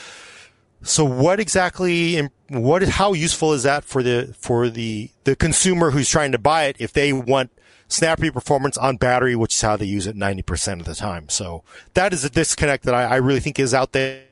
So 0.82 1.05
what 1.05 1.38
exactly, 1.38 2.28
what, 2.49 2.82
how 2.82 3.12
useful 3.12 3.53
is 3.53 3.62
that 3.62 3.84
for 3.84 4.03
the, 4.03 4.34
for 4.38 4.68
the, 4.68 5.11
the 5.24 5.36
consumer 5.36 5.93
who's 5.93 6.09
trying 6.09 6.32
to 6.32 6.38
buy 6.38 6.64
it 6.64 6.76
if 6.78 6.93
they 6.93 7.12
want 7.12 7.51
snappy 7.93 8.30
performance 8.30 8.76
on 8.76 8.97
battery, 8.97 9.36
which 9.36 9.55
is 9.55 9.61
how 9.61 9.76
they 9.76 9.84
use 9.84 10.07
it 10.07 10.16
90% 10.16 10.80
of 10.80 10.86
the 10.86 10.95
time. 10.95 11.28
So 11.28 11.62
that 11.95 12.12
is 12.12 12.24
a 12.24 12.30
disconnect 12.30 12.84
that 12.84 12.95
I, 12.95 13.05
I 13.05 13.16
really 13.16 13.40
think 13.40 13.59
is 13.59 13.74
out 13.74 13.93
there. 13.93 14.24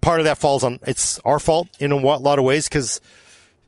Part 0.00 0.20
of 0.20 0.24
that 0.24 0.38
falls 0.38 0.64
on, 0.64 0.80
it's 0.86 1.18
our 1.20 1.38
fault 1.38 1.68
in 1.78 1.92
a 1.92 1.96
lot 1.96 2.38
of 2.38 2.44
ways 2.44 2.68
because, 2.68 3.00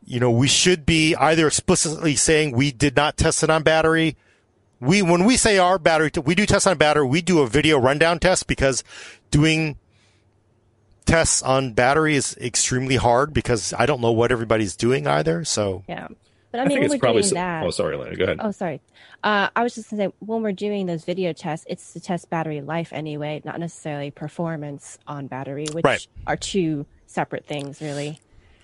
you 0.05 0.19
know, 0.19 0.31
we 0.31 0.49
should 0.49 0.85
be 0.85 1.15
either 1.15 1.47
explicitly 1.47 2.17
saying 2.17 2.53
we 2.53 2.73
did 2.73 2.97
not 2.97 3.17
test 3.17 3.43
it 3.43 3.51
on 3.51 3.63
battery. 3.63 4.17
We, 4.81 5.01
when 5.01 5.25
we 5.25 5.37
say 5.37 5.59
our 5.59 5.79
battery, 5.79 6.11
we 6.25 6.35
do 6.35 6.45
test 6.45 6.67
on 6.67 6.77
battery, 6.77 7.07
we 7.07 7.23
do 7.23 7.41
a 7.41 7.47
video 7.47 7.79
rundown 7.79 8.19
test 8.19 8.49
because 8.49 8.83
doing 9.31 9.77
tests 11.07 11.43
on 11.43 11.73
battery 11.73 12.17
is 12.17 12.37
extremely 12.39 12.97
hard 12.97 13.33
because 13.33 13.73
I 13.75 13.87
don't 13.87 14.01
know 14.01 14.13
what 14.13 14.33
everybody's 14.33 14.77
doing 14.77 15.07
either. 15.07 15.45
So 15.45 15.85
yeah, 15.89 16.09
but 16.55 16.61
I 16.61 16.67
mean, 16.67 16.79
I 16.79 16.81
think 16.83 16.93
it's 16.93 17.01
probably. 17.01 17.25
So, 17.25 17.35
that, 17.35 17.65
oh, 17.65 17.71
sorry, 17.71 17.97
Alaina. 17.97 18.15
Go 18.15 18.23
ahead. 18.23 18.37
Oh, 18.39 18.53
sorry. 18.53 18.81
Uh, 19.25 19.49
I 19.57 19.65
was 19.65 19.75
just 19.75 19.91
going 19.91 19.99
to 19.99 20.09
say, 20.11 20.15
when 20.21 20.43
we're 20.43 20.53
doing 20.53 20.87
those 20.87 21.05
video 21.05 21.33
tests, 21.33 21.67
it's 21.69 21.95
to 21.95 22.01
test 22.01 22.31
battery 22.31 22.61
life 22.61 22.93
anyway, 22.93 23.43
not 23.45 23.59
necessarily 23.59 24.13
performance 24.13 24.97
on 25.09 25.27
battery, 25.27 25.67
which 25.73 25.85
right. 25.85 26.07
are 26.29 26.37
two 26.37 26.87
separate 27.09 27.45
things, 27.45 27.81
really. 27.81 28.21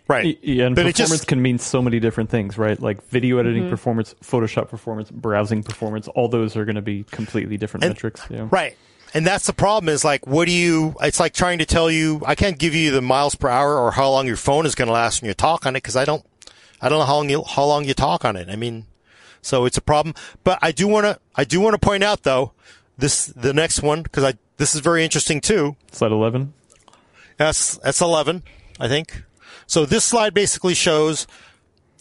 Right. 0.06 0.38
Yeah, 0.40 0.66
and 0.66 0.76
but 0.76 0.86
performance 0.86 1.22
just, 1.22 1.26
can 1.26 1.42
mean 1.42 1.58
so 1.58 1.82
many 1.82 1.98
different 1.98 2.30
things, 2.30 2.56
right? 2.56 2.80
Like 2.80 3.02
video 3.08 3.38
editing 3.38 3.62
mm-hmm. 3.62 3.70
performance, 3.70 4.14
Photoshop 4.22 4.68
performance, 4.68 5.10
browsing 5.10 5.64
performance. 5.64 6.06
All 6.06 6.28
those 6.28 6.56
are 6.56 6.64
going 6.64 6.76
to 6.76 6.82
be 6.82 7.02
completely 7.10 7.56
different 7.56 7.82
and, 7.82 7.90
metrics. 7.90 8.24
Yeah. 8.30 8.46
Right. 8.52 8.76
And 9.14 9.26
that's 9.26 9.46
the 9.46 9.52
problem 9.52 9.88
is 9.88 10.04
like, 10.04 10.28
what 10.28 10.46
do 10.46 10.52
you, 10.52 10.94
it's 11.00 11.18
like 11.18 11.32
trying 11.32 11.58
to 11.58 11.66
tell 11.66 11.90
you, 11.90 12.22
I 12.24 12.36
can't 12.36 12.56
give 12.56 12.76
you 12.76 12.92
the 12.92 13.02
miles 13.02 13.34
per 13.34 13.48
hour 13.48 13.76
or 13.76 13.90
how 13.90 14.10
long 14.10 14.28
your 14.28 14.36
phone 14.36 14.64
is 14.64 14.76
going 14.76 14.86
to 14.86 14.92
last 14.92 15.22
when 15.22 15.28
you 15.28 15.34
talk 15.34 15.66
on 15.66 15.74
it 15.74 15.78
because 15.78 15.96
I 15.96 16.04
don't, 16.04 16.24
I 16.80 16.88
don't 16.88 16.98
know 16.98 17.04
how 17.04 17.16
long 17.16 17.30
you, 17.30 17.44
how 17.46 17.64
long 17.64 17.84
you 17.84 17.94
talk 17.94 18.24
on 18.24 18.36
it. 18.36 18.48
I 18.48 18.56
mean, 18.56 18.86
so 19.42 19.64
it's 19.64 19.78
a 19.78 19.82
problem. 19.82 20.14
But 20.44 20.58
I 20.62 20.72
do 20.72 20.88
want 20.88 21.06
to, 21.06 21.18
I 21.34 21.44
do 21.44 21.60
want 21.60 21.74
to 21.74 21.78
point 21.78 22.02
out 22.02 22.22
though, 22.22 22.52
this, 22.98 23.26
the 23.26 23.54
next 23.54 23.82
one, 23.82 24.04
cause 24.04 24.24
I, 24.24 24.34
this 24.56 24.74
is 24.74 24.80
very 24.80 25.04
interesting 25.04 25.40
too. 25.40 25.76
Slide 25.92 26.12
11. 26.12 26.52
That's, 27.36 27.78
that's 27.78 28.00
11, 28.00 28.42
I 28.78 28.88
think. 28.88 29.24
So 29.66 29.86
this 29.86 30.04
slide 30.04 30.34
basically 30.34 30.74
shows, 30.74 31.26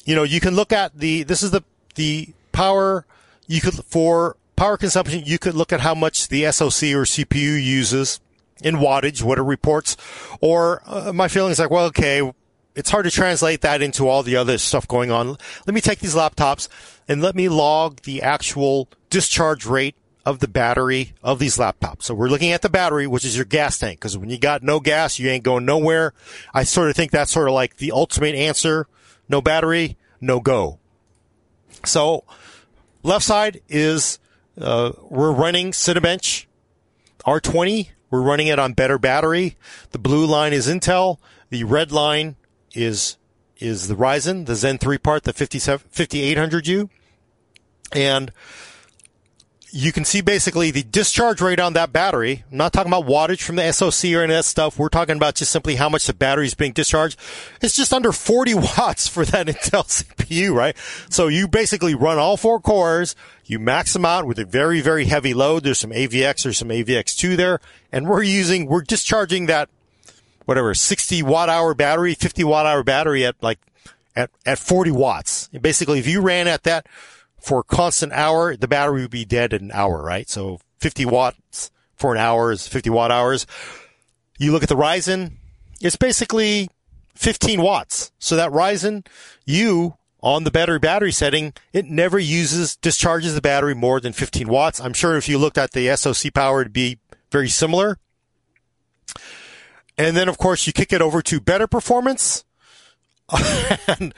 you 0.04 0.16
know, 0.16 0.24
you 0.24 0.40
can 0.40 0.56
look 0.56 0.74
at 0.74 0.98
the, 0.98 1.24
this 1.24 1.44
is 1.44 1.52
the, 1.52 1.64
the 1.96 2.34
power 2.52 3.06
you 3.48 3.62
could, 3.62 3.74
for 3.74 4.36
power 4.56 4.78
consumption, 4.78 5.24
you 5.26 5.40
could 5.40 5.56
look 5.56 5.72
at 5.72 5.80
how 5.80 5.96
much 5.96 6.28
the 6.28 6.52
SoC 6.52 6.90
or 6.94 7.06
CPU 7.06 7.64
uses 7.64 8.20
in 8.62 8.76
wattage, 8.76 9.24
what 9.24 9.38
it 9.38 9.44
reports. 9.44 9.96
Or 10.42 10.82
uh, 10.86 11.14
my 11.14 11.28
feeling 11.28 11.52
is 11.52 11.60
like, 11.60 11.72
well, 11.72 11.86
okay, 11.86 12.22
it's 12.76 12.89
hard 12.89 13.05
to 13.05 13.11
translate 13.11 13.61
that 13.61 13.82
into 13.82 14.07
all 14.07 14.24
the 14.24 14.36
other 14.36 14.57
stuff 14.57 14.88
going 14.88 15.11
on. 15.11 15.38
Let 15.65 15.74
me 15.74 15.82
take 15.82 15.99
these 15.99 16.15
laptops 16.15 16.67
and 17.07 17.22
let 17.22 17.36
me 17.36 17.49
log 17.49 18.01
the 18.01 18.22
actual 18.22 18.89
discharge 19.09 19.65
rate 19.65 19.95
of 20.26 20.39
the 20.39 20.47
battery 20.47 21.13
of 21.24 21.39
these 21.39 21.57
laptops. 21.57 22.03
So 22.03 22.13
we're 22.13 22.30
looking 22.30 22.51
at 22.51 22.61
the 22.61 22.70
battery, 22.70 23.07
which 23.07 23.26
is 23.26 23.36
your 23.36 23.45
gas 23.45 23.80
tank, 23.80 23.99
because 23.99 24.17
when 24.17 24.30
you 24.30 24.38
got 24.38 24.61
no 24.61 24.80
gas, 24.80 25.17
you 25.17 25.30
ain't 25.30 25.43
going 25.43 25.65
nowhere. 25.65 26.13
I 26.53 26.63
sort 26.63 26.89
of 26.89 26.95
think 26.95 27.11
that's 27.11 27.32
sort 27.32 27.47
of 27.47 27.53
like 27.53 27.78
the 27.78 27.91
ultimate 27.91 28.36
answer. 28.36 28.88
No 29.28 29.41
battery, 29.41 29.97
no 30.22 30.39
go. 30.39 30.80
So 31.86 32.24
left 33.01 33.26
side 33.26 33.61
is, 33.70 34.20
uh, 34.59 34.91
we're 35.09 35.32
running 35.32 35.72
Cinebench 35.72 36.45
R20. 37.26 37.89
We're 38.11 38.22
running 38.22 38.47
it 38.47 38.59
on 38.59 38.74
better 38.74 38.97
battery. 38.97 39.57
The 39.91 39.99
blue 39.99 40.26
line 40.26 40.53
is 40.53 40.67
Intel. 40.67 41.17
The 41.49 41.63
red 41.63 41.91
line 41.91 42.36
is 42.74 43.17
is 43.57 43.88
the 43.88 43.95
Ryzen, 43.95 44.45
the 44.45 44.55
Zen 44.55 44.78
3 44.78 44.97
part, 44.97 45.24
the 45.24 45.34
5800U. 45.34 46.89
And 47.91 48.32
you 49.72 49.91
can 49.91 50.03
see 50.05 50.22
basically 50.22 50.72
the 50.72 50.84
discharge 50.84 51.41
rate 51.41 51.59
on 51.59 51.74
that 51.74 51.93
battery. 51.93 52.43
I'm 52.51 52.57
not 52.57 52.74
talking 52.74 52.91
about 52.91 53.05
wattage 53.05 53.41
from 53.41 53.55
the 53.55 53.72
SoC 53.72 54.11
or 54.13 54.24
any 54.24 54.34
of 54.34 54.39
that 54.39 54.45
stuff. 54.45 54.80
We're 54.80 54.89
talking 54.89 55.17
about 55.17 55.36
just 55.36 55.51
simply 55.51 55.76
how 55.76 55.89
much 55.89 56.07
the 56.07 56.13
battery 56.13 56.45
is 56.45 56.55
being 56.55 56.72
discharged. 56.72 57.20
It's 57.61 57.76
just 57.76 57.93
under 57.93 58.11
40 58.11 58.53
watts 58.78 59.07
for 59.07 59.26
that 59.26 59.47
Intel 59.47 59.86
CPU, 59.86 60.53
right? 60.53 60.76
So 61.09 61.28
you 61.28 61.47
basically 61.47 61.93
run 61.93 62.17
all 62.17 62.38
four 62.38 62.59
cores. 62.59 63.15
You 63.45 63.59
max 63.59 63.93
them 63.93 64.05
out 64.05 64.26
with 64.26 64.39
a 64.39 64.45
very, 64.45 64.82
very 64.82 65.05
heavy 65.05 65.34
load. 65.34 65.63
There's 65.63 65.80
some 65.80 65.91
AVX 65.91 66.45
or 66.45 66.53
some 66.53 66.70
AVX2 66.70 67.36
there. 67.36 67.59
And 67.91 68.07
we're 68.07 68.24
using, 68.24 68.65
we're 68.65 68.82
discharging 68.82 69.47
that, 69.47 69.70
whatever, 70.50 70.74
60 70.74 71.22
watt 71.22 71.47
hour 71.47 71.76
battery, 71.76 72.16
50 72.16 72.43
watt 72.43 72.66
hour 72.66 72.84
battery 72.84 73.24
at 73.24 73.36
like, 73.39 73.60
at, 74.16 74.32
at 74.47 74.58
40 74.58 74.89
watts. 74.89 75.47
basically, 75.50 76.00
if 76.00 76.08
you 76.08 76.22
ran 76.22 76.47
at 76.47 76.64
that, 76.64 76.88
for 77.39 77.60
a 77.60 77.64
constant 77.64 78.12
hour, 78.14 78.58
the 78.58 78.68
battery 78.68 79.04
would 79.04 79.12
be 79.12 79.26
dead 79.26 79.54
in 79.54 79.66
an 79.66 79.72
hour, 79.72 80.02
right? 80.02 80.28
So 80.28 80.60
50 80.80 81.06
watts 81.06 81.70
for 81.95 82.14
an 82.14 82.20
hour 82.20 82.52
is 82.52 82.68
50 82.68 82.89
watt 82.89 83.12
hours. 83.12 83.45
You 84.39 84.52
look 84.52 84.64
at 84.64 84.70
the 84.70 84.76
Ryzen, 84.76 85.34
it's 85.80 85.95
basically 85.95 86.68
15 87.14 87.62
watts. 87.62 88.12
So 88.18 88.36
that 88.36 88.52
Ryzen, 88.52 89.06
you 89.45 89.97
on 90.22 90.45
the 90.45 90.52
battery 90.52 90.80
battery 90.80 91.12
setting, 91.12 91.54
it 91.74 91.86
never 91.86 92.18
uses, 92.18 92.76
discharges 92.76 93.36
the 93.36 93.41
battery 93.41 93.76
more 93.76 94.00
than 94.00 94.14
15 94.14 94.47
watts. 94.47 94.82
I'm 94.82 94.93
sure 94.93 95.16
if 95.16 95.30
you 95.30 95.38
looked 95.38 95.60
at 95.60 95.72
the 95.72 95.95
SOC 95.95 96.34
power, 96.34 96.62
it'd 96.62 96.74
be 96.74 96.97
very 97.32 97.50
similar. 97.50 98.00
And 100.00 100.16
then, 100.16 100.30
of 100.30 100.38
course, 100.38 100.66
you 100.66 100.72
kick 100.72 100.93
it 100.93 101.02
over 101.02 101.22
to 101.24 101.41
better 101.41 101.68
performance. 101.68 102.45
and, 103.88 104.14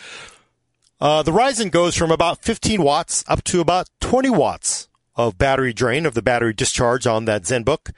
uh, 1.01 1.23
the 1.23 1.31
Ryzen 1.31 1.71
goes 1.71 1.97
from 1.97 2.11
about 2.11 2.43
15 2.43 2.83
watts 2.83 3.25
up 3.27 3.43
to 3.45 3.59
about 3.61 3.89
20 3.99 4.29
watts 4.29 4.87
of 5.15 5.39
battery 5.39 5.73
drain 5.73 6.05
of 6.05 6.13
the 6.13 6.21
battery 6.21 6.53
discharge 6.53 7.07
on 7.07 7.25
that 7.25 7.41
ZenBook. 7.41 7.91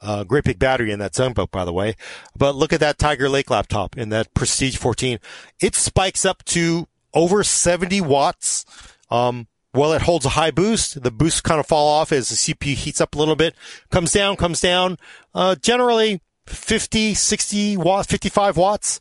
Uh, 0.00 0.24
great 0.24 0.42
big 0.42 0.58
battery 0.58 0.90
in 0.90 0.98
that 0.98 1.12
ZenBook, 1.12 1.52
by 1.52 1.64
the 1.64 1.72
way. 1.72 1.94
But 2.36 2.56
look 2.56 2.72
at 2.72 2.80
that 2.80 2.98
Tiger 2.98 3.28
Lake 3.28 3.50
laptop 3.50 3.96
in 3.96 4.08
that 4.08 4.34
Prestige 4.34 4.76
14. 4.76 5.20
It 5.60 5.76
spikes 5.76 6.24
up 6.24 6.44
to 6.46 6.88
over 7.14 7.44
70 7.44 8.00
watts. 8.00 8.64
Um, 9.12 9.46
well, 9.72 9.92
it 9.92 10.02
holds 10.02 10.26
a 10.26 10.30
high 10.30 10.50
boost. 10.50 11.04
The 11.04 11.12
boost 11.12 11.44
kind 11.44 11.60
of 11.60 11.68
fall 11.68 11.88
off 11.88 12.10
as 12.10 12.30
the 12.30 12.34
CPU 12.34 12.74
heats 12.74 13.00
up 13.00 13.14
a 13.14 13.18
little 13.18 13.36
bit, 13.36 13.54
comes 13.90 14.12
down, 14.12 14.34
comes 14.34 14.60
down. 14.60 14.98
Uh, 15.32 15.54
generally 15.54 16.20
50, 16.46 17.14
60 17.14 17.76
watts, 17.76 18.08
55 18.08 18.56
watts. 18.56 19.00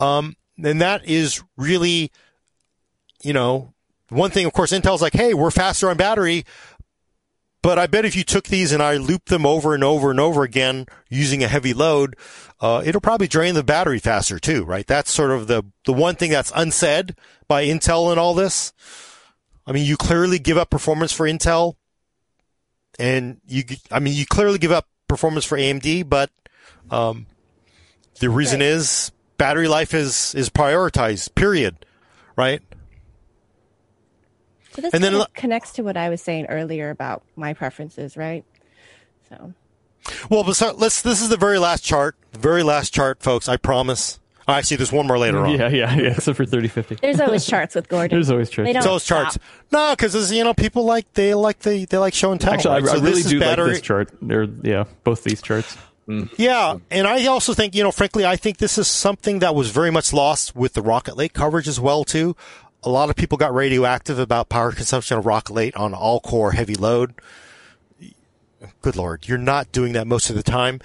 Um, 0.00 0.36
and 0.62 0.80
that 0.80 1.04
is 1.04 1.42
really, 1.56 2.10
you 3.22 3.32
know, 3.32 3.72
one 4.08 4.30
thing, 4.30 4.46
of 4.46 4.52
course, 4.52 4.72
Intel's 4.72 5.02
like, 5.02 5.14
hey, 5.14 5.34
we're 5.34 5.50
faster 5.50 5.90
on 5.90 5.96
battery. 5.96 6.44
But 7.62 7.78
I 7.78 7.86
bet 7.86 8.04
if 8.04 8.14
you 8.14 8.24
took 8.24 8.44
these 8.44 8.72
and 8.72 8.82
I 8.82 8.98
looped 8.98 9.30
them 9.30 9.46
over 9.46 9.74
and 9.74 9.82
over 9.82 10.10
and 10.10 10.20
over 10.20 10.42
again 10.42 10.84
using 11.08 11.42
a 11.42 11.48
heavy 11.48 11.72
load, 11.72 12.14
uh, 12.60 12.82
it'll 12.84 13.00
probably 13.00 13.26
drain 13.26 13.54
the 13.54 13.64
battery 13.64 13.98
faster 13.98 14.38
too, 14.38 14.64
right? 14.64 14.86
That's 14.86 15.10
sort 15.10 15.30
of 15.30 15.46
the, 15.46 15.64
the 15.86 15.92
one 15.94 16.14
thing 16.14 16.30
that's 16.30 16.52
unsaid 16.54 17.16
by 17.48 17.64
Intel 17.64 18.12
in 18.12 18.18
all 18.18 18.34
this. 18.34 18.74
I 19.66 19.72
mean, 19.72 19.86
you 19.86 19.96
clearly 19.96 20.38
give 20.38 20.58
up 20.58 20.68
performance 20.68 21.12
for 21.12 21.26
Intel 21.26 21.76
and 22.98 23.40
you, 23.46 23.64
I 23.90 23.98
mean, 23.98 24.12
you 24.14 24.26
clearly 24.26 24.58
give 24.58 24.72
up 24.72 24.86
performance 25.08 25.46
for 25.46 25.56
AMD, 25.56 26.06
but, 26.08 26.30
um, 26.90 27.26
the 28.20 28.30
reason 28.30 28.60
Right. 28.60 28.66
is 28.68 29.12
battery 29.36 29.68
life 29.68 29.94
is, 29.94 30.34
is 30.34 30.48
prioritized, 30.50 31.34
period. 31.34 31.84
Right? 32.36 32.62
So 34.72 34.82
this 34.82 34.92
And 34.94 35.04
then 35.04 35.12
kind 35.12 35.22
of 35.22 35.32
connects 35.34 35.72
to 35.74 35.82
what 35.82 35.96
I 35.96 36.08
was 36.08 36.20
saying 36.20 36.46
earlier 36.46 36.90
about 36.90 37.22
my 37.36 37.54
preferences, 37.54 38.16
right? 38.16 38.44
So 39.28 39.54
Well, 40.28 40.42
but 40.44 40.54
so 40.56 40.72
let's, 40.76 41.02
this 41.02 41.22
is 41.22 41.28
the 41.28 41.36
very 41.36 41.58
last 41.58 41.84
chart, 41.84 42.16
the 42.32 42.40
very 42.40 42.62
last 42.64 42.92
chart, 42.92 43.22
folks. 43.22 43.48
I 43.48 43.56
promise. 43.56 44.18
Oh, 44.46 44.60
see. 44.60 44.76
there's 44.76 44.92
one 44.92 45.06
more 45.06 45.16
later 45.18 45.38
on. 45.38 45.58
Yeah, 45.58 45.68
yeah, 45.68 45.94
yeah. 45.96 46.08
Except 46.10 46.36
for 46.36 46.44
thirty 46.44 46.68
fifty. 46.68 46.96
there's 46.96 47.18
always 47.18 47.46
charts 47.46 47.74
with 47.74 47.88
Gordon. 47.88 48.14
There's 48.14 48.30
always 48.30 48.50
charts. 48.50 48.68
They 48.68 48.72
don't 48.74 49.02
charts. 49.02 49.38
No, 49.72 49.92
because 49.96 50.14
as 50.14 50.30
you 50.32 50.44
know 50.44 50.52
people 50.52 50.84
like 50.84 51.10
they 51.14 51.32
like 51.32 51.60
the 51.60 51.86
they 51.86 51.96
like 51.96 52.12
show 52.12 52.30
and 52.30 52.38
tell. 52.38 52.52
Actually, 52.52 52.82
right? 52.82 52.90
I, 52.94 52.98
I 52.98 53.00
really 53.00 53.22
do 53.22 53.40
battery- 53.40 53.64
like 53.68 53.72
this 53.76 53.80
chart. 53.80 54.10
Or 54.30 54.46
yeah, 54.62 54.84
both 55.02 55.24
these 55.24 55.40
charts. 55.40 55.78
Mm-hmm. 56.08 56.34
Yeah, 56.36 56.76
and 56.90 57.06
I 57.06 57.26
also 57.26 57.54
think 57.54 57.74
you 57.74 57.82
know, 57.82 57.90
frankly, 57.90 58.26
I 58.26 58.36
think 58.36 58.58
this 58.58 58.76
is 58.76 58.88
something 58.88 59.38
that 59.38 59.54
was 59.54 59.70
very 59.70 59.90
much 59.90 60.12
lost 60.12 60.54
with 60.54 60.74
the 60.74 60.82
Rocket 60.82 61.16
Lake 61.16 61.32
coverage 61.32 61.66
as 61.66 61.80
well 61.80 62.04
too. 62.04 62.36
A 62.82 62.90
lot 62.90 63.08
of 63.08 63.16
people 63.16 63.38
got 63.38 63.54
radioactive 63.54 64.18
about 64.18 64.50
power 64.50 64.72
consumption 64.72 65.16
of 65.16 65.24
Rocket 65.24 65.54
Lake 65.54 65.78
on 65.78 65.94
all 65.94 66.20
core 66.20 66.52
heavy 66.52 66.74
load. 66.74 67.14
Good 68.82 68.96
lord, 68.96 69.26
you're 69.26 69.38
not 69.38 69.72
doing 69.72 69.94
that 69.94 70.06
most 70.06 70.28
of 70.28 70.36
the 70.36 70.42
time. 70.42 70.80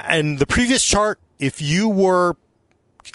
And 0.00 0.38
the 0.38 0.46
previous 0.46 0.82
chart, 0.84 1.20
if 1.38 1.60
you 1.60 1.88
were 1.88 2.36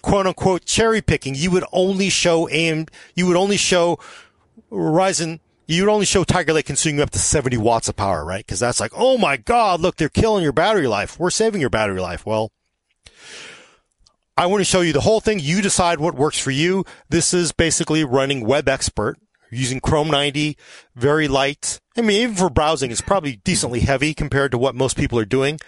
quote 0.02 0.28
unquote 0.28 0.66
cherry 0.66 1.02
picking, 1.02 1.34
you 1.34 1.50
would 1.52 1.66
only 1.72 2.10
show 2.10 2.48
AM, 2.50 2.86
you 3.16 3.26
would 3.26 3.36
only 3.36 3.58
show 3.58 4.00
Ryzen, 4.72 5.40
you 5.68 5.84
would 5.84 5.92
only 5.92 6.06
show 6.06 6.24
Tiger 6.24 6.54
Lake 6.54 6.66
consuming 6.66 7.02
up 7.02 7.10
to 7.12 7.20
70 7.20 7.58
watts 7.58 7.90
of 7.90 7.96
power, 7.96 8.26
right? 8.26 8.46
Because 8.46 8.60
that's 8.60 8.80
like, 8.80 8.94
oh 8.96 9.18
my 9.18 9.38
God, 9.38 9.82
look, 9.82 9.98
they're 9.98 10.10
killing 10.10 10.44
your 10.44 10.54
battery 10.54 10.88
life. 10.88 11.20
We're 11.20 11.30
saving 11.30 11.62
your 11.62 11.70
battery 11.70 12.00
life. 12.00 12.26
Well, 12.26 12.52
I 14.38 14.46
want 14.46 14.62
to 14.62 14.66
show 14.66 14.82
you 14.82 14.94
the 14.94 15.02
whole 15.02 15.20
thing. 15.20 15.40
You 15.40 15.62
decide 15.62 16.00
what 16.00 16.16
works 16.16 16.40
for 16.40 16.52
you. 16.52 16.86
This 17.10 17.34
is 17.34 17.52
basically 17.52 18.04
running 18.04 18.46
WebXPRT 18.46 19.16
using 19.52 19.80
Chrome 19.80 20.10
90, 20.10 20.58
very 20.96 21.28
light. 21.28 21.80
I 21.98 22.02
mean, 22.02 22.22
even 22.22 22.36
for 22.36 22.50
browsing, 22.50 22.92
it's 22.92 23.02
probably 23.02 23.38
decently 23.38 23.80
heavy 23.82 24.14
compared 24.14 24.52
to 24.52 24.58
what 24.58 24.76
most 24.76 24.98
people 24.98 25.20
are 25.20 25.26
doing. 25.26 25.60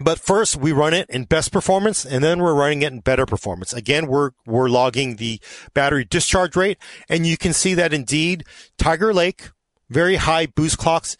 But 0.00 0.18
first 0.18 0.56
we 0.56 0.72
run 0.72 0.94
it 0.94 1.08
in 1.10 1.24
best 1.24 1.52
performance 1.52 2.06
and 2.06 2.24
then 2.24 2.40
we're 2.40 2.54
running 2.54 2.80
it 2.80 2.92
in 2.92 3.00
better 3.00 3.26
performance. 3.26 3.74
Again, 3.74 4.06
we're, 4.06 4.30
we're 4.46 4.68
logging 4.68 5.16
the 5.16 5.40
battery 5.74 6.04
discharge 6.04 6.56
rate 6.56 6.78
and 7.08 7.26
you 7.26 7.36
can 7.36 7.52
see 7.52 7.74
that 7.74 7.92
indeed 7.92 8.44
Tiger 8.78 9.12
Lake, 9.12 9.50
very 9.90 10.16
high 10.16 10.46
boost 10.46 10.78
clocks, 10.78 11.18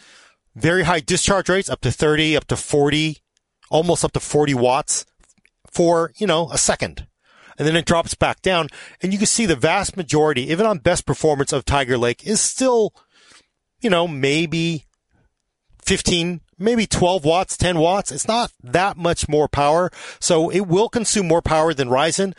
very 0.57 0.85
high 0.85 1.01
discharge 1.01 1.51
rates 1.51 1.69
up 1.69 1.83
to 1.83 1.93
30, 1.93 2.39
up 2.39 2.47
to 2.47 2.57
40, 2.57 3.19
almost 3.71 4.05
up 4.05 4.13
to 4.13 4.21
40 4.21 4.55
watts 4.55 5.05
for, 5.71 6.13
you 6.17 6.27
know, 6.27 6.49
a 6.51 6.59
second. 6.59 7.07
And 7.59 7.69
then 7.69 7.77
it 7.77 7.85
drops 7.85 8.15
back 8.15 8.41
down 8.41 8.69
and 9.03 9.13
you 9.13 9.19
can 9.19 9.27
see 9.27 9.45
the 9.45 9.57
vast 9.57 9.95
majority, 9.95 10.51
even 10.51 10.65
on 10.65 10.79
best 10.79 11.05
performance 11.05 11.53
of 11.53 11.67
Tiger 11.67 11.99
Lake 11.99 12.27
is 12.27 12.41
still, 12.41 12.95
you 13.83 13.91
know, 13.91 14.09
maybe 14.09 14.87
15, 15.83 16.41
maybe 16.61 16.87
12 16.87 17.25
watts, 17.25 17.57
10 17.57 17.79
watts. 17.79 18.13
It's 18.13 18.29
not 18.29 18.53
that 18.63 18.97
much 18.97 19.29
more 19.29 19.49
power. 19.49 19.91
So 20.21 20.51
it 20.51 20.67
will 20.67 20.89
consume 20.89 21.27
more 21.27 21.43
power 21.43 21.75
than 21.75 21.89
Ryzen, 21.89 22.35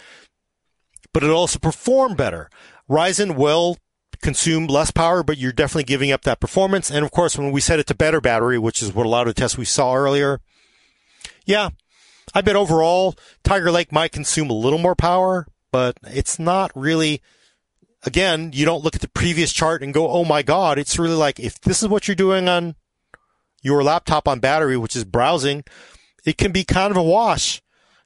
but 1.13 1.23
it'll 1.23 1.37
also 1.37 1.59
perform 1.59 2.15
better. 2.15 2.49
Ryzen 2.89 3.35
will 3.35 3.77
consume 4.21 4.67
less 4.67 4.91
power, 4.91 5.23
but 5.23 5.37
you're 5.37 5.51
definitely 5.51 5.83
giving 5.83 6.11
up 6.11 6.21
that 6.21 6.39
performance. 6.39 6.91
And 6.91 7.03
of 7.03 7.11
course, 7.11 7.37
when 7.37 7.51
we 7.51 7.59
set 7.59 7.79
it 7.79 7.87
to 7.87 7.95
better 7.95 8.21
battery, 8.21 8.57
which 8.57 8.81
is 8.81 8.93
what 8.93 9.05
a 9.05 9.09
lot 9.09 9.27
of 9.27 9.33
the 9.33 9.41
tests 9.41 9.57
we 9.57 9.65
saw 9.65 9.95
earlier, 9.95 10.39
yeah, 11.45 11.69
I 12.33 12.41
bet 12.41 12.55
overall 12.55 13.15
Tiger 13.43 13.71
Lake 13.71 13.91
might 13.91 14.11
consume 14.11 14.49
a 14.49 14.53
little 14.53 14.79
more 14.79 14.95
power, 14.95 15.47
but 15.71 15.97
it's 16.03 16.37
not 16.39 16.71
really 16.75 17.21
again, 18.03 18.51
you 18.53 18.65
don't 18.65 18.83
look 18.83 18.95
at 18.95 19.01
the 19.01 19.09
previous 19.09 19.53
chart 19.53 19.83
and 19.83 19.93
go, 19.93 20.09
"Oh 20.09 20.25
my 20.25 20.41
god, 20.41 20.79
it's 20.79 20.97
really 20.97 21.15
like 21.15 21.39
if 21.39 21.59
this 21.61 21.81
is 21.81 21.89
what 21.89 22.07
you're 22.07 22.15
doing 22.15 22.49
on 22.49 22.75
your 23.61 23.83
laptop 23.83 24.27
on 24.27 24.39
battery, 24.39 24.77
which 24.77 24.95
is 24.95 25.03
browsing, 25.03 25.63
it 26.25 26.37
can 26.37 26.51
be 26.51 26.63
kind 26.63 26.91
of 26.91 26.97
a 26.97 27.03
wash." 27.03 27.61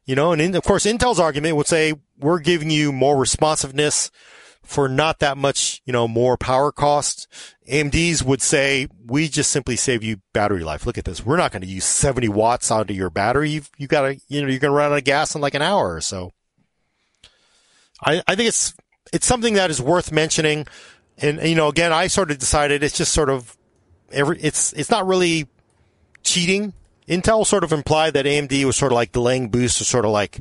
You 0.05 0.15
know, 0.15 0.31
and 0.31 0.41
in, 0.41 0.55
of 0.55 0.63
course 0.63 0.85
Intel's 0.85 1.19
argument 1.19 1.55
would 1.55 1.67
say, 1.67 1.93
"We're 2.17 2.39
giving 2.39 2.69
you 2.69 2.91
more 2.91 3.17
responsiveness 3.17 4.11
for 4.63 4.89
not 4.89 5.19
that 5.19 5.37
much, 5.37 5.81
you 5.85 5.93
know, 5.93 6.07
more 6.07 6.37
power 6.37 6.71
cost." 6.71 7.27
AMD's 7.67 8.23
would 8.23 8.41
say, 8.41 8.87
"We 9.05 9.27
just 9.27 9.51
simply 9.51 9.75
save 9.75 10.03
you 10.03 10.21
battery 10.33 10.63
life. 10.63 10.85
Look 10.85 10.97
at 10.97 11.05
this. 11.05 11.25
We're 11.25 11.37
not 11.37 11.51
going 11.51 11.63
to 11.63 11.67
use 11.67 11.85
70 11.85 12.29
watts 12.29 12.69
onto 12.69 12.93
your 12.93 13.09
battery. 13.09 13.49
You've 13.49 13.69
you 13.77 13.87
got 13.87 14.01
to, 14.01 14.19
you 14.27 14.41
know, 14.41 14.47
you're 14.47 14.59
going 14.59 14.71
to 14.71 14.77
run 14.77 14.91
out 14.91 14.97
of 14.97 15.03
gas 15.03 15.33
in 15.35 15.41
like 15.41 15.55
an 15.55 15.61
hour 15.61 15.93
or 15.93 16.01
so." 16.01 16.31
I, 18.03 18.21
I 18.27 18.35
think 18.35 18.47
it's 18.47 18.73
it's 19.13 19.25
something 19.25 19.53
that 19.55 19.69
is 19.69 19.81
worth 19.81 20.11
mentioning. 20.11 20.67
And 21.17 21.41
you 21.41 21.55
know, 21.55 21.67
again, 21.67 21.93
I 21.93 22.07
sort 22.07 22.31
of 22.31 22.37
decided 22.37 22.83
it's 22.83 22.97
just 22.97 23.13
sort 23.13 23.29
of 23.29 23.57
every 24.15 24.39
it's 24.39 24.73
it's 24.73 24.89
not 24.89 25.05
really 25.05 25.47
cheating. 26.23 26.73
Intel 27.07 27.45
sort 27.45 27.63
of 27.63 27.71
implied 27.71 28.13
that 28.13 28.25
AMD 28.25 28.65
was 28.65 28.75
sort 28.75 28.91
of 28.91 28.95
like 28.95 29.11
delaying 29.11 29.49
boost 29.49 29.77
to 29.77 29.83
sort 29.83 30.05
of 30.05 30.11
like 30.11 30.39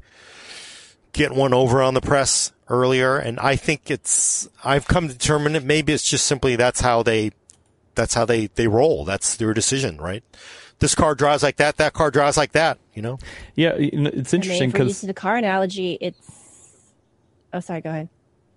get 1.13 1.33
one 1.33 1.53
over 1.53 1.83
on 1.83 1.95
the 1.95 2.01
press 2.01 2.53
earlier, 2.69 3.17
and 3.19 3.39
I 3.39 3.57
think 3.57 3.91
it's 3.91 4.49
I've 4.65 4.87
come 4.87 5.09
to 5.09 5.13
determine 5.13 5.53
that 5.53 5.65
maybe 5.65 5.93
it's 5.93 6.09
just 6.09 6.27
simply 6.27 6.57
that's 6.57 6.81
how 6.81 7.03
they 7.03 7.33
that's 7.95 8.15
how 8.15 8.25
they 8.25 8.47
they 8.47 8.69
roll. 8.69 9.05
That's 9.05 9.37
their 9.37 9.53
decision, 9.53 9.99
right? 9.99 10.25
This 10.79 10.95
car 10.95 11.15
drives 11.15 11.43
like 11.43 11.57
that. 11.57 11.77
That 11.77 11.93
car 11.93 12.11
drives 12.11 12.37
like 12.37 12.53
that. 12.53 12.79
You 12.95 13.03
know. 13.03 13.19
Yeah, 13.55 13.77
you 13.77 13.93
know, 13.93 14.11
it's 14.13 14.33
I 14.33 14.37
mean, 14.37 14.43
interesting 14.43 14.69
if 14.71 14.75
we're 14.75 14.85
because 14.85 15.01
the 15.03 15.15
car 15.15 15.37
analogy, 15.37 15.99
it's. 16.01 16.31
Oh, 17.53 17.61
sorry. 17.61 17.81
Go 17.81 17.91
ahead. 17.91 18.09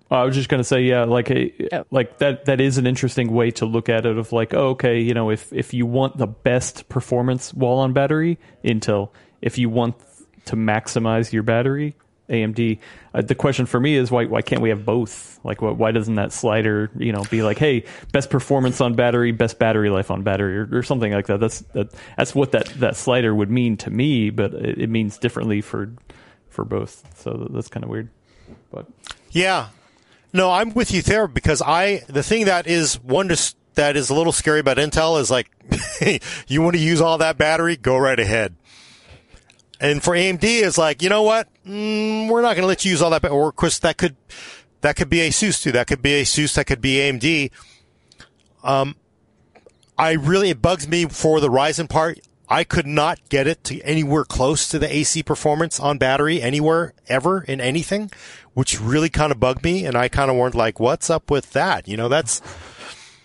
I 0.09 0.23
was 0.23 0.35
just 0.35 0.47
going 0.49 0.59
to 0.59 0.63
say, 0.63 0.81
yeah, 0.83 1.03
like 1.03 1.29
a, 1.29 1.51
Oh. 1.75 1.85
like 1.91 2.19
that 2.19 2.45
that 2.45 2.61
is 2.61 2.77
an 2.77 2.87
interesting 2.87 3.31
way 3.33 3.51
to 3.51 3.65
look 3.65 3.89
at 3.89 4.05
it. 4.05 4.17
Of 4.17 4.31
like, 4.31 4.53
oh, 4.53 4.69
okay, 4.69 4.99
you 5.01 5.13
know, 5.13 5.29
if 5.31 5.51
if 5.51 5.73
you 5.73 5.85
want 5.85 6.17
the 6.17 6.27
best 6.27 6.87
performance 6.89 7.53
while 7.53 7.79
on 7.79 7.93
battery, 7.93 8.37
Intel. 8.63 9.09
If 9.41 9.57
you 9.57 9.69
want 9.69 9.95
to 10.45 10.55
maximize 10.55 11.31
your 11.33 11.43
battery, 11.43 11.95
AMD. 12.29 12.79
Uh, 13.13 13.21
the 13.21 13.35
question 13.35 13.65
for 13.65 13.79
me 13.79 13.95
is 13.95 14.09
why 14.09 14.25
why 14.25 14.41
can't 14.41 14.61
we 14.61 14.69
have 14.69 14.85
both? 14.85 15.39
Like, 15.43 15.61
why, 15.61 15.71
why 15.71 15.91
doesn't 15.91 16.15
that 16.15 16.31
slider, 16.33 16.89
you 16.97 17.11
know, 17.11 17.23
be 17.29 17.43
like, 17.43 17.57
hey, 17.57 17.83
best 18.11 18.29
performance 18.29 18.81
on 18.81 18.95
battery, 18.95 19.31
best 19.31 19.59
battery 19.59 19.89
life 19.89 20.09
on 20.11 20.23
battery, 20.23 20.57
or, 20.57 20.69
or 20.79 20.83
something 20.83 21.11
like 21.13 21.27
that? 21.27 21.39
That's 21.39 21.59
that, 21.73 21.93
that's 22.17 22.33
what 22.33 22.51
that 22.53 22.67
that 22.79 22.95
slider 22.95 23.33
would 23.35 23.51
mean 23.51 23.77
to 23.77 23.89
me, 23.89 24.29
but 24.29 24.53
it, 24.53 24.77
it 24.83 24.89
means 24.89 25.17
differently 25.17 25.61
for 25.61 25.93
for 26.49 26.65
both. 26.65 27.05
So 27.17 27.47
that's 27.51 27.67
kind 27.67 27.83
of 27.83 27.89
weird. 27.89 28.09
But 28.71 28.87
Yeah. 29.31 29.67
No, 30.37 30.51
I'm 30.51 30.73
with 30.75 30.91
you 30.91 31.01
there 31.01 31.27
because 31.27 31.63
I, 31.63 32.03
the 32.07 32.21
thing 32.21 32.45
that 32.45 32.67
is 32.67 32.99
one 33.01 33.27
that 33.73 33.95
is 33.95 34.11
a 34.11 34.13
little 34.13 34.31
scary 34.31 34.59
about 34.59 34.77
Intel 34.77 35.19
is 35.19 35.31
like, 35.31 35.49
you 36.47 36.61
want 36.61 36.75
to 36.75 36.81
use 36.81 37.01
all 37.01 37.17
that 37.17 37.39
battery? 37.39 37.75
Go 37.75 37.97
right 37.97 38.19
ahead. 38.19 38.55
And 39.79 40.03
for 40.03 40.13
AMD, 40.13 40.43
it's 40.43 40.77
like, 40.77 41.01
you 41.01 41.09
know 41.09 41.23
what? 41.23 41.47
Mm, 41.65 42.29
we're 42.29 42.43
not 42.43 42.49
going 42.55 42.61
to 42.61 42.67
let 42.67 42.85
you 42.85 42.91
use 42.91 43.01
all 43.01 43.09
that. 43.09 43.23
ba- 43.23 43.29
Or, 43.29 43.49
of 43.49 43.55
course, 43.55 43.79
that 43.79 43.97
could, 43.97 44.15
that 44.81 44.95
could 44.95 45.09
be 45.09 45.17
Asus 45.19 45.61
too. 45.61 45.71
That 45.71 45.87
could 45.87 46.03
be 46.03 46.21
Asus. 46.21 46.53
That 46.53 46.65
could 46.65 46.81
be 46.81 46.97
AMD. 46.97 47.51
Um, 48.63 48.95
I 49.97 50.11
really 50.11 50.49
it 50.51 50.61
bugs 50.61 50.87
me 50.87 51.05
for 51.05 51.39
the 51.39 51.49
Ryzen 51.49 51.89
part. 51.89 52.19
I 52.49 52.63
could 52.63 52.87
not 52.87 53.19
get 53.29 53.47
it 53.47 53.63
to 53.65 53.81
anywhere 53.81 54.23
close 54.23 54.67
to 54.69 54.79
the 54.79 54.93
AC 54.93 55.23
performance 55.23 55.79
on 55.79 55.97
battery 55.97 56.41
anywhere 56.41 56.93
ever 57.07 57.41
in 57.41 57.59
anything, 57.59 58.11
which 58.53 58.79
really 58.79 59.09
kind 59.09 59.31
of 59.31 59.39
bugged 59.39 59.63
me. 59.63 59.85
And 59.85 59.95
I 59.95 60.07
kind 60.07 60.31
of 60.31 60.37
weren't 60.37 60.55
like, 60.55 60.79
what's 60.79 61.09
up 61.09 61.29
with 61.29 61.51
that? 61.51 61.87
You 61.87 61.97
know, 61.97 62.07
that's 62.07 62.41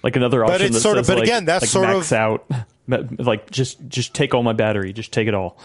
like 0.03 0.17
another 0.17 0.45
option. 0.45 0.59
But 0.59 0.63
it's 0.63 0.83
sort 0.83 0.99
of, 0.99 1.07
but 1.07 1.19
like- 1.19 1.25
again, 1.25 1.45
that's 1.45 1.63
like 1.63 1.71
sort 1.71 1.89
max 1.89 2.13
of, 2.13 2.19
out. 2.19 2.51
Like 2.89 3.49
just 3.51 3.79
just 3.89 4.13
take 4.13 4.35
all 4.35 4.43
my 4.43 4.53
battery. 4.53 4.93
Just 4.93 5.13
take 5.13 5.29
it 5.29 5.35
all. 5.35 5.57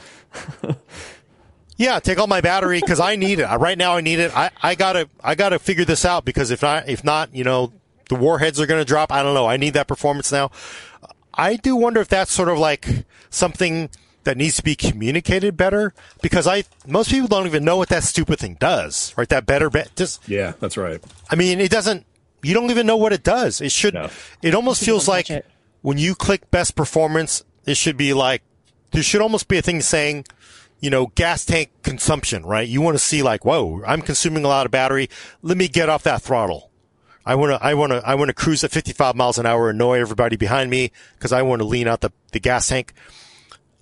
yeah, 1.78 2.00
take 2.00 2.20
all 2.20 2.28
my 2.28 2.42
battery 2.42 2.80
because 2.80 3.00
I 3.00 3.16
need 3.16 3.40
it. 3.40 3.48
Right 3.48 3.78
now 3.78 3.96
I 3.96 4.02
need 4.02 4.20
it. 4.20 4.38
I, 4.38 4.52
I 4.62 4.76
gotta, 4.76 5.10
I 5.22 5.34
gotta 5.34 5.58
figure 5.58 5.84
this 5.84 6.06
out 6.06 6.26
because 6.26 6.52
if 6.52 6.62
not, 6.62 6.88
if 6.88 7.04
not, 7.04 7.34
you 7.36 7.44
know, 7.44 7.74
the 8.10 8.16
warheads 8.16 8.60
are 8.60 8.66
going 8.66 8.80
to 8.82 8.86
drop. 8.86 9.12
I 9.12 9.24
don't 9.24 9.34
know. 9.34 9.48
I 9.48 9.58
need 9.58 9.74
that 9.74 9.88
performance 9.88 10.32
now. 10.32 10.52
I 11.34 11.56
do 11.56 11.76
wonder 11.76 12.02
if 12.02 12.08
that's 12.08 12.32
sort 12.32 12.50
of 12.50 12.58
like 12.58 13.06
something 13.30 13.90
that 14.24 14.36
needs 14.36 14.58
to 14.58 14.64
be 14.64 14.76
communicated 14.76 15.56
better 15.56 15.94
because 16.22 16.48
I, 16.48 16.66
most 16.86 17.10
people 17.10 17.30
don't 17.30 17.46
even 17.46 17.64
know 17.64 17.78
what 17.78 17.88
that 17.90 18.04
stupid 18.04 18.40
thing 18.40 18.58
does, 18.60 19.14
right? 19.18 19.30
That 19.30 19.46
better, 19.46 19.70
be- 19.70 19.84
just, 19.96 20.28
Yeah, 20.28 20.54
that's 20.60 20.76
right. 20.76 21.02
I 21.32 21.36
mean, 21.36 21.62
it 21.62 21.72
doesn't. 21.72 22.06
You 22.44 22.54
don't 22.54 22.70
even 22.70 22.86
know 22.86 22.98
what 22.98 23.14
it 23.14 23.24
does. 23.24 23.62
It 23.62 23.72
should. 23.72 23.94
No. 23.94 24.10
It 24.44 24.54
almost 24.54 24.84
feels 24.84 25.08
like 25.08 25.30
it. 25.30 25.46
when 25.82 25.98
you 25.98 26.14
click 26.14 26.52
best 26.52 26.76
performance, 26.76 27.44
it 27.66 27.78
should 27.78 27.98
be 27.98 28.14
like 28.14 28.44
there 28.92 29.02
should 29.02 29.22
almost 29.22 29.48
be 29.48 29.58
a 29.58 29.62
thing 29.62 29.82
saying, 29.82 30.26
you 30.80 30.90
know, 30.90 31.08
gas 31.16 31.46
tank 31.46 31.70
consumption. 31.82 32.46
Right? 32.46 32.68
You 32.68 32.82
want 32.82 32.96
to 32.96 33.04
see 33.04 33.24
like, 33.24 33.44
whoa, 33.46 33.82
I'm 33.88 34.02
consuming 34.02 34.44
a 34.44 34.48
lot 34.50 34.66
of 34.66 34.72
battery. 34.72 35.10
Let 35.42 35.58
me 35.58 35.68
get 35.68 35.90
off 35.90 36.04
that 36.04 36.22
throttle. 36.22 36.67
I 37.28 37.36
want 37.36 37.52
to. 37.52 37.62
I 37.62 37.74
want 37.74 37.92
to. 37.92 38.02
I 38.08 38.16
want 38.16 38.30
to 38.30 38.34
cruise 38.34 38.64
at 38.64 38.72
55 38.72 39.14
miles 39.14 39.38
an 39.38 39.46
hour, 39.46 39.70
annoy 39.70 40.00
everybody 40.00 40.38
behind 40.38 40.70
me 40.70 40.94
because 41.16 41.34
I 41.34 41.42
want 41.42 41.62
to 41.62 41.68
lean 41.68 41.86
out 41.86 42.00
the 42.00 42.14
the 42.32 42.40
gas 42.40 42.70
tank. 42.70 42.94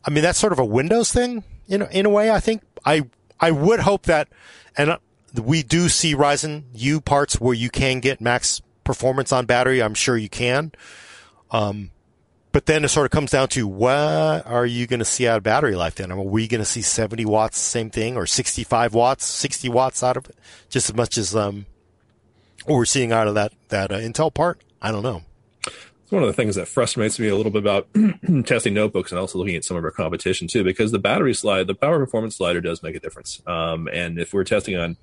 I 0.04 0.10
mean, 0.10 0.24
that's 0.24 0.40
sort 0.40 0.52
of 0.52 0.58
a 0.58 0.66
Windows 0.66 1.14
thing 1.14 1.44
in 1.68 1.84
in 1.84 2.08
a 2.08 2.10
way. 2.10 2.32
I 2.32 2.40
think 2.40 2.64
I 2.84 3.04
I 3.40 3.52
would 3.52 3.82
hope 3.82 4.08
that, 4.08 4.30
and 4.76 4.90
uh, 4.90 4.98
we 5.40 5.62
do 5.62 5.90
see 5.90 6.16
Ryzen 6.16 6.64
U 6.74 7.00
parts 7.00 7.40
where 7.40 7.54
you 7.54 7.70
can 7.70 8.00
get 8.00 8.20
max 8.20 8.64
performance 8.84 9.32
on 9.32 9.46
battery. 9.46 9.84
I'm 9.84 9.94
sure 9.94 10.18
you 10.18 10.30
can. 10.30 10.72
Um, 11.52 11.92
but 12.52 12.66
then 12.66 12.84
it 12.84 12.88
sort 12.88 13.06
of 13.06 13.12
comes 13.12 13.30
down 13.30 13.50
to 13.50 13.68
what 13.68 14.48
are 14.48 14.66
you 14.66 14.88
going 14.88 15.00
to 15.02 15.06
see 15.06 15.28
out 15.28 15.38
of 15.38 15.44
battery 15.44 15.76
life? 15.76 15.96
Then 15.96 16.12
are 16.12 16.20
we 16.20 16.48
going 16.48 16.62
to 16.62 16.66
see 16.66 16.82
70 16.82 17.26
watts, 17.26 17.60
same 17.60 17.92
thing, 17.92 18.18
or 18.18 18.26
65 18.26 18.96
watts, 18.96 19.26
60 19.26 19.70
watts 19.70 20.02
out 20.02 20.18
of 20.18 20.30
it, 20.30 20.38
just 20.70 20.90
as 20.90 20.96
much 20.96 21.18
as 21.18 21.36
um, 21.36 21.66
what 22.66 22.76
we're 22.76 22.86
seeing 22.86 23.12
out 23.12 23.28
of 23.28 23.36
that 23.36 23.54
that 23.70 23.92
uh, 23.92 23.98
Intel 24.00 24.34
part? 24.34 24.62
I 24.82 24.92
don't 24.92 25.04
know. 25.04 25.24
It's 25.66 26.12
one 26.12 26.22
of 26.22 26.28
the 26.28 26.34
things 26.34 26.56
that 26.56 26.68
frustrates 26.68 27.18
me 27.18 27.30
a 27.30 27.36
little 27.36 27.52
bit 27.52 27.64
about 27.64 27.88
testing 28.46 28.76
notebooks 28.76 29.12
and 29.12 29.18
also 29.18 29.40
looking 29.40 29.56
at 29.56 29.64
some 29.64 29.76
of 29.76 29.84
our 29.84 29.90
competition 29.90 30.48
too, 30.48 30.64
because 30.64 30.92
the 30.92 31.00
battery 31.00 31.34
slide, 31.34 31.66
the 31.66 31.74
power 31.74 31.98
performance 31.98 32.36
slider 32.38 32.62
does 32.62 32.84
make 32.84 32.96
a 32.96 33.00
difference. 33.00 33.42
Um, 33.48 33.88
and 33.92 34.20
if 34.20 34.32
we're 34.32 34.44
testing 34.44 34.76
on 34.76 34.98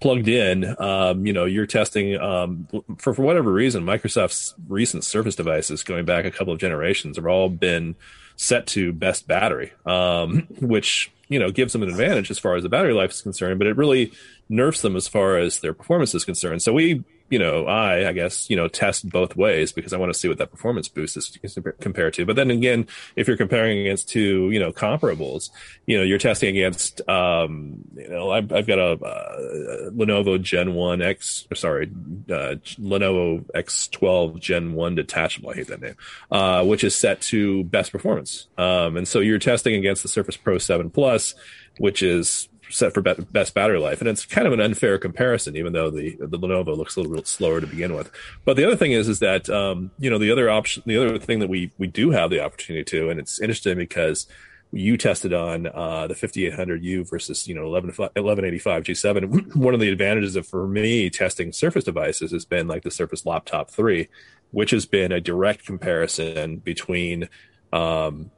plugged 0.00 0.28
in, 0.28 0.76
um, 0.78 1.26
you 1.26 1.32
know, 1.32 1.46
you're 1.46 1.66
testing 1.66 2.20
um, 2.20 2.68
for 2.98 3.14
for 3.14 3.22
whatever 3.22 3.50
reason, 3.50 3.84
Microsoft's 3.84 4.54
recent 4.68 5.04
Surface 5.04 5.34
devices, 5.34 5.82
going 5.82 6.04
back 6.04 6.26
a 6.26 6.30
couple 6.30 6.52
of 6.52 6.60
generations, 6.60 7.16
have 7.16 7.26
all 7.26 7.48
been 7.48 7.94
set 8.36 8.66
to 8.66 8.92
best 8.92 9.26
battery, 9.26 9.72
um, 9.86 10.40
which 10.60 11.10
you 11.28 11.38
know 11.38 11.50
gives 11.50 11.72
them 11.72 11.82
an 11.82 11.88
advantage 11.88 12.30
as 12.30 12.38
far 12.38 12.54
as 12.54 12.62
the 12.62 12.68
battery 12.68 12.92
life 12.92 13.12
is 13.12 13.22
concerned, 13.22 13.58
but 13.58 13.66
it 13.66 13.78
really 13.78 14.12
nerfs 14.48 14.82
them 14.82 14.96
as 14.96 15.08
far 15.08 15.38
as 15.38 15.60
their 15.60 15.74
performance 15.74 16.14
is 16.14 16.24
concerned. 16.24 16.62
So 16.62 16.72
we, 16.72 17.02
you 17.30 17.38
know, 17.38 17.66
I, 17.66 18.08
I 18.08 18.12
guess, 18.12 18.50
you 18.50 18.56
know, 18.56 18.68
test 18.68 19.08
both 19.08 19.36
ways 19.36 19.72
because 19.72 19.92
I 19.92 19.96
want 19.96 20.12
to 20.12 20.18
see 20.18 20.28
what 20.28 20.38
that 20.38 20.50
performance 20.50 20.88
boost 20.88 21.16
is 21.16 21.38
compared 21.80 22.14
to. 22.14 22.26
But 22.26 22.36
then 22.36 22.50
again, 22.50 22.86
if 23.16 23.26
you're 23.26 23.36
comparing 23.36 23.78
against 23.78 24.08
two, 24.08 24.50
you 24.50 24.60
know, 24.60 24.72
comparables, 24.72 25.50
you 25.86 25.96
know, 25.96 26.02
you're 26.02 26.18
testing 26.18 26.50
against, 26.50 27.06
um, 27.08 27.84
you 27.96 28.08
know, 28.08 28.30
I've, 28.30 28.52
I've 28.52 28.66
got 28.66 28.78
a, 28.78 29.04
uh 29.04 29.90
Lenovo 29.90 30.40
Gen 30.40 30.74
1 30.74 31.02
X, 31.02 31.46
or 31.50 31.54
sorry, 31.54 31.86
uh, 32.30 32.56
Lenovo 32.78 33.44
X12 33.54 34.38
Gen 34.38 34.74
1 34.74 34.94
detachable. 34.94 35.50
I 35.50 35.54
hate 35.54 35.68
that 35.68 35.80
name, 35.80 35.96
uh, 36.30 36.64
which 36.64 36.84
is 36.84 36.94
set 36.94 37.20
to 37.22 37.64
best 37.64 37.92
performance. 37.92 38.48
Um, 38.58 38.96
and 38.96 39.08
so 39.08 39.20
you're 39.20 39.38
testing 39.38 39.74
against 39.74 40.02
the 40.02 40.08
Surface 40.08 40.36
Pro 40.36 40.58
7 40.58 40.90
Plus, 40.90 41.34
which 41.78 42.02
is 42.02 42.48
set 42.74 42.92
for 42.92 43.00
best 43.00 43.54
battery 43.54 43.78
life, 43.78 44.00
and 44.00 44.08
it's 44.08 44.26
kind 44.26 44.46
of 44.46 44.52
an 44.52 44.60
unfair 44.60 44.98
comparison, 44.98 45.56
even 45.56 45.72
though 45.72 45.90
the 45.90 46.16
the 46.18 46.38
Lenovo 46.38 46.76
looks 46.76 46.96
a 46.96 47.00
little 47.00 47.14
bit 47.14 47.26
slower 47.26 47.60
to 47.60 47.66
begin 47.66 47.94
with. 47.94 48.10
But 48.44 48.56
the 48.56 48.64
other 48.64 48.76
thing 48.76 48.92
is, 48.92 49.08
is 49.08 49.20
that 49.20 49.48
um, 49.48 49.90
you 49.98 50.10
know 50.10 50.18
the 50.18 50.32
other 50.32 50.50
option, 50.50 50.82
the 50.86 50.96
other 50.96 51.18
thing 51.18 51.38
that 51.38 51.48
we 51.48 51.70
we 51.78 51.86
do 51.86 52.10
have 52.10 52.30
the 52.30 52.40
opportunity 52.40 52.84
to, 52.84 53.10
and 53.10 53.20
it's 53.20 53.40
interesting 53.40 53.76
because 53.78 54.26
you 54.72 54.96
tested 54.96 55.32
on 55.32 55.68
uh, 55.68 56.08
the 56.08 56.14
5800U 56.14 57.08
versus 57.08 57.46
you 57.46 57.54
know 57.54 57.64
11, 57.64 57.90
1185 57.90 58.82
G7. 58.82 59.56
One 59.56 59.74
of 59.74 59.80
the 59.80 59.88
advantages 59.88 60.36
of 60.36 60.46
for 60.46 60.66
me 60.66 61.10
testing 61.10 61.52
Surface 61.52 61.84
devices 61.84 62.32
has 62.32 62.44
been 62.44 62.66
like 62.66 62.82
the 62.82 62.90
Surface 62.90 63.24
Laptop 63.24 63.70
3, 63.70 64.08
which 64.50 64.72
has 64.72 64.84
been 64.84 65.12
a 65.12 65.20
direct 65.20 65.64
comparison 65.64 66.56
between 66.56 67.28
um, 67.72 68.30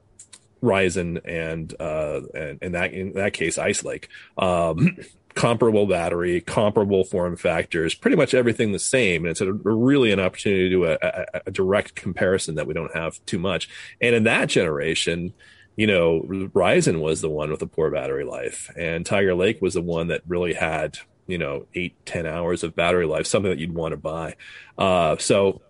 Ryzen 0.62 1.20
and 1.24 1.74
uh, 1.80 2.20
and 2.34 2.62
in 2.62 2.72
that 2.72 2.92
in 2.92 3.12
that 3.12 3.32
case 3.32 3.58
Ice 3.58 3.84
Lake. 3.84 4.08
Um, 4.38 4.98
comparable 5.34 5.86
battery, 5.86 6.40
comparable 6.40 7.04
form 7.04 7.36
factors, 7.36 7.94
pretty 7.94 8.16
much 8.16 8.32
everything 8.32 8.72
the 8.72 8.78
same. 8.78 9.22
And 9.22 9.30
it's 9.30 9.42
a, 9.42 9.50
a 9.50 9.52
really 9.52 10.10
an 10.10 10.18
opportunity 10.18 10.62
to 10.62 10.70
do 10.70 10.84
a, 10.86 10.98
a, 11.02 11.42
a 11.46 11.50
direct 11.50 11.94
comparison 11.94 12.54
that 12.54 12.66
we 12.66 12.72
don't 12.72 12.96
have 12.96 13.24
too 13.26 13.38
much. 13.38 13.68
And 14.00 14.14
in 14.14 14.24
that 14.24 14.48
generation, 14.48 15.34
you 15.76 15.86
know, 15.86 16.22
Ryzen 16.22 17.00
was 17.00 17.20
the 17.20 17.28
one 17.28 17.50
with 17.50 17.60
the 17.60 17.66
poor 17.66 17.90
battery 17.90 18.24
life, 18.24 18.72
and 18.76 19.04
Tiger 19.04 19.34
Lake 19.34 19.60
was 19.60 19.74
the 19.74 19.82
one 19.82 20.08
that 20.08 20.22
really 20.26 20.54
had 20.54 20.98
you 21.26 21.38
know 21.38 21.66
eight 21.74 21.94
ten 22.06 22.26
hours 22.26 22.64
of 22.64 22.74
battery 22.74 23.06
life, 23.06 23.26
something 23.26 23.50
that 23.50 23.58
you'd 23.58 23.74
want 23.74 23.92
to 23.92 23.98
buy. 23.98 24.36
Uh, 24.78 25.16
so 25.18 25.60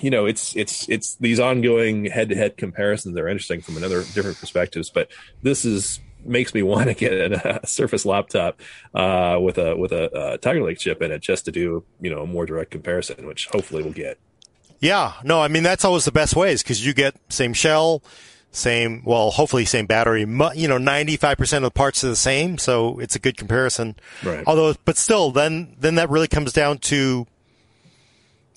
you 0.00 0.10
know, 0.10 0.26
it's 0.26 0.56
it's 0.56 0.88
it's 0.88 1.16
these 1.16 1.40
ongoing 1.40 2.06
head-to-head 2.06 2.56
comparisons 2.56 3.16
are 3.18 3.28
interesting 3.28 3.60
from 3.60 3.76
another 3.76 4.02
different 4.14 4.38
perspectives. 4.38 4.90
But 4.90 5.08
this 5.42 5.64
is 5.64 6.00
makes 6.24 6.54
me 6.54 6.62
want 6.62 6.88
to 6.88 6.94
get 6.94 7.12
a, 7.12 7.60
Surface 7.66 8.04
laptop 8.04 8.60
uh, 8.94 9.38
with 9.40 9.58
a 9.58 9.76
with 9.76 9.92
a, 9.92 10.10
uh 10.12 10.36
Tiger 10.38 10.62
Lake 10.62 10.78
chip 10.78 11.02
in 11.02 11.10
it 11.10 11.20
just 11.20 11.44
to 11.46 11.52
do 11.52 11.84
you 12.00 12.10
know 12.10 12.22
a 12.22 12.26
more 12.26 12.46
direct 12.46 12.70
comparison, 12.70 13.26
which 13.26 13.46
hopefully 13.48 13.82
we'll 13.82 13.92
get. 13.92 14.18
Yeah, 14.80 15.12
no, 15.22 15.40
I 15.40 15.48
mean 15.48 15.62
that's 15.62 15.84
always 15.84 16.04
the 16.04 16.12
best 16.12 16.34
ways 16.34 16.62
because 16.62 16.84
you 16.84 16.92
get 16.92 17.14
same 17.28 17.52
shell, 17.52 18.02
same 18.50 19.02
well, 19.04 19.30
hopefully 19.30 19.64
same 19.64 19.86
battery. 19.86 20.22
You 20.22 20.68
know, 20.68 20.78
ninety 20.78 21.16
five 21.16 21.36
percent 21.36 21.64
of 21.64 21.72
the 21.72 21.78
parts 21.78 22.02
are 22.02 22.08
the 22.08 22.16
same, 22.16 22.58
so 22.58 22.98
it's 22.98 23.14
a 23.14 23.18
good 23.18 23.36
comparison. 23.36 23.96
Right. 24.24 24.42
Although, 24.46 24.74
but 24.84 24.96
still, 24.96 25.30
then 25.30 25.76
then 25.78 25.96
that 25.96 26.10
really 26.10 26.26
comes 26.26 26.52
down 26.52 26.78
to, 26.78 27.26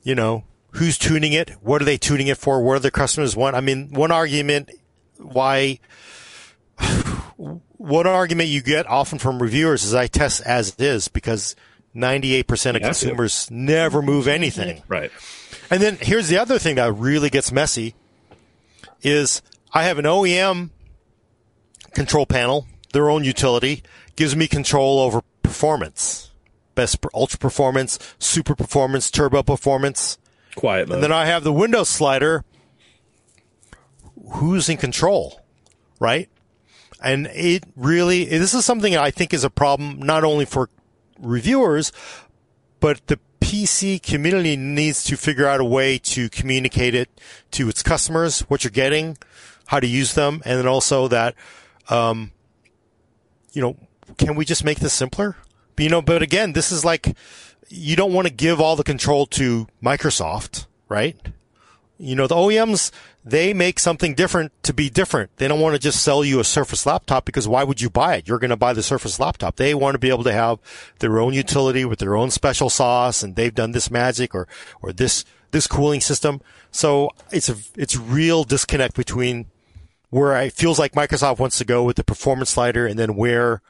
you 0.03 0.15
know, 0.15 0.45
who's 0.75 0.97
tuning 0.97 1.33
it, 1.33 1.49
what 1.61 1.81
are 1.81 1.85
they 1.85 1.97
tuning 1.97 2.27
it 2.27 2.37
for, 2.37 2.61
what 2.61 2.75
do 2.75 2.79
the 2.79 2.91
customers 2.91 3.35
want. 3.35 3.55
I 3.55 3.61
mean, 3.61 3.89
one 3.93 4.11
argument 4.11 4.71
why. 5.17 5.79
One 7.77 8.07
argument 8.07 8.49
you 8.49 8.61
get 8.63 8.87
often 8.87 9.19
from 9.19 9.43
reviewers 9.43 9.83
is 9.83 9.93
I 9.93 10.07
test 10.07 10.41
as 10.41 10.69
it 10.69 10.81
is 10.81 11.07
because 11.07 11.55
98% 11.95 12.41
of 12.41 12.47
You 12.47 12.63
have 12.65 12.73
to. 12.73 12.85
consumers 12.85 13.51
never 13.51 14.01
move 14.01 14.27
anything. 14.27 14.81
Right. 14.87 15.11
And 15.69 15.83
then 15.83 15.97
here's 16.01 16.27
the 16.29 16.39
other 16.39 16.57
thing 16.57 16.77
that 16.77 16.91
really 16.93 17.29
gets 17.29 17.51
messy 17.51 17.93
is 19.03 19.41
I 19.71 19.83
have 19.83 19.99
an 19.99 20.05
OEM 20.05 20.71
control 21.93 22.25
panel, 22.25 22.65
their 22.93 23.09
own 23.09 23.23
utility, 23.23 23.83
gives 24.15 24.35
me 24.35 24.47
control 24.47 24.99
over 24.99 25.21
performance. 25.43 26.31
Best 26.73 27.05
ultra 27.13 27.37
performance, 27.37 27.99
super 28.17 28.55
performance, 28.55 29.11
turbo 29.11 29.43
performance. 29.43 30.17
Quiet 30.55 30.87
mode. 30.87 30.95
And 30.95 31.03
then 31.03 31.11
I 31.11 31.25
have 31.25 31.43
the 31.43 31.53
window 31.53 31.83
slider. 31.83 32.43
Who's 34.33 34.69
in 34.69 34.77
control? 34.77 35.41
Right? 35.99 36.29
And 37.03 37.27
it 37.27 37.63
really, 37.75 38.25
this 38.25 38.53
is 38.53 38.65
something 38.65 38.95
I 38.95 39.11
think 39.11 39.33
is 39.33 39.43
a 39.43 39.49
problem 39.49 39.99
not 39.99 40.23
only 40.23 40.45
for 40.45 40.69
reviewers, 41.19 41.91
but 42.79 43.05
the 43.07 43.19
PC 43.39 44.01
community 44.01 44.55
needs 44.55 45.03
to 45.03 45.15
figure 45.15 45.47
out 45.47 45.59
a 45.59 45.65
way 45.65 45.99
to 45.99 46.29
communicate 46.29 46.95
it 46.95 47.09
to 47.51 47.69
its 47.69 47.83
customers, 47.83 48.41
what 48.41 48.63
you're 48.63 48.71
getting, 48.71 49.17
how 49.67 49.79
to 49.79 49.87
use 49.87 50.13
them, 50.13 50.41
and 50.45 50.57
then 50.57 50.67
also 50.67 51.07
that, 51.07 51.35
um, 51.89 52.31
you 53.53 53.61
know, 53.61 53.77
can 54.17 54.35
we 54.35 54.45
just 54.45 54.63
make 54.63 54.79
this 54.79 54.93
simpler? 54.93 55.35
But, 55.75 55.83
you 55.83 55.89
know, 55.89 56.01
but 56.01 56.21
again, 56.21 56.53
this 56.53 56.71
is 56.71 56.83
like, 56.83 57.15
you 57.69 57.95
don't 57.95 58.13
want 58.13 58.27
to 58.27 58.33
give 58.33 58.61
all 58.61 58.75
the 58.75 58.83
control 58.83 59.25
to 59.27 59.67
Microsoft, 59.83 60.65
right? 60.89 61.17
You 61.97 62.15
know, 62.15 62.27
the 62.27 62.35
OEMs, 62.35 62.91
they 63.23 63.53
make 63.53 63.79
something 63.79 64.13
different 64.13 64.51
to 64.63 64.73
be 64.73 64.89
different. 64.89 65.35
They 65.37 65.47
don't 65.47 65.61
want 65.61 65.75
to 65.75 65.79
just 65.79 66.03
sell 66.03 66.25
you 66.25 66.39
a 66.39 66.43
Surface 66.43 66.85
laptop 66.85 67.25
because 67.25 67.47
why 67.47 67.63
would 67.63 67.79
you 67.79 67.89
buy 67.89 68.15
it? 68.15 68.27
You're 68.27 68.39
going 68.39 68.49
to 68.49 68.57
buy 68.57 68.73
the 68.73 68.83
Surface 68.83 69.19
laptop. 69.19 69.55
They 69.55 69.73
want 69.73 69.95
to 69.95 69.99
be 69.99 70.09
able 70.09 70.25
to 70.25 70.33
have 70.33 70.59
their 70.99 71.19
own 71.19 71.33
utility 71.33 71.85
with 71.85 71.99
their 71.99 72.15
own 72.15 72.31
special 72.31 72.69
sauce 72.69 73.23
and 73.23 73.35
they've 73.35 73.55
done 73.55 73.71
this 73.71 73.89
magic 73.89 74.35
or, 74.35 74.47
or 74.81 74.91
this, 74.91 75.23
this 75.51 75.67
cooling 75.67 76.01
system. 76.01 76.41
So 76.71 77.11
it's 77.31 77.49
a, 77.49 77.55
it's 77.77 77.95
real 77.95 78.43
disconnect 78.43 78.95
between 78.95 79.45
where 80.09 80.39
it 80.41 80.53
feels 80.53 80.77
like 80.77 80.93
Microsoft 80.93 81.39
wants 81.39 81.57
to 81.57 81.65
go 81.65 81.83
with 81.83 81.95
the 81.95 82.03
performance 82.03 82.51
slider 82.51 82.85
and 82.85 82.99
then 82.99 83.15
where 83.15 83.61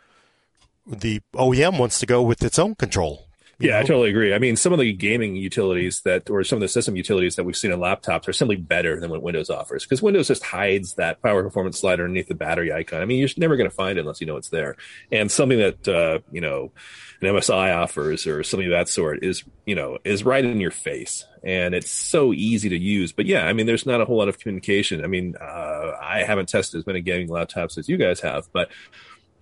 the 0.86 1.22
OEM 1.34 1.80
wants 1.80 2.00
to 2.00 2.06
go 2.06 2.22
with 2.22 2.44
its 2.44 2.60
own 2.60 2.76
control. 2.76 3.28
Yeah, 3.60 3.74
know? 3.74 3.80
I 3.80 3.84
totally 3.84 4.10
agree. 4.10 4.34
I 4.34 4.40
mean, 4.40 4.56
some 4.56 4.74
of 4.74 4.80
the 4.80 4.92
gaming 4.94 5.36
utilities 5.36 6.02
that, 6.02 6.30
or 6.30 6.44
some 6.44 6.58
of 6.58 6.62
the 6.62 6.68
system 6.68 6.96
utilities 6.96 7.36
that 7.36 7.44
we've 7.44 7.56
seen 7.56 7.72
in 7.72 7.80
laptops 7.80 8.28
are 8.28 8.34
simply 8.34 8.58
better 8.58 9.00
than 9.00 9.10
what 9.10 9.22
Windows 9.22 9.50
offers 9.50 9.84
because 9.84 10.02
Windows 10.02 10.28
just 10.28 10.44
hides 10.44 10.96
that 10.96 11.22
power 11.22 11.44
performance 11.44 11.80
slider 11.80 12.04
underneath 12.04 12.28
the 12.28 12.36
battery 12.36 12.74
icon. 12.74 13.02
I 13.02 13.06
mean, 13.06 13.20
you're 13.20 13.30
never 13.38 13.56
going 13.56 13.70
to 13.70 13.76
find 13.76 13.98
it 13.98 14.02
unless 14.02 14.22
you 14.22 14.28
know 14.28 14.38
it's 14.38 14.50
there. 14.50 14.76
And 15.12 15.32
something 15.32 15.60
that, 15.60 15.88
uh, 15.88 16.20
you 16.32 16.42
know, 16.42 16.72
an 17.22 17.28
MSI 17.28 17.76
offers 17.76 18.28
or 18.28 18.44
something 18.44 18.68
of 18.68 18.72
that 18.72 18.90
sort 18.90 19.24
is, 19.24 19.44
you 19.66 19.76
know, 19.76 19.98
is 20.04 20.24
right 20.24 20.44
in 20.44 20.60
your 20.60 20.72
face 20.72 21.26
and 21.46 21.76
it's 21.76 21.92
so 21.92 22.34
easy 22.34 22.70
to 22.70 22.78
use. 22.78 23.12
But 23.12 23.28
yeah, 23.28 23.46
I 23.46 23.54
mean, 23.54 23.68
there's 23.68 23.86
not 23.86 24.02
a 24.02 24.06
whole 24.06 24.18
lot 24.18 24.28
of 24.28 24.40
communication. 24.40 25.04
I 25.04 25.08
mean, 25.08 25.36
uh, 25.40 25.92
I 26.02 26.24
haven't 26.24 26.50
tested 26.50 26.80
as 26.80 26.88
many 26.88 27.02
gaming 27.02 27.30
laptops 27.30 27.78
as 27.78 27.88
you 27.88 27.98
guys 27.98 28.20
have, 28.22 28.50
but 28.52 28.70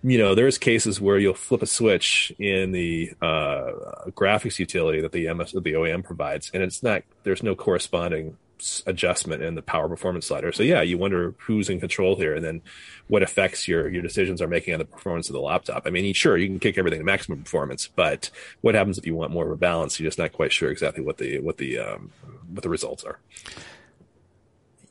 you 0.03 0.17
know, 0.17 0.35
there's 0.35 0.57
cases 0.57 0.99
where 0.99 1.17
you'll 1.17 1.33
flip 1.33 1.61
a 1.61 1.65
switch 1.65 2.33
in 2.37 2.73
the 2.73 3.13
uh, 3.21 3.71
graphics 4.09 4.59
utility 4.59 5.01
that 5.01 5.13
the 5.13 5.33
MS 5.33 5.53
the 5.53 5.61
OEM 5.61 6.03
provides, 6.03 6.51
and 6.53 6.61
it's 6.61 6.83
not 6.83 7.03
there's 7.23 7.41
no 7.41 7.55
corresponding 7.55 8.37
adjustment 8.85 9.41
in 9.41 9.55
the 9.55 9.61
power 9.61 9.89
performance 9.89 10.27
slider. 10.27 10.51
So 10.51 10.63
yeah, 10.63 10.81
you 10.81 10.97
wonder 10.97 11.35
who's 11.39 11.69
in 11.69 11.79
control 11.79 12.17
here, 12.17 12.35
and 12.35 12.43
then 12.43 12.61
what 13.07 13.23
effects 13.23 13.65
your 13.65 13.89
your 13.89 14.01
decisions 14.01 14.41
are 14.41 14.47
making 14.47 14.73
on 14.73 14.79
the 14.79 14.85
performance 14.85 15.29
of 15.29 15.33
the 15.33 15.41
laptop. 15.41 15.83
I 15.85 15.89
mean, 15.89 16.13
sure, 16.13 16.37
you 16.37 16.47
can 16.47 16.59
kick 16.59 16.77
everything 16.77 16.99
to 16.99 17.05
maximum 17.05 17.43
performance, 17.43 17.87
but 17.87 18.29
what 18.59 18.75
happens 18.75 18.97
if 18.97 19.05
you 19.05 19.15
want 19.15 19.31
more 19.31 19.45
of 19.45 19.51
a 19.51 19.57
balance? 19.57 19.99
You're 19.99 20.07
just 20.07 20.19
not 20.19 20.33
quite 20.33 20.51
sure 20.51 20.69
exactly 20.69 21.03
what 21.03 21.17
the 21.17 21.39
what 21.39 21.57
the 21.57 21.79
um, 21.79 22.11
what 22.51 22.63
the 22.63 22.69
results 22.69 23.05
are. 23.05 23.19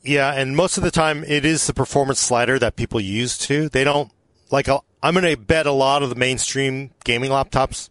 Yeah, 0.03 0.33
and 0.33 0.57
most 0.57 0.79
of 0.79 0.83
the 0.83 0.91
time 0.91 1.23
it 1.25 1.45
is 1.45 1.67
the 1.67 1.75
performance 1.75 2.19
slider 2.19 2.59
that 2.59 2.77
people 2.77 2.99
use 2.99 3.37
too. 3.37 3.69
They 3.69 3.85
don't 3.85 4.11
like 4.51 4.69
I'm 5.03 5.15
going 5.15 5.25
to 5.25 5.37
bet 5.37 5.67
a 5.67 5.73
lot 5.73 6.03
of 6.03 6.11
the 6.11 6.15
mainstream 6.15 6.91
gaming 7.05 7.31
laptops, 7.31 7.91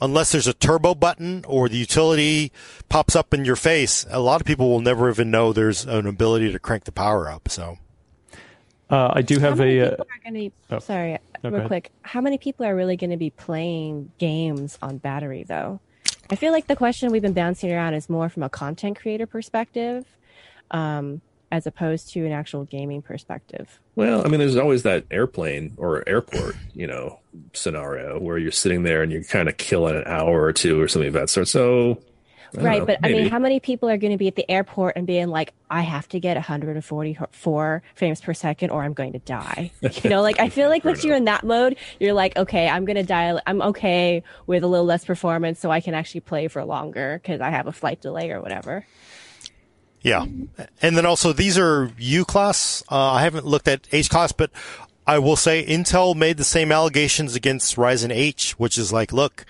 unless 0.00 0.32
there's 0.32 0.46
a 0.46 0.54
turbo 0.54 0.94
button 0.94 1.44
or 1.46 1.68
the 1.68 1.76
utility 1.76 2.52
pops 2.88 3.14
up 3.14 3.34
in 3.34 3.44
your 3.44 3.56
face, 3.56 4.06
a 4.10 4.20
lot 4.20 4.40
of 4.40 4.46
people 4.46 4.70
will 4.70 4.80
never 4.80 5.10
even 5.10 5.30
know 5.30 5.52
there's 5.52 5.84
an 5.84 6.06
ability 6.06 6.52
to 6.52 6.58
crank 6.58 6.84
the 6.84 6.92
power 6.92 7.30
up. 7.30 7.48
So, 7.48 7.78
uh, 8.90 9.12
I 9.14 9.22
do 9.22 9.38
have 9.38 9.60
a. 9.60 9.92
Uh, 9.92 10.04
gonna, 10.24 10.50
oh, 10.70 10.78
sorry, 10.78 11.18
no, 11.42 11.50
real 11.50 11.66
quick. 11.66 11.90
How 12.02 12.20
many 12.20 12.38
people 12.38 12.64
are 12.66 12.74
really 12.74 12.96
going 12.96 13.10
to 13.10 13.16
be 13.16 13.30
playing 13.30 14.12
games 14.18 14.78
on 14.80 14.98
battery, 14.98 15.44
though? 15.44 15.80
I 16.30 16.36
feel 16.36 16.52
like 16.52 16.66
the 16.66 16.76
question 16.76 17.12
we've 17.12 17.22
been 17.22 17.32
bouncing 17.32 17.72
around 17.72 17.94
is 17.94 18.08
more 18.08 18.28
from 18.28 18.42
a 18.42 18.48
content 18.48 18.98
creator 18.98 19.26
perspective. 19.26 20.04
Um, 20.70 21.20
as 21.50 21.66
opposed 21.66 22.12
to 22.12 22.26
an 22.26 22.32
actual 22.32 22.64
gaming 22.64 23.02
perspective. 23.02 23.80
Well, 23.94 24.24
I 24.24 24.28
mean, 24.28 24.40
there's 24.40 24.56
always 24.56 24.82
that 24.82 25.04
airplane 25.10 25.74
or 25.76 26.06
airport, 26.08 26.56
you 26.74 26.86
know, 26.86 27.20
scenario 27.52 28.18
where 28.18 28.38
you're 28.38 28.50
sitting 28.50 28.82
there 28.82 29.02
and 29.02 29.12
you're 29.12 29.24
kind 29.24 29.48
of 29.48 29.56
killing 29.56 29.96
an 29.96 30.04
hour 30.06 30.42
or 30.42 30.52
two 30.52 30.80
or 30.80 30.88
something 30.88 31.08
of 31.08 31.14
that 31.14 31.30
sort. 31.30 31.48
So, 31.48 32.02
right, 32.52 32.80
know, 32.80 32.86
but 32.86 33.00
maybe. 33.00 33.14
I 33.14 33.22
mean, 33.22 33.30
how 33.30 33.38
many 33.38 33.60
people 33.60 33.88
are 33.88 33.96
going 33.96 34.10
to 34.10 34.18
be 34.18 34.26
at 34.28 34.34
the 34.34 34.48
airport 34.50 34.96
and 34.96 35.06
being 35.06 35.28
like, 35.28 35.54
"I 35.70 35.82
have 35.82 36.08
to 36.10 36.20
get 36.20 36.36
144 36.36 37.82
frames 37.94 38.20
per 38.20 38.34
second, 38.34 38.70
or 38.70 38.82
I'm 38.82 38.92
going 38.92 39.12
to 39.12 39.18
die"? 39.20 39.70
You 40.02 40.10
know, 40.10 40.22
like 40.22 40.40
I 40.40 40.48
feel 40.48 40.68
like 40.68 40.84
once 40.84 41.04
you're 41.04 41.16
in 41.16 41.24
that 41.24 41.44
mode, 41.44 41.76
you're 42.00 42.12
like, 42.12 42.36
"Okay, 42.36 42.68
I'm 42.68 42.84
going 42.84 42.96
to 42.96 43.02
die. 43.02 43.40
I'm 43.46 43.62
okay 43.62 44.22
with 44.46 44.62
a 44.64 44.66
little 44.66 44.86
less 44.86 45.04
performance, 45.04 45.60
so 45.60 45.70
I 45.70 45.80
can 45.80 45.94
actually 45.94 46.20
play 46.20 46.48
for 46.48 46.64
longer 46.64 47.20
because 47.22 47.40
I 47.40 47.50
have 47.50 47.66
a 47.66 47.72
flight 47.72 48.00
delay 48.00 48.30
or 48.30 48.40
whatever." 48.40 48.84
Yeah. 50.06 50.24
And 50.80 50.96
then 50.96 51.04
also 51.04 51.32
these 51.32 51.58
are 51.58 51.90
U 51.98 52.24
class. 52.24 52.84
Uh, 52.88 53.14
I 53.14 53.22
haven't 53.22 53.44
looked 53.44 53.66
at 53.66 53.88
H 53.90 54.08
class, 54.08 54.30
but 54.30 54.52
I 55.04 55.18
will 55.18 55.34
say 55.34 55.66
Intel 55.66 56.14
made 56.14 56.36
the 56.36 56.44
same 56.44 56.70
allegations 56.70 57.34
against 57.34 57.74
Ryzen 57.74 58.12
H, 58.12 58.52
which 58.52 58.78
is 58.78 58.92
like, 58.92 59.12
look, 59.12 59.44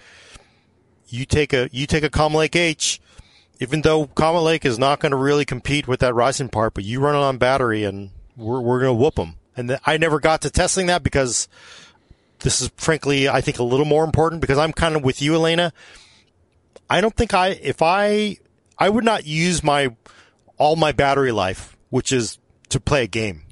you 1.08 1.26
take 1.26 1.52
a, 1.52 1.68
you 1.72 1.86
take 1.86 2.04
a 2.04 2.08
Comet 2.08 2.38
Lake 2.38 2.56
H, 2.56 3.02
even 3.60 3.82
though 3.82 4.06
Comet 4.06 4.40
Lake 4.40 4.64
is 4.64 4.78
not 4.78 4.98
going 4.98 5.10
to 5.10 5.18
really 5.18 5.44
compete 5.44 5.86
with 5.86 6.00
that 6.00 6.14
Ryzen 6.14 6.50
part, 6.50 6.72
but 6.72 6.84
you 6.84 7.00
run 7.00 7.14
it 7.14 7.18
on 7.18 7.36
battery 7.36 7.84
and 7.84 8.08
we're, 8.34 8.62
we're 8.62 8.80
going 8.80 8.96
to 8.96 9.02
whoop 9.02 9.16
them. 9.16 9.34
And 9.58 9.78
I 9.84 9.98
never 9.98 10.20
got 10.20 10.40
to 10.40 10.50
testing 10.50 10.86
that 10.86 11.02
because 11.02 11.48
this 12.38 12.62
is 12.62 12.70
frankly, 12.78 13.28
I 13.28 13.42
think 13.42 13.58
a 13.58 13.62
little 13.62 13.84
more 13.84 14.04
important 14.04 14.40
because 14.40 14.56
I'm 14.56 14.72
kind 14.72 14.96
of 14.96 15.04
with 15.04 15.20
you, 15.20 15.36
Alaina. 15.36 15.74
I 16.88 17.02
don't 17.02 17.14
think 17.14 17.34
I, 17.34 17.48
if 17.48 17.82
I, 17.82 18.38
I 18.78 18.88
would 18.88 19.04
not 19.04 19.26
use 19.26 19.62
my 19.62 19.94
all 20.58 20.76
my 20.76 20.92
battery 20.92 21.32
life, 21.32 21.76
which 21.90 22.12
is 22.12 22.38
to 22.68 22.80
play 22.80 23.04
a 23.04 23.06
game, 23.06 23.42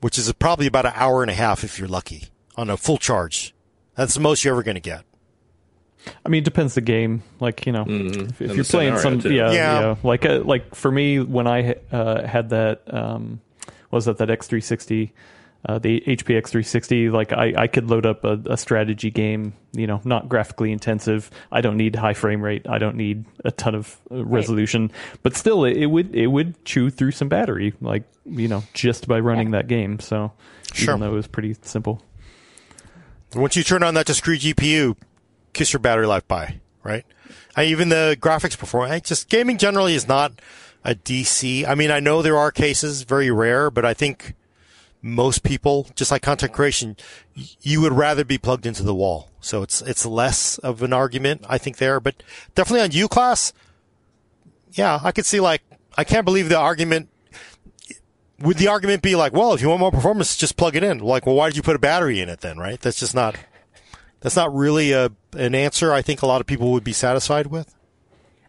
which 0.00 0.18
is 0.18 0.32
probably 0.34 0.66
about 0.66 0.86
an 0.86 0.92
hour 0.94 1.22
and 1.22 1.30
a 1.30 1.34
half 1.34 1.64
if 1.64 1.78
you're 1.78 1.88
lucky 1.88 2.28
on 2.56 2.70
a 2.70 2.76
full 2.76 2.98
charge. 2.98 3.54
That's 3.94 4.14
the 4.14 4.20
most 4.20 4.44
you're 4.44 4.54
ever 4.54 4.62
going 4.62 4.76
to 4.76 4.80
get. 4.80 5.04
I 6.24 6.28
mean, 6.28 6.42
it 6.42 6.44
depends 6.44 6.74
the 6.74 6.80
game. 6.80 7.22
Like 7.40 7.66
you 7.66 7.72
know, 7.72 7.84
mm-hmm. 7.84 8.28
if, 8.28 8.42
if 8.42 8.56
you're 8.56 8.64
playing 8.64 8.98
some, 8.98 9.20
yeah, 9.20 9.30
yeah, 9.30 9.52
yeah, 9.52 9.94
like 10.02 10.26
uh, 10.26 10.40
like 10.40 10.74
for 10.74 10.90
me 10.90 11.20
when 11.20 11.46
I 11.46 11.76
uh, 11.90 12.26
had 12.26 12.50
that, 12.50 12.82
um, 12.92 13.40
was 13.90 14.04
that 14.04 14.18
that 14.18 14.28
X360 14.28 15.12
uh, 15.66 15.78
the 15.78 16.00
HP 16.06 16.40
x360, 16.40 17.10
like 17.10 17.32
I, 17.32 17.54
I 17.56 17.66
could 17.68 17.88
load 17.88 18.04
up 18.04 18.24
a, 18.24 18.38
a, 18.46 18.56
strategy 18.56 19.10
game, 19.10 19.54
you 19.72 19.86
know, 19.86 20.00
not 20.04 20.28
graphically 20.28 20.72
intensive. 20.72 21.30
I 21.50 21.62
don't 21.62 21.78
need 21.78 21.96
high 21.96 22.12
frame 22.12 22.42
rate. 22.42 22.68
I 22.68 22.78
don't 22.78 22.96
need 22.96 23.24
a 23.44 23.50
ton 23.50 23.74
of 23.74 23.98
uh, 24.10 24.24
resolution, 24.24 24.88
right. 24.88 25.18
but 25.22 25.36
still, 25.36 25.64
it, 25.64 25.78
it, 25.78 25.86
would 25.86 26.14
it 26.14 26.26
would 26.26 26.62
chew 26.66 26.90
through 26.90 27.12
some 27.12 27.28
battery, 27.28 27.72
like 27.80 28.02
you 28.26 28.46
know, 28.46 28.62
just 28.74 29.08
by 29.08 29.20
running 29.20 29.52
yeah. 29.52 29.58
that 29.58 29.68
game. 29.68 30.00
So, 30.00 30.32
sure. 30.74 30.94
even 30.94 31.00
though 31.00 31.12
it 31.12 31.16
was 31.16 31.28
pretty 31.28 31.56
simple. 31.62 32.02
Once 33.34 33.56
you 33.56 33.64
turn 33.64 33.82
on 33.82 33.94
that 33.94 34.06
discrete 34.06 34.42
GPU, 34.42 34.96
kiss 35.54 35.72
your 35.72 35.80
battery 35.80 36.06
life 36.06 36.28
by, 36.28 36.60
right? 36.82 37.04
I, 37.56 37.64
even 37.64 37.88
the 37.88 38.18
graphics 38.20 38.56
performance, 38.56 39.08
just 39.08 39.30
gaming 39.30 39.56
generally 39.56 39.94
is 39.94 40.06
not 40.06 40.32
a 40.84 40.94
DC. 40.94 41.66
I 41.66 41.74
mean, 41.74 41.90
I 41.90 42.00
know 42.00 42.20
there 42.20 42.36
are 42.36 42.52
cases, 42.52 43.02
very 43.02 43.30
rare, 43.30 43.70
but 43.70 43.84
I 43.84 43.94
think 43.94 44.34
most 45.06 45.42
people, 45.42 45.86
just 45.94 46.10
like 46.10 46.22
content 46.22 46.54
creation, 46.54 46.96
you 47.60 47.82
would 47.82 47.92
rather 47.92 48.24
be 48.24 48.38
plugged 48.38 48.64
into 48.64 48.82
the 48.82 48.94
wall. 48.94 49.28
So 49.38 49.62
it's, 49.62 49.82
it's 49.82 50.06
less 50.06 50.56
of 50.58 50.82
an 50.82 50.94
argument, 50.94 51.44
I 51.46 51.58
think 51.58 51.76
there, 51.76 52.00
but 52.00 52.22
definitely 52.54 52.80
on 52.80 52.90
U 52.92 53.06
class. 53.06 53.52
Yeah, 54.72 54.98
I 55.04 55.12
could 55.12 55.26
see 55.26 55.40
like, 55.40 55.60
I 55.98 56.04
can't 56.04 56.24
believe 56.24 56.48
the 56.48 56.58
argument. 56.58 57.10
Would 58.40 58.56
the 58.56 58.68
argument 58.68 59.02
be 59.02 59.14
like, 59.14 59.34
well, 59.34 59.52
if 59.52 59.60
you 59.60 59.68
want 59.68 59.80
more 59.80 59.92
performance, 59.92 60.38
just 60.38 60.56
plug 60.56 60.74
it 60.74 60.82
in? 60.82 61.00
Like, 61.00 61.26
well, 61.26 61.34
why 61.34 61.50
did 61.50 61.58
you 61.58 61.62
put 61.62 61.76
a 61.76 61.78
battery 61.78 62.20
in 62.20 62.30
it 62.30 62.40
then, 62.40 62.56
right? 62.56 62.80
That's 62.80 62.98
just 62.98 63.14
not, 63.14 63.36
that's 64.20 64.36
not 64.36 64.54
really 64.54 64.92
a, 64.92 65.12
an 65.36 65.54
answer 65.54 65.92
I 65.92 66.00
think 66.00 66.22
a 66.22 66.26
lot 66.26 66.40
of 66.40 66.46
people 66.46 66.72
would 66.72 66.82
be 66.82 66.94
satisfied 66.94 67.48
with. 67.48 67.74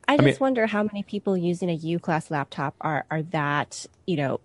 I 0.08 0.16
just 0.16 0.22
I 0.22 0.26
mean, 0.26 0.38
wonder 0.40 0.68
how 0.68 0.84
many 0.84 1.04
people 1.04 1.36
using 1.36 1.70
a 1.70 1.74
U 1.74 2.00
class 2.00 2.32
laptop 2.32 2.76
are, 2.80 3.06
are 3.12 3.24
that, 3.24 3.88
you 4.08 4.16
know, 4.16 4.40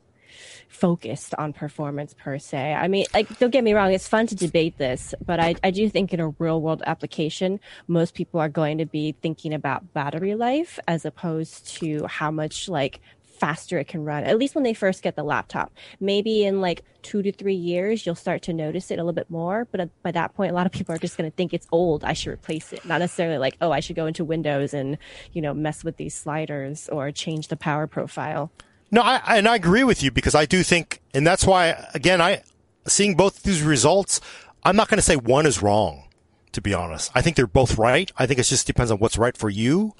focused 0.71 1.35
on 1.37 1.53
performance 1.53 2.15
per 2.15 2.39
se. 2.39 2.73
I 2.73 2.89
mean, 2.89 3.05
like, 3.13 3.39
don't 3.39 3.51
get 3.51 3.65
me 3.65 3.75
wrong, 3.75 3.93
it's 3.93 4.09
fun 4.09 4.27
to 4.29 4.37
debate 4.37 4.79
this, 4.79 5.15
but 5.25 5.41
I, 5.41 5.57
I 5.63 5.71
do 5.73 5.91
think 5.91 6.15
in 6.15 6.21
a 6.21 6.29
real 6.39 6.63
world 6.63 6.83
application, 6.87 7.61
most 7.89 8.15
people 8.15 8.41
are 8.41 8.49
going 8.49 8.79
to 8.79 8.87
be 8.87 9.13
thinking 9.21 9.53
about 9.53 9.93
battery 9.93 10.37
life 10.37 10.79
as 10.87 11.05
opposed 11.05 11.67
to 11.79 12.07
how 12.07 12.31
much 12.31 12.69
like 12.69 13.01
faster 13.41 13.79
it 13.79 13.89
can 13.89 14.05
run, 14.05 14.23
at 14.25 14.39
least 14.39 14.55
when 14.55 14.63
they 14.63 14.75
first 14.75 15.03
get 15.03 15.17
the 15.17 15.25
laptop. 15.25 15.73
Maybe 15.99 16.45
in 16.45 16.61
like 16.61 16.85
two 17.03 17.23
to 17.23 17.33
three 17.33 17.55
years, 17.55 18.07
you'll 18.07 18.15
start 18.15 18.43
to 18.43 18.53
notice 18.53 18.91
it 18.91 18.95
a 18.95 19.03
little 19.03 19.15
bit 19.15 19.31
more. 19.31 19.67
But 19.73 19.91
by 20.03 20.13
that 20.13 20.35
point, 20.35 20.53
a 20.53 20.55
lot 20.55 20.67
of 20.67 20.73
people 20.73 20.95
are 20.95 20.99
just 20.99 21.17
going 21.17 21.29
to 21.29 21.35
think 21.35 21.53
it's 21.53 21.67
old. 21.73 22.05
I 22.05 22.13
should 22.13 22.33
replace 22.33 22.73
it. 22.73 22.85
Not 22.85 23.01
necessarily 23.01 23.39
like, 23.39 23.57
oh, 23.61 23.73
I 23.73 23.81
should 23.81 23.97
go 23.97 24.07
into 24.07 24.25
Windows 24.25 24.75
and, 24.75 24.99
you 25.33 25.41
know, 25.41 25.55
mess 25.55 25.83
with 25.83 25.97
these 25.97 26.15
sliders 26.15 26.89
or 26.91 27.11
change 27.11 27.49
the 27.49 27.57
power 27.57 27.87
profile. 27.87 28.53
No, 28.91 29.03
I, 29.03 29.37
and 29.37 29.47
I 29.47 29.55
agree 29.55 29.85
with 29.85 30.03
you 30.03 30.11
because 30.11 30.35
I 30.35 30.47
do 30.47 30.63
think, 30.63 31.01
and 31.15 31.27
that's 31.27 31.47
why, 31.47 31.89
again, 31.95 32.21
I, 32.21 32.43
seeing 32.87 33.15
both 33.15 33.43
these 33.43 33.63
results, 33.63 34.21
I'm 34.65 34.77
not 34.77 34.89
going 34.89 34.99
to 34.99 35.03
say 35.03 35.17
one 35.17 35.47
is 35.47 35.63
wrong, 35.63 36.09
to 36.53 36.61
be 36.61 36.75
honest. 36.75 37.11
I 37.15 37.23
think 37.23 37.37
they're 37.37 37.47
both 37.47 37.79
right. 37.79 38.11
I 38.19 38.27
think 38.27 38.41
it 38.41 38.45
just 38.45 38.67
depends 38.67 38.91
on 38.91 38.99
what's 38.99 39.17
right 39.17 39.37
for 39.37 39.49
you. 39.49 39.95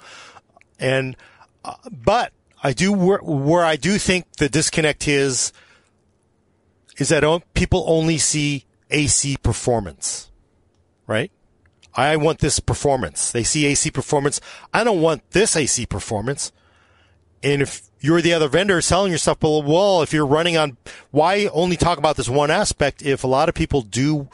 And, 0.77 1.15
uh, 1.63 1.75
but 1.89 2.33
I 2.63 2.73
do, 2.73 2.91
where, 2.91 3.19
where 3.19 3.63
I 3.63 3.77
do 3.77 3.97
think 3.97 4.25
the 4.37 4.49
disconnect 4.49 5.07
is, 5.07 5.53
is 6.97 7.09
that 7.09 7.23
people 7.53 7.85
only 7.87 8.17
see 8.17 8.65
AC 8.89 9.37
performance, 9.37 10.29
right? 11.07 11.31
I 11.93 12.15
want 12.17 12.39
this 12.39 12.59
performance. 12.59 13.31
They 13.31 13.43
see 13.43 13.65
AC 13.65 13.91
performance. 13.91 14.41
I 14.73 14.83
don't 14.83 15.01
want 15.01 15.29
this 15.31 15.55
AC 15.55 15.85
performance 15.85 16.51
And 17.43 17.61
if 17.61 17.90
you're 18.01 18.21
the 18.21 18.33
other 18.33 18.47
vendor 18.47 18.81
selling 18.81 19.11
your 19.11 19.19
stuff, 19.19 19.37
well, 19.41 19.61
well, 19.61 20.01
if 20.01 20.11
you're 20.11 20.25
running 20.25 20.57
on, 20.57 20.77
why 21.11 21.45
only 21.53 21.77
talk 21.77 21.97
about 21.97 22.17
this 22.17 22.27
one 22.27 22.51
aspect 22.51 23.01
if 23.01 23.23
a 23.23 23.27
lot 23.27 23.47
of 23.47 23.55
people 23.55 23.81
do 23.81 24.27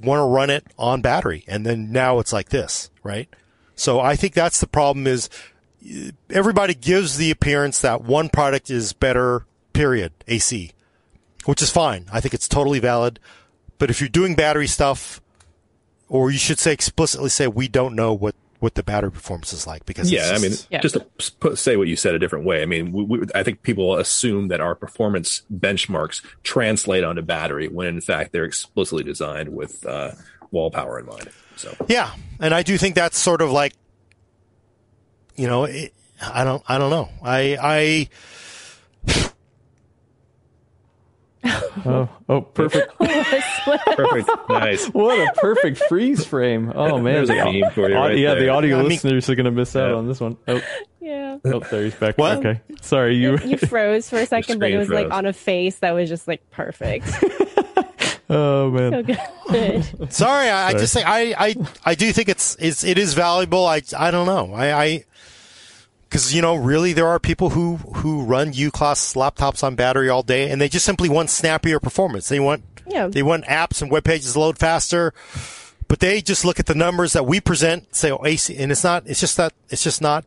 want 0.00 0.20
to 0.20 0.24
run 0.24 0.50
it 0.50 0.64
on 0.78 1.00
battery 1.02 1.44
and 1.46 1.66
then 1.66 1.92
now 1.92 2.18
it's 2.18 2.32
like 2.32 2.48
this, 2.48 2.90
right? 3.02 3.28
So 3.74 4.00
I 4.00 4.16
think 4.16 4.34
that's 4.34 4.60
the 4.60 4.66
problem 4.66 5.06
is 5.06 5.28
eh, 5.86 6.10
everybody 6.30 6.74
gives 6.74 7.16
the 7.16 7.30
appearance 7.30 7.80
that 7.80 8.02
one 8.02 8.28
product 8.28 8.70
is 8.70 8.92
better, 8.92 9.46
period, 9.72 10.12
AC, 10.28 10.72
which 11.44 11.62
is 11.62 11.70
fine. 11.70 12.06
I 12.12 12.20
think 12.20 12.34
it's 12.34 12.48
totally 12.48 12.78
valid. 12.78 13.18
But 13.78 13.90
if 13.90 14.00
you're 14.00 14.08
doing 14.08 14.36
battery 14.36 14.68
stuff, 14.68 15.20
or 16.08 16.30
you 16.30 16.38
should 16.38 16.58
say 16.58 16.72
explicitly 16.72 17.30
say, 17.30 17.48
we 17.48 17.68
don't 17.68 17.96
know 17.96 18.12
what 18.12 18.36
what 18.62 18.76
the 18.76 18.82
battery 18.84 19.10
performance 19.10 19.52
is 19.52 19.66
like 19.66 19.84
because 19.86 20.12
yeah, 20.12 20.30
just, 20.30 20.32
I 20.32 20.48
mean, 20.48 20.56
Yeah. 20.70 20.80
just 20.82 20.94
to 20.94 21.00
put, 21.40 21.58
say 21.58 21.76
what 21.76 21.88
you 21.88 21.96
said 21.96 22.14
a 22.14 22.18
different 22.20 22.44
way. 22.44 22.62
I 22.62 22.66
mean, 22.66 22.92
we, 22.92 23.02
we, 23.02 23.22
I 23.34 23.42
think 23.42 23.62
people 23.62 23.96
assume 23.96 24.46
that 24.48 24.60
our 24.60 24.76
performance 24.76 25.42
benchmarks 25.52 26.22
translate 26.44 27.02
onto 27.02 27.22
battery 27.22 27.66
when 27.66 27.88
in 27.88 28.00
fact 28.00 28.30
they're 28.30 28.44
explicitly 28.44 29.02
designed 29.02 29.48
with 29.48 29.84
uh, 29.84 30.12
wall 30.52 30.70
power 30.70 31.00
in 31.00 31.06
mind. 31.06 31.28
So 31.56 31.74
yeah, 31.88 32.12
and 32.38 32.54
I 32.54 32.62
do 32.62 32.78
think 32.78 32.94
that's 32.94 33.18
sort 33.18 33.42
of 33.42 33.50
like, 33.50 33.72
you 35.34 35.48
know, 35.48 35.64
it, 35.64 35.92
I 36.20 36.44
don't, 36.44 36.62
I 36.68 36.78
don't 36.78 36.90
know, 36.90 37.08
I, 37.20 38.08
I, 39.06 39.31
Oh, 41.86 42.08
oh, 42.28 42.40
perfect! 42.42 42.92
perfect, 42.98 44.28
nice. 44.48 44.86
what 44.92 45.18
a 45.18 45.32
perfect 45.40 45.78
freeze 45.88 46.24
frame! 46.24 46.70
Oh 46.74 46.98
man, 46.98 47.14
There's 47.14 47.30
a 47.30 47.34
the- 47.34 47.60
meme 47.60 47.72
for 47.72 47.88
you 47.88 47.96
au- 47.96 48.00
right 48.00 48.18
yeah, 48.18 48.34
the 48.34 48.50
audio 48.50 48.76
I 48.78 48.80
mean- 48.82 48.90
listeners 48.90 49.28
are 49.30 49.34
gonna 49.34 49.50
miss 49.50 49.74
out 49.74 49.88
Yeah. 49.90 49.96
on 49.96 50.06
this 50.06 50.20
one. 50.20 50.36
Oh, 50.46 50.60
yeah. 51.00 51.38
oh, 51.46 51.60
there 51.70 51.84
he's 51.84 51.94
back. 51.94 52.18
What? 52.18 52.38
Okay, 52.38 52.60
sorry, 52.82 53.16
you. 53.16 53.38
You 53.38 53.56
froze 53.56 54.08
for 54.10 54.18
a 54.18 54.26
second, 54.26 54.58
but 54.60 54.66
it 54.70 54.72
screen 54.72 54.78
was 54.80 54.88
like 54.90 55.10
on 55.10 55.24
a 55.26 55.32
face 55.32 55.76
that 55.78 55.92
was 55.92 56.08
just 56.10 56.28
like 56.28 56.48
perfect. 56.50 57.06
oh 58.30 58.70
man, 58.70 59.04
So 59.88 60.06
sorry, 60.10 60.48
I, 60.50 60.68
I 60.68 60.72
just 60.72 60.92
say 60.92 61.02
I, 61.02 61.34
I, 61.38 61.54
I 61.84 61.94
do 61.94 62.12
think 62.12 62.28
it's, 62.28 62.56
it's, 62.60 62.84
it 62.84 62.98
is 62.98 63.14
valuable. 63.14 63.66
I, 63.66 63.82
I 63.98 64.10
don't 64.10 64.26
know, 64.26 64.52
I, 64.54 64.72
I, 64.84 65.04
because 66.12 66.34
you 66.34 66.42
know, 66.42 66.54
really, 66.56 66.92
there 66.92 67.08
are 67.08 67.18
people 67.18 67.48
who 67.50 67.76
who 67.76 68.22
run 68.22 68.52
U 68.52 68.70
class 68.70 69.14
laptops 69.14 69.64
on 69.64 69.76
battery 69.76 70.10
all 70.10 70.22
day, 70.22 70.50
and 70.50 70.60
they 70.60 70.68
just 70.68 70.84
simply 70.84 71.08
want 71.08 71.30
snappier 71.30 71.80
performance. 71.80 72.28
They 72.28 72.38
want 72.38 72.64
Yeah. 72.86 73.06
they 73.06 73.22
want 73.22 73.46
apps 73.46 73.80
and 73.80 73.90
web 73.90 74.04
pages 74.04 74.34
to 74.34 74.40
load 74.40 74.58
faster, 74.58 75.14
but 75.88 76.00
they 76.00 76.20
just 76.20 76.44
look 76.44 76.60
at 76.60 76.66
the 76.66 76.74
numbers 76.74 77.14
that 77.14 77.24
we 77.24 77.40
present, 77.40 77.96
say, 77.96 78.10
oh, 78.10 78.20
AC, 78.26 78.54
and 78.58 78.70
it's 78.70 78.84
not. 78.84 79.04
It's 79.06 79.20
just 79.20 79.38
that 79.38 79.54
it's 79.70 79.82
just 79.82 80.02
not. 80.02 80.26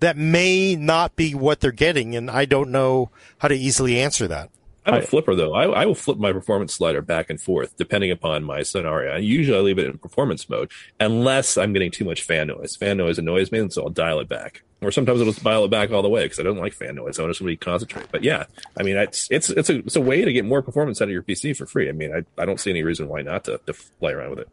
That 0.00 0.18
may 0.18 0.76
not 0.76 1.16
be 1.16 1.34
what 1.34 1.60
they're 1.60 1.72
getting, 1.72 2.14
and 2.14 2.30
I 2.30 2.44
don't 2.44 2.70
know 2.70 3.10
how 3.38 3.48
to 3.48 3.54
easily 3.54 3.98
answer 3.98 4.28
that. 4.28 4.50
I'm 4.86 4.94
a 4.94 4.96
I- 4.98 5.00
flipper 5.02 5.34
though. 5.34 5.52
I, 5.54 5.82
I 5.82 5.86
will 5.86 5.94
flip 5.94 6.18
my 6.18 6.32
performance 6.32 6.72
slider 6.74 7.02
back 7.02 7.28
and 7.30 7.40
forth 7.40 7.76
depending 7.76 8.10
upon 8.10 8.44
my 8.44 8.62
scenario. 8.62 9.12
I 9.14 9.18
usually 9.18 9.56
I 9.58 9.60
leave 9.60 9.78
it 9.78 9.86
in 9.86 9.98
performance 9.98 10.48
mode 10.48 10.70
unless 10.98 11.58
I'm 11.58 11.72
getting 11.72 11.90
too 11.90 12.04
much 12.04 12.22
fan 12.22 12.46
noise. 12.48 12.76
Fan 12.76 12.96
noise 12.96 13.18
annoys 13.18 13.52
me, 13.52 13.58
and 13.58 13.72
so 13.72 13.82
I'll 13.84 13.90
dial 13.90 14.20
it 14.20 14.28
back. 14.28 14.62
Or 14.82 14.90
sometimes 14.90 15.20
I'll 15.20 15.26
just 15.26 15.44
dial 15.44 15.66
it 15.66 15.70
back 15.70 15.90
all 15.90 16.00
the 16.00 16.08
way 16.08 16.22
because 16.24 16.40
I 16.40 16.42
don't 16.42 16.56
like 16.56 16.72
fan 16.72 16.94
noise. 16.94 17.18
I 17.18 17.22
want 17.22 17.36
somebody 17.36 17.56
to 17.58 17.62
concentrate. 17.64 18.06
But 18.10 18.24
yeah, 18.24 18.46
I 18.78 18.82
mean, 18.82 18.96
it's 18.96 19.30
it's 19.30 19.50
it's 19.50 19.68
a 19.68 19.80
it's 19.80 19.96
a 19.96 20.00
way 20.00 20.24
to 20.24 20.32
get 20.32 20.46
more 20.46 20.62
performance 20.62 21.02
out 21.02 21.08
of 21.08 21.12
your 21.12 21.22
PC 21.22 21.54
for 21.54 21.66
free. 21.66 21.90
I 21.90 21.92
mean, 21.92 22.14
I, 22.14 22.24
I 22.40 22.46
don't 22.46 22.58
see 22.58 22.70
any 22.70 22.82
reason 22.82 23.06
why 23.06 23.20
not 23.20 23.44
to, 23.44 23.60
to 23.66 23.74
play 23.98 24.12
around 24.12 24.30
with 24.30 24.38
it. 24.40 24.48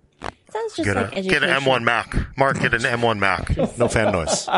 Sounds 0.51 0.75
just 0.75 0.85
Get 0.85 0.95
like 0.97 1.05
a 1.13 1.17
education. 1.19 1.29
get 1.29 1.43
an 1.43 1.61
M1 1.61 1.83
Mac. 1.83 2.37
Mark, 2.37 2.59
get 2.59 2.73
an 2.73 2.81
M1 2.81 3.19
Mac. 3.19 3.55
No 3.77 3.87
fan 3.87 4.11
noise. 4.11 4.49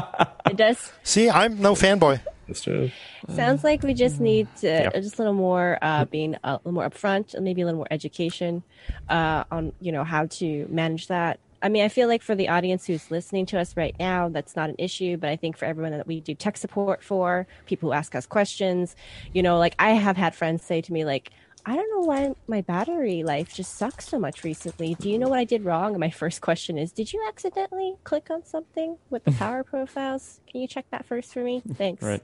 It 0.50 0.58
does. 0.58 0.92
See, 1.04 1.30
I'm 1.30 1.60
no 1.62 1.74
fanboy. 1.74 2.20
That's 2.50 2.64
true. 2.64 2.90
Sounds 3.36 3.64
like 3.64 3.84
we 3.84 3.94
just 3.94 4.20
need 4.20 4.48
to, 4.62 4.68
Yeah. 4.68 4.90
just 5.00 5.20
a 5.20 5.22
little 5.22 5.36
more 5.36 5.78
uh, 5.84 6.06
being 6.06 6.36
a 6.44 6.54
little 6.54 6.72
more 6.72 6.90
upfront 6.90 7.36
and 7.36 7.46
maybe 7.46 7.62
a 7.62 7.66
little 7.66 7.78
more 7.78 7.88
education 7.92 8.64
uh, 9.08 9.44
on 9.52 9.72
you 9.80 9.92
know 9.92 10.04
how 10.04 10.26
to 10.26 10.66
manage 10.70 11.08
that. 11.08 11.40
I 11.62 11.70
mean, 11.70 11.84
I 11.84 11.90
feel 11.90 12.08
like 12.08 12.24
for 12.24 12.34
the 12.34 12.48
audience 12.50 12.88
who's 12.88 13.12
listening 13.12 13.46
to 13.48 13.60
us 13.60 13.78
right 13.78 13.96
now, 14.00 14.30
that's 14.30 14.56
not 14.56 14.70
an 14.70 14.76
issue. 14.80 15.18
But 15.18 15.30
I 15.30 15.36
think 15.36 15.58
for 15.58 15.66
everyone 15.66 15.92
that 15.92 16.08
we 16.08 16.22
do 16.22 16.34
tech 16.34 16.58
support 16.58 17.04
for, 17.04 17.46
people 17.68 17.90
who 17.90 17.94
ask 17.94 18.16
us 18.16 18.26
questions, 18.26 18.96
you 19.34 19.44
know, 19.44 19.60
like 19.60 19.76
I 19.78 19.92
have 19.92 20.18
had 20.18 20.34
friends 20.34 20.64
say 20.64 20.82
to 20.82 20.92
me, 20.94 21.06
like, 21.06 21.32
I 21.66 21.76
don't 21.76 21.92
know 21.92 22.06
why 22.08 22.34
my 22.48 22.62
battery 22.62 23.22
life 23.24 23.54
just 23.54 23.76
sucks 23.76 24.08
so 24.08 24.18
much 24.18 24.44
recently. 24.46 24.96
Do 24.96 25.10
you 25.10 25.20
know 25.20 25.28
what 25.28 25.38
I 25.40 25.44
did 25.44 25.66
wrong? 25.66 25.92
And 25.92 26.00
my 26.00 26.10
first 26.10 26.40
question 26.42 26.78
is, 26.78 26.94
did 26.94 27.12
you 27.12 27.24
accidentally 27.28 27.96
click 28.06 28.30
on 28.32 28.44
something 28.46 28.98
with 29.10 29.26
the 29.26 29.32
power 29.44 29.64
profiles? 29.64 30.40
Can 30.50 30.62
you 30.62 30.68
check 30.68 30.86
that 30.92 31.06
first 31.06 31.34
for 31.34 31.44
me? 31.44 31.62
Thanks. 31.76 32.02
right. 32.02 32.24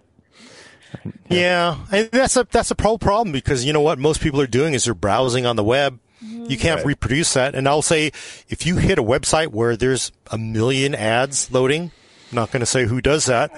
Yeah, 1.29 1.77
and 1.91 2.09
that's 2.11 2.37
a 2.37 2.47
that's 2.49 2.71
a 2.71 2.75
pro 2.75 2.97
problem 2.97 3.31
because 3.31 3.65
you 3.65 3.73
know 3.73 3.81
what 3.81 3.99
most 3.99 4.21
people 4.21 4.39
are 4.39 4.47
doing 4.47 4.73
is 4.73 4.85
they're 4.85 4.93
browsing 4.93 5.45
on 5.45 5.55
the 5.55 5.63
web. 5.63 5.99
You 6.21 6.57
can't 6.57 6.77
Right. 6.77 6.85
reproduce 6.87 7.33
that. 7.33 7.53
And 7.55 7.67
I'll 7.67 7.81
say 7.81 8.11
if 8.49 8.65
you 8.65 8.77
hit 8.77 8.97
a 8.97 9.03
website 9.03 9.47
where 9.47 9.75
there's 9.75 10.11
a 10.31 10.37
million 10.37 10.95
ads 10.95 11.51
loading, 11.51 11.91
I'm 12.31 12.35
not 12.35 12.51
going 12.51 12.61
to 12.61 12.65
say 12.65 12.85
who 12.85 13.01
does 13.01 13.25
that. 13.25 13.51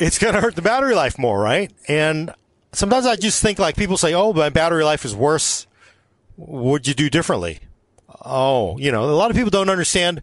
It's 0.00 0.18
going 0.18 0.34
to 0.34 0.40
hurt 0.40 0.56
the 0.56 0.62
battery 0.62 0.94
life 0.94 1.18
more, 1.18 1.38
right? 1.40 1.70
And 1.88 2.32
sometimes 2.72 3.06
I 3.06 3.16
just 3.16 3.42
think 3.42 3.58
like 3.58 3.76
people 3.76 3.96
say, 3.96 4.14
"Oh, 4.14 4.32
my 4.32 4.48
battery 4.48 4.84
life 4.84 5.04
is 5.04 5.14
worse. 5.14 5.66
What'd 6.36 6.88
you 6.88 6.94
do 6.94 7.10
differently?" 7.10 7.60
Oh, 8.24 8.78
you 8.78 8.90
know, 8.92 9.04
a 9.04 9.12
lot 9.12 9.30
of 9.30 9.36
people 9.36 9.50
don't 9.50 9.68
understand. 9.70 10.22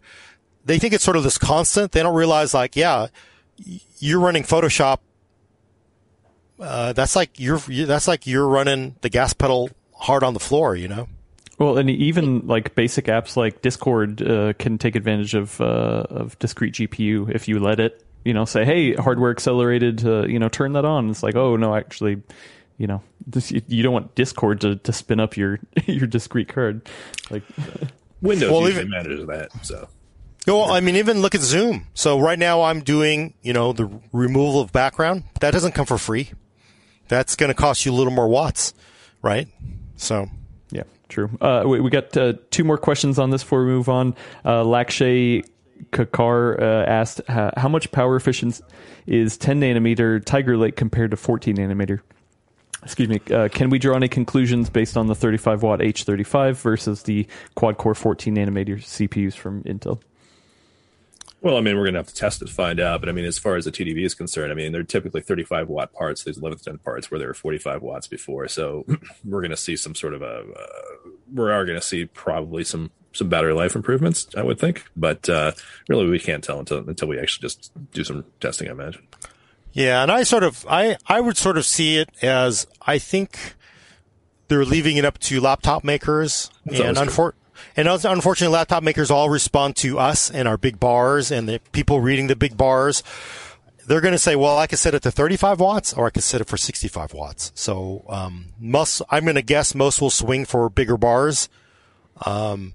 They 0.64 0.78
think 0.78 0.92
it's 0.94 1.04
sort 1.04 1.16
of 1.16 1.22
this 1.22 1.38
constant. 1.38 1.92
They 1.92 2.02
don't 2.02 2.14
realize 2.14 2.52
like, 2.54 2.74
yeah, 2.76 3.08
you're 3.98 4.20
running 4.20 4.42
Photoshop 4.42 4.98
uh, 6.60 6.92
that's 6.92 7.16
like 7.16 7.38
you're 7.40 7.58
that's 7.58 8.06
like 8.08 8.26
you're 8.26 8.46
running 8.46 8.96
the 9.00 9.08
gas 9.08 9.32
pedal 9.32 9.70
hard 9.94 10.22
on 10.22 10.34
the 10.34 10.40
floor, 10.40 10.76
you 10.76 10.88
know. 10.88 11.08
Well, 11.58 11.76
and 11.76 11.90
even 11.90 12.46
like 12.46 12.74
basic 12.74 13.04
apps 13.06 13.36
like 13.36 13.60
Discord 13.60 14.22
uh, 14.22 14.54
can 14.54 14.78
take 14.78 14.96
advantage 14.96 15.34
of 15.34 15.60
uh, 15.60 16.04
of 16.08 16.38
discrete 16.38 16.74
GPU 16.74 17.34
if 17.34 17.48
you 17.48 17.58
let 17.60 17.80
it. 17.80 18.04
You 18.24 18.34
know, 18.34 18.44
say, 18.44 18.64
"Hey, 18.64 18.94
hardware 18.94 19.30
accelerated. 19.30 20.04
Uh, 20.04 20.26
you 20.26 20.38
know, 20.38 20.48
turn 20.48 20.72
that 20.74 20.84
on." 20.84 21.10
It's 21.10 21.22
like, 21.22 21.36
"Oh 21.36 21.56
no, 21.56 21.74
actually, 21.74 22.22
you 22.78 22.86
know, 22.86 23.02
this, 23.26 23.50
you, 23.50 23.60
you 23.68 23.82
don't 23.82 23.92
want 23.92 24.14
Discord 24.14 24.60
to, 24.62 24.76
to 24.76 24.92
spin 24.92 25.20
up 25.20 25.36
your 25.36 25.58
your 25.86 26.06
discrete 26.06 26.48
card." 26.48 26.88
Like, 27.30 27.42
Windows 28.22 28.50
Well, 28.50 28.62
usually 28.62 28.80
even- 28.86 28.90
manages 28.90 29.26
that. 29.26 29.48
So 29.64 29.88
Well, 30.46 30.70
I 30.70 30.80
mean, 30.80 30.96
even 30.96 31.20
look 31.22 31.34
at 31.34 31.40
Zoom. 31.40 31.86
So 31.94 32.18
right 32.20 32.38
now 32.38 32.62
I'm 32.62 32.80
doing, 32.80 33.34
you 33.42 33.52
know, 33.54 33.72
the 33.72 33.86
removal 34.12 34.60
of 34.60 34.72
background. 34.72 35.24
That 35.40 35.52
doesn't 35.52 35.72
come 35.72 35.86
for 35.86 35.96
free. 35.98 36.30
That's 37.10 37.34
going 37.34 37.48
to 37.48 37.54
cost 37.54 37.84
you 37.84 37.92
a 37.92 37.96
little 37.96 38.12
more 38.12 38.28
watts, 38.28 38.72
right? 39.20 39.48
So 39.96 40.28
yeah, 40.70 40.84
true. 41.08 41.28
Uh, 41.40 41.64
we, 41.66 41.80
we 41.80 41.90
got 41.90 42.16
uh, 42.16 42.34
two 42.50 42.62
more 42.62 42.78
questions 42.78 43.18
on 43.18 43.30
this 43.30 43.42
before 43.42 43.64
we 43.64 43.70
move 43.72 43.88
on. 43.88 44.14
Uh, 44.44 44.62
Lakshay 44.62 45.44
Kakar 45.90 46.62
uh, 46.62 46.84
asked, 46.88 47.20
"How 47.28 47.68
much 47.68 47.90
power 47.90 48.14
efficient 48.14 48.60
is 49.06 49.36
10 49.36 49.60
nanometer 49.60 50.24
Tiger 50.24 50.56
Lake 50.56 50.76
compared 50.76 51.10
to 51.10 51.16
14 51.16 51.56
nanometer?" 51.56 52.00
Excuse 52.84 53.08
me. 53.08 53.20
Uh, 53.30 53.48
can 53.48 53.70
we 53.70 53.78
draw 53.78 53.96
any 53.96 54.08
conclusions 54.08 54.70
based 54.70 54.96
on 54.96 55.06
the 55.06 55.14
35 55.14 55.62
watt 55.62 55.80
H35 55.80 56.54
versus 56.54 57.02
the 57.02 57.26
quad 57.54 57.76
core 57.76 57.94
14 57.94 58.36
nanometer 58.36 58.78
CPUs 58.78 59.34
from 59.34 59.62
Intel? 59.64 60.00
Well, 61.42 61.56
I 61.56 61.60
mean, 61.60 61.76
we're 61.76 61.84
going 61.84 61.94
to 61.94 62.00
have 62.00 62.08
to 62.08 62.14
test 62.14 62.42
it 62.42 62.48
to 62.48 62.52
find 62.52 62.80
out. 62.80 63.00
But 63.00 63.08
I 63.08 63.12
mean, 63.12 63.24
as 63.24 63.38
far 63.38 63.56
as 63.56 63.64
the 63.64 63.72
TDP 63.72 64.04
is 64.04 64.14
concerned, 64.14 64.52
I 64.52 64.54
mean, 64.54 64.72
they're 64.72 64.82
typically 64.82 65.22
35 65.22 65.68
watt 65.68 65.92
parts. 65.92 66.24
These 66.24 66.38
11th 66.38 66.64
gen 66.64 66.78
parts 66.78 67.10
where 67.10 67.18
they 67.18 67.26
were 67.26 67.34
45 67.34 67.82
watts 67.82 68.06
before. 68.06 68.46
So 68.48 68.84
we're 69.24 69.40
going 69.40 69.50
to 69.50 69.56
see 69.56 69.76
some 69.76 69.94
sort 69.94 70.14
of 70.14 70.22
a, 70.22 70.44
uh, 70.54 71.08
we 71.34 71.50
are 71.50 71.64
going 71.64 71.78
to 71.80 71.84
see 71.84 72.04
probably 72.06 72.64
some 72.64 72.90
some 73.12 73.28
battery 73.28 73.52
life 73.54 73.74
improvements, 73.74 74.28
I 74.36 74.42
would 74.42 74.58
think. 74.58 74.84
But 74.96 75.28
uh, 75.28 75.52
really, 75.88 76.06
we 76.08 76.18
can't 76.18 76.44
tell 76.44 76.58
until 76.60 76.78
until 76.88 77.08
we 77.08 77.18
actually 77.18 77.42
just 77.42 77.72
do 77.92 78.04
some 78.04 78.24
testing. 78.40 78.68
I 78.68 78.72
imagine. 78.72 79.02
yeah, 79.72 80.02
and 80.02 80.12
I 80.12 80.22
sort 80.24 80.44
of 80.44 80.66
I 80.68 80.96
I 81.06 81.20
would 81.20 81.36
sort 81.36 81.56
of 81.56 81.64
see 81.64 81.96
it 81.96 82.10
as 82.22 82.66
I 82.82 82.98
think 82.98 83.54
they're 84.48 84.64
leaving 84.64 84.96
it 84.96 85.04
up 85.04 85.18
to 85.20 85.40
laptop 85.40 85.84
makers 85.84 86.50
That's 86.66 86.80
and 86.80 86.96
unfor- 86.96 87.32
and 87.76 87.88
also, 87.88 88.10
unfortunately 88.12 88.52
laptop 88.52 88.82
makers 88.82 89.10
all 89.10 89.30
respond 89.30 89.76
to 89.76 89.98
us 89.98 90.30
and 90.30 90.46
our 90.46 90.56
big 90.56 90.80
bars 90.80 91.30
and 91.30 91.48
the 91.48 91.60
people 91.72 92.00
reading 92.00 92.26
the 92.26 92.36
big 92.36 92.56
bars. 92.56 93.02
They're 93.86 94.00
going 94.00 94.12
to 94.12 94.18
say, 94.18 94.36
well, 94.36 94.56
I 94.56 94.66
can 94.66 94.78
set 94.78 94.94
it 94.94 95.02
to 95.02 95.10
35 95.10 95.58
watts 95.58 95.92
or 95.92 96.06
I 96.06 96.10
can 96.10 96.22
set 96.22 96.40
it 96.40 96.48
for 96.48 96.56
65 96.56 97.12
watts. 97.12 97.50
So, 97.54 98.04
um, 98.08 98.52
most, 98.60 99.02
I'm 99.10 99.24
going 99.24 99.34
to 99.34 99.42
guess 99.42 99.74
most 99.74 100.00
will 100.00 100.10
swing 100.10 100.44
for 100.44 100.68
bigger 100.70 100.96
bars. 100.96 101.48
Um, 102.24 102.74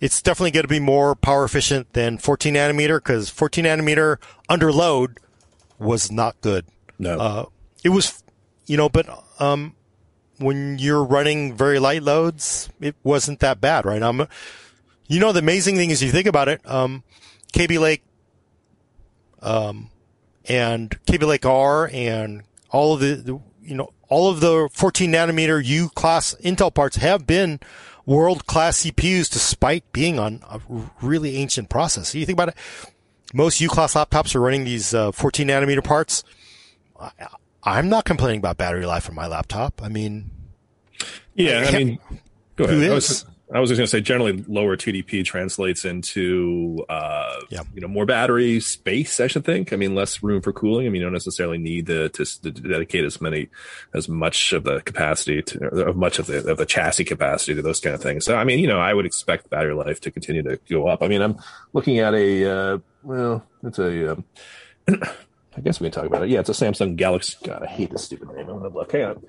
it's 0.00 0.22
definitely 0.22 0.52
going 0.52 0.64
to 0.64 0.68
be 0.68 0.80
more 0.80 1.14
power 1.14 1.44
efficient 1.44 1.92
than 1.92 2.18
14 2.18 2.54
nanometer 2.54 2.98
because 2.98 3.30
14 3.30 3.64
nanometer 3.64 4.18
under 4.48 4.72
load 4.72 5.18
was 5.78 6.10
not 6.10 6.40
good. 6.40 6.66
No. 6.98 7.18
Uh, 7.18 7.44
it 7.82 7.90
was, 7.90 8.22
you 8.66 8.76
know, 8.76 8.88
but 8.88 9.06
um, 9.38 9.74
when 10.38 10.78
you're 10.78 11.04
running 11.04 11.54
very 11.54 11.78
light 11.78 12.02
loads, 12.02 12.68
it 12.80 12.96
wasn't 13.02 13.40
that 13.40 13.60
bad, 13.60 13.84
right? 13.84 14.02
Um, 14.02 14.26
you 15.06 15.20
know, 15.20 15.32
the 15.32 15.40
amazing 15.40 15.76
thing 15.76 15.90
is, 15.90 16.02
you 16.02 16.10
think 16.10 16.26
about 16.26 16.48
it, 16.48 16.60
um, 16.68 17.02
Kaby 17.52 17.78
Lake, 17.78 18.02
um, 19.42 19.90
and 20.46 20.98
Kaby 21.06 21.26
Lake 21.26 21.46
R 21.46 21.90
and 21.92 22.42
all 22.70 22.94
of 22.94 23.00
the, 23.00 23.14
the 23.14 23.40
you 23.62 23.74
know 23.74 23.92
all 24.08 24.30
of 24.30 24.40
the 24.40 24.68
14 24.72 25.10
nanometer 25.10 25.64
U 25.64 25.88
class 25.90 26.34
Intel 26.42 26.72
parts 26.72 26.96
have 26.96 27.26
been 27.26 27.60
world 28.06 28.46
class 28.46 28.82
CPUs 28.82 29.30
despite 29.30 29.90
being 29.92 30.18
on 30.18 30.42
a 30.50 30.60
really 31.00 31.36
ancient 31.36 31.68
process. 31.70 32.14
You 32.14 32.26
think 32.26 32.36
about 32.36 32.48
it, 32.48 32.56
most 33.32 33.60
U 33.60 33.68
class 33.68 33.94
laptops 33.94 34.34
are 34.34 34.40
running 34.40 34.64
these 34.64 34.92
uh, 34.94 35.12
14 35.12 35.48
nanometer 35.48 35.84
parts. 35.84 36.24
I, 37.64 37.78
I'm 37.78 37.88
not 37.88 38.04
complaining 38.04 38.38
about 38.38 38.56
battery 38.56 38.86
life 38.86 39.08
on 39.08 39.14
my 39.14 39.26
laptop. 39.26 39.82
I 39.82 39.88
mean, 39.88 40.30
yeah, 41.34 41.64
I 41.68 41.72
mean, 41.76 41.98
go 42.56 42.64
ahead. 42.64 42.76
Who 42.76 42.90
I 42.90 42.94
was, 42.94 43.24
I 43.52 43.60
was 43.60 43.68
just 43.70 43.78
going 43.78 43.84
to 43.86 43.90
say, 43.90 44.00
generally, 44.00 44.42
lower 44.48 44.76
TDP 44.76 45.24
translates 45.24 45.84
into, 45.84 46.84
uh, 46.88 47.40
Yeah. 47.50 47.60
you 47.74 47.80
know, 47.80 47.88
more 47.88 48.06
battery 48.06 48.58
space. 48.60 49.20
I 49.20 49.26
should 49.26 49.44
think. 49.44 49.72
I 49.72 49.76
mean, 49.76 49.94
less 49.94 50.22
room 50.22 50.40
for 50.40 50.52
cooling. 50.52 50.86
I 50.86 50.88
mean, 50.90 51.00
you 51.00 51.06
don't 51.06 51.12
necessarily 51.12 51.58
need 51.58 51.86
to, 51.86 52.08
to, 52.08 52.24
to 52.24 52.50
dedicate 52.50 53.04
as 53.04 53.20
many, 53.20 53.48
as 53.92 54.08
much 54.08 54.52
of 54.52 54.64
the 54.64 54.80
capacity 54.80 55.42
to, 55.42 55.66
of 55.88 55.96
much 55.96 56.18
of 56.18 56.26
the 56.26 56.48
of 56.50 56.56
the 56.56 56.66
chassis 56.66 57.04
capacity 57.04 57.54
to 57.54 57.62
those 57.62 57.80
kind 57.80 57.94
of 57.94 58.02
things. 58.02 58.24
So, 58.24 58.34
I 58.34 58.44
mean, 58.44 58.60
you 58.60 58.66
know, 58.66 58.80
I 58.80 58.94
would 58.94 59.06
expect 59.06 59.50
battery 59.50 59.74
life 59.74 60.00
to 60.02 60.10
continue 60.10 60.42
to 60.42 60.58
go 60.70 60.86
up. 60.88 61.02
I 61.02 61.08
mean, 61.08 61.20
I'm 61.20 61.36
looking 61.74 61.98
at 61.98 62.14
a, 62.14 62.50
uh, 62.50 62.78
well, 63.02 63.46
it's 63.62 63.78
a. 63.78 64.12
Um, 64.12 64.24
I 65.56 65.60
guess 65.60 65.80
we 65.80 65.86
can 65.88 65.92
talk 65.92 66.06
about 66.06 66.24
it. 66.24 66.30
Yeah, 66.30 66.40
it's 66.40 66.48
a 66.48 66.52
Samsung 66.52 66.96
Galaxy. 66.96 67.36
God, 67.44 67.62
I 67.62 67.66
hate 67.66 67.90
this 67.90 68.04
stupid 68.04 68.28
name. 68.28 68.48
I'm 68.48 68.58
gonna 68.58 68.68
look. 68.68 68.92
Hang 68.92 69.04
on. 69.04 69.22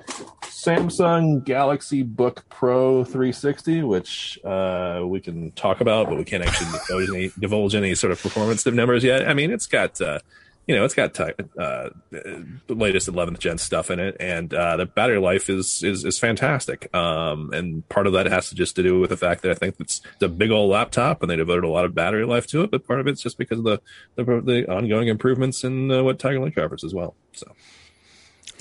Samsung 0.43 1.43
Galaxy 1.43 2.01
Book 2.01 2.45
Pro 2.49 3.03
360, 3.03 3.83
which 3.83 4.39
uh, 4.43 5.01
we 5.05 5.19
can 5.19 5.51
talk 5.51 5.81
about, 5.81 6.07
but 6.09 6.17
we 6.17 6.23
can't 6.23 6.43
actually 6.43 6.71
divulge 6.71 7.09
any, 7.09 7.31
divulge 7.39 7.75
any 7.75 7.93
sort 7.93 8.11
of 8.11 8.21
performance 8.21 8.65
numbers 8.65 9.03
yet. 9.03 9.27
I 9.27 9.33
mean, 9.33 9.51
it's 9.51 9.67
got, 9.67 10.01
uh, 10.01 10.19
you 10.67 10.75
know, 10.75 10.83
it's 10.83 10.93
got 10.93 11.13
ty- 11.13 11.33
uh, 11.59 11.89
the 12.11 12.55
latest 12.69 13.07
11th 13.07 13.39
gen 13.39 13.57
stuff 13.57 13.91
in 13.91 13.99
it, 13.99 14.17
and 14.19 14.53
uh, 14.53 14.77
the 14.77 14.85
battery 14.85 15.19
life 15.19 15.49
is 15.49 15.83
is 15.83 16.03
is 16.05 16.17
fantastic. 16.17 16.93
Um, 16.95 17.51
and 17.53 17.87
part 17.89 18.07
of 18.07 18.13
that 18.13 18.25
has 18.25 18.49
to 18.49 18.55
just 18.55 18.75
to 18.77 18.83
do 18.83 18.99
with 18.99 19.11
the 19.11 19.17
fact 19.17 19.43
that 19.43 19.51
I 19.51 19.55
think 19.55 19.75
it's, 19.79 20.01
it's 20.13 20.23
a 20.23 20.27
big 20.29 20.51
old 20.51 20.71
laptop, 20.71 21.21
and 21.21 21.29
they 21.29 21.35
devoted 21.35 21.63
a 21.63 21.69
lot 21.69 21.85
of 21.85 21.93
battery 21.93 22.25
life 22.25 22.47
to 22.47 22.61
it. 22.63 22.71
But 22.71 22.87
part 22.87 22.99
of 22.99 23.07
it's 23.07 23.21
just 23.21 23.37
because 23.37 23.59
of 23.59 23.65
the 23.65 23.81
the, 24.15 24.23
the 24.41 24.71
ongoing 24.71 25.07
improvements 25.07 25.63
in 25.63 25.91
uh, 25.91 26.03
what 26.03 26.19
Tiger 26.19 26.39
Lake 26.39 26.57
offers 26.57 26.83
as 26.83 26.93
well. 26.93 27.15
So. 27.33 27.51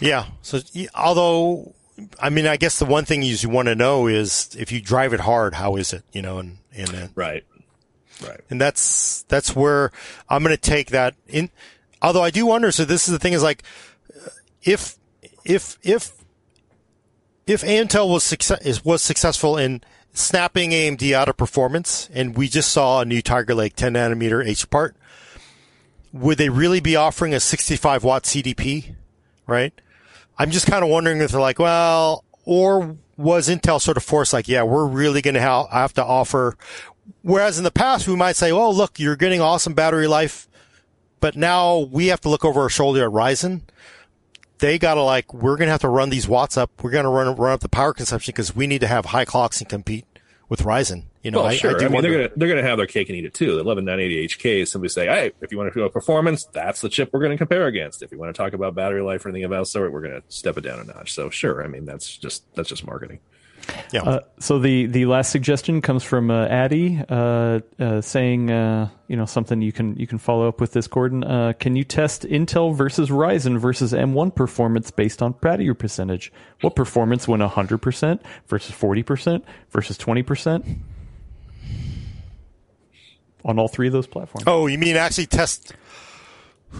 Yeah. 0.01 0.26
So, 0.43 0.59
although, 0.94 1.72
I 2.20 2.28
mean, 2.28 2.47
I 2.47 2.56
guess 2.56 2.78
the 2.81 2.85
one 2.85 3.05
thing 3.05 3.22
you 3.22 3.36
want 3.48 3.68
to 3.68 3.74
know 3.74 4.09
is 4.09 4.55
if 4.59 4.72
you 4.72 4.81
drive 4.81 5.12
it 5.12 5.20
hard, 5.20 5.55
how 5.55 5.76
is 5.76 5.93
it? 5.93 6.02
You 6.12 6.20
know, 6.22 6.39
and 6.39 6.59
and 6.74 6.94
uh, 6.94 7.09
Right. 7.14 7.44
Right. 8.24 8.40
and 8.48 8.60
that's 8.60 9.22
that's 9.28 9.56
where 9.56 9.90
I'm 10.28 10.43
going 10.44 10.55
to 10.55 10.60
take 10.60 10.90
that 10.90 11.14
in. 11.26 11.51
Although 12.05 12.22
I 12.22 12.31
do 12.31 12.47
wonder. 12.47 12.70
So 12.70 12.85
this 12.85 13.09
is 13.09 13.12
the 13.12 13.18
thing: 13.18 13.32
is 13.32 13.43
like 13.43 13.62
if 14.62 14.97
if 15.44 15.78
if 15.82 16.12
if 17.47 17.62
Intel 17.62 18.09
was 18.09 18.22
success 18.22 18.85
was 18.85 19.02
successful 19.02 19.56
in 19.56 19.82
snapping 20.12 20.70
AMD 20.70 21.12
out 21.12 21.28
of 21.28 21.36
performance, 21.36 22.09
and 22.12 22.36
we 22.36 22.48
just 22.48 22.70
saw 22.70 23.01
a 23.01 23.05
new 23.05 23.20
Tiger 23.20 23.55
Lake 23.55 23.74
10 23.74 23.94
nanometer 23.94 24.47
H 24.47 24.68
part, 24.70 24.97
would 26.12 26.39
they 26.39 26.48
really 26.48 26.81
be 26.81 26.94
offering 26.94 27.35
a 27.35 27.40
65 27.40 28.05
watt 28.05 28.22
TDP? 28.22 28.94
Right. 29.47 29.72
I'm 30.39 30.51
just 30.51 30.66
kind 30.66 30.85
of 30.85 30.90
wondering 30.90 31.20
if 31.20 31.32
they're 31.32 31.40
like, 31.40 31.59
well, 31.59 32.24
or 32.44 32.97
was 33.16 33.48
Intel 33.48 33.81
sort 33.81 33.97
of 33.97 34.02
forced 34.02 34.32
like, 34.32 34.48
yeah, 34.48 34.62
we're 34.62 34.86
really 34.86 35.22
going 35.22 35.35
to 35.35 35.43
ha- 35.43 35.68
have 35.68 35.94
to 35.94 36.05
offer. 36.05 36.56
Whereas 37.22 37.59
in 37.59 37.64
the 37.64 37.70
past, 37.70 38.09
we 38.09 38.16
might 38.16 38.36
say, 38.36 38.52
well, 38.52 38.74
look, 38.74 38.98
you're 38.98 39.16
getting 39.16 39.40
awesome 39.40 39.74
battery 39.74 40.06
life, 40.06 40.48
but 41.24 41.36
now 41.36 41.78
we 41.78 42.09
have 42.09 42.20
to 42.20 42.28
look 42.28 42.44
over 42.44 42.60
our 42.60 42.68
shoulder 42.68 43.02
at 43.06 43.10
Ryzen. 43.10 43.62
They 44.59 44.78
got 44.78 44.96
to 44.96 45.02
like, 45.02 45.32
we're 45.32 45.56
going 45.56 45.68
to 45.68 45.72
have 45.72 45.80
to 45.80 45.88
run 45.88 46.10
these 46.10 46.28
watts 46.28 46.59
up. 46.59 46.70
We're 46.82 46.90
going 46.90 47.05
to 47.05 47.09
run, 47.09 47.34
run 47.34 47.52
up 47.52 47.60
the 47.60 47.68
power 47.70 47.94
consumption 47.94 48.32
because 48.32 48.55
we 48.55 48.66
need 48.66 48.82
to 48.82 48.86
have 48.86 49.06
high 49.06 49.24
clocks 49.24 49.59
and 49.59 49.66
compete 49.66 50.05
with 50.51 50.60
Ryzen. 50.64 51.05
You 51.22 51.30
know, 51.30 51.38
Well, 51.38 51.46
I, 51.46 51.56
sure. 51.56 51.70
I 51.70 51.74
I, 51.76 51.78
do 51.78 51.84
mean, 51.86 51.92
wonder. 51.94 52.10
they're 52.10 52.18
gonna 52.28 52.34
they're 52.36 52.48
gonna 52.51 52.68
have 52.68 52.76
their 52.76 52.86
cake 52.86 53.09
and 53.09 53.16
eat 53.16 53.24
it 53.24 53.32
too. 53.32 53.56
The 53.56 53.64
11980 53.64 54.28
HK. 54.28 54.68
Somebody 54.68 54.90
say, 54.90 55.06
hey, 55.06 55.32
if 55.40 55.51
you 55.51 55.56
want 55.56 55.72
to 55.72 55.80
do 55.80 55.86
a 55.86 55.88
performance, 55.88 56.44
that's 56.52 56.82
the 56.82 56.90
chip 56.90 57.09
we're 57.14 57.20
going 57.20 57.32
to 57.32 57.38
compare 57.38 57.68
against. 57.68 58.02
If 58.02 58.12
you 58.12 58.18
want 58.18 58.34
to 58.34 58.36
talk 58.36 58.52
about 58.52 58.74
battery 58.74 59.01
life 59.01 59.24
or 59.24 59.30
anything 59.30 59.44
of 59.44 59.51
that 59.52 59.66
sort, 59.66 59.92
we're 59.94 60.02
going 60.02 60.20
to 60.20 60.22
step 60.28 60.59
it 60.59 60.60
down 60.60 60.78
a 60.78 60.84
notch. 60.84 61.14
So 61.14 61.30
sure. 61.30 61.64
I 61.64 61.68
mean, 61.68 61.86
that's 61.86 62.18
just 62.18 62.44
that's 62.55 62.68
just 62.68 62.86
marketing. 62.86 63.20
Yeah. 63.92 64.02
Uh, 64.02 64.20
so 64.38 64.58
the 64.58 64.86
the 64.86 65.06
last 65.06 65.30
suggestion 65.30 65.80
comes 65.80 66.02
from 66.02 66.30
uh, 66.30 66.46
Addy, 66.46 67.00
uh, 67.08 67.60
uh, 67.78 68.00
saying 68.00 68.50
uh, 68.50 68.88
you 69.08 69.16
know 69.16 69.24
something 69.24 69.62
you 69.62 69.72
can 69.72 69.96
you 69.96 70.06
can 70.06 70.18
follow 70.18 70.48
up 70.48 70.60
with 70.60 70.72
this, 70.72 70.86
Gordon. 70.86 71.24
Uh, 71.24 71.52
can 71.58 71.76
you 71.76 71.84
test 71.84 72.22
Intel 72.22 72.74
versus 72.74 73.10
Ryzen 73.10 73.58
versus 73.58 73.92
M1 73.92 74.34
performance 74.34 74.90
based 74.90 75.22
on 75.22 75.32
battery 75.32 75.74
percentage? 75.74 76.32
What 76.60 76.74
performance 76.74 77.28
when 77.28 77.40
100 77.40 77.78
percent 77.78 78.22
versus 78.48 78.74
40 78.74 79.02
percent 79.02 79.44
versus 79.70 79.96
20 79.98 80.22
percent 80.22 80.66
on 83.44 83.58
all 83.58 83.68
three 83.68 83.86
of 83.86 83.92
those 83.92 84.06
platforms? 84.06 84.44
oh, 84.46 84.66
you 84.66 84.78
mean 84.78 84.96
actually 84.96 85.26
test? 85.26 85.72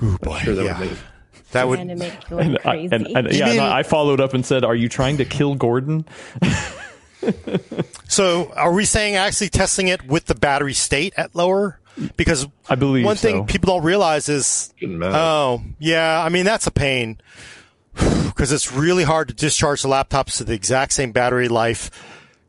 Ooh, 0.03 0.19
boy, 0.19 0.39
Sure, 0.41 0.55
that 0.55 0.65
yeah. 0.65 0.97
Would 1.55 1.79
make 1.79 1.89
that 1.89 1.89
would 1.89 1.89
to 1.89 1.97
make 1.97 2.15
it 2.15 2.29
going 2.29 2.47
And, 2.47 2.59
I, 2.65 2.75
and, 2.77 3.07
and- 3.17 3.33
yeah, 3.33 3.49
and 3.49 3.61
I 3.61 3.83
followed 3.83 4.21
up 4.21 4.35
and 4.35 4.45
said, 4.45 4.65
"Are 4.65 4.75
you 4.75 4.89
trying 4.89 5.19
to 5.19 5.25
kill 5.25 5.55
Gordon?" 5.55 6.05
So, 8.15 8.53
are 8.55 8.73
we 8.73 8.85
saying 8.85 9.17
actually 9.17 9.49
testing 9.49 9.89
it 9.89 10.07
with 10.07 10.27
the 10.27 10.35
battery 10.35 10.75
state 10.75 11.15
at 11.17 11.35
lower? 11.35 11.81
Because 12.17 12.47
I 12.69 12.75
believe 12.75 13.05
one 13.05 13.17
so. 13.17 13.29
thing 13.29 13.47
people 13.47 13.75
don't 13.75 13.85
realize 13.85 14.29
is, 14.29 14.73
oh, 14.83 15.63
yeah, 15.79 16.23
I 16.23 16.29
mean 16.29 16.45
that's 16.45 16.67
a 16.67 16.71
pain 16.71 17.19
because 17.95 18.53
it's 18.53 18.73
really 18.73 19.05
hard 19.05 19.29
to 19.29 19.35
discharge 19.35 19.83
the 19.83 19.89
laptops 19.89 20.39
to 20.39 20.45
the 20.45 20.53
exact 20.53 20.93
same 20.93 21.13
battery 21.13 21.49
life 21.49 21.91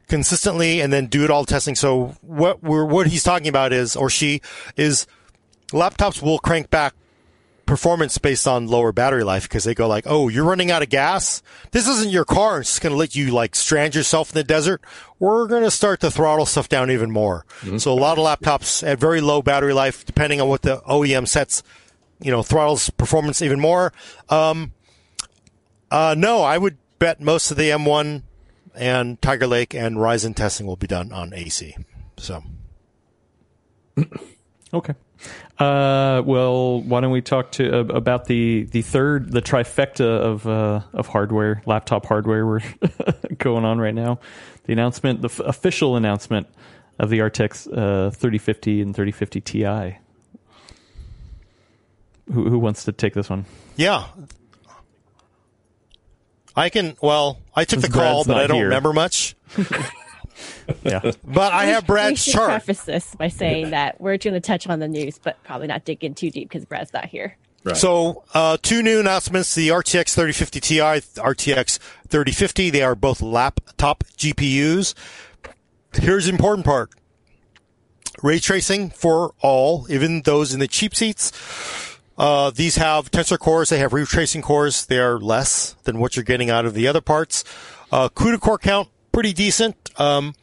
consistently 0.07 0.81
and 0.81 0.91
then 0.91 1.07
do 1.07 1.23
it 1.23 1.29
all 1.31 1.45
testing. 1.45 1.75
So, 1.75 2.15
what 2.21 2.61
we're 2.61 2.85
what 2.85 3.07
he's 3.07 3.23
talking 3.23 3.47
about 3.47 3.71
is, 3.71 3.95
or 3.95 4.09
she 4.09 4.41
is, 4.77 5.07
laptops 5.71 6.21
will 6.21 6.39
crank 6.39 6.69
back 6.69 6.93
performance 7.65 8.17
based 8.17 8.47
on 8.47 8.67
lower 8.67 8.91
battery 8.91 9.23
life 9.23 9.43
because 9.43 9.63
they 9.63 9.73
go 9.73 9.87
like, 9.87 10.05
oh, 10.07 10.27
you're 10.27 10.43
running 10.45 10.71
out 10.71 10.81
of 10.81 10.89
gas. 10.89 11.41
This 11.71 11.87
isn't 11.87 12.11
your 12.11 12.25
car. 12.25 12.59
It's 12.59 12.69
just 12.69 12.81
going 12.81 12.91
to 12.93 12.97
let 12.97 13.15
you 13.15 13.31
like 13.31 13.55
strand 13.55 13.95
yourself 13.95 14.31
in 14.31 14.35
the 14.35 14.43
desert. 14.43 14.81
We're 15.19 15.47
going 15.47 15.63
to 15.63 15.71
start 15.71 15.99
to 16.01 16.11
throttle 16.11 16.45
stuff 16.45 16.69
down 16.69 16.91
even 16.91 17.11
more. 17.11 17.45
So 17.79 17.91
a 17.91 17.95
lot 17.95 18.17
of 18.17 18.25
laptops 18.25 18.85
at 18.85 18.99
very 18.99 19.21
low 19.21 19.41
battery 19.41 19.73
life, 19.73 20.05
depending 20.05 20.39
on 20.41 20.47
what 20.47 20.61
the 20.61 20.81
OEM 20.87 21.27
sets, 21.27 21.63
you 22.19 22.31
know, 22.31 22.43
throttles 22.43 22.89
performance 22.91 23.41
even 23.41 23.59
more. 23.59 23.93
Um, 24.29 24.73
uh, 25.91 26.15
no, 26.17 26.41
I 26.43 26.57
would 26.57 26.77
bet 26.99 27.21
most 27.21 27.51
of 27.51 27.57
the 27.57 27.69
M1 27.69 28.23
and 28.73 29.21
Tiger 29.21 29.47
Lake 29.47 29.73
and 29.73 29.97
Ryzen 29.97 30.35
testing 30.35 30.65
will 30.67 30.75
be 30.75 30.87
done 30.87 31.11
on 31.11 31.33
AC. 31.33 31.75
So. 32.17 32.43
Okay. 34.73 34.93
Uh, 35.57 36.21
well, 36.25 36.81
why 36.81 36.99
don't 36.99 37.11
we 37.11 37.21
talk 37.21 37.51
to 37.53 37.79
uh, 37.79 37.83
about 37.95 38.25
the 38.25 38.63
the 38.71 38.81
third 38.81 39.31
the 39.31 39.41
trifecta 39.41 40.03
of 40.05 40.45
uh, 40.45 40.81
of 40.93 41.07
hardware, 41.07 41.61
laptop 41.65 42.05
hardware 42.05 42.45
we're 42.45 42.59
going 43.37 43.63
on 43.63 43.79
right 43.79 43.95
now. 43.95 44.19
The 44.65 44.73
announcement, 44.73 45.21
the 45.21 45.29
f- 45.29 45.39
official 45.39 45.95
announcement 45.95 46.47
of 46.99 47.09
the 47.09 47.19
RTX 47.19 47.67
uh, 47.67 48.09
3050 48.11 48.81
and 48.81 48.93
3050 48.95 49.41
Ti. 49.41 49.97
Who, 52.33 52.49
who 52.49 52.59
wants 52.59 52.83
to 52.85 52.91
take 52.91 53.13
this 53.13 53.29
one? 53.29 53.45
Yeah. 53.75 54.05
I 56.55 56.69
can, 56.69 56.95
well, 57.01 57.39
I 57.55 57.65
took 57.65 57.81
Since 57.81 57.93
the 57.93 57.99
call, 57.99 58.23
Brad's 58.23 58.27
but 58.27 58.37
I 58.37 58.47
don't 58.47 58.57
here. 58.57 58.65
remember 58.65 58.93
much. 58.93 59.35
Yeah. 60.83 61.11
But 61.23 61.53
I 61.53 61.65
have 61.65 61.83
we 61.83 61.87
Brad's 61.87 62.23
should 62.23 62.33
chart. 62.33 62.49
preface 62.49 62.83
this 62.83 63.15
by 63.15 63.27
saying 63.27 63.71
that 63.71 63.99
we're 63.99 64.17
going 64.17 64.33
to 64.33 64.39
touch 64.39 64.67
on 64.67 64.79
the 64.79 64.87
news, 64.87 65.19
but 65.21 65.41
probably 65.43 65.67
not 65.67 65.85
dig 65.85 66.03
in 66.03 66.13
too 66.15 66.29
deep 66.29 66.49
because 66.49 66.65
Brad's 66.65 66.93
not 66.93 67.05
here. 67.05 67.37
Right. 67.63 67.75
So, 67.75 68.23
uh, 68.33 68.57
two 68.61 68.83
new 68.83 68.99
announcements, 68.99 69.55
the 69.55 69.69
RTX 69.69 70.13
3050 70.13 70.59
Ti, 70.59 70.77
RTX 70.79 71.79
3050. 72.07 72.69
They 72.69 72.83
are 72.83 72.93
both 72.95 73.21
laptop 73.21 74.03
GPUs. 74.17 74.93
Here's 75.93 76.25
the 76.25 76.31
important 76.31 76.65
part. 76.65 76.91
Ray 78.21 78.39
tracing 78.39 78.91
for 78.91 79.33
all, 79.41 79.87
even 79.89 80.21
those 80.21 80.53
in 80.53 80.59
the 80.59 80.67
cheap 80.67 80.95
seats. 80.95 81.31
Uh, 82.17 82.49
these 82.51 82.75
have 82.77 83.11
tensor 83.11 83.37
cores. 83.37 83.69
They 83.69 83.79
have 83.79 83.93
ray 83.93 84.05
tracing 84.05 84.41
cores. 84.41 84.85
They 84.85 84.99
are 84.99 85.19
less 85.19 85.75
than 85.83 85.99
what 85.99 86.15
you're 86.15 86.23
getting 86.23 86.49
out 86.49 86.65
of 86.65 86.73
the 86.73 86.87
other 86.87 87.01
parts. 87.01 87.43
Uh, 87.91 88.09
CUDA 88.09 88.39
core 88.39 88.57
count, 88.57 88.89
pretty 89.11 89.33
decent. 89.33 89.84
Um, 89.97 90.33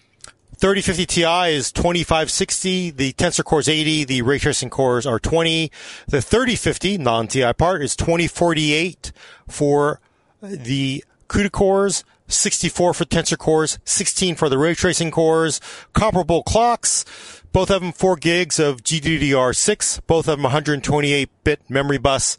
3050 0.56 1.06
Ti 1.06 1.54
is 1.54 1.72
2560. 1.72 2.90
The 2.90 3.12
Tensor 3.14 3.44
Core 3.44 3.60
is 3.60 3.68
80. 3.68 4.04
The 4.04 4.22
ray 4.22 4.38
tracing 4.38 4.70
cores 4.70 5.06
are 5.06 5.18
20. 5.18 5.72
The 6.06 6.22
3050 6.22 6.98
non-Ti 6.98 7.52
part 7.54 7.82
is 7.82 7.96
2048 7.96 9.10
for 9.48 10.00
the 10.40 11.04
CUDA 11.28 11.50
cores, 11.50 12.04
64 12.28 12.94
for 12.94 13.04
Tensor 13.04 13.38
cores, 13.38 13.78
16 13.84 14.36
for 14.36 14.48
the 14.48 14.58
ray 14.58 14.74
tracing 14.74 15.10
cores. 15.10 15.60
Comparable 15.94 16.42
clocks. 16.42 17.04
Both 17.52 17.70
of 17.70 17.82
them 17.82 17.92
4 17.92 18.16
gigs 18.16 18.58
of 18.58 18.82
GDDR6. 18.82 20.00
Both 20.06 20.28
of 20.28 20.40
them 20.40 20.50
128-bit 20.50 21.68
memory 21.68 21.98
bus. 21.98 22.38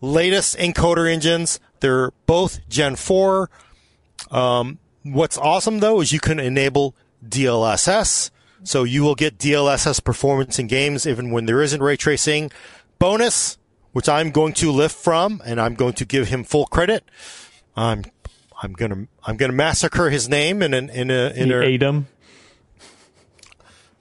latest 0.00 0.56
encoder 0.58 1.10
engines. 1.10 1.60
They're 1.80 2.10
both 2.26 2.66
Gen 2.68 2.96
4. 2.96 3.48
Um, 4.30 4.78
what's 5.02 5.38
awesome 5.38 5.80
though 5.80 6.00
is 6.00 6.12
you 6.12 6.20
can 6.20 6.38
enable 6.38 6.94
DLSS. 7.26 8.30
So 8.64 8.84
you 8.84 9.02
will 9.02 9.16
get 9.16 9.38
DLSS 9.38 10.02
performance 10.04 10.58
in 10.58 10.68
games 10.68 11.06
even 11.06 11.30
when 11.30 11.46
there 11.46 11.62
isn't 11.62 11.82
ray 11.82 11.96
tracing. 11.96 12.52
Bonus, 12.98 13.58
which 13.92 14.08
I'm 14.08 14.30
going 14.30 14.52
to 14.54 14.70
lift 14.70 14.94
from 14.94 15.42
and 15.44 15.60
I'm 15.60 15.74
going 15.74 15.94
to 15.94 16.04
give 16.04 16.28
him 16.28 16.44
full 16.44 16.66
credit. 16.66 17.04
I'm, 17.76 18.04
I'm 18.62 18.72
gonna, 18.72 19.08
I'm 19.24 19.36
gonna 19.36 19.52
massacre 19.52 20.10
his 20.10 20.28
name 20.28 20.62
in 20.62 20.74
an, 20.74 20.90
in 20.90 21.10
a, 21.10 21.30
in 21.30 21.48
The 21.48 21.60
a, 21.60 21.74
Adam. 21.74 22.06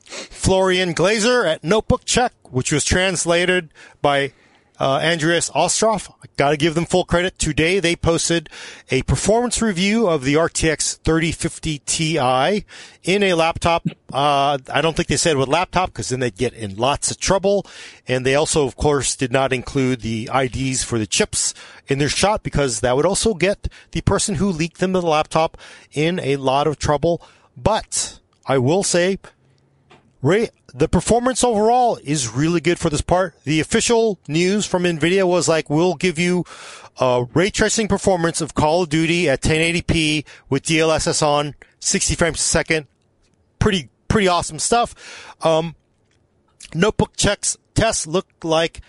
Florian 0.05 0.93
Glaser 0.93 1.45
at 1.45 1.61
Notebookcheck, 1.61 2.31
which 2.43 2.71
was 2.71 2.83
translated 2.83 3.73
by 4.01 4.33
uh, 4.81 4.99
Andreas 5.03 5.51
Osthoff. 5.51 6.09
I 6.09 6.25
gotta 6.37 6.57
give 6.57 6.73
them 6.73 6.85
full 6.85 7.05
credit. 7.05 7.37
Today 7.37 7.79
they 7.79 7.95
posted 7.95 8.49
a 8.89 9.03
performance 9.03 9.61
review 9.61 10.07
of 10.07 10.23
the 10.23 10.33
RTX 10.33 10.97
3050 11.03 11.79
Ti 11.85 12.65
in 13.03 13.21
a 13.21 13.35
laptop. 13.35 13.85
Uh, 14.11 14.57
I 14.73 14.81
don't 14.81 14.95
think 14.95 15.07
they 15.07 15.17
said 15.17 15.37
what 15.37 15.47
laptop 15.47 15.89
because 15.89 16.09
then 16.09 16.19
they'd 16.19 16.35
get 16.35 16.53
in 16.53 16.77
lots 16.77 17.11
of 17.11 17.19
trouble. 17.19 17.63
And 18.07 18.25
they 18.25 18.33
also, 18.33 18.65
of 18.65 18.75
course, 18.75 19.15
did 19.15 19.31
not 19.31 19.53
include 19.53 20.01
the 20.01 20.27
IDs 20.33 20.83
for 20.83 20.97
the 20.97 21.05
chips 21.05 21.53
in 21.87 21.99
their 21.99 22.09
shot 22.09 22.41
because 22.41 22.79
that 22.79 22.95
would 22.95 23.05
also 23.05 23.35
get 23.35 23.67
the 23.91 24.01
person 24.01 24.35
who 24.35 24.49
leaked 24.49 24.79
them 24.79 24.93
the 24.93 25.01
laptop 25.03 25.59
in 25.91 26.19
a 26.21 26.37
lot 26.37 26.65
of 26.65 26.79
trouble. 26.79 27.21
But 27.55 28.19
I 28.47 28.57
will 28.57 28.81
say 28.81 29.19
Ray, 30.21 30.49
the 30.73 30.87
performance 30.87 31.43
overall 31.43 31.97
is 32.03 32.29
really 32.29 32.61
good 32.61 32.77
for 32.77 32.89
this 32.89 33.01
part. 33.01 33.33
The 33.43 33.59
official 33.59 34.19
news 34.27 34.67
from 34.67 34.83
Nvidia 34.83 35.27
was 35.27 35.47
like, 35.47 35.69
we'll 35.69 35.95
give 35.95 36.19
you 36.19 36.45
a 36.99 37.25
ray 37.33 37.49
tracing 37.49 37.87
performance 37.87 38.39
of 38.39 38.53
Call 38.53 38.83
of 38.83 38.89
Duty 38.89 39.27
at 39.27 39.41
1080p 39.41 40.25
with 40.47 40.63
DLSS 40.63 41.25
on 41.25 41.55
60 41.79 42.13
frames 42.15 42.39
a 42.39 42.43
second. 42.43 42.85
Pretty, 43.57 43.89
pretty 44.07 44.27
awesome 44.27 44.59
stuff. 44.59 45.35
Um, 45.43 45.75
notebook 46.75 47.17
checks 47.17 47.57
tests 47.73 48.05
look 48.05 48.27
like 48.43 48.81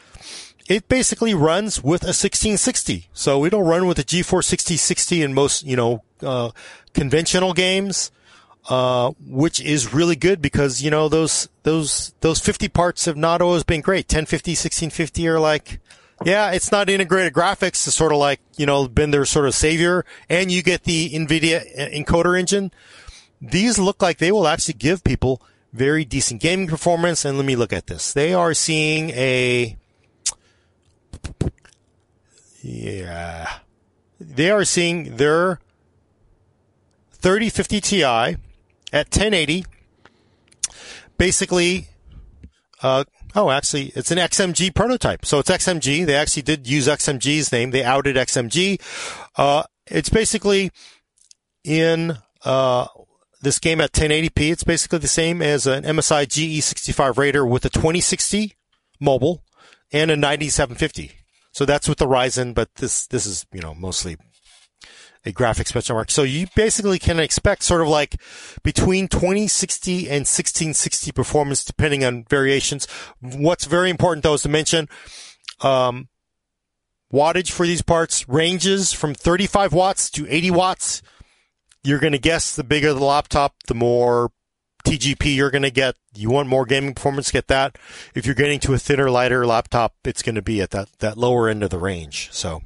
it 0.69 0.87
basically 0.89 1.33
runs 1.33 1.83
with 1.83 2.03
a 2.03 2.13
1660. 2.13 3.09
So 3.15 3.47
it'll 3.47 3.63
run 3.63 3.87
with 3.87 3.99
a 3.99 4.05
GeForce 4.05 4.45
6060 4.45 5.23
in 5.23 5.33
most, 5.33 5.65
you 5.65 5.77
know, 5.77 6.03
uh, 6.23 6.51
conventional 6.93 7.55
games 7.55 8.11
uh, 8.69 9.13
which 9.27 9.61
is 9.61 9.93
really 9.93 10.17
good 10.17 10.41
because, 10.41 10.83
you 10.83 10.91
know, 10.91 11.09
those, 11.09 11.49
those, 11.65 12.15
those 12.21 12.41
50 12.41 12.69
parts 12.69 13.05
have 13.07 13.17
not 13.17 13.43
always 13.43 13.65
been 13.65 13.81
great. 13.81 14.07
1050, 14.07 14.53
1650 14.53 15.29
are 15.29 15.41
like, 15.41 15.81
yeah, 16.25 16.53
it's 16.53 16.71
not 16.71 16.89
integrated 16.89 17.33
graphics. 17.33 17.87
It's 17.87 17.95
sort 17.95 18.13
of 18.13 18.19
like, 18.19 18.41
you 18.57 18.67
know, 18.67 18.87
been 18.87 19.11
their 19.11 19.25
sort 19.25 19.47
of 19.47 19.55
savior 19.55 20.05
and 20.29 20.51
you 20.51 20.63
get 20.63 20.85
the 20.85 21.11
NVIDIA 21.11 21.93
encoder 21.93 22.39
engine. 22.39 22.71
These 23.41 23.79
look 23.79 24.01
like 24.01 24.19
they 24.19 24.31
will 24.31 24.47
actually 24.47 24.75
give 24.75 25.03
people 25.03 25.43
very 25.73 26.05
decent 26.05 26.41
gaming 26.41 26.69
performance. 26.69 27.25
And 27.25 27.37
let 27.37 27.47
me 27.47 27.57
look 27.57 27.73
at 27.73 27.89
this. 27.89 28.13
They 28.13 28.33
are 28.35 28.55
seeing 28.55 29.11
a, 29.11 29.77
yeah, 32.63 33.59
they 34.21 34.51
are 34.51 34.65
seeing 34.65 35.17
their 35.17 35.59
3050 37.15 37.81
Ti 37.81 38.37
at 38.93 39.07
1080. 39.07 39.65
Basically, 41.19 41.89
uh, 42.83 43.05
oh, 43.35 43.51
actually, 43.51 43.93
it's 43.95 44.11
an 44.11 44.19
XMG 44.19 44.75
prototype. 44.75 45.25
So 45.25 45.39
it's 45.39 45.51
XMG. 45.51 46.05
They 46.05 46.15
actually 46.15 46.43
did 46.43 46.67
use 46.67 46.89
XMG's 46.89 47.53
name. 47.53 47.71
They 47.71 47.85
outed 47.85 48.17
XMG. 48.17 48.81
Uh, 49.37 49.63
it's 49.87 50.09
basically 50.09 50.71
in, 51.65 52.19
uh, 52.45 52.87
this 53.41 53.59
game 53.59 53.81
at 53.81 53.93
1080p. 53.93 54.53
It's 54.53 54.65
basically 54.65 54.99
the 54.99 55.09
same 55.09 55.43
as 55.43 55.67
an 55.67 55.85
MSI 55.85 56.27
GE65 56.27 57.17
Raider 57.17 57.45
with 57.45 57.65
a 57.65 57.71
2060 57.71 58.55
mobile 59.01 59.43
and 59.93 60.11
a 60.11 60.17
9750. 60.17 61.13
So 61.51 61.67
that's 61.67 61.89
with 61.89 61.99
the 61.99 62.07
Ryzen, 62.07 62.55
but 62.55 62.75
this, 62.77 63.07
this 63.09 63.27
is, 63.27 63.45
you 63.53 63.61
know, 63.61 63.75
mostly 63.75 64.17
a 65.25 65.33
graphics 65.33 65.73
benchmark. 65.73 66.11
So 66.11 66.23
you 66.23 66.47
basically 66.57 66.99
can 66.99 67.21
expect 67.21 67.63
sort 67.63 67.81
of 67.81 67.89
like 67.89 68.21
between 68.63 69.09
2060 69.09 70.09
and 70.09 70.23
1660 70.23 71.13
performance 71.13 71.65
depending 71.65 72.05
on 72.05 72.25
variations. 72.25 72.87
What's 73.21 73.65
very 73.65 73.91
important 73.91 74.25
though 74.25 74.35
is 74.35 74.43
to 74.43 74.49
mention, 74.49 74.89
um, 75.61 76.09
wattage 77.13 77.51
for 77.51 77.67
these 77.67 77.83
parts 77.83 78.29
ranges 78.29 78.93
from 78.93 79.15
35 79.15 79.73
watts 79.73 80.11
to 80.11 80.27
80 80.29 80.51
watts. 80.51 81.03
You're 81.85 82.01
going 82.01 82.13
to 82.13 82.19
guess 82.19 82.55
the 82.55 82.65
bigger 82.65 82.93
the 82.93 83.05
laptop, 83.05 83.55
the 83.67 83.75
more 83.75 84.31
TGP 84.85 85.37
you're 85.37 85.51
going 85.51 85.63
to 85.63 85.71
get. 85.71 85.97
You 86.15 86.31
want 86.31 86.49
more 86.49 86.65
gaming 86.65 86.95
performance, 86.95 87.31
get 87.31 87.49
that. 87.49 87.77
If 88.15 88.27
you're 88.27 88.35
getting 88.35 88.61
to 88.61 88.75
a 88.75 88.79
thinner, 88.79 89.11
lighter 89.11 89.47
laptop, 89.47 89.95
it's 90.05 90.23
going 90.23 90.35
to 90.37 90.43
be 90.43 90.61
at 90.61 90.71
that, 90.71 90.89
that 90.99 91.19
lower 91.19 91.49
end 91.49 91.63
of 91.63 91.71
the 91.71 91.79
range. 91.79 92.29
So 92.33 92.63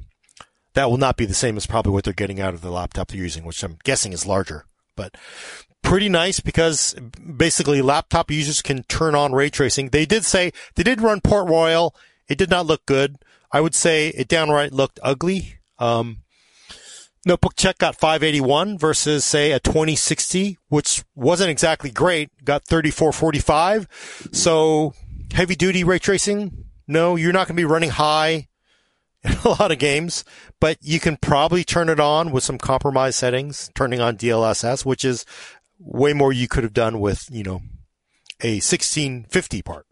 that 0.77 0.91
will 0.91 0.97
not 0.97 1.17
be 1.17 1.25
the 1.25 1.33
same 1.33 1.57
as 1.57 1.65
probably 1.65 1.91
what 1.91 2.03
they're 2.03 2.13
getting 2.13 2.39
out 2.39 2.53
of 2.53 2.61
the 2.61 2.69
laptop 2.69 3.07
they're 3.07 3.17
using, 3.17 3.43
which 3.43 3.63
I'm 3.63 3.79
guessing 3.83 4.13
is 4.13 4.27
larger. 4.27 4.65
But 4.95 5.17
pretty 5.81 6.07
nice 6.07 6.39
because 6.39 6.93
basically 7.35 7.81
laptop 7.81 8.29
users 8.29 8.61
can 8.61 8.83
turn 8.83 9.15
on 9.15 9.33
ray 9.33 9.49
tracing. 9.49 9.89
They 9.89 10.05
did 10.05 10.23
say 10.23 10.51
they 10.75 10.83
did 10.83 11.01
run 11.01 11.19
Port 11.19 11.49
Royal. 11.49 11.95
It 12.29 12.37
did 12.37 12.51
not 12.51 12.67
look 12.67 12.85
good. 12.85 13.15
I 13.51 13.59
would 13.59 13.73
say 13.73 14.09
it 14.09 14.27
downright 14.27 14.71
looked 14.71 14.99
ugly. 15.01 15.55
Um, 15.79 16.17
Notebookcheck 17.27 17.79
got 17.79 17.95
581 17.95 18.77
versus 18.77 19.25
say 19.25 19.53
a 19.53 19.59
2060, 19.59 20.59
which 20.69 21.03
wasn't 21.15 21.49
exactly 21.49 21.89
great. 21.89 22.29
Got 22.45 22.67
3445. 22.67 24.29
So 24.31 24.93
heavy 25.33 25.55
duty 25.55 25.83
ray 25.83 25.97
tracing. 25.97 26.65
No, 26.87 27.15
you're 27.15 27.33
not 27.33 27.47
going 27.47 27.57
to 27.57 27.61
be 27.61 27.65
running 27.65 27.89
high 27.89 28.47
in 29.23 29.33
a 29.43 29.49
lot 29.49 29.71
of 29.71 29.79
games, 29.79 30.23
but 30.59 30.77
you 30.81 30.99
can 30.99 31.17
probably 31.17 31.63
turn 31.63 31.89
it 31.89 31.99
on 31.99 32.31
with 32.31 32.43
some 32.43 32.57
compromise 32.57 33.15
settings, 33.15 33.69
turning 33.75 33.99
on 33.99 34.17
DLSS, 34.17 34.85
which 34.85 35.03
is 35.03 35.25
way 35.79 36.13
more 36.13 36.33
you 36.33 36.47
could 36.47 36.63
have 36.63 36.73
done 36.73 36.99
with, 36.99 37.27
you 37.31 37.43
know, 37.43 37.61
a 38.41 38.55
1650 38.55 39.61
part. 39.61 39.85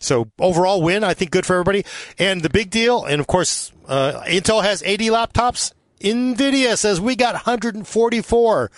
So 0.00 0.30
overall 0.38 0.80
win, 0.80 1.04
I 1.04 1.12
think 1.12 1.30
good 1.30 1.44
for 1.44 1.54
everybody. 1.54 1.84
And 2.18 2.40
the 2.40 2.48
big 2.48 2.70
deal, 2.70 3.04
and 3.04 3.20
of 3.20 3.26
course, 3.26 3.70
uh, 3.86 4.22
Intel 4.26 4.62
has 4.62 4.82
80 4.82 5.08
laptops. 5.08 5.72
NVIDIA 6.00 6.78
says 6.78 6.98
we 6.98 7.14
got 7.14 7.34
144. 7.34 8.70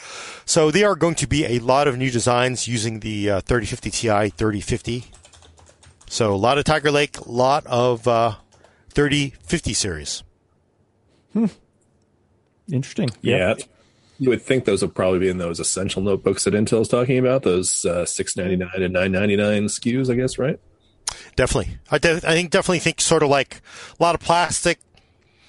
So 0.44 0.70
there 0.72 0.90
are 0.90 0.96
going 0.96 1.14
to 1.16 1.28
be 1.28 1.44
a 1.44 1.60
lot 1.60 1.86
of 1.86 1.96
new 1.96 2.10
designs 2.10 2.66
using 2.66 2.98
the 3.00 3.30
uh, 3.30 3.40
3050 3.42 3.90
Ti 3.90 4.30
3050. 4.30 5.04
So 6.12 6.34
a 6.34 6.36
lot 6.36 6.58
of 6.58 6.64
Tiger 6.64 6.90
Lake, 6.90 7.16
a 7.20 7.30
lot 7.30 7.64
of 7.64 8.06
uh, 8.06 8.34
3050 8.90 9.72
series. 9.72 10.22
Hmm. 11.32 11.46
Interesting. 12.70 13.08
Yeah. 13.22 13.54
You 14.18 14.28
would 14.28 14.42
think 14.42 14.66
those 14.66 14.82
would 14.82 14.94
probably 14.94 15.20
be 15.20 15.30
in 15.30 15.38
those 15.38 15.58
essential 15.58 16.02
notebooks 16.02 16.44
that 16.44 16.52
Intel's 16.52 16.88
talking 16.88 17.16
about, 17.16 17.44
those 17.44 17.86
uh, 17.86 18.04
six 18.04 18.36
ninety 18.36 18.56
nine 18.56 18.82
and 18.82 18.92
nine 18.92 19.10
ninety 19.10 19.36
nine 19.36 19.64
SKUs, 19.64 20.10
I 20.10 20.14
guess, 20.14 20.36
right? 20.36 20.60
Definitely. 21.34 21.78
I, 21.90 21.96
de- 21.96 22.16
I 22.16 22.34
think 22.34 22.50
definitely 22.50 22.80
think 22.80 23.00
sort 23.00 23.22
of 23.22 23.30
like 23.30 23.62
a 23.98 24.02
lot 24.02 24.14
of 24.14 24.20
plastic, 24.20 24.80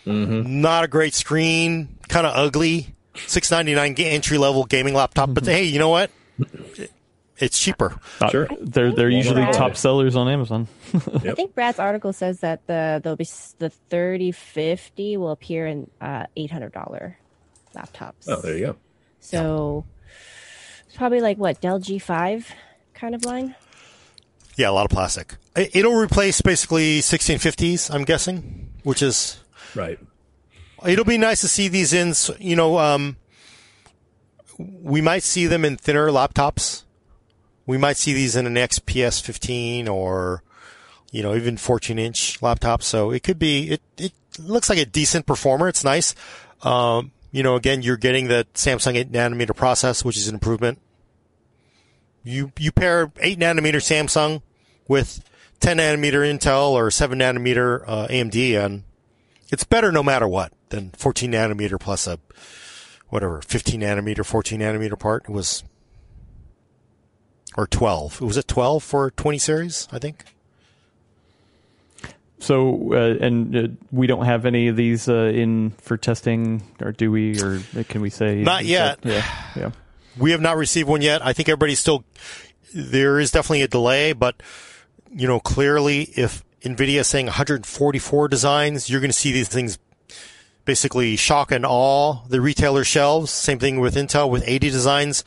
not 0.05 0.85
a 0.85 0.87
great 0.87 1.13
screen, 1.13 1.97
kind 2.07 2.25
of 2.25 2.33
ugly. 2.37 2.95
Six 3.27 3.51
ninety 3.51 3.75
nine 3.75 3.95
entry 3.97 4.37
level 4.37 4.63
gaming 4.63 4.93
laptop, 4.93 5.33
but 5.33 5.45
hey, 5.45 5.65
you 5.65 5.77
know 5.77 5.89
what? 5.89 6.09
It's 7.43 7.59
cheaper. 7.59 7.99
Uh, 8.21 8.29
Sure. 8.29 8.47
They're 8.61 8.91
they're 8.93 9.09
usually 9.09 9.41
Right. 9.41 9.53
top 9.53 9.75
sellers 9.75 10.15
on 10.15 10.27
Amazon. 10.29 10.67
I 10.93 11.33
think 11.33 11.53
Brad's 11.53 11.79
article 11.79 12.13
says 12.13 12.39
that 12.39 12.65
the 12.67 12.99
there'll 13.03 13.17
be 13.17 13.27
the 13.59 13.69
thirty 13.69 14.31
fifty 14.31 15.17
will 15.17 15.31
appear 15.31 15.67
in 15.67 15.89
uh, 15.99 16.25
eight 16.37 16.51
hundred 16.51 16.71
dollar 16.73 17.17
laptops. 17.75 18.27
Oh, 18.27 18.39
there 18.41 18.57
you 18.57 18.65
go. 18.67 18.75
So 19.19 19.85
it's 20.87 20.95
probably 20.95 21.21
like 21.21 21.37
what 21.37 21.59
Dell 21.61 21.79
G 21.79 21.99
five 21.99 22.49
kind 22.93 23.13
of 23.15 23.25
line. 23.25 23.55
Yeah, 24.55 24.69
a 24.69 24.71
lot 24.71 24.85
of 24.85 24.91
plastic. 24.91 25.35
It- 25.55 25.75
It'll 25.75 25.95
replace 25.95 26.39
basically 26.41 26.99
1650s, 27.01 27.93
I'm 27.93 28.03
guessing, 28.03 28.69
which 28.83 29.01
is 29.01 29.39
Right. 29.75 29.97
it'll 30.85 31.05
be 31.05 31.17
nice 31.17 31.41
to 31.41 31.47
see 31.47 31.67
these 31.67 31.91
in. 31.91 32.13
You 32.39 32.55
know, 32.55 32.77
um, 32.77 33.17
we 34.59 35.01
might 35.01 35.23
see 35.23 35.47
them 35.47 35.65
in 35.65 35.75
thinner 35.77 36.07
laptops. 36.09 36.83
We 37.65 37.77
might 37.77 37.97
see 37.97 38.13
these 38.13 38.35
in 38.35 38.45
an 38.45 38.55
XPS 38.55 39.21
15 39.21 39.87
or, 39.87 40.43
you 41.11 41.23
know, 41.23 41.35
even 41.35 41.57
14 41.57 41.97
inch 41.97 42.41
laptop. 42.41 42.83
So 42.83 43.11
it 43.11 43.23
could 43.23 43.39
be, 43.39 43.71
it, 43.71 43.81
it 43.97 44.13
looks 44.39 44.69
like 44.69 44.79
a 44.79 44.85
decent 44.85 45.25
performer. 45.25 45.67
It's 45.67 45.83
nice. 45.83 46.13
Um, 46.63 47.11
you 47.31 47.43
know, 47.43 47.55
again, 47.55 47.81
you're 47.81 47.97
getting 47.97 48.27
the 48.27 48.45
Samsung 48.53 48.95
8 48.95 49.11
nanometer 49.11 49.55
process, 49.55 50.03
which 50.03 50.17
is 50.17 50.27
an 50.27 50.35
improvement. 50.35 50.79
You, 52.23 52.51
you 52.57 52.71
pair 52.71 53.11
8 53.19 53.39
nanometer 53.39 53.75
Samsung 53.75 54.41
with 54.87 55.23
10 55.59 55.77
nanometer 55.77 56.21
Intel 56.29 56.71
or 56.71 56.91
7 56.91 57.19
nanometer 57.19 57.83
uh, 57.87 58.07
AMD, 58.07 58.55
and 58.57 58.83
it's 59.51 59.63
better 59.63 59.91
no 59.91 60.03
matter 60.03 60.27
what 60.27 60.51
than 60.69 60.91
14 60.91 61.31
nanometer 61.31 61.79
plus 61.79 62.07
a 62.07 62.19
whatever 63.09 63.41
15 63.41 63.81
nanometer, 63.81 64.25
14 64.25 64.59
nanometer 64.59 64.97
part. 64.97 65.23
It 65.23 65.31
was 65.31 65.63
or 67.57 67.67
12. 67.67 68.21
Was 68.21 68.37
it 68.37 68.47
12 68.47 68.83
for 68.83 69.11
20 69.11 69.37
series? 69.37 69.87
I 69.91 69.99
think. 69.99 70.23
So, 72.39 72.93
uh, 72.93 73.15
and 73.25 73.55
uh, 73.55 73.67
we 73.91 74.05
don't 74.05 74.25
have 74.25 74.45
any 74.45 74.67
of 74.67 74.75
these 74.75 75.07
uh, 75.07 75.31
in 75.33 75.71
for 75.81 75.95
testing, 75.95 76.61
or 76.81 76.91
do 76.91 77.09
we? 77.09 77.39
Or 77.41 77.61
can 77.87 78.01
we 78.01 78.09
say 78.09 78.41
Not 78.41 78.65
yet. 78.65 79.01
that- 79.01 79.09
yeah, 79.09 79.51
yeah. 79.55 79.71
We 80.17 80.31
have 80.31 80.41
not 80.41 80.57
received 80.57 80.87
one 80.89 81.01
yet. 81.01 81.25
I 81.25 81.33
think 81.33 81.47
everybody's 81.49 81.79
still. 81.79 82.03
There 82.75 83.17
is 83.19 83.31
definitely 83.31 83.61
a 83.61 83.67
delay, 83.67 84.13
but 84.13 84.35
you 85.11 85.27
know 85.27 85.39
clearly, 85.39 86.03
if 86.15 86.43
Nvidia 86.63 86.99
is 86.99 87.07
saying 87.07 87.27
144 87.27 88.27
designs, 88.27 88.89
you're 88.89 88.99
going 88.99 89.09
to 89.11 89.17
see 89.17 89.31
these 89.31 89.47
things 89.47 89.79
basically 90.65 91.15
shock 91.15 91.51
and 91.51 91.65
awe 91.65 92.23
the 92.27 92.41
retailer 92.41 92.83
shelves. 92.83 93.31
Same 93.31 93.57
thing 93.59 93.79
with 93.79 93.95
Intel 93.95 94.29
with 94.29 94.43
80 94.45 94.69
designs, 94.69 95.23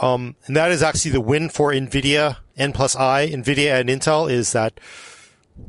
um, 0.00 0.36
and 0.46 0.56
that 0.56 0.70
is 0.70 0.82
actually 0.82 1.12
the 1.12 1.20
win 1.20 1.48
for 1.48 1.72
Nvidia 1.72 2.36
N 2.56 2.72
plus 2.72 2.96
I. 2.96 3.28
Nvidia 3.28 3.80
and 3.80 3.88
Intel 3.88 4.30
is 4.30 4.52
that 4.52 4.78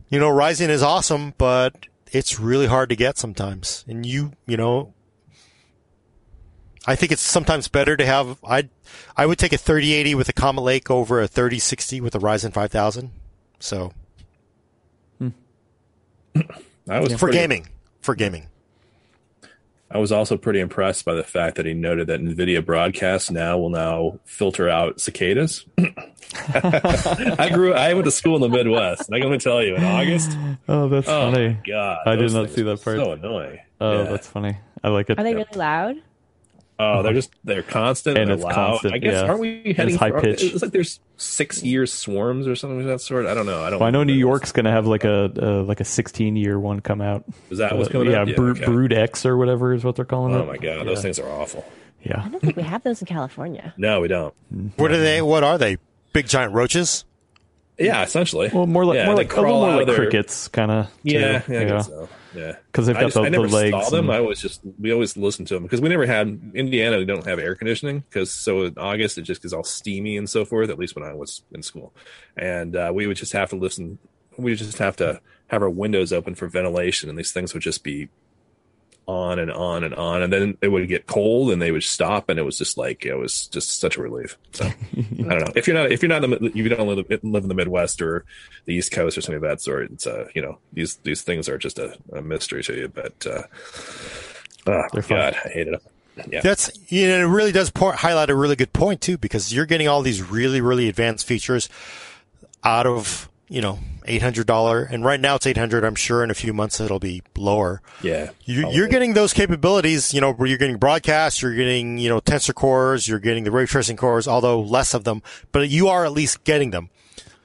you 0.09 0.19
know 0.19 0.29
Ryzen 0.29 0.69
is 0.69 0.83
awesome, 0.83 1.33
but 1.37 1.75
it's 2.11 2.39
really 2.39 2.67
hard 2.67 2.89
to 2.89 2.95
get 2.95 3.17
sometimes, 3.17 3.83
and 3.87 4.05
you 4.05 4.33
you 4.45 4.57
know 4.57 4.93
I 6.85 6.95
think 6.95 7.11
it's 7.11 7.21
sometimes 7.21 7.67
better 7.67 7.97
to 7.97 8.05
have. 8.05 8.37
I 8.47 8.69
I 9.15 9.25
would 9.25 9.37
take 9.37 9.53
a 9.53 9.57
3080 9.57 10.15
with 10.15 10.29
a 10.29 10.33
Comet 10.33 10.61
Lake 10.61 10.89
over 10.89 11.21
a 11.21 11.27
3060 11.27 11.99
with 12.01 12.15
a 12.15 12.19
Ryzen 12.19 12.53
5000. 12.53 13.11
So 13.59 13.91
I 16.89 16.99
was 16.99 17.11
for 17.13 17.19
pretty- 17.19 17.37
gaming, 17.37 17.67
for 18.01 18.15
gaming. 18.15 18.47
I 19.89 19.99
was 19.99 20.11
also 20.11 20.35
pretty 20.37 20.59
impressed 20.59 21.05
by 21.05 21.13
the 21.13 21.23
fact 21.23 21.55
that 21.55 21.65
he 21.65 21.73
noted 21.73 22.07
that 22.07 22.19
NVIDIA 22.21 22.65
broadcast 22.65 23.31
now 23.31 23.57
will 23.57 23.69
now 23.69 24.19
filter 24.25 24.67
out 24.67 24.99
cicadas. 24.99 25.65
I 26.53 27.49
grew. 27.53 27.73
I 27.73 27.93
went 27.93 28.05
to 28.05 28.11
school 28.11 28.35
in 28.35 28.41
the 28.41 28.49
Midwest, 28.49 29.07
and 29.07 29.15
I 29.15 29.19
can 29.19 29.27
only 29.27 29.37
tell 29.37 29.63
you, 29.63 29.75
in 29.75 29.83
August, 29.83 30.37
Oh, 30.67 30.89
that's 30.89 31.07
oh 31.07 31.31
funny. 31.31 31.57
god, 31.65 31.99
I 32.05 32.15
did 32.15 32.33
not 32.33 32.49
see 32.49 32.63
that 32.63 32.71
are 32.71 32.77
part. 32.77 32.97
So 32.97 33.11
annoying. 33.13 33.59
Oh, 33.79 34.03
Yeah. 34.03 34.09
that's 34.09 34.27
funny. 34.27 34.57
I 34.83 34.89
like 34.89 35.09
it. 35.09 35.19
Are 35.19 35.23
they 35.23 35.33
really 35.33 35.45
loud? 35.55 35.95
Oh, 36.79 37.01
they're 37.01 37.13
just 37.13 37.31
they're 37.43 37.63
constant 37.63 38.17
And 38.17 38.29
and 38.29 38.31
it's 38.33 38.43
they're 38.45 38.55
loud. 38.55 38.69
constant, 38.69 38.93
I 38.93 38.97
guess 38.99 39.13
yeah. 39.13 39.21
aren't 39.27 39.39
we 39.39 39.73
heading 39.75 39.93
it's 39.93 39.95
high 39.95 40.11
for- 40.11 40.21
pitch. 40.21 40.43
It's 40.43 40.61
like 40.61 40.71
there's 40.71 40.99
six 41.17 41.63
year 41.63 41.85
swarms 41.87 42.47
or 42.47 42.55
something 42.55 42.81
of 42.81 42.85
that 42.87 43.01
sort. 43.01 43.25
I 43.25 43.33
don't 43.33 43.45
know. 43.47 43.63
I 43.63 43.69
don't. 43.71 43.79
Well, 43.79 43.87
I 43.87 43.91
know 43.91 44.03
New. 44.03 44.13
York's 44.13 44.51
going 44.51 44.65
to 44.65 44.71
have 44.71 44.85
like 44.85 45.03
a 45.03 45.31
uh, 45.41 45.63
like 45.63 45.79
a 45.79 45.85
16 45.85 46.35
year 46.35 46.59
one 46.59 46.79
come 46.81 47.01
out. 47.01 47.23
Is 47.49 47.57
that 47.57 47.75
what's 47.75 47.89
Uh, 47.89 47.93
coming 47.93 48.11
yeah, 48.11 48.21
up? 48.21 48.27
Yeah, 48.27 48.35
Brood, 48.35 48.57
okay. 48.57 48.65
Brood 48.65 48.93
X 48.93 49.25
or 49.25 49.37
whatever 49.37 49.73
is 49.73 49.83
what 49.83 49.95
they're 49.95 50.05
calling 50.05 50.33
it. 50.33 50.37
Oh 50.37 50.45
my 50.45 50.57
god, 50.57 50.85
those 50.87 51.01
things 51.01 51.17
are 51.19 51.29
awful. 51.29 51.65
Yeah. 52.03 52.21
I 52.23 52.29
don't 52.29 52.41
think 52.41 52.55
we 52.55 52.63
have 52.63 52.83
those 52.83 53.01
in 53.01 53.07
California. 53.07 53.73
No, 53.75 53.99
we 54.01 54.07
don't. 54.07 54.33
What 54.77 54.91
are 54.91 54.97
they? 54.99 55.21
What 55.21 55.43
are 55.43 55.57
they? 55.57 55.77
Big 56.13 56.27
giant 56.27 56.53
roaches? 56.53 57.05
Yeah, 57.79 58.03
essentially. 58.03 58.49
Well, 58.51 58.65
more 58.65 58.85
like 58.85 58.95
yeah, 58.95 59.05
more 59.05 59.15
like 59.15 59.31
a 59.35 59.41
little 59.41 59.59
more 59.65 59.77
like 59.77 59.85
their- 59.87 59.95
crickets, 59.95 60.47
kind 60.47 60.71
of. 60.71 60.87
Yeah, 61.03 61.43
yeah, 61.47 61.59
I 61.59 61.63
guess 61.65 61.87
so. 61.87 62.09
Yeah, 62.35 62.55
'Cause 62.71 62.85
they've 62.87 62.95
I 62.95 63.01
got 63.01 63.05
just- 63.07 63.15
the- 63.15 63.21
I 63.21 63.29
never 63.29 63.47
the 63.47 63.55
legs 63.55 63.71
saw 63.85 63.89
them. 63.89 64.05
and- 64.09 64.13
I 64.13 64.19
always 64.19 64.39
just 64.39 64.61
we 64.79 64.91
always 64.91 65.15
listened 65.17 65.47
to 65.49 65.53
them 65.55 65.63
because 65.63 65.81
we 65.81 65.89
never 65.89 66.05
had 66.05 66.39
Indiana. 66.53 66.97
We 66.97 67.05
don't 67.05 67.25
have 67.25 67.39
air 67.39 67.55
conditioning 67.55 68.03
because 68.09 68.31
so 68.31 68.63
in 68.63 68.73
August 68.77 69.17
it 69.17 69.23
just 69.23 69.41
gets 69.41 69.53
all 69.53 69.63
steamy 69.63 70.17
and 70.17 70.29
so 70.29 70.43
forth. 70.45 70.69
At 70.69 70.77
least 70.79 70.95
when 70.95 71.03
I 71.05 71.13
was 71.13 71.43
in 71.53 71.61
school, 71.63 71.93
and 72.35 72.75
uh, 72.75 72.91
we 72.93 73.07
would 73.07 73.17
just 73.17 73.33
have 73.33 73.49
to 73.51 73.55
listen. 73.55 73.97
We 74.37 74.51
would 74.51 74.57
just 74.59 74.77
have 74.79 74.95
to 74.97 75.19
have 75.47 75.61
our 75.61 75.69
windows 75.69 76.11
open 76.13 76.35
for 76.35 76.47
ventilation, 76.47 77.09
and 77.09 77.17
these 77.17 77.31
things 77.31 77.53
would 77.53 77.63
just 77.63 77.83
be 77.83 78.09
on 79.07 79.39
and 79.39 79.51
on 79.51 79.85
and 79.85 79.95
on, 79.95 80.21
and 80.21 80.31
then 80.33 80.57
it 80.61 80.67
would 80.67 80.87
get 80.87 81.07
cold 81.07 81.51
and 81.51 81.61
they 81.61 81.71
would 81.71 81.83
stop, 81.83 82.29
and 82.29 82.37
it 82.37 82.43
was 82.43 82.57
just 82.57 82.77
like 82.77 83.05
it 83.05 83.15
was 83.15 83.47
just 83.47 83.79
such 83.79 83.97
a 83.97 84.01
relief. 84.01 84.37
So 84.51 84.65
I 84.65 84.71
don't 84.99 85.27
know 85.27 85.53
if 85.55 85.65
you're 85.65 85.75
not 85.75 85.91
if 85.91 86.03
you're 86.03 86.09
not 86.09 86.23
if 86.25 86.55
you 86.55 86.69
don't 86.69 86.87
live, 86.87 87.05
live 87.23 87.43
in 87.43 87.47
the 87.49 87.55
Midwest 87.55 88.01
or 88.01 88.25
the 88.65 88.75
East 88.75 88.91
Coast 88.91 89.17
or 89.17 89.21
something 89.21 89.37
of 89.43 89.49
that 89.49 89.61
sort. 89.61 89.91
It's 89.91 90.05
uh 90.05 90.27
you 90.35 90.41
know 90.41 90.59
these 90.73 90.97
these 90.97 91.21
things 91.21 91.47
are 91.47 91.57
just 91.57 91.79
a, 91.79 91.97
a 92.11 92.21
mystery 92.21 92.63
to 92.63 92.75
you, 92.75 92.87
but 92.89 93.25
uh, 93.25 93.43
oh 94.67 94.83
They're 94.91 95.01
fun. 95.01 95.17
God, 95.17 95.37
I 95.45 95.49
hate 95.49 95.67
it. 95.67 95.81
Yeah, 96.29 96.41
That's 96.41 96.71
you 96.91 97.07
know 97.07 97.19
it 97.19 97.31
really 97.31 97.51
does 97.51 97.69
po- 97.69 97.91
highlight 97.91 98.29
a 98.29 98.35
really 98.35 98.55
good 98.55 98.73
point 98.73 99.01
too 99.01 99.17
because 99.17 99.53
you're 99.53 99.67
getting 99.67 99.87
all 99.87 100.01
these 100.01 100.21
really 100.21 100.61
really 100.61 100.89
advanced 100.89 101.25
features 101.25 101.69
out 102.63 102.87
of 102.87 103.29
you 103.49 103.61
know 103.61 103.79
eight 104.05 104.21
hundred 104.21 104.47
dollar 104.47 104.83
and 104.83 105.03
right 105.03 105.19
now 105.19 105.35
it's 105.35 105.45
eight 105.45 105.57
hundred. 105.57 105.83
I'm 105.83 105.95
sure 105.95 106.23
in 106.23 106.31
a 106.31 106.33
few 106.33 106.53
months 106.53 106.79
it'll 106.79 106.99
be 106.99 107.21
lower. 107.35 107.81
yeah. 108.01 108.31
you, 108.43 108.69
you're 108.71 108.87
getting 108.87 109.13
those 109.13 109.33
capabilities, 109.33 110.13
you 110.13 110.21
know, 110.21 110.33
where 110.33 110.47
you're 110.47 110.57
getting 110.57 110.77
broadcast, 110.77 111.41
you're 111.41 111.55
getting, 111.55 111.97
you 111.97 112.09
know, 112.09 112.19
tensor 112.19 112.53
cores, 112.53 113.07
you're 113.07 113.19
getting 113.19 113.43
the 113.43 113.51
ray 113.51 113.65
tracing 113.65 113.97
cores, 113.97 114.27
although 114.27 114.61
less 114.61 114.93
of 114.93 115.03
them, 115.03 115.21
but 115.51 115.69
you 115.69 115.87
are 115.87 116.05
at 116.05 116.11
least 116.11 116.43
getting 116.43 116.71
them. 116.71 116.89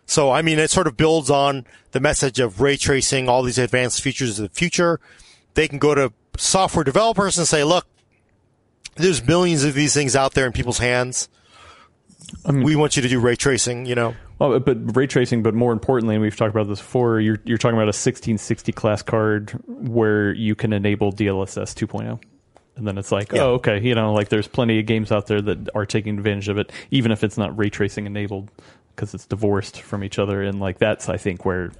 So, 0.06 0.30
I 0.30 0.42
mean, 0.42 0.58
it 0.58 0.70
sort 0.70 0.86
of 0.86 0.96
builds 0.96 1.30
on 1.30 1.66
the 1.92 2.00
message 2.00 2.38
of 2.38 2.60
ray 2.60 2.76
tracing, 2.76 3.28
all 3.28 3.42
these 3.42 3.58
advanced 3.58 4.02
features 4.02 4.38
of 4.38 4.48
the 4.48 4.54
future. 4.54 5.00
They 5.54 5.68
can 5.68 5.78
go 5.78 5.94
to 5.94 6.12
software 6.36 6.84
developers 6.84 7.38
and 7.38 7.46
say, 7.46 7.64
look, 7.64 7.86
there's 8.96 9.26
millions 9.26 9.64
of 9.64 9.74
these 9.74 9.94
things 9.94 10.14
out 10.14 10.34
there 10.34 10.46
in 10.46 10.52
people's 10.52 10.78
hands. 10.78 11.28
mean- 12.46 12.62
we 12.62 12.76
want 12.76 12.96
you 12.96 13.02
to 13.02 13.08
do 13.08 13.20
ray 13.20 13.36
tracing, 13.36 13.86
you 13.86 13.94
know. 13.94 14.14
Well, 14.42 14.58
but 14.58 14.96
ray 14.96 15.06
tracing, 15.06 15.44
but 15.44 15.54
more 15.54 15.72
importantly, 15.72 16.16
and 16.16 16.22
we've 16.22 16.36
talked 16.36 16.52
about 16.52 16.66
this 16.66 16.80
before. 16.80 17.20
You're 17.20 17.38
you're 17.44 17.58
talking 17.58 17.76
about 17.76 17.84
a 17.84 17.94
1660 17.94 18.72
class 18.72 19.00
card 19.00 19.50
where 19.68 20.32
you 20.32 20.56
can 20.56 20.72
enable 20.72 21.12
DLSS 21.12 21.74
2.0, 21.74 22.20
and 22.74 22.86
then 22.86 22.98
it's 22.98 23.12
like, 23.12 23.30
Yeah. 23.30 23.42
oh, 23.42 23.52
okay, 23.54 23.80
you 23.80 23.94
know, 23.94 24.12
like 24.12 24.30
there's 24.30 24.48
plenty 24.48 24.80
of 24.80 24.86
games 24.86 25.12
out 25.12 25.28
there 25.28 25.40
that 25.40 25.68
are 25.76 25.86
taking 25.86 26.18
advantage 26.18 26.48
of 26.48 26.58
it, 26.58 26.72
even 26.90 27.12
if 27.12 27.22
it's 27.22 27.38
not 27.38 27.56
ray 27.56 27.70
tracing 27.70 28.04
enabled, 28.04 28.50
because 28.96 29.14
it's 29.14 29.26
divorced 29.26 29.80
from 29.80 30.02
each 30.02 30.18
other, 30.18 30.42
and 30.42 30.58
like 30.58 30.78
that's 30.78 31.08
I 31.08 31.18
think 31.18 31.44
where 31.44 31.70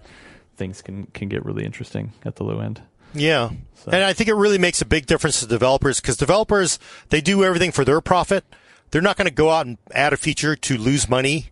things 0.56 0.82
can 0.82 1.06
can 1.06 1.28
get 1.28 1.44
really 1.44 1.64
interesting 1.64 2.12
at 2.24 2.36
the 2.36 2.44
low 2.44 2.60
end. 2.60 2.80
Yeah. 3.12 3.50
And 3.86 4.04
I 4.04 4.12
think 4.12 4.28
it 4.28 4.34
really 4.34 4.58
makes 4.58 4.80
a 4.80 4.86
big 4.86 5.06
difference 5.06 5.40
to 5.40 5.46
developers 5.46 6.00
because 6.00 6.16
developers, 6.16 6.78
they 7.08 7.20
do 7.20 7.42
everything 7.42 7.72
for 7.72 7.84
their 7.84 8.00
profit. 8.00 8.44
They're 8.90 9.02
not 9.02 9.16
going 9.16 9.26
to 9.26 9.34
go 9.34 9.50
out 9.50 9.66
and 9.66 9.78
add 9.92 10.12
a 10.12 10.16
feature 10.16 10.54
to 10.54 10.78
lose 10.78 11.08
money 11.08 11.51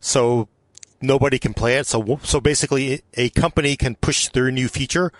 so 0.00 0.48
nobody 1.00 1.38
can 1.38 1.54
play 1.54 1.76
it. 1.76 1.86
So, 1.86 2.18
so 2.22 2.40
basically 2.40 3.02
a 3.14 3.30
company 3.30 3.76
can 3.76 3.94
push 3.96 4.28
their 4.28 4.50
new 4.50 4.68
feature. 4.68 5.12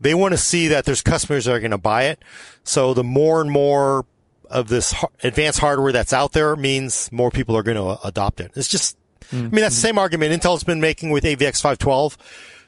They 0.00 0.14
want 0.14 0.32
to 0.32 0.38
see 0.38 0.68
that 0.68 0.84
there's 0.84 1.02
customers 1.02 1.46
that 1.46 1.54
are 1.54 1.60
going 1.60 1.70
to 1.70 1.78
buy 1.78 2.04
it. 2.04 2.22
So 2.64 2.94
the 2.94 3.04
more 3.04 3.40
and 3.40 3.50
more 3.50 4.04
of 4.50 4.68
this 4.68 4.94
advanced 5.22 5.58
hardware 5.58 5.92
that's 5.92 6.12
out 6.12 6.32
there 6.32 6.54
means 6.54 7.10
more 7.10 7.30
people 7.30 7.56
are 7.56 7.62
going 7.62 7.76
to 7.76 7.98
adopt 8.06 8.40
it. 8.40 8.52
It's 8.54 8.68
just, 8.68 8.96
I 9.32 9.36
mean, 9.36 9.50
that's 9.50 9.74
the 9.74 9.80
same 9.80 9.98
argument 9.98 10.40
Intel's 10.40 10.64
been 10.64 10.80
making 10.80 11.10
with 11.10 11.24
AVX 11.24 11.60
512. 11.60 12.18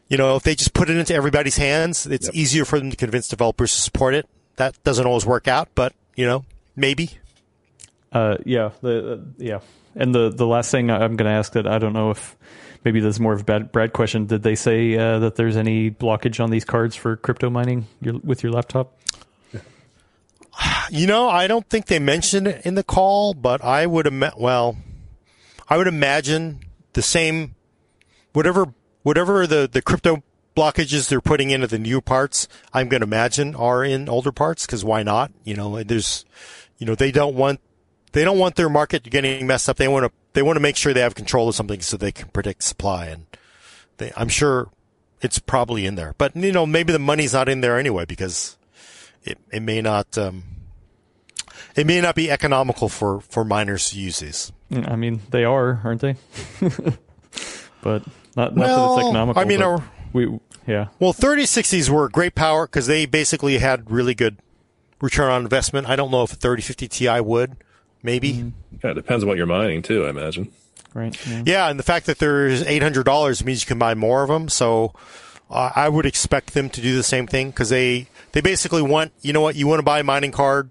You 0.08 0.16
know, 0.16 0.36
if 0.36 0.42
they 0.42 0.54
just 0.54 0.72
put 0.72 0.88
it 0.88 0.96
into 0.96 1.14
everybody's 1.14 1.56
hands, 1.56 2.06
it's 2.06 2.30
easier 2.32 2.64
for 2.64 2.78
them 2.78 2.90
to 2.90 2.96
convince 2.96 3.28
developers 3.28 3.72
to 3.74 3.80
support 3.80 4.14
it. 4.14 4.26
That 4.56 4.82
doesn't 4.82 5.06
always 5.06 5.26
work 5.26 5.46
out, 5.46 5.68
but 5.74 5.92
you 6.16 6.26
know, 6.26 6.44
maybe. 6.74 7.10
Uh, 8.10 8.38
yeah, 8.44 8.70
the 8.80 9.12
uh, 9.12 9.18
yeah, 9.36 9.60
and 9.98 10.14
the 10.14 10.30
the 10.30 10.46
last 10.46 10.70
thing 10.70 10.90
I'm 10.90 11.16
going 11.16 11.30
to 11.30 11.36
ask 11.36 11.52
that 11.52 11.66
I 11.66 11.78
don't 11.78 11.92
know 11.92 12.10
if 12.10 12.36
maybe 12.84 13.00
this 13.00 13.16
is 13.16 13.20
more 13.20 13.34
of 13.34 13.48
a 13.48 13.60
Brad 13.60 13.92
question. 13.92 14.26
Did 14.26 14.42
they 14.42 14.54
say 14.54 14.96
uh, 14.96 15.18
that 15.18 15.34
there's 15.34 15.56
any 15.56 15.90
blockage 15.90 16.42
on 16.42 16.50
these 16.50 16.64
cards 16.64 16.96
for 16.96 17.16
crypto 17.16 17.50
mining 17.50 17.86
your, 18.00 18.18
with 18.18 18.42
your 18.42 18.52
laptop? 18.52 18.94
You 20.90 21.06
know, 21.06 21.28
I 21.28 21.46
don't 21.46 21.68
think 21.68 21.86
they 21.86 21.98
mentioned 21.98 22.48
it 22.48 22.64
in 22.64 22.74
the 22.74 22.82
call, 22.82 23.34
but 23.34 23.62
I 23.62 23.86
would 23.86 24.06
ima- 24.06 24.32
well, 24.36 24.78
I 25.68 25.76
would 25.76 25.86
imagine 25.86 26.60
the 26.94 27.02
same 27.02 27.54
whatever 28.32 28.72
whatever 29.02 29.46
the 29.46 29.68
the 29.70 29.82
crypto 29.82 30.22
blockages 30.56 31.08
they're 31.08 31.20
putting 31.20 31.50
into 31.50 31.66
the 31.66 31.78
new 31.78 32.00
parts, 32.00 32.48
I'm 32.72 32.88
going 32.88 33.02
to 33.02 33.06
imagine 33.06 33.54
are 33.54 33.84
in 33.84 34.08
older 34.08 34.32
parts 34.32 34.66
because 34.66 34.84
why 34.84 35.02
not? 35.02 35.30
You 35.44 35.54
know, 35.54 35.82
there's 35.82 36.24
you 36.78 36.86
know, 36.86 36.94
they 36.94 37.12
don't 37.12 37.34
want 37.34 37.60
they 38.12 38.24
don't 38.24 38.38
want 38.38 38.56
their 38.56 38.68
market 38.68 39.04
getting 39.04 39.46
messed 39.46 39.68
up. 39.68 39.76
They 39.76 39.88
want 39.88 40.06
to 40.06 40.12
they 40.32 40.42
want 40.42 40.56
to 40.56 40.60
make 40.60 40.76
sure 40.76 40.92
they 40.94 41.00
have 41.00 41.14
control 41.14 41.48
of 41.48 41.54
something 41.54 41.80
so 41.80 41.96
they 41.96 42.12
can 42.12 42.28
predict 42.28 42.62
supply 42.62 43.06
and 43.06 43.26
they, 43.96 44.12
I'm 44.16 44.28
sure 44.28 44.70
it's 45.20 45.38
probably 45.38 45.84
in 45.86 45.94
there. 45.96 46.14
But 46.18 46.36
you 46.36 46.52
know, 46.52 46.66
maybe 46.66 46.92
the 46.92 46.98
money's 46.98 47.32
not 47.32 47.48
in 47.48 47.60
there 47.60 47.78
anyway 47.78 48.04
because 48.04 48.56
it, 49.24 49.38
it 49.50 49.60
may 49.60 49.82
not 49.82 50.16
um, 50.16 50.44
it 51.74 51.86
may 51.86 52.00
not 52.00 52.14
be 52.14 52.30
economical 52.30 52.88
for, 52.88 53.20
for 53.20 53.44
miners 53.44 53.90
to 53.90 53.98
use 53.98 54.20
these. 54.20 54.52
I 54.70 54.96
mean, 54.96 55.20
they 55.30 55.44
are, 55.44 55.80
aren't 55.84 56.00
they? 56.00 56.16
but 57.82 58.04
not, 58.36 58.54
not 58.54 58.66
that 58.66 58.90
it's 58.98 59.06
economical. 59.06 59.40
I 59.40 59.44
mean, 59.44 59.62
our- 59.62 59.84
we 60.12 60.38
yeah. 60.66 60.88
Well, 60.98 61.14
3060s 61.14 61.88
were 61.88 62.08
great 62.08 62.34
power 62.34 62.66
because 62.66 62.86
they 62.86 63.06
basically 63.06 63.58
had 63.58 63.90
really 63.90 64.14
good 64.14 64.38
return 65.00 65.30
on 65.30 65.42
investment. 65.42 65.88
I 65.88 65.96
don't 65.96 66.10
know 66.10 66.22
if 66.22 66.32
a 66.32 66.36
3050 66.36 66.88
Ti 66.88 67.20
would. 67.20 67.56
Maybe. 68.02 68.34
Mm-hmm. 68.34 68.48
Yeah, 68.84 68.90
it 68.92 68.94
depends 68.94 69.24
on 69.24 69.28
what 69.28 69.36
you're 69.36 69.46
mining 69.46 69.82
too. 69.82 70.06
I 70.06 70.10
imagine. 70.10 70.52
right? 70.94 71.16
Yeah. 71.26 71.42
Yeah, 71.46 71.68
and 71.70 71.78
the 71.78 71.84
fact 71.84 72.06
that 72.06 72.18
there's 72.18 72.62
eight 72.62 72.82
hundred 72.82 73.04
dollars 73.04 73.44
means 73.44 73.62
you 73.62 73.66
can 73.66 73.78
buy 73.78 73.94
more 73.94 74.22
of 74.22 74.28
them. 74.28 74.48
So 74.48 74.94
uh, 75.50 75.72
I 75.74 75.88
would 75.88 76.06
expect 76.06 76.54
them 76.54 76.70
to 76.70 76.80
do 76.80 76.96
the 76.96 77.02
same 77.02 77.26
thing 77.26 77.50
because 77.50 77.70
they 77.70 78.08
they 78.32 78.40
basically 78.40 78.82
want 78.82 79.12
you 79.22 79.32
know 79.32 79.40
what 79.40 79.56
you 79.56 79.66
want 79.66 79.80
to 79.80 79.84
buy 79.84 80.00
a 80.00 80.04
mining 80.04 80.32
card, 80.32 80.70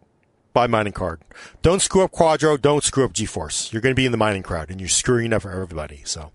buy 0.53 0.67
mining 0.67 0.93
card. 0.93 1.21
Don't 1.61 1.81
screw 1.81 2.03
up 2.03 2.11
Quadro. 2.11 2.59
Don't 2.61 2.83
screw 2.83 3.03
up 3.05 3.13
GeForce. 3.13 3.71
You're 3.73 3.81
going 3.81 3.93
to 3.93 3.99
be 3.99 4.05
in 4.05 4.11
the 4.11 4.17
mining 4.17 4.43
crowd, 4.43 4.69
and 4.69 4.79
you're 4.79 4.89
screwing 4.89 5.33
up 5.33 5.41
for 5.41 5.51
everybody. 5.51 6.01
So 6.05 6.31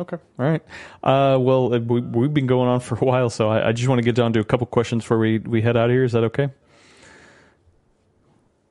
Okay. 0.00 0.16
All 0.38 0.46
right. 0.46 0.62
Uh, 1.02 1.38
well, 1.38 1.72
uh, 1.72 1.78
we, 1.78 2.00
we've 2.00 2.34
been 2.34 2.46
going 2.48 2.68
on 2.68 2.80
for 2.80 2.96
a 2.96 3.04
while, 3.04 3.30
so 3.30 3.48
I, 3.48 3.68
I 3.68 3.72
just 3.72 3.88
want 3.88 4.00
to 4.00 4.04
get 4.04 4.14
down 4.16 4.32
to 4.32 4.40
a 4.40 4.44
couple 4.44 4.66
questions 4.66 5.04
before 5.04 5.18
we, 5.18 5.38
we 5.38 5.62
head 5.62 5.76
out 5.76 5.84
of 5.84 5.90
here. 5.92 6.04
Is 6.04 6.12
that 6.12 6.24
okay? 6.24 6.48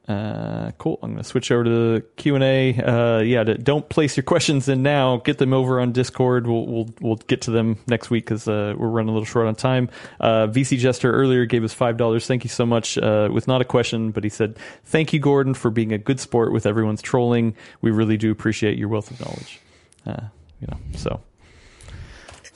Uh, 0.07 0.71
cool. 0.79 0.99
I'm 1.01 1.11
going 1.11 1.23
to 1.23 1.27
switch 1.27 1.49
over 1.49 1.63
to 1.63 1.69
the 1.69 2.01
Q 2.17 2.35
and 2.35 2.43
A. 2.43 2.75
Uh, 2.75 3.19
yeah, 3.19 3.43
don't 3.43 3.87
place 3.87 4.17
your 4.17 4.25
questions 4.25 4.67
in 4.67 4.83
now. 4.83 5.17
Get 5.17 5.37
them 5.37 5.53
over 5.53 5.79
on 5.79 5.93
Discord. 5.93 6.45
We'll 6.45 6.65
we'll, 6.65 6.89
we'll 6.99 7.15
get 7.15 7.43
to 7.43 7.51
them 7.51 7.77
next 7.87 8.09
week 8.09 8.25
because 8.25 8.45
uh, 8.45 8.73
we're 8.77 8.89
running 8.89 9.09
a 9.09 9.13
little 9.13 9.25
short 9.25 9.47
on 9.47 9.55
time. 9.55 9.89
Uh, 10.19 10.47
VC 10.47 10.77
Jester 10.77 11.09
earlier 11.09 11.45
gave 11.45 11.63
us 11.63 11.73
five 11.73 11.95
dollars. 11.95 12.27
Thank 12.27 12.43
you 12.43 12.49
so 12.49 12.65
much. 12.65 12.97
Uh, 12.97 13.29
with 13.31 13.47
not 13.47 13.61
a 13.61 13.65
question, 13.65 14.11
but 14.11 14.25
he 14.25 14.29
said, 14.29 14.57
"Thank 14.83 15.13
you, 15.13 15.19
Gordon, 15.19 15.53
for 15.53 15.71
being 15.71 15.93
a 15.93 15.97
good 15.97 16.19
sport 16.19 16.51
with 16.51 16.65
everyone's 16.65 17.01
trolling. 17.01 17.55
We 17.81 17.91
really 17.91 18.17
do 18.17 18.29
appreciate 18.29 18.77
your 18.77 18.89
wealth 18.89 19.09
of 19.09 19.21
knowledge." 19.21 19.61
Uh, 20.05 20.27
you 20.59 20.67
know, 20.69 20.77
so 20.97 21.21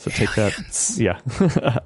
so 0.09 0.25
take 0.25 0.35
that. 0.35 0.97
Yeah. 0.97 1.19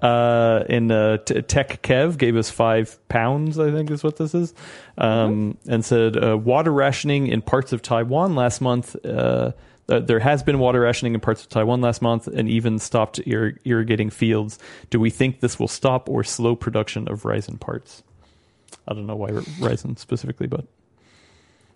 uh, 0.08 0.64
and 0.70 0.92
uh, 0.92 1.18
T- 1.20 1.42
Tech 1.42 1.82
Kev 1.82 2.18
gave 2.18 2.36
us 2.36 2.50
five 2.50 2.98
pounds, 3.08 3.60
I 3.60 3.72
think 3.72 3.92
is 3.92 4.04
what 4.04 4.18
this 4.18 4.34
is, 4.34 4.54
um, 4.98 5.58
and 5.68 5.84
said 5.84 6.22
uh, 6.22 6.38
water 6.38 6.72
rationing 6.72 7.28
in 7.28 7.42
parts 7.42 7.74
of 7.74 7.82
Taiwan 7.82 8.36
last 8.36 8.62
month. 8.62 8.96
Uh, 9.06 9.52
uh, 9.90 10.00
there 10.00 10.20
has 10.20 10.42
been 10.42 10.60
water 10.60 10.80
rationing 10.80 11.14
in 11.14 11.20
parts 11.20 11.42
of 11.42 11.50
Taiwan 11.50 11.82
last 11.82 12.02
month 12.02 12.28
and 12.28 12.48
even 12.48 12.80
stopped 12.80 13.20
ir- 13.26 13.60
irrigating 13.66 14.10
fields. 14.10 14.58
Do 14.90 15.00
we 15.00 15.10
think 15.10 15.42
this 15.42 15.60
will 15.60 15.68
stop 15.68 16.08
or 16.08 16.24
slow 16.24 16.56
production 16.56 17.10
of 17.10 17.24
Ryzen 17.24 17.60
parts? 17.60 18.04
I 18.88 18.94
don't 18.94 19.06
know 19.06 19.16
why 19.16 19.32
Ryzen 19.32 20.00
specifically, 20.00 20.48
but 20.48 20.66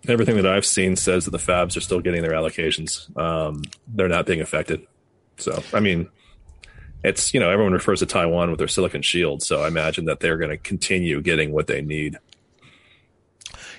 everything 0.08 0.36
that 0.36 0.46
I've 0.46 0.66
seen 0.66 0.96
says 0.96 1.24
that 1.24 1.30
the 1.30 1.38
fabs 1.38 1.76
are 1.76 1.80
still 1.80 2.00
getting 2.00 2.22
their 2.22 2.32
allocations. 2.32 3.14
Um, 3.18 3.62
they're 3.86 4.08
not 4.08 4.26
being 4.26 4.40
affected. 4.40 4.86
So, 5.36 5.62
I 5.72 5.80
mean, 5.80 6.08
it's 7.06 7.32
you 7.32 7.38
know 7.38 7.50
everyone 7.50 7.72
refers 7.72 8.00
to 8.00 8.06
Taiwan 8.06 8.50
with 8.50 8.58
their 8.58 8.68
silicon 8.68 9.00
shield, 9.00 9.42
so 9.42 9.62
I 9.62 9.68
imagine 9.68 10.06
that 10.06 10.20
they're 10.20 10.36
going 10.36 10.50
to 10.50 10.56
continue 10.56 11.22
getting 11.22 11.52
what 11.52 11.68
they 11.68 11.80
need. 11.80 12.18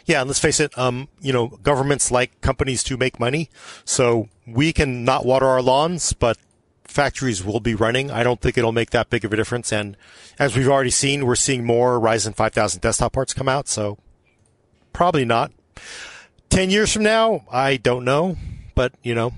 Yeah, 0.05 0.21
and 0.21 0.29
let's 0.29 0.39
face 0.39 0.61
it, 0.61 0.75
um, 0.77 1.09
you 1.19 1.33
know, 1.33 1.47
governments 1.47 2.09
like 2.09 2.39
companies 2.39 2.81
to 2.85 2.95
make 2.95 3.19
money, 3.19 3.49
so 3.83 4.29
we 4.47 4.71
can 4.71 5.03
not 5.03 5.25
water 5.25 5.45
our 5.45 5.61
lawns, 5.61 6.13
but 6.13 6.37
factories 6.85 7.43
will 7.43 7.59
be 7.59 7.75
running. 7.75 8.09
I 8.09 8.23
don't 8.23 8.39
think 8.39 8.57
it'll 8.57 8.71
make 8.71 8.91
that 8.91 9.09
big 9.09 9.25
of 9.25 9.33
a 9.33 9.35
difference. 9.35 9.73
And 9.73 9.97
as 10.39 10.55
we've 10.55 10.69
already 10.69 10.89
seen, 10.89 11.25
we're 11.25 11.35
seeing 11.35 11.65
more 11.65 11.99
Ryzen 11.99 12.33
5000 12.33 12.79
desktop 12.79 13.11
parts 13.11 13.33
come 13.33 13.49
out, 13.49 13.67
so 13.67 13.97
probably 14.93 15.25
not. 15.25 15.51
Ten 16.49 16.69
years 16.69 16.93
from 16.93 17.03
now, 17.03 17.43
I 17.51 17.75
don't 17.75 18.05
know, 18.05 18.37
but 18.73 18.93
you 19.03 19.13
know, 19.13 19.33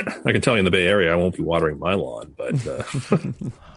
I 0.24 0.32
can 0.32 0.40
tell 0.40 0.54
you 0.54 0.60
in 0.60 0.64
the 0.64 0.70
Bay 0.70 0.86
Area, 0.86 1.12
I 1.12 1.16
won't 1.16 1.36
be 1.36 1.42
watering 1.42 1.78
my 1.78 1.94
lawn, 1.94 2.34
but 2.36 2.66
uh... 2.66 2.82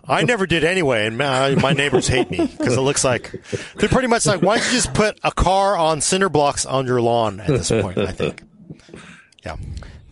I 0.08 0.24
never 0.24 0.48
did 0.48 0.64
anyway, 0.64 1.06
and 1.06 1.20
my, 1.20 1.54
my 1.56 1.74
neighbors 1.74 2.08
hate 2.08 2.32
me 2.32 2.48
because 2.48 2.76
it 2.76 2.82
looks 2.82 3.04
like 3.04 3.44
they're 3.76 3.90
pretty 3.90 4.08
much 4.08 4.26
like, 4.26 4.42
why 4.42 4.58
don't 4.58 4.66
you 4.66 4.72
just 4.74 4.94
put 4.96 5.20
a 5.24 5.32
car 5.32 5.78
on 5.78 6.02
cinder 6.02 6.30
blocks 6.30 6.66
on 6.66 6.88
your 6.88 7.00
lawn 7.00 7.40
at 7.40 7.48
this 7.48 7.70
point? 7.70 8.00
I 8.00 8.12
think, 8.12 8.42
yeah. 9.46 9.58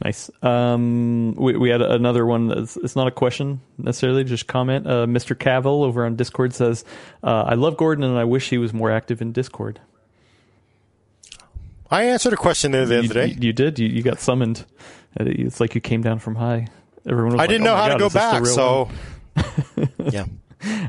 Nice. 0.03 0.29
Um, 0.43 1.33
we, 1.33 1.57
we 1.57 1.69
had 1.69 1.81
another 1.81 2.25
one. 2.25 2.51
It's, 2.51 2.77
it's, 2.77 2.95
not 2.95 3.07
a 3.07 3.11
question 3.11 3.61
necessarily, 3.79 4.23
just 4.23 4.45
comment. 4.45 4.85
Uh, 4.85 5.07
Mr. 5.07 5.35
Cavill 5.35 5.83
over 5.83 6.05
on 6.05 6.15
Discord 6.15 6.53
says, 6.53 6.85
uh, 7.23 7.45
"I 7.47 7.55
love 7.55 7.77
Gordon, 7.77 8.03
and 8.03 8.15
I 8.15 8.23
wish 8.23 8.49
he 8.49 8.59
was 8.59 8.73
more 8.73 8.91
active 8.91 9.23
in 9.23 9.31
Discord." 9.31 9.81
I 11.89 12.03
answered 12.03 12.33
a 12.33 12.37
question 12.37 12.71
there 12.71 12.85
the 12.85 12.99
other 12.99 13.13
day. 13.13 13.27
You, 13.27 13.37
you 13.39 13.53
did. 13.53 13.79
You, 13.79 13.87
you 13.87 14.03
got 14.03 14.19
summoned. 14.19 14.65
It's 15.19 15.59
like 15.59 15.75
you 15.75 15.81
came 15.81 16.01
down 16.01 16.19
from 16.19 16.35
high. 16.35 16.67
Everyone 17.05 17.33
was 17.33 17.39
I 17.39 17.43
like, 17.43 17.49
didn't 17.49 17.63
know 17.63 17.73
oh 17.73 17.77
how 17.77 17.87
God, 17.87 17.93
to 17.93 17.99
go 17.99 18.09
back, 18.09 18.45
so 18.45 18.89
yeah. 20.11 20.25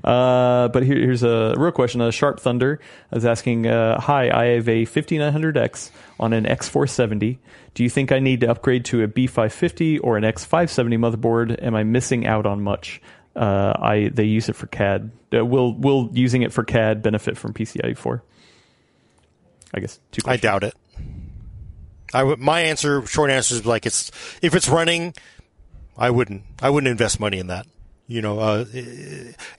Uh, 0.02 0.68
but 0.68 0.82
here, 0.82 0.96
here's 0.96 1.22
a 1.22 1.54
real 1.58 1.72
question. 1.72 2.00
Uh, 2.00 2.10
Sharp 2.10 2.40
Thunder 2.40 2.80
is 3.12 3.26
asking, 3.26 3.66
uh, 3.66 4.00
"Hi, 4.00 4.30
I 4.30 4.44
have 4.54 4.66
a 4.66 4.86
5900X 4.86 5.90
on 6.18 6.32
an 6.32 6.44
X470. 6.44 7.36
Do 7.74 7.82
you 7.82 7.90
think 7.90 8.10
I 8.10 8.18
need 8.18 8.40
to 8.40 8.50
upgrade 8.50 8.86
to 8.86 9.02
a 9.02 9.08
B550 9.08 10.00
or 10.02 10.16
an 10.16 10.24
X570 10.24 10.98
motherboard? 10.98 11.62
Am 11.62 11.74
I 11.74 11.84
missing 11.84 12.26
out 12.26 12.46
on 12.46 12.62
much? 12.62 13.02
Uh, 13.36 13.74
I 13.78 14.08
they 14.12 14.24
use 14.24 14.48
it 14.48 14.56
for 14.56 14.66
CAD. 14.68 15.10
Uh, 15.34 15.44
will 15.44 15.74
will 15.74 16.08
using 16.12 16.42
it 16.42 16.52
for 16.52 16.64
CAD 16.64 17.02
benefit 17.02 17.36
from 17.36 17.52
PCIe 17.52 17.96
4? 17.96 18.22
I 19.74 19.80
guess 19.80 20.00
two. 20.12 20.22
Questions. 20.22 20.44
I 20.44 20.48
doubt 20.48 20.64
it. 20.64 20.74
I 22.14 22.20
w- 22.20 22.36
my 22.38 22.60
answer, 22.60 23.04
short 23.06 23.30
answer 23.30 23.54
is 23.54 23.66
like 23.66 23.86
it's 23.86 24.10
if 24.42 24.54
it's 24.54 24.68
running, 24.68 25.14
I 25.96 26.10
wouldn't 26.10 26.44
I 26.62 26.70
wouldn't 26.70 26.90
invest 26.90 27.20
money 27.20 27.38
in 27.38 27.48
that. 27.48 27.66
You 28.06 28.22
know, 28.22 28.38
uh, 28.38 28.64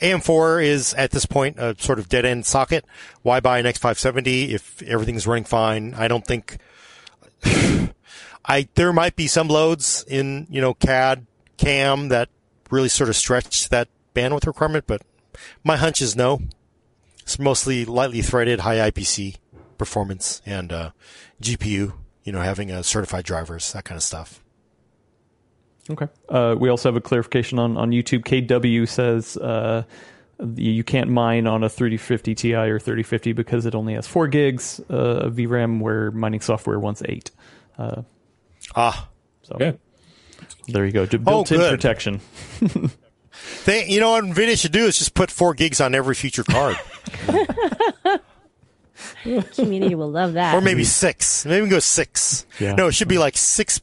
AM4 0.02 0.64
is 0.64 0.96
at 0.96 1.12
this 1.12 1.28
point 1.28 1.60
a 1.60 1.76
sort 1.78 2.00
of 2.00 2.10
dead 2.10 2.26
end 2.26 2.48
socket. 2.48 2.84
Why 3.22 3.40
buy 3.40 3.60
an 3.60 3.66
X570 3.66 4.50
if 4.50 4.82
everything's 4.82 5.28
running 5.28 5.44
fine? 5.44 5.94
I 5.94 6.08
don't 6.08 6.26
think. 6.26 6.58
I 8.46 8.68
there 8.74 8.92
might 8.92 9.16
be 9.16 9.28
some 9.28 9.48
loads 9.48 10.04
in 10.08 10.48
you 10.50 10.62
know 10.62 10.74
CAD 10.74 11.28
CAM 11.58 12.10
that 12.10 12.30
really 12.72 12.90
sort 12.90 13.10
of 13.10 13.16
stretch 13.16 13.70
that 13.70 13.88
bandwidth 14.16 14.48
requirement, 14.48 14.86
but 14.88 15.04
my 15.64 15.78
hunch 15.78 16.02
is 16.02 16.16
no. 16.16 16.42
It's 17.22 17.38
mostly 17.38 17.86
lightly 17.86 18.24
threaded, 18.24 18.62
high 18.62 18.90
IPC 18.90 19.36
performance 19.78 20.42
and 20.46 20.74
uh, 20.74 20.92
GPU 21.42 21.94
you 22.30 22.34
know, 22.34 22.42
having 22.42 22.70
a 22.70 22.84
certified 22.84 23.26
drivers, 23.26 23.74
that 23.74 23.86
kind 23.86 23.98
of 23.98 24.04
stuff. 24.04 24.40
Okay. 25.90 26.08
Uh, 26.30 26.56
we 26.56 26.70
also 26.70 26.88
have 26.88 26.96
a 26.96 27.02
clarification 27.02 27.58
on, 27.58 27.76
on 27.76 27.90
YouTube. 27.90 28.24
KW 28.24 28.88
says 28.88 29.36
uh, 29.36 29.82
you 30.54 30.84
can't 30.84 31.10
mine 31.10 31.48
on 31.48 31.64
a 31.64 31.70
3050 31.70 32.36
Ti 32.36 32.54
or 32.54 32.78
3050 32.78 33.34
because 33.34 33.66
it 33.66 33.74
only 33.74 33.96
has 33.96 34.06
four 34.06 34.28
gigs 34.28 34.80
uh, 34.92 34.94
of 34.94 35.38
VRAM, 35.38 35.80
where 35.80 36.12
mining 36.12 36.42
software 36.42 36.80
wants 36.80 37.02
eight. 37.06 37.32
Uh, 37.80 38.04
ah. 38.76 39.10
So 39.42 39.58
yeah. 39.60 39.72
there 40.68 40.86
you 40.86 40.92
go. 40.92 41.08
Built-in 41.08 41.62
oh, 41.62 41.72
protection. 41.72 42.22
they, 43.66 43.88
you 43.88 44.00
know 44.00 44.12
what 44.12 44.24
NVIDIA 44.24 44.56
should 44.56 44.72
do 44.72 44.86
is 44.86 45.00
just 45.00 45.16
put 45.16 45.32
four 45.32 45.56
gigs 45.56 45.82
on 45.82 45.96
every 45.96 46.14
future 46.14 46.44
card. 46.44 46.78
Community 49.56 49.96
will 49.96 50.12
love 50.12 50.34
that. 50.34 50.56
Or 50.56 50.62
maybe 50.62 50.84
six. 50.84 51.46
Maybe 51.46 51.62
we 51.62 51.70
go 51.70 51.80
six. 51.80 52.46
Yeah. 52.60 52.76
No, 52.76 52.88
it 52.88 52.94
should 52.94 53.08
be 53.08 53.18
like 53.18 53.38
six, 53.38 53.82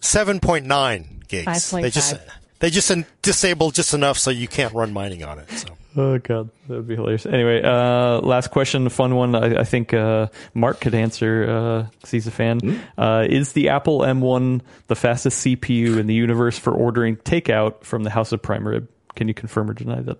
seven 0.00 0.40
point 0.40 0.66
nine 0.66 1.22
gigs. 1.28 1.44
Five 1.44 1.70
point 1.70 1.82
They 1.84 1.90
just 1.90 2.16
they 2.60 2.70
just 2.70 2.92
disable 3.22 3.70
just 3.70 3.94
enough 3.94 4.18
so 4.18 4.30
you 4.30 4.48
can't 4.48 4.74
run 4.74 4.92
mining 4.92 5.24
on 5.24 5.38
it. 5.38 5.50
So. 5.50 5.76
Oh 5.96 6.18
god, 6.18 6.50
that 6.68 6.74
would 6.74 6.86
be 6.86 6.94
hilarious. 6.94 7.26
Anyway, 7.26 7.62
uh, 7.62 8.20
last 8.20 8.52
question, 8.52 8.88
fun 8.90 9.16
one. 9.16 9.34
I, 9.34 9.60
I 9.60 9.64
think 9.64 9.92
uh, 9.92 10.28
Mark 10.54 10.80
could 10.80 10.94
answer 10.94 11.40
because 11.40 12.04
uh, 12.04 12.08
he's 12.10 12.26
a 12.28 12.30
fan. 12.30 12.60
Mm-hmm. 12.60 13.32
is 13.32 13.52
the 13.52 13.70
Apple 13.70 14.00
M1 14.00 14.60
the 14.86 14.94
fastest 14.94 15.44
CPU 15.44 15.98
in 15.98 16.06
the 16.06 16.14
universe 16.14 16.58
for 16.58 16.72
ordering 16.72 17.16
takeout 17.16 17.82
from 17.82 18.04
the 18.04 18.10
House 18.10 18.30
of 18.30 18.40
Prime 18.40 18.66
Rib? 18.66 18.88
Can 19.16 19.26
you 19.26 19.34
confirm 19.34 19.68
or 19.68 19.74
deny 19.74 20.00
that? 20.00 20.18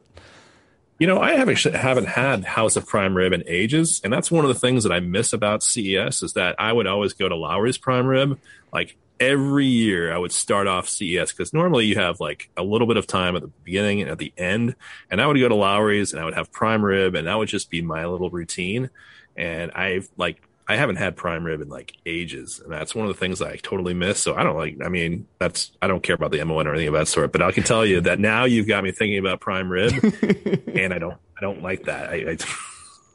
You 1.00 1.06
know, 1.06 1.18
I 1.18 1.32
haven't 1.32 1.62
haven't 1.62 2.08
had 2.08 2.44
House 2.44 2.76
of 2.76 2.86
Prime 2.86 3.16
Rib 3.16 3.32
in 3.32 3.42
ages, 3.46 4.02
and 4.04 4.12
that's 4.12 4.30
one 4.30 4.44
of 4.44 4.50
the 4.50 4.60
things 4.60 4.84
that 4.84 4.92
I 4.92 5.00
miss 5.00 5.32
about 5.32 5.62
CES 5.62 6.22
is 6.22 6.34
that 6.34 6.56
I 6.58 6.74
would 6.74 6.86
always 6.86 7.14
go 7.14 7.26
to 7.26 7.34
Lawry's 7.34 7.78
Prime 7.78 8.06
Rib. 8.06 8.38
Like 8.70 8.98
every 9.18 9.64
year, 9.64 10.12
I 10.12 10.18
would 10.18 10.30
start 10.30 10.66
off 10.66 10.90
CES 10.90 11.32
because 11.32 11.54
normally 11.54 11.86
you 11.86 11.94
have 11.94 12.20
like 12.20 12.50
a 12.54 12.62
little 12.62 12.86
bit 12.86 12.98
of 12.98 13.06
time 13.06 13.34
at 13.34 13.40
the 13.40 13.48
beginning 13.64 14.02
and 14.02 14.10
at 14.10 14.18
the 14.18 14.34
end, 14.36 14.76
and 15.10 15.22
I 15.22 15.26
would 15.26 15.40
go 15.40 15.48
to 15.48 15.54
Lawry's 15.54 16.12
and 16.12 16.20
I 16.20 16.26
would 16.26 16.34
have 16.34 16.52
Prime 16.52 16.84
Rib, 16.84 17.14
and 17.14 17.26
that 17.26 17.38
would 17.38 17.48
just 17.48 17.70
be 17.70 17.80
my 17.80 18.04
little 18.04 18.28
routine. 18.28 18.90
And 19.38 19.72
I've 19.72 20.10
like 20.18 20.42
I 20.70 20.76
haven't 20.76 20.96
had 20.96 21.16
prime 21.16 21.42
rib 21.42 21.60
in 21.60 21.68
like 21.68 21.96
ages, 22.06 22.60
and 22.62 22.72
that's 22.72 22.94
one 22.94 23.04
of 23.04 23.12
the 23.12 23.18
things 23.18 23.42
I 23.42 23.56
totally 23.56 23.92
miss. 23.92 24.22
So 24.22 24.36
I 24.36 24.44
don't 24.44 24.54
like. 24.54 24.76
I 24.84 24.88
mean, 24.88 25.26
that's 25.40 25.72
I 25.82 25.88
don't 25.88 26.00
care 26.00 26.14
about 26.14 26.30
the 26.30 26.38
M1 26.38 26.64
or 26.64 26.70
anything 26.70 26.86
of 26.86 26.94
that 26.94 27.08
sort. 27.08 27.32
But 27.32 27.42
I 27.42 27.50
can 27.50 27.64
tell 27.64 27.84
you 27.84 28.00
that 28.02 28.20
now 28.20 28.44
you've 28.44 28.68
got 28.68 28.84
me 28.84 28.92
thinking 28.92 29.18
about 29.18 29.40
prime 29.40 29.68
rib, 29.68 29.92
and 30.72 30.94
I 30.94 30.98
don't 31.00 31.16
I 31.36 31.40
don't 31.40 31.60
like 31.60 31.86
that. 31.86 32.10
I 32.10 32.36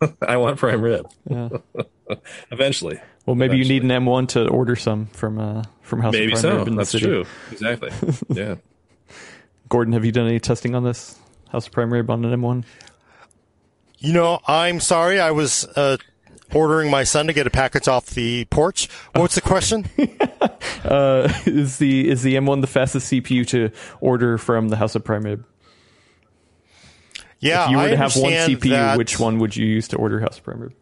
I, 0.02 0.10
I 0.34 0.36
want 0.36 0.60
prime 0.60 0.82
rib. 0.82 1.08
Yeah. 1.30 1.48
Eventually. 2.52 3.00
Well, 3.26 3.38
maybe 3.38 3.56
Eventually. 3.56 3.76
you 3.76 3.82
need 3.88 3.90
an 3.90 4.04
M1 4.04 4.28
to 4.30 4.50
order 4.50 4.76
some 4.76 5.06
from 5.06 5.40
uh 5.40 5.64
from 5.82 6.02
House 6.02 6.12
maybe 6.12 6.34
of 6.34 6.42
Prime 6.42 6.42
so. 6.42 6.58
Rib 6.58 6.68
in 6.68 6.76
that's 6.76 6.92
the 6.92 7.00
city. 7.00 7.10
true. 7.10 7.26
Exactly. 7.54 7.92
Yeah. 8.28 8.56
Gordon, 9.70 9.94
have 9.94 10.04
you 10.04 10.12
done 10.12 10.28
any 10.28 10.42
testing 10.42 10.76
on 10.76 10.84
this 10.84 11.18
House 11.52 11.68
of 11.68 11.72
Prime 11.72 11.94
Rib 11.94 12.10
on 12.10 12.26
an 12.26 12.38
M1? 12.38 12.66
You 14.00 14.12
know, 14.12 14.42
I'm 14.46 14.82
sorry. 14.82 15.22
I 15.22 15.32
was 15.32 15.66
uh, 15.78 15.96
ordering 16.54 16.90
my 16.92 17.04
son 17.04 17.28
to 17.28 17.34
get 17.34 17.48
a 17.48 17.50
package 17.50 17.88
off 17.88 18.08
the 18.12 18.46
porch. 18.46 18.88
What's 19.14 19.36
the 19.36 19.42
question? 19.42 19.86
Uh, 20.84 21.32
is 21.48 21.78
the 21.80 22.08
is 22.08 22.22
the 22.22 22.36
M1 22.36 22.62
the 22.62 22.68
fastest 22.68 23.12
CPU 23.12 23.46
to 23.48 23.72
order 24.02 24.38
from 24.38 24.70
the 24.70 24.76
House 24.76 24.94
of 24.94 25.04
Prime 25.04 25.24
Rib? 25.24 25.44
Yeah, 27.40 27.66
If 27.66 27.72
you 27.72 27.78
were 27.78 27.84
I 27.84 27.90
to 27.92 27.98
have 27.98 28.16
one 28.16 28.32
CPU, 28.32 28.70
that- 28.70 28.98
which 28.98 29.20
one 29.20 29.40
would 29.40 29.56
you 29.56 29.66
use 29.66 29.88
to 29.90 29.98
order 29.98 30.20
House 30.20 30.38
of 30.38 30.44
Prime 30.44 30.60
Rib? 30.60 30.74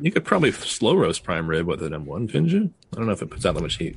You 0.00 0.10
could 0.10 0.24
probably 0.24 0.50
slow 0.52 0.94
roast 0.96 1.22
prime 1.22 1.46
rib 1.48 1.66
with 1.66 1.82
an 1.82 1.92
M1, 1.92 2.26
couldn't 2.30 2.48
you? 2.48 2.70
I 2.92 2.96
don't 2.96 3.06
know 3.06 3.12
if 3.12 3.22
it 3.22 3.30
puts 3.30 3.46
out 3.46 3.54
that 3.54 3.62
much 3.62 3.76
heat. 3.78 3.96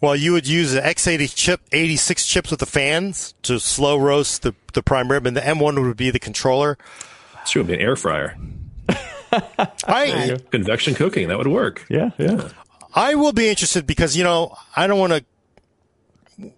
Well, 0.00 0.14
you 0.16 0.32
would 0.32 0.46
use 0.48 0.72
the 0.72 0.80
X80 0.80 1.34
chip, 1.34 1.60
86 1.72 2.26
chips 2.26 2.50
with 2.50 2.60
the 2.60 2.66
fans 2.66 3.34
to 3.42 3.58
slow 3.60 3.96
roast 3.96 4.42
the, 4.42 4.54
the 4.74 4.82
prime 4.82 5.08
rib, 5.10 5.24
and 5.26 5.36
the 5.36 5.40
M1 5.40 5.80
would 5.82 5.96
be 5.96 6.10
the 6.10 6.18
controller. 6.18 6.76
It's 7.42 7.52
true, 7.52 7.60
it'd 7.62 7.68
be 7.68 7.74
an 7.74 7.80
air 7.80 7.96
fryer. 7.96 8.36
I 9.86 10.36
Convection 10.50 10.94
cooking, 10.94 11.28
that 11.28 11.38
would 11.38 11.46
work. 11.46 11.84
Yeah, 11.88 12.10
yeah. 12.18 12.48
I 12.94 13.14
will 13.14 13.32
be 13.32 13.48
interested 13.48 13.86
because 13.86 14.16
you 14.16 14.24
know 14.24 14.56
I 14.76 14.86
don't 14.86 14.98
want 14.98 15.12
to. 15.12 16.52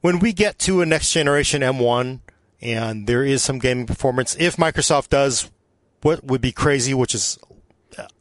When 0.00 0.18
we 0.18 0.32
get 0.32 0.58
to 0.60 0.80
a 0.82 0.86
next 0.86 1.12
generation 1.12 1.62
M1 1.62 2.20
and 2.60 3.06
there 3.06 3.24
is 3.24 3.42
some 3.42 3.58
gaming 3.58 3.86
performance, 3.86 4.36
if 4.38 4.56
Microsoft 4.56 5.08
does 5.08 5.50
what 6.02 6.24
would 6.24 6.40
be 6.40 6.52
crazy, 6.52 6.92
which 6.92 7.14
is 7.14 7.38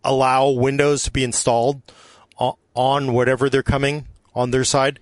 allow 0.03 0.49
Windows 0.49 1.03
to 1.03 1.11
be 1.11 1.23
installed 1.23 1.81
on 2.75 3.13
whatever 3.13 3.49
they're 3.49 3.63
coming 3.63 4.07
on 4.33 4.51
their 4.51 4.63
side. 4.63 4.99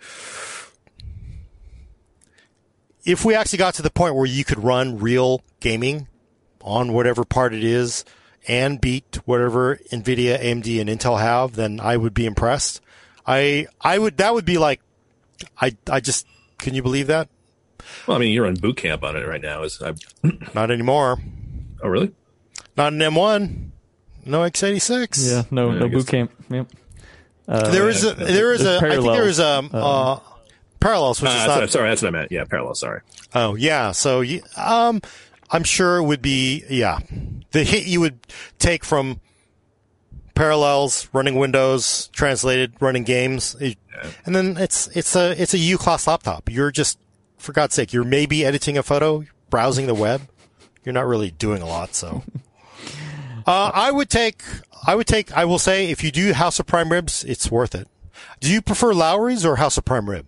If 3.06 3.26
we 3.26 3.34
actually 3.34 3.60
got 3.60 3.76
to 3.76 3.82
the 3.82 3.90
point 3.90 4.16
where 4.16 4.26
you 4.26 4.44
could 4.44 4.64
run 4.64 5.00
real 5.00 5.42
gaming 5.60 6.08
on 6.62 6.94
whatever 6.94 7.24
part 7.24 7.54
it 7.54 7.64
is 7.64 8.06
and 8.48 8.82
beat 8.82 9.20
whatever 9.26 9.78
Nvidia, 9.92 10.40
AMD, 10.42 10.80
and 10.82 10.90
Intel 10.90 11.20
have, 11.20 11.54
then 11.56 11.80
I 11.80 11.98
would 11.98 12.14
be 12.14 12.26
impressed. 12.26 12.82
I 13.26 13.68
I 13.80 14.00
would 14.00 14.18
that 14.18 14.34
would 14.34 14.46
be 14.46 14.58
like 14.58 14.82
I 15.60 15.76
I 15.90 16.00
just 16.00 16.26
can 16.58 16.74
you 16.74 16.82
believe 16.82 17.08
that? 17.08 17.30
Well, 18.08 18.18
I 18.18 18.20
mean, 18.20 18.32
you're 18.34 18.46
on 18.48 18.56
boot 18.56 18.78
camp 18.78 19.04
on 19.04 19.16
it 19.16 19.28
right 19.28 19.42
now. 19.42 19.64
Is 19.64 19.82
I, 19.82 19.94
Not 20.56 20.72
anymore. 20.72 21.20
oh 21.84 21.88
really? 21.90 22.12
Not 22.78 22.94
an 22.94 23.00
M1. 23.00 23.70
No 24.26 24.42
x86. 24.42 25.30
Yeah, 25.32 25.44
no, 25.52 25.72
Yeah, 25.72 25.80
no 25.80 25.88
guess- 25.88 25.98
boot 26.04 26.08
camp. 26.08 26.32
Yep. 26.50 26.68
there 27.48 27.90
is 27.90 28.04
a 28.06 28.14
there 28.14 28.54
is 28.54 28.62
a 28.62 28.64
There's 28.80 28.84
I 28.84 28.90
think 28.92 29.04
there 29.14 29.28
is 29.28 29.40
a 29.40 29.68
parallels. 29.72 30.22
uh, 30.22 30.30
parallels, 30.80 31.22
which 31.22 31.32
Uh, 31.32 31.34
is 31.34 31.48
not 31.48 31.70
sorry, 31.70 31.90
that's 31.90 32.02
what 32.02 32.08
I 32.10 32.12
meant. 32.12 32.32
Yeah, 32.32 32.44
parallel. 32.46 32.76
Sorry. 32.76 33.02
Oh 33.36 33.56
yeah, 33.56 33.92
so 33.92 34.22
you- 34.22 34.44
um, 34.58 35.02
I'm 35.50 35.64
sure 35.64 35.98
it 35.98 36.04
would 36.04 36.22
be 36.22 36.64
yeah, 36.70 37.00
the 37.52 37.64
hit 37.64 37.86
you 37.86 38.00
would 38.02 38.20
take 38.60 38.84
from 38.84 39.20
parallels 40.36 41.08
running 41.14 41.36
Windows 41.36 42.08
translated 42.14 42.74
running 42.80 43.04
games, 43.04 43.56
it- 43.60 43.78
and 44.26 44.36
then 44.36 44.58
it's 44.58 44.88
it's 44.96 45.16
a 45.16 45.40
it's 45.42 45.54
a 45.54 45.58
U 45.60 45.78
class 45.78 46.08
laptop. 46.08 46.50
You're 46.50 46.72
just 46.72 46.98
for 47.38 47.54
God's 47.54 47.76
sake, 47.76 47.94
you're 47.94 48.04
maybe 48.04 48.46
editing 48.46 48.78
a 48.78 48.84
photo, 48.84 49.24
browsing 49.50 49.88
the 49.88 49.94
web. 49.94 50.22
You're 50.84 50.94
not 50.94 51.06
really 51.08 51.32
doing 51.32 51.62
a 51.62 51.68
lot, 51.68 51.96
so. 51.96 52.24
Uh, 53.48 53.72
I 53.74 53.90
would 53.90 54.08
take, 54.08 54.44
I 54.86 54.94
would 54.94 55.08
take, 55.08 55.32
I 55.36 55.46
will 55.46 55.58
say, 55.58 55.90
if 55.90 56.04
you 56.04 56.12
do 56.12 56.32
House 56.32 56.60
of 56.60 56.68
Prime 56.68 56.92
Ribs, 56.92 57.24
it's 57.24 57.50
worth 57.50 57.74
it. 57.74 57.88
Do 58.40 58.52
you 58.54 58.62
prefer 58.62 58.94
Lawry's 58.94 59.44
or 59.44 59.56
House 59.56 59.80
of 59.80 59.84
Prime 59.84 60.08
Rib? 60.08 60.28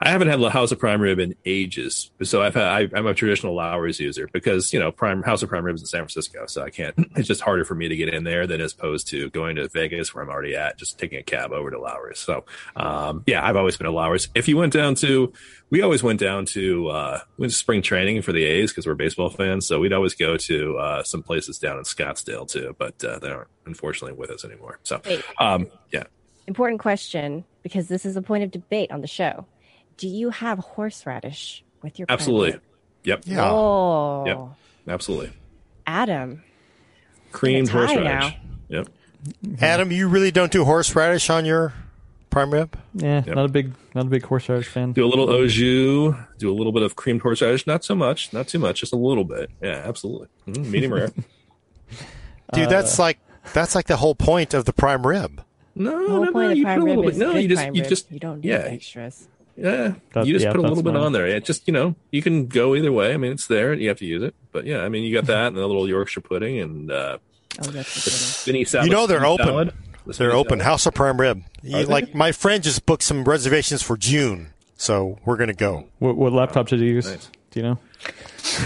I 0.00 0.10
haven't 0.10 0.28
had 0.28 0.40
House 0.50 0.72
of 0.72 0.78
Prime 0.78 1.00
Rib 1.00 1.18
in 1.18 1.34
ages, 1.44 2.10
so 2.22 2.42
I've 2.42 2.54
had, 2.54 2.64
I, 2.64 2.88
I'm 2.94 3.06
a 3.06 3.14
traditional 3.14 3.54
Lawry's 3.54 3.98
user 3.98 4.28
because 4.32 4.72
you 4.72 4.78
know 4.78 4.92
Prime 4.92 5.22
House 5.22 5.42
of 5.42 5.48
Prime 5.48 5.64
Rib 5.64 5.74
is 5.76 5.82
in 5.82 5.86
San 5.86 6.00
Francisco, 6.00 6.46
so 6.46 6.62
I 6.62 6.70
can't. 6.70 6.96
It's 7.16 7.28
just 7.28 7.40
harder 7.40 7.64
for 7.64 7.74
me 7.74 7.88
to 7.88 7.96
get 7.96 8.12
in 8.12 8.24
there 8.24 8.46
than 8.46 8.60
as 8.60 8.74
opposed 8.74 9.08
to 9.08 9.30
going 9.30 9.56
to 9.56 9.68
Vegas 9.68 10.14
where 10.14 10.22
I'm 10.22 10.28
already 10.28 10.54
at, 10.54 10.76
just 10.76 10.98
taking 10.98 11.18
a 11.18 11.22
cab 11.22 11.50
over 11.50 11.70
to 11.70 11.80
Lawry's. 11.80 12.18
So 12.18 12.44
um, 12.76 13.24
yeah, 13.26 13.46
I've 13.46 13.56
always 13.56 13.76
been 13.76 13.86
at 13.86 13.92
Lawry's. 13.92 14.28
If 14.34 14.48
you 14.48 14.58
went 14.58 14.74
down 14.74 14.96
to, 14.96 15.32
we 15.70 15.80
always 15.80 16.02
went 16.02 16.20
down 16.20 16.44
to 16.46 16.88
uh, 16.88 17.20
went 17.38 17.52
to 17.52 17.56
spring 17.58 17.80
training 17.80 18.20
for 18.20 18.32
the 18.32 18.44
A's 18.44 18.70
because 18.70 18.86
we're 18.86 18.94
baseball 18.94 19.30
fans, 19.30 19.66
so 19.66 19.80
we'd 19.80 19.94
always 19.94 20.14
go 20.14 20.36
to 20.36 20.76
uh, 20.76 21.02
some 21.04 21.22
places 21.22 21.58
down 21.58 21.78
in 21.78 21.84
Scottsdale 21.84 22.46
too, 22.46 22.76
but 22.78 23.02
uh, 23.02 23.18
they 23.18 23.30
aren't 23.30 23.48
unfortunately 23.64 24.16
with 24.16 24.30
us 24.30 24.44
anymore. 24.44 24.78
So 24.82 25.00
um, 25.38 25.68
yeah, 25.90 26.04
Important 26.46 26.80
question 26.80 27.44
because 27.62 27.88
this 27.88 28.06
is 28.06 28.16
a 28.16 28.22
point 28.22 28.44
of 28.44 28.50
debate 28.52 28.92
on 28.92 29.00
the 29.00 29.08
show. 29.08 29.46
Do 29.96 30.08
you 30.08 30.30
have 30.30 30.58
horseradish 30.58 31.64
with 31.82 31.98
your 31.98 32.06
prime 32.06 32.14
absolutely, 32.14 32.52
rib? 32.52 32.62
yep, 33.04 33.22
Yeah. 33.24 33.50
Oh, 33.50 34.24
Yep. 34.26 34.38
absolutely, 34.88 35.30
Adam. 35.86 36.42
creamed 37.32 37.68
horseradish. 37.68 38.04
now. 38.04 38.34
Yep. 38.68 38.88
Adam, 39.60 39.90
you 39.90 40.08
really 40.08 40.30
don't 40.30 40.52
do 40.52 40.64
horseradish 40.64 41.30
on 41.30 41.44
your 41.44 41.72
prime 42.30 42.52
rib? 42.52 42.76
Yeah, 42.94 43.22
Yep. 43.26 43.34
not 43.36 43.44
a 43.46 43.48
big, 43.48 43.72
not 43.94 44.06
a 44.06 44.08
big 44.08 44.22
horseradish 44.24 44.68
fan. 44.68 44.92
Do 44.92 45.04
a 45.04 45.08
little 45.08 45.30
au 45.30 45.46
jus, 45.46 46.14
do 46.38 46.50
a 46.50 46.54
little 46.54 46.72
bit 46.72 46.82
of 46.82 46.94
creamed 46.96 47.22
horseradish, 47.22 47.66
not 47.66 47.84
so 47.84 47.94
much, 47.94 48.32
not 48.32 48.48
too 48.48 48.58
much, 48.58 48.80
just 48.80 48.92
a 48.92 48.96
little 48.96 49.24
bit. 49.24 49.50
Yeah, 49.62 49.82
absolutely. 49.84 50.28
Mhm, 50.46 50.66
Medium 50.70 50.92
rare. 50.92 51.10
Dude, 52.52 52.68
that's 52.68 52.98
like 52.98 53.18
that's 53.54 53.74
like 53.74 53.86
the 53.86 53.96
whole 53.96 54.14
point 54.14 54.54
of 54.54 54.64
the 54.64 54.72
prime 54.72 55.06
rib. 55.06 55.42
No, 55.74 55.90
The 55.90 56.08
whole 56.08 56.24
no, 56.24 56.30
no. 56.30 56.48
You 56.50 56.64
put 56.64 56.78
a 56.78 56.82
little 56.84 57.02
bit. 57.04 57.16
No, 57.16 57.34
you 57.36 57.48
just, 57.48 57.74
you 57.74 57.82
just, 57.82 58.10
you 58.10 58.18
don't 58.18 58.40
need 58.40 58.48
yeah, 58.48 58.58
extras. 58.58 59.28
Yeah. 59.56 59.94
That- 60.12 60.26
you 60.26 60.32
just 60.34 60.44
yeah, 60.44 60.52
put 60.52 60.58
a 60.58 60.62
little 60.62 60.76
that's 60.76 60.84
bit 60.84 60.94
fine. 60.94 61.02
on 61.02 61.12
there. 61.12 61.26
It 61.26 61.44
just, 61.44 61.66
you 61.66 61.72
know, 61.72 61.94
you 62.10 62.22
can 62.22 62.46
go 62.46 62.74
either 62.74 62.92
way. 62.92 63.12
I 63.14 63.16
mean, 63.16 63.32
it's 63.32 63.46
there. 63.46 63.74
You 63.74 63.88
have 63.88 63.98
to 63.98 64.06
use 64.06 64.22
it, 64.22 64.34
but 64.52 64.66
yeah, 64.66 64.82
I 64.82 64.88
mean, 64.88 65.02
you 65.04 65.14
got 65.14 65.26
that 65.26 65.48
and 65.48 65.56
a 65.58 65.66
little 65.66 65.88
Yorkshire 65.88 66.20
pudding 66.20 66.58
and 66.60 66.90
uh, 66.90 67.18
Oh, 67.62 67.64
that's 67.70 67.94
the 67.94 68.10
the 68.10 68.16
spinny 68.16 68.64
salad. 68.64 68.86
You 68.88 68.92
know 68.92 69.06
they're 69.06 69.24
open. 69.24 69.46
salad. 69.46 69.72
The 70.06 70.12
They're 70.12 70.32
open. 70.32 70.58
salad. 70.58 70.62
House 70.62 70.86
of 70.86 70.94
prime 70.94 71.18
rib. 71.20 71.42
You- 71.62 71.84
like 71.84 72.14
my 72.14 72.32
friend 72.32 72.62
just 72.62 72.84
booked 72.86 73.02
some 73.02 73.24
reservations 73.24 73.82
for 73.82 73.96
June, 73.96 74.52
so 74.76 75.18
we're 75.24 75.36
gonna 75.36 75.54
go. 75.54 75.86
What, 75.98 76.16
what 76.16 76.32
laptop 76.32 76.68
did 76.68 76.80
you 76.80 76.86
use? 76.86 77.06
Nice. 77.10 77.30
Do 77.50 77.60
you 77.60 77.62
know? 77.66 77.78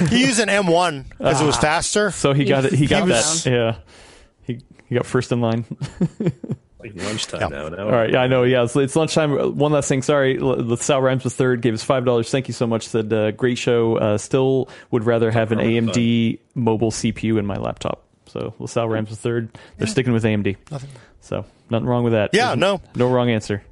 He 0.09 0.27
used 0.27 0.41
an 0.41 0.49
M1 0.49 1.05
because 1.19 1.41
it 1.41 1.45
was 1.47 1.57
faster. 1.57 2.09
Ah. 2.09 2.11
So 2.11 2.33
he 2.33 2.45
got 2.45 2.65
it. 2.65 2.73
He 2.73 2.87
got 2.87 3.07
was- 3.09 3.45
that. 3.45 3.51
Yeah, 3.51 3.77
he 4.43 4.61
he 4.89 4.95
got 4.97 5.07
first 5.07 5.31
in 5.33 5.41
line. 5.41 5.65
Like 6.81 6.95
lunchtime 6.97 7.41
Yeah. 7.41 7.49
now. 7.49 7.69
now. 7.69 7.85
All 7.85 7.91
right, 7.93 8.11
yeah, 8.11 8.23
I 8.23 8.27
know. 8.27 8.43
Yeah, 8.45 8.65
it's, 8.65 8.75
it's 8.77 8.97
lunchtime. 8.97 9.57
One 9.59 9.73
last 9.73 9.89
thing. 9.89 10.03
Sorry, 10.03 10.37
the 10.39 10.77
Sal 10.77 11.01
Rhymes 11.03 11.25
was 11.25 11.35
third. 11.35 11.61
Gave 11.63 11.75
us 11.75 11.83
five 11.85 12.05
dollars. 12.05 12.31
Thank 12.31 12.49
you 12.49 12.55
so 12.55 12.67
much. 12.67 12.89
Said 12.89 13.13
uh, 13.13 13.31
great 13.33 13.59
show. 13.59 13.97
Uh, 13.97 14.19
still 14.19 14.69
would 14.91 15.05
rather 15.05 15.31
have 15.31 15.53
an 15.53 15.59
problem 15.59 15.87
with 15.87 15.95
AMD 15.97 16.39
mobile 16.55 16.91
CPU 16.91 17.39
in 17.39 17.47
my 17.47 17.57
laptop. 17.57 18.05
So 18.27 18.55
LaSalle 18.59 18.89
Rams 18.89 19.11
was 19.11 19.19
third. 19.19 19.51
They're 19.77 19.87
sticking 19.89 20.13
with 20.13 20.25
AMD. 20.25 20.57
Nothing. 20.71 20.91
So 21.21 21.45
nothing 21.69 21.87
wrong 21.87 22.05
with 22.05 22.13
that. 22.15 22.31
Yeah, 22.33 22.49
There's 22.55 22.59
no. 22.59 22.81
no 22.95 23.11
wrong 23.11 23.29
answer. 23.31 23.63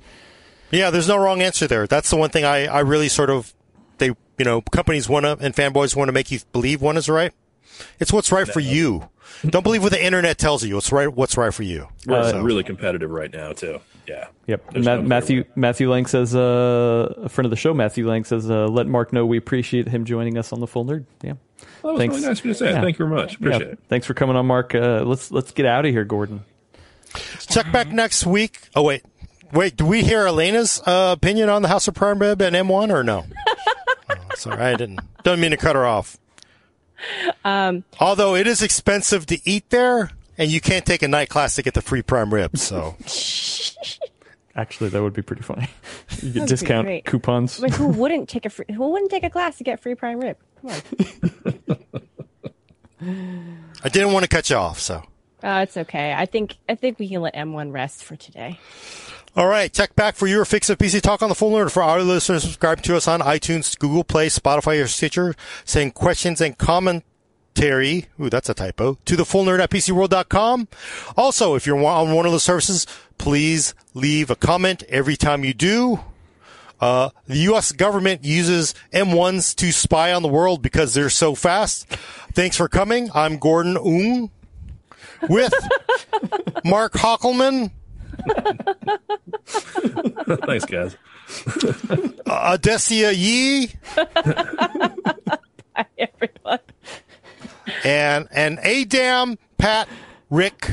Yeah, 0.70 0.90
there's 0.90 1.08
no 1.08 1.16
wrong 1.16 1.40
answer 1.40 1.66
there. 1.66 1.86
That's 1.86 2.10
the 2.10 2.16
one 2.16 2.30
thing 2.30 2.44
I, 2.44 2.66
I 2.66 2.80
really 2.80 3.08
sort 3.08 3.30
of 3.30 3.54
they 3.98 4.08
you 4.08 4.44
know 4.44 4.60
companies 4.60 5.08
want 5.08 5.24
to 5.24 5.38
and 5.40 5.54
fanboys 5.54 5.96
want 5.96 6.08
to 6.08 6.12
make 6.12 6.30
you 6.30 6.40
believe 6.52 6.82
one 6.82 6.96
is 6.96 7.08
right. 7.08 7.32
It's 8.00 8.12
what's 8.12 8.30
right 8.32 8.46
for 8.46 8.60
you. 8.60 9.08
Don't 9.46 9.62
believe 9.62 9.82
what 9.82 9.92
the 9.92 10.04
internet 10.04 10.38
tells 10.38 10.64
you. 10.64 10.76
It's 10.78 10.90
right. 10.92 11.12
What's 11.12 11.36
right 11.36 11.52
for 11.54 11.62
you. 11.62 11.88
We're 12.06 12.30
So- 12.30 12.40
really 12.42 12.64
competitive 12.64 13.10
right 13.10 13.32
now 13.32 13.52
too. 13.52 13.78
Yeah. 14.06 14.28
Yep. 14.46 14.74
Ma- 14.76 14.80
no 14.80 15.02
Matthew 15.02 15.40
way. 15.42 15.46
Matthew 15.54 15.90
Lang 15.90 16.06
says, 16.06 16.34
uh, 16.34 17.12
a 17.24 17.28
friend 17.28 17.44
of 17.44 17.50
the 17.50 17.56
show, 17.56 17.74
Matthew 17.74 18.08
Lang 18.08 18.24
says, 18.24 18.50
uh, 18.50 18.66
let 18.66 18.86
Mark 18.86 19.12
know 19.12 19.26
we 19.26 19.36
appreciate 19.36 19.86
him 19.88 20.04
joining 20.06 20.38
us 20.38 20.50
on 20.52 20.60
the 20.60 20.66
full 20.66 20.84
nerd. 20.86 21.04
Yeah. 21.22 21.34
That 21.82 21.88
was 21.92 21.98
Thanks. 21.98 22.14
really 22.16 22.26
nice 22.28 22.38
of 22.40 22.44
you 22.46 22.52
to 22.52 22.58
say. 22.58 22.70
Yeah. 22.70 22.80
Thank 22.80 22.98
you 22.98 23.06
very 23.06 23.16
much. 23.20 23.34
Appreciate 23.36 23.66
Yeah. 23.66 23.72
it. 23.72 23.78
Thanks 23.88 24.06
for 24.06 24.14
coming 24.14 24.34
on, 24.36 24.46
Mark. 24.46 24.74
Uh, 24.74 25.02
let's 25.04 25.30
let's 25.30 25.52
get 25.52 25.66
out 25.66 25.84
of 25.84 25.92
here, 25.92 26.04
Gordon. 26.04 26.40
Check 27.48 27.70
back 27.72 27.88
next 27.88 28.26
week. 28.26 28.60
Oh 28.74 28.82
wait, 28.82 29.02
wait. 29.52 29.76
Do 29.76 29.84
we 29.86 30.02
hear 30.02 30.26
Alaina's 30.26 30.80
uh, 30.86 31.14
opinion 31.16 31.48
on 31.48 31.62
the 31.62 31.68
House 31.68 31.86
of 31.88 31.94
Prime 31.94 32.18
Rib 32.18 32.40
and 32.42 32.54
M1 32.56 32.90
or 32.92 33.02
no? 33.04 33.24
oh, 34.10 34.14
sorry, 34.36 34.60
I 34.62 34.74
didn't. 34.76 35.00
Don't 35.22 35.40
mean 35.40 35.50
to 35.50 35.56
cut 35.56 35.74
her 35.76 35.84
off. 35.86 36.16
Um, 37.44 37.84
Although 38.00 38.34
it 38.34 38.46
is 38.46 38.62
expensive 38.62 39.26
to 39.26 39.38
eat 39.48 39.70
there, 39.70 40.10
and 40.36 40.50
you 40.50 40.60
can't 40.60 40.84
take 40.86 41.02
a 41.02 41.08
night 41.08 41.28
class 41.28 41.54
to 41.56 41.62
get 41.62 41.74
the 41.74 41.82
free 41.82 42.02
prime 42.02 42.32
rib. 42.34 42.56
So 42.58 42.96
Actually, 44.56 44.90
that 44.90 45.00
would 45.02 45.12
be 45.14 45.22
pretty 45.22 45.42
funny. 45.42 45.68
You 46.22 46.32
get 46.32 46.48
discount 46.48 47.04
coupons. 47.04 47.60
But 47.60 47.70
who 47.70 47.86
wouldn't 47.88 48.28
take 48.28 48.44
a 48.44 48.50
free, 48.50 48.64
who 48.74 48.90
wouldn't 48.90 49.12
take 49.12 49.22
a 49.22 49.30
class 49.30 49.56
to 49.58 49.64
get 49.64 49.78
free 49.78 49.94
prime 49.94 50.18
rib? 50.18 50.36
Come 50.60 50.70
on. 50.70 50.82
I 53.84 53.88
didn't 53.88 54.12
want 54.12 54.24
to 54.24 54.28
cut 54.28 54.50
you 54.50 54.56
off. 54.56 54.80
So 54.80 55.04
Uh, 55.44 55.60
it's 55.62 55.76
okay. 55.76 56.12
I 56.12 56.26
think 56.26 56.56
I 56.68 56.74
think 56.74 56.98
we 56.98 57.08
can 57.08 57.20
let 57.20 57.36
M1 57.36 57.72
rest 57.72 58.02
for 58.02 58.16
today. 58.16 58.58
All 59.36 59.46
right, 59.46 59.72
check 59.72 59.94
back 59.94 60.16
for 60.16 60.26
your 60.26 60.44
fix 60.44 60.68
of 60.70 60.78
PC 60.78 61.00
Talk 61.00 61.22
on 61.22 61.28
the 61.28 61.34
Full 61.34 61.52
Nerd. 61.52 61.70
For 61.70 61.82
our 61.82 62.02
listeners, 62.02 62.42
subscribe 62.42 62.82
to 62.82 62.96
us 62.96 63.06
on 63.06 63.20
iTunes, 63.20 63.78
Google 63.78 64.04
Play, 64.04 64.28
Spotify, 64.28 64.82
or 64.82 64.86
Stitcher. 64.88 65.34
Send 65.64 65.94
questions 65.94 66.40
and 66.40 66.58
commentary. 66.58 68.06
Ooh, 68.20 68.28
that's 68.30 68.48
a 68.48 68.54
typo. 68.54 68.98
To 69.04 69.16
the 69.16 69.24
Full 69.24 69.44
Nerd 69.44 69.60
at 69.60 69.70
PCWorld.com. 69.70 70.68
Also, 71.16 71.54
if 71.54 71.66
you're 71.66 71.78
on 71.84 72.14
one 72.14 72.26
of 72.26 72.32
the 72.32 72.40
services, 72.40 72.86
please 73.18 73.74
leave 73.94 74.30
a 74.30 74.36
comment 74.36 74.82
every 74.88 75.16
time 75.16 75.44
you 75.44 75.54
do. 75.54 76.00
Uh, 76.80 77.10
the 77.26 77.38
U.S. 77.38 77.72
government 77.72 78.24
uses 78.24 78.74
M1s 78.92 79.54
to 79.56 79.72
spy 79.72 80.12
on 80.12 80.22
the 80.22 80.28
world 80.28 80.62
because 80.62 80.94
they're 80.94 81.10
so 81.10 81.34
fast. 81.34 81.86
Thanks 82.32 82.56
for 82.56 82.68
coming. 82.68 83.10
I'm 83.14 83.38
Gordon 83.38 83.76
Ung. 83.76 84.30
with 85.28 85.52
Mark 86.64 86.92
Hockelman, 86.92 87.72
Thanks, 90.46 90.64
guys. 90.64 90.96
Odessia 92.26 93.12
Yee, 93.16 93.70
Everyone. 95.98 96.58
and 97.84 98.28
and 98.32 98.58
Adam 98.60 99.38
Pat 99.58 99.88
Rick 100.30 100.70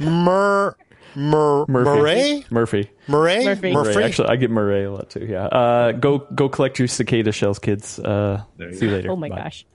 Mur 0.00 0.76
Mur 1.14 1.66
Murray 1.68 2.44
Murphy. 2.50 2.90
Murray 3.08 3.44
Murphy. 3.44 3.72
Murray. 3.72 4.04
Actually, 4.04 4.28
I 4.28 4.36
get 4.36 4.50
Murray 4.50 4.84
a 4.84 4.92
lot 4.92 5.10
too. 5.10 5.26
Yeah. 5.28 5.44
Uh, 5.46 5.92
go 5.92 6.18
go 6.34 6.48
collect 6.48 6.78
your 6.78 6.88
cicada 6.88 7.32
shells, 7.32 7.58
kids. 7.58 7.98
Uh, 7.98 8.42
you 8.58 8.74
see 8.74 8.86
you 8.86 8.92
later. 8.92 9.10
Oh 9.10 9.16
my 9.16 9.28
Bye. 9.28 9.36
gosh. 9.36 9.66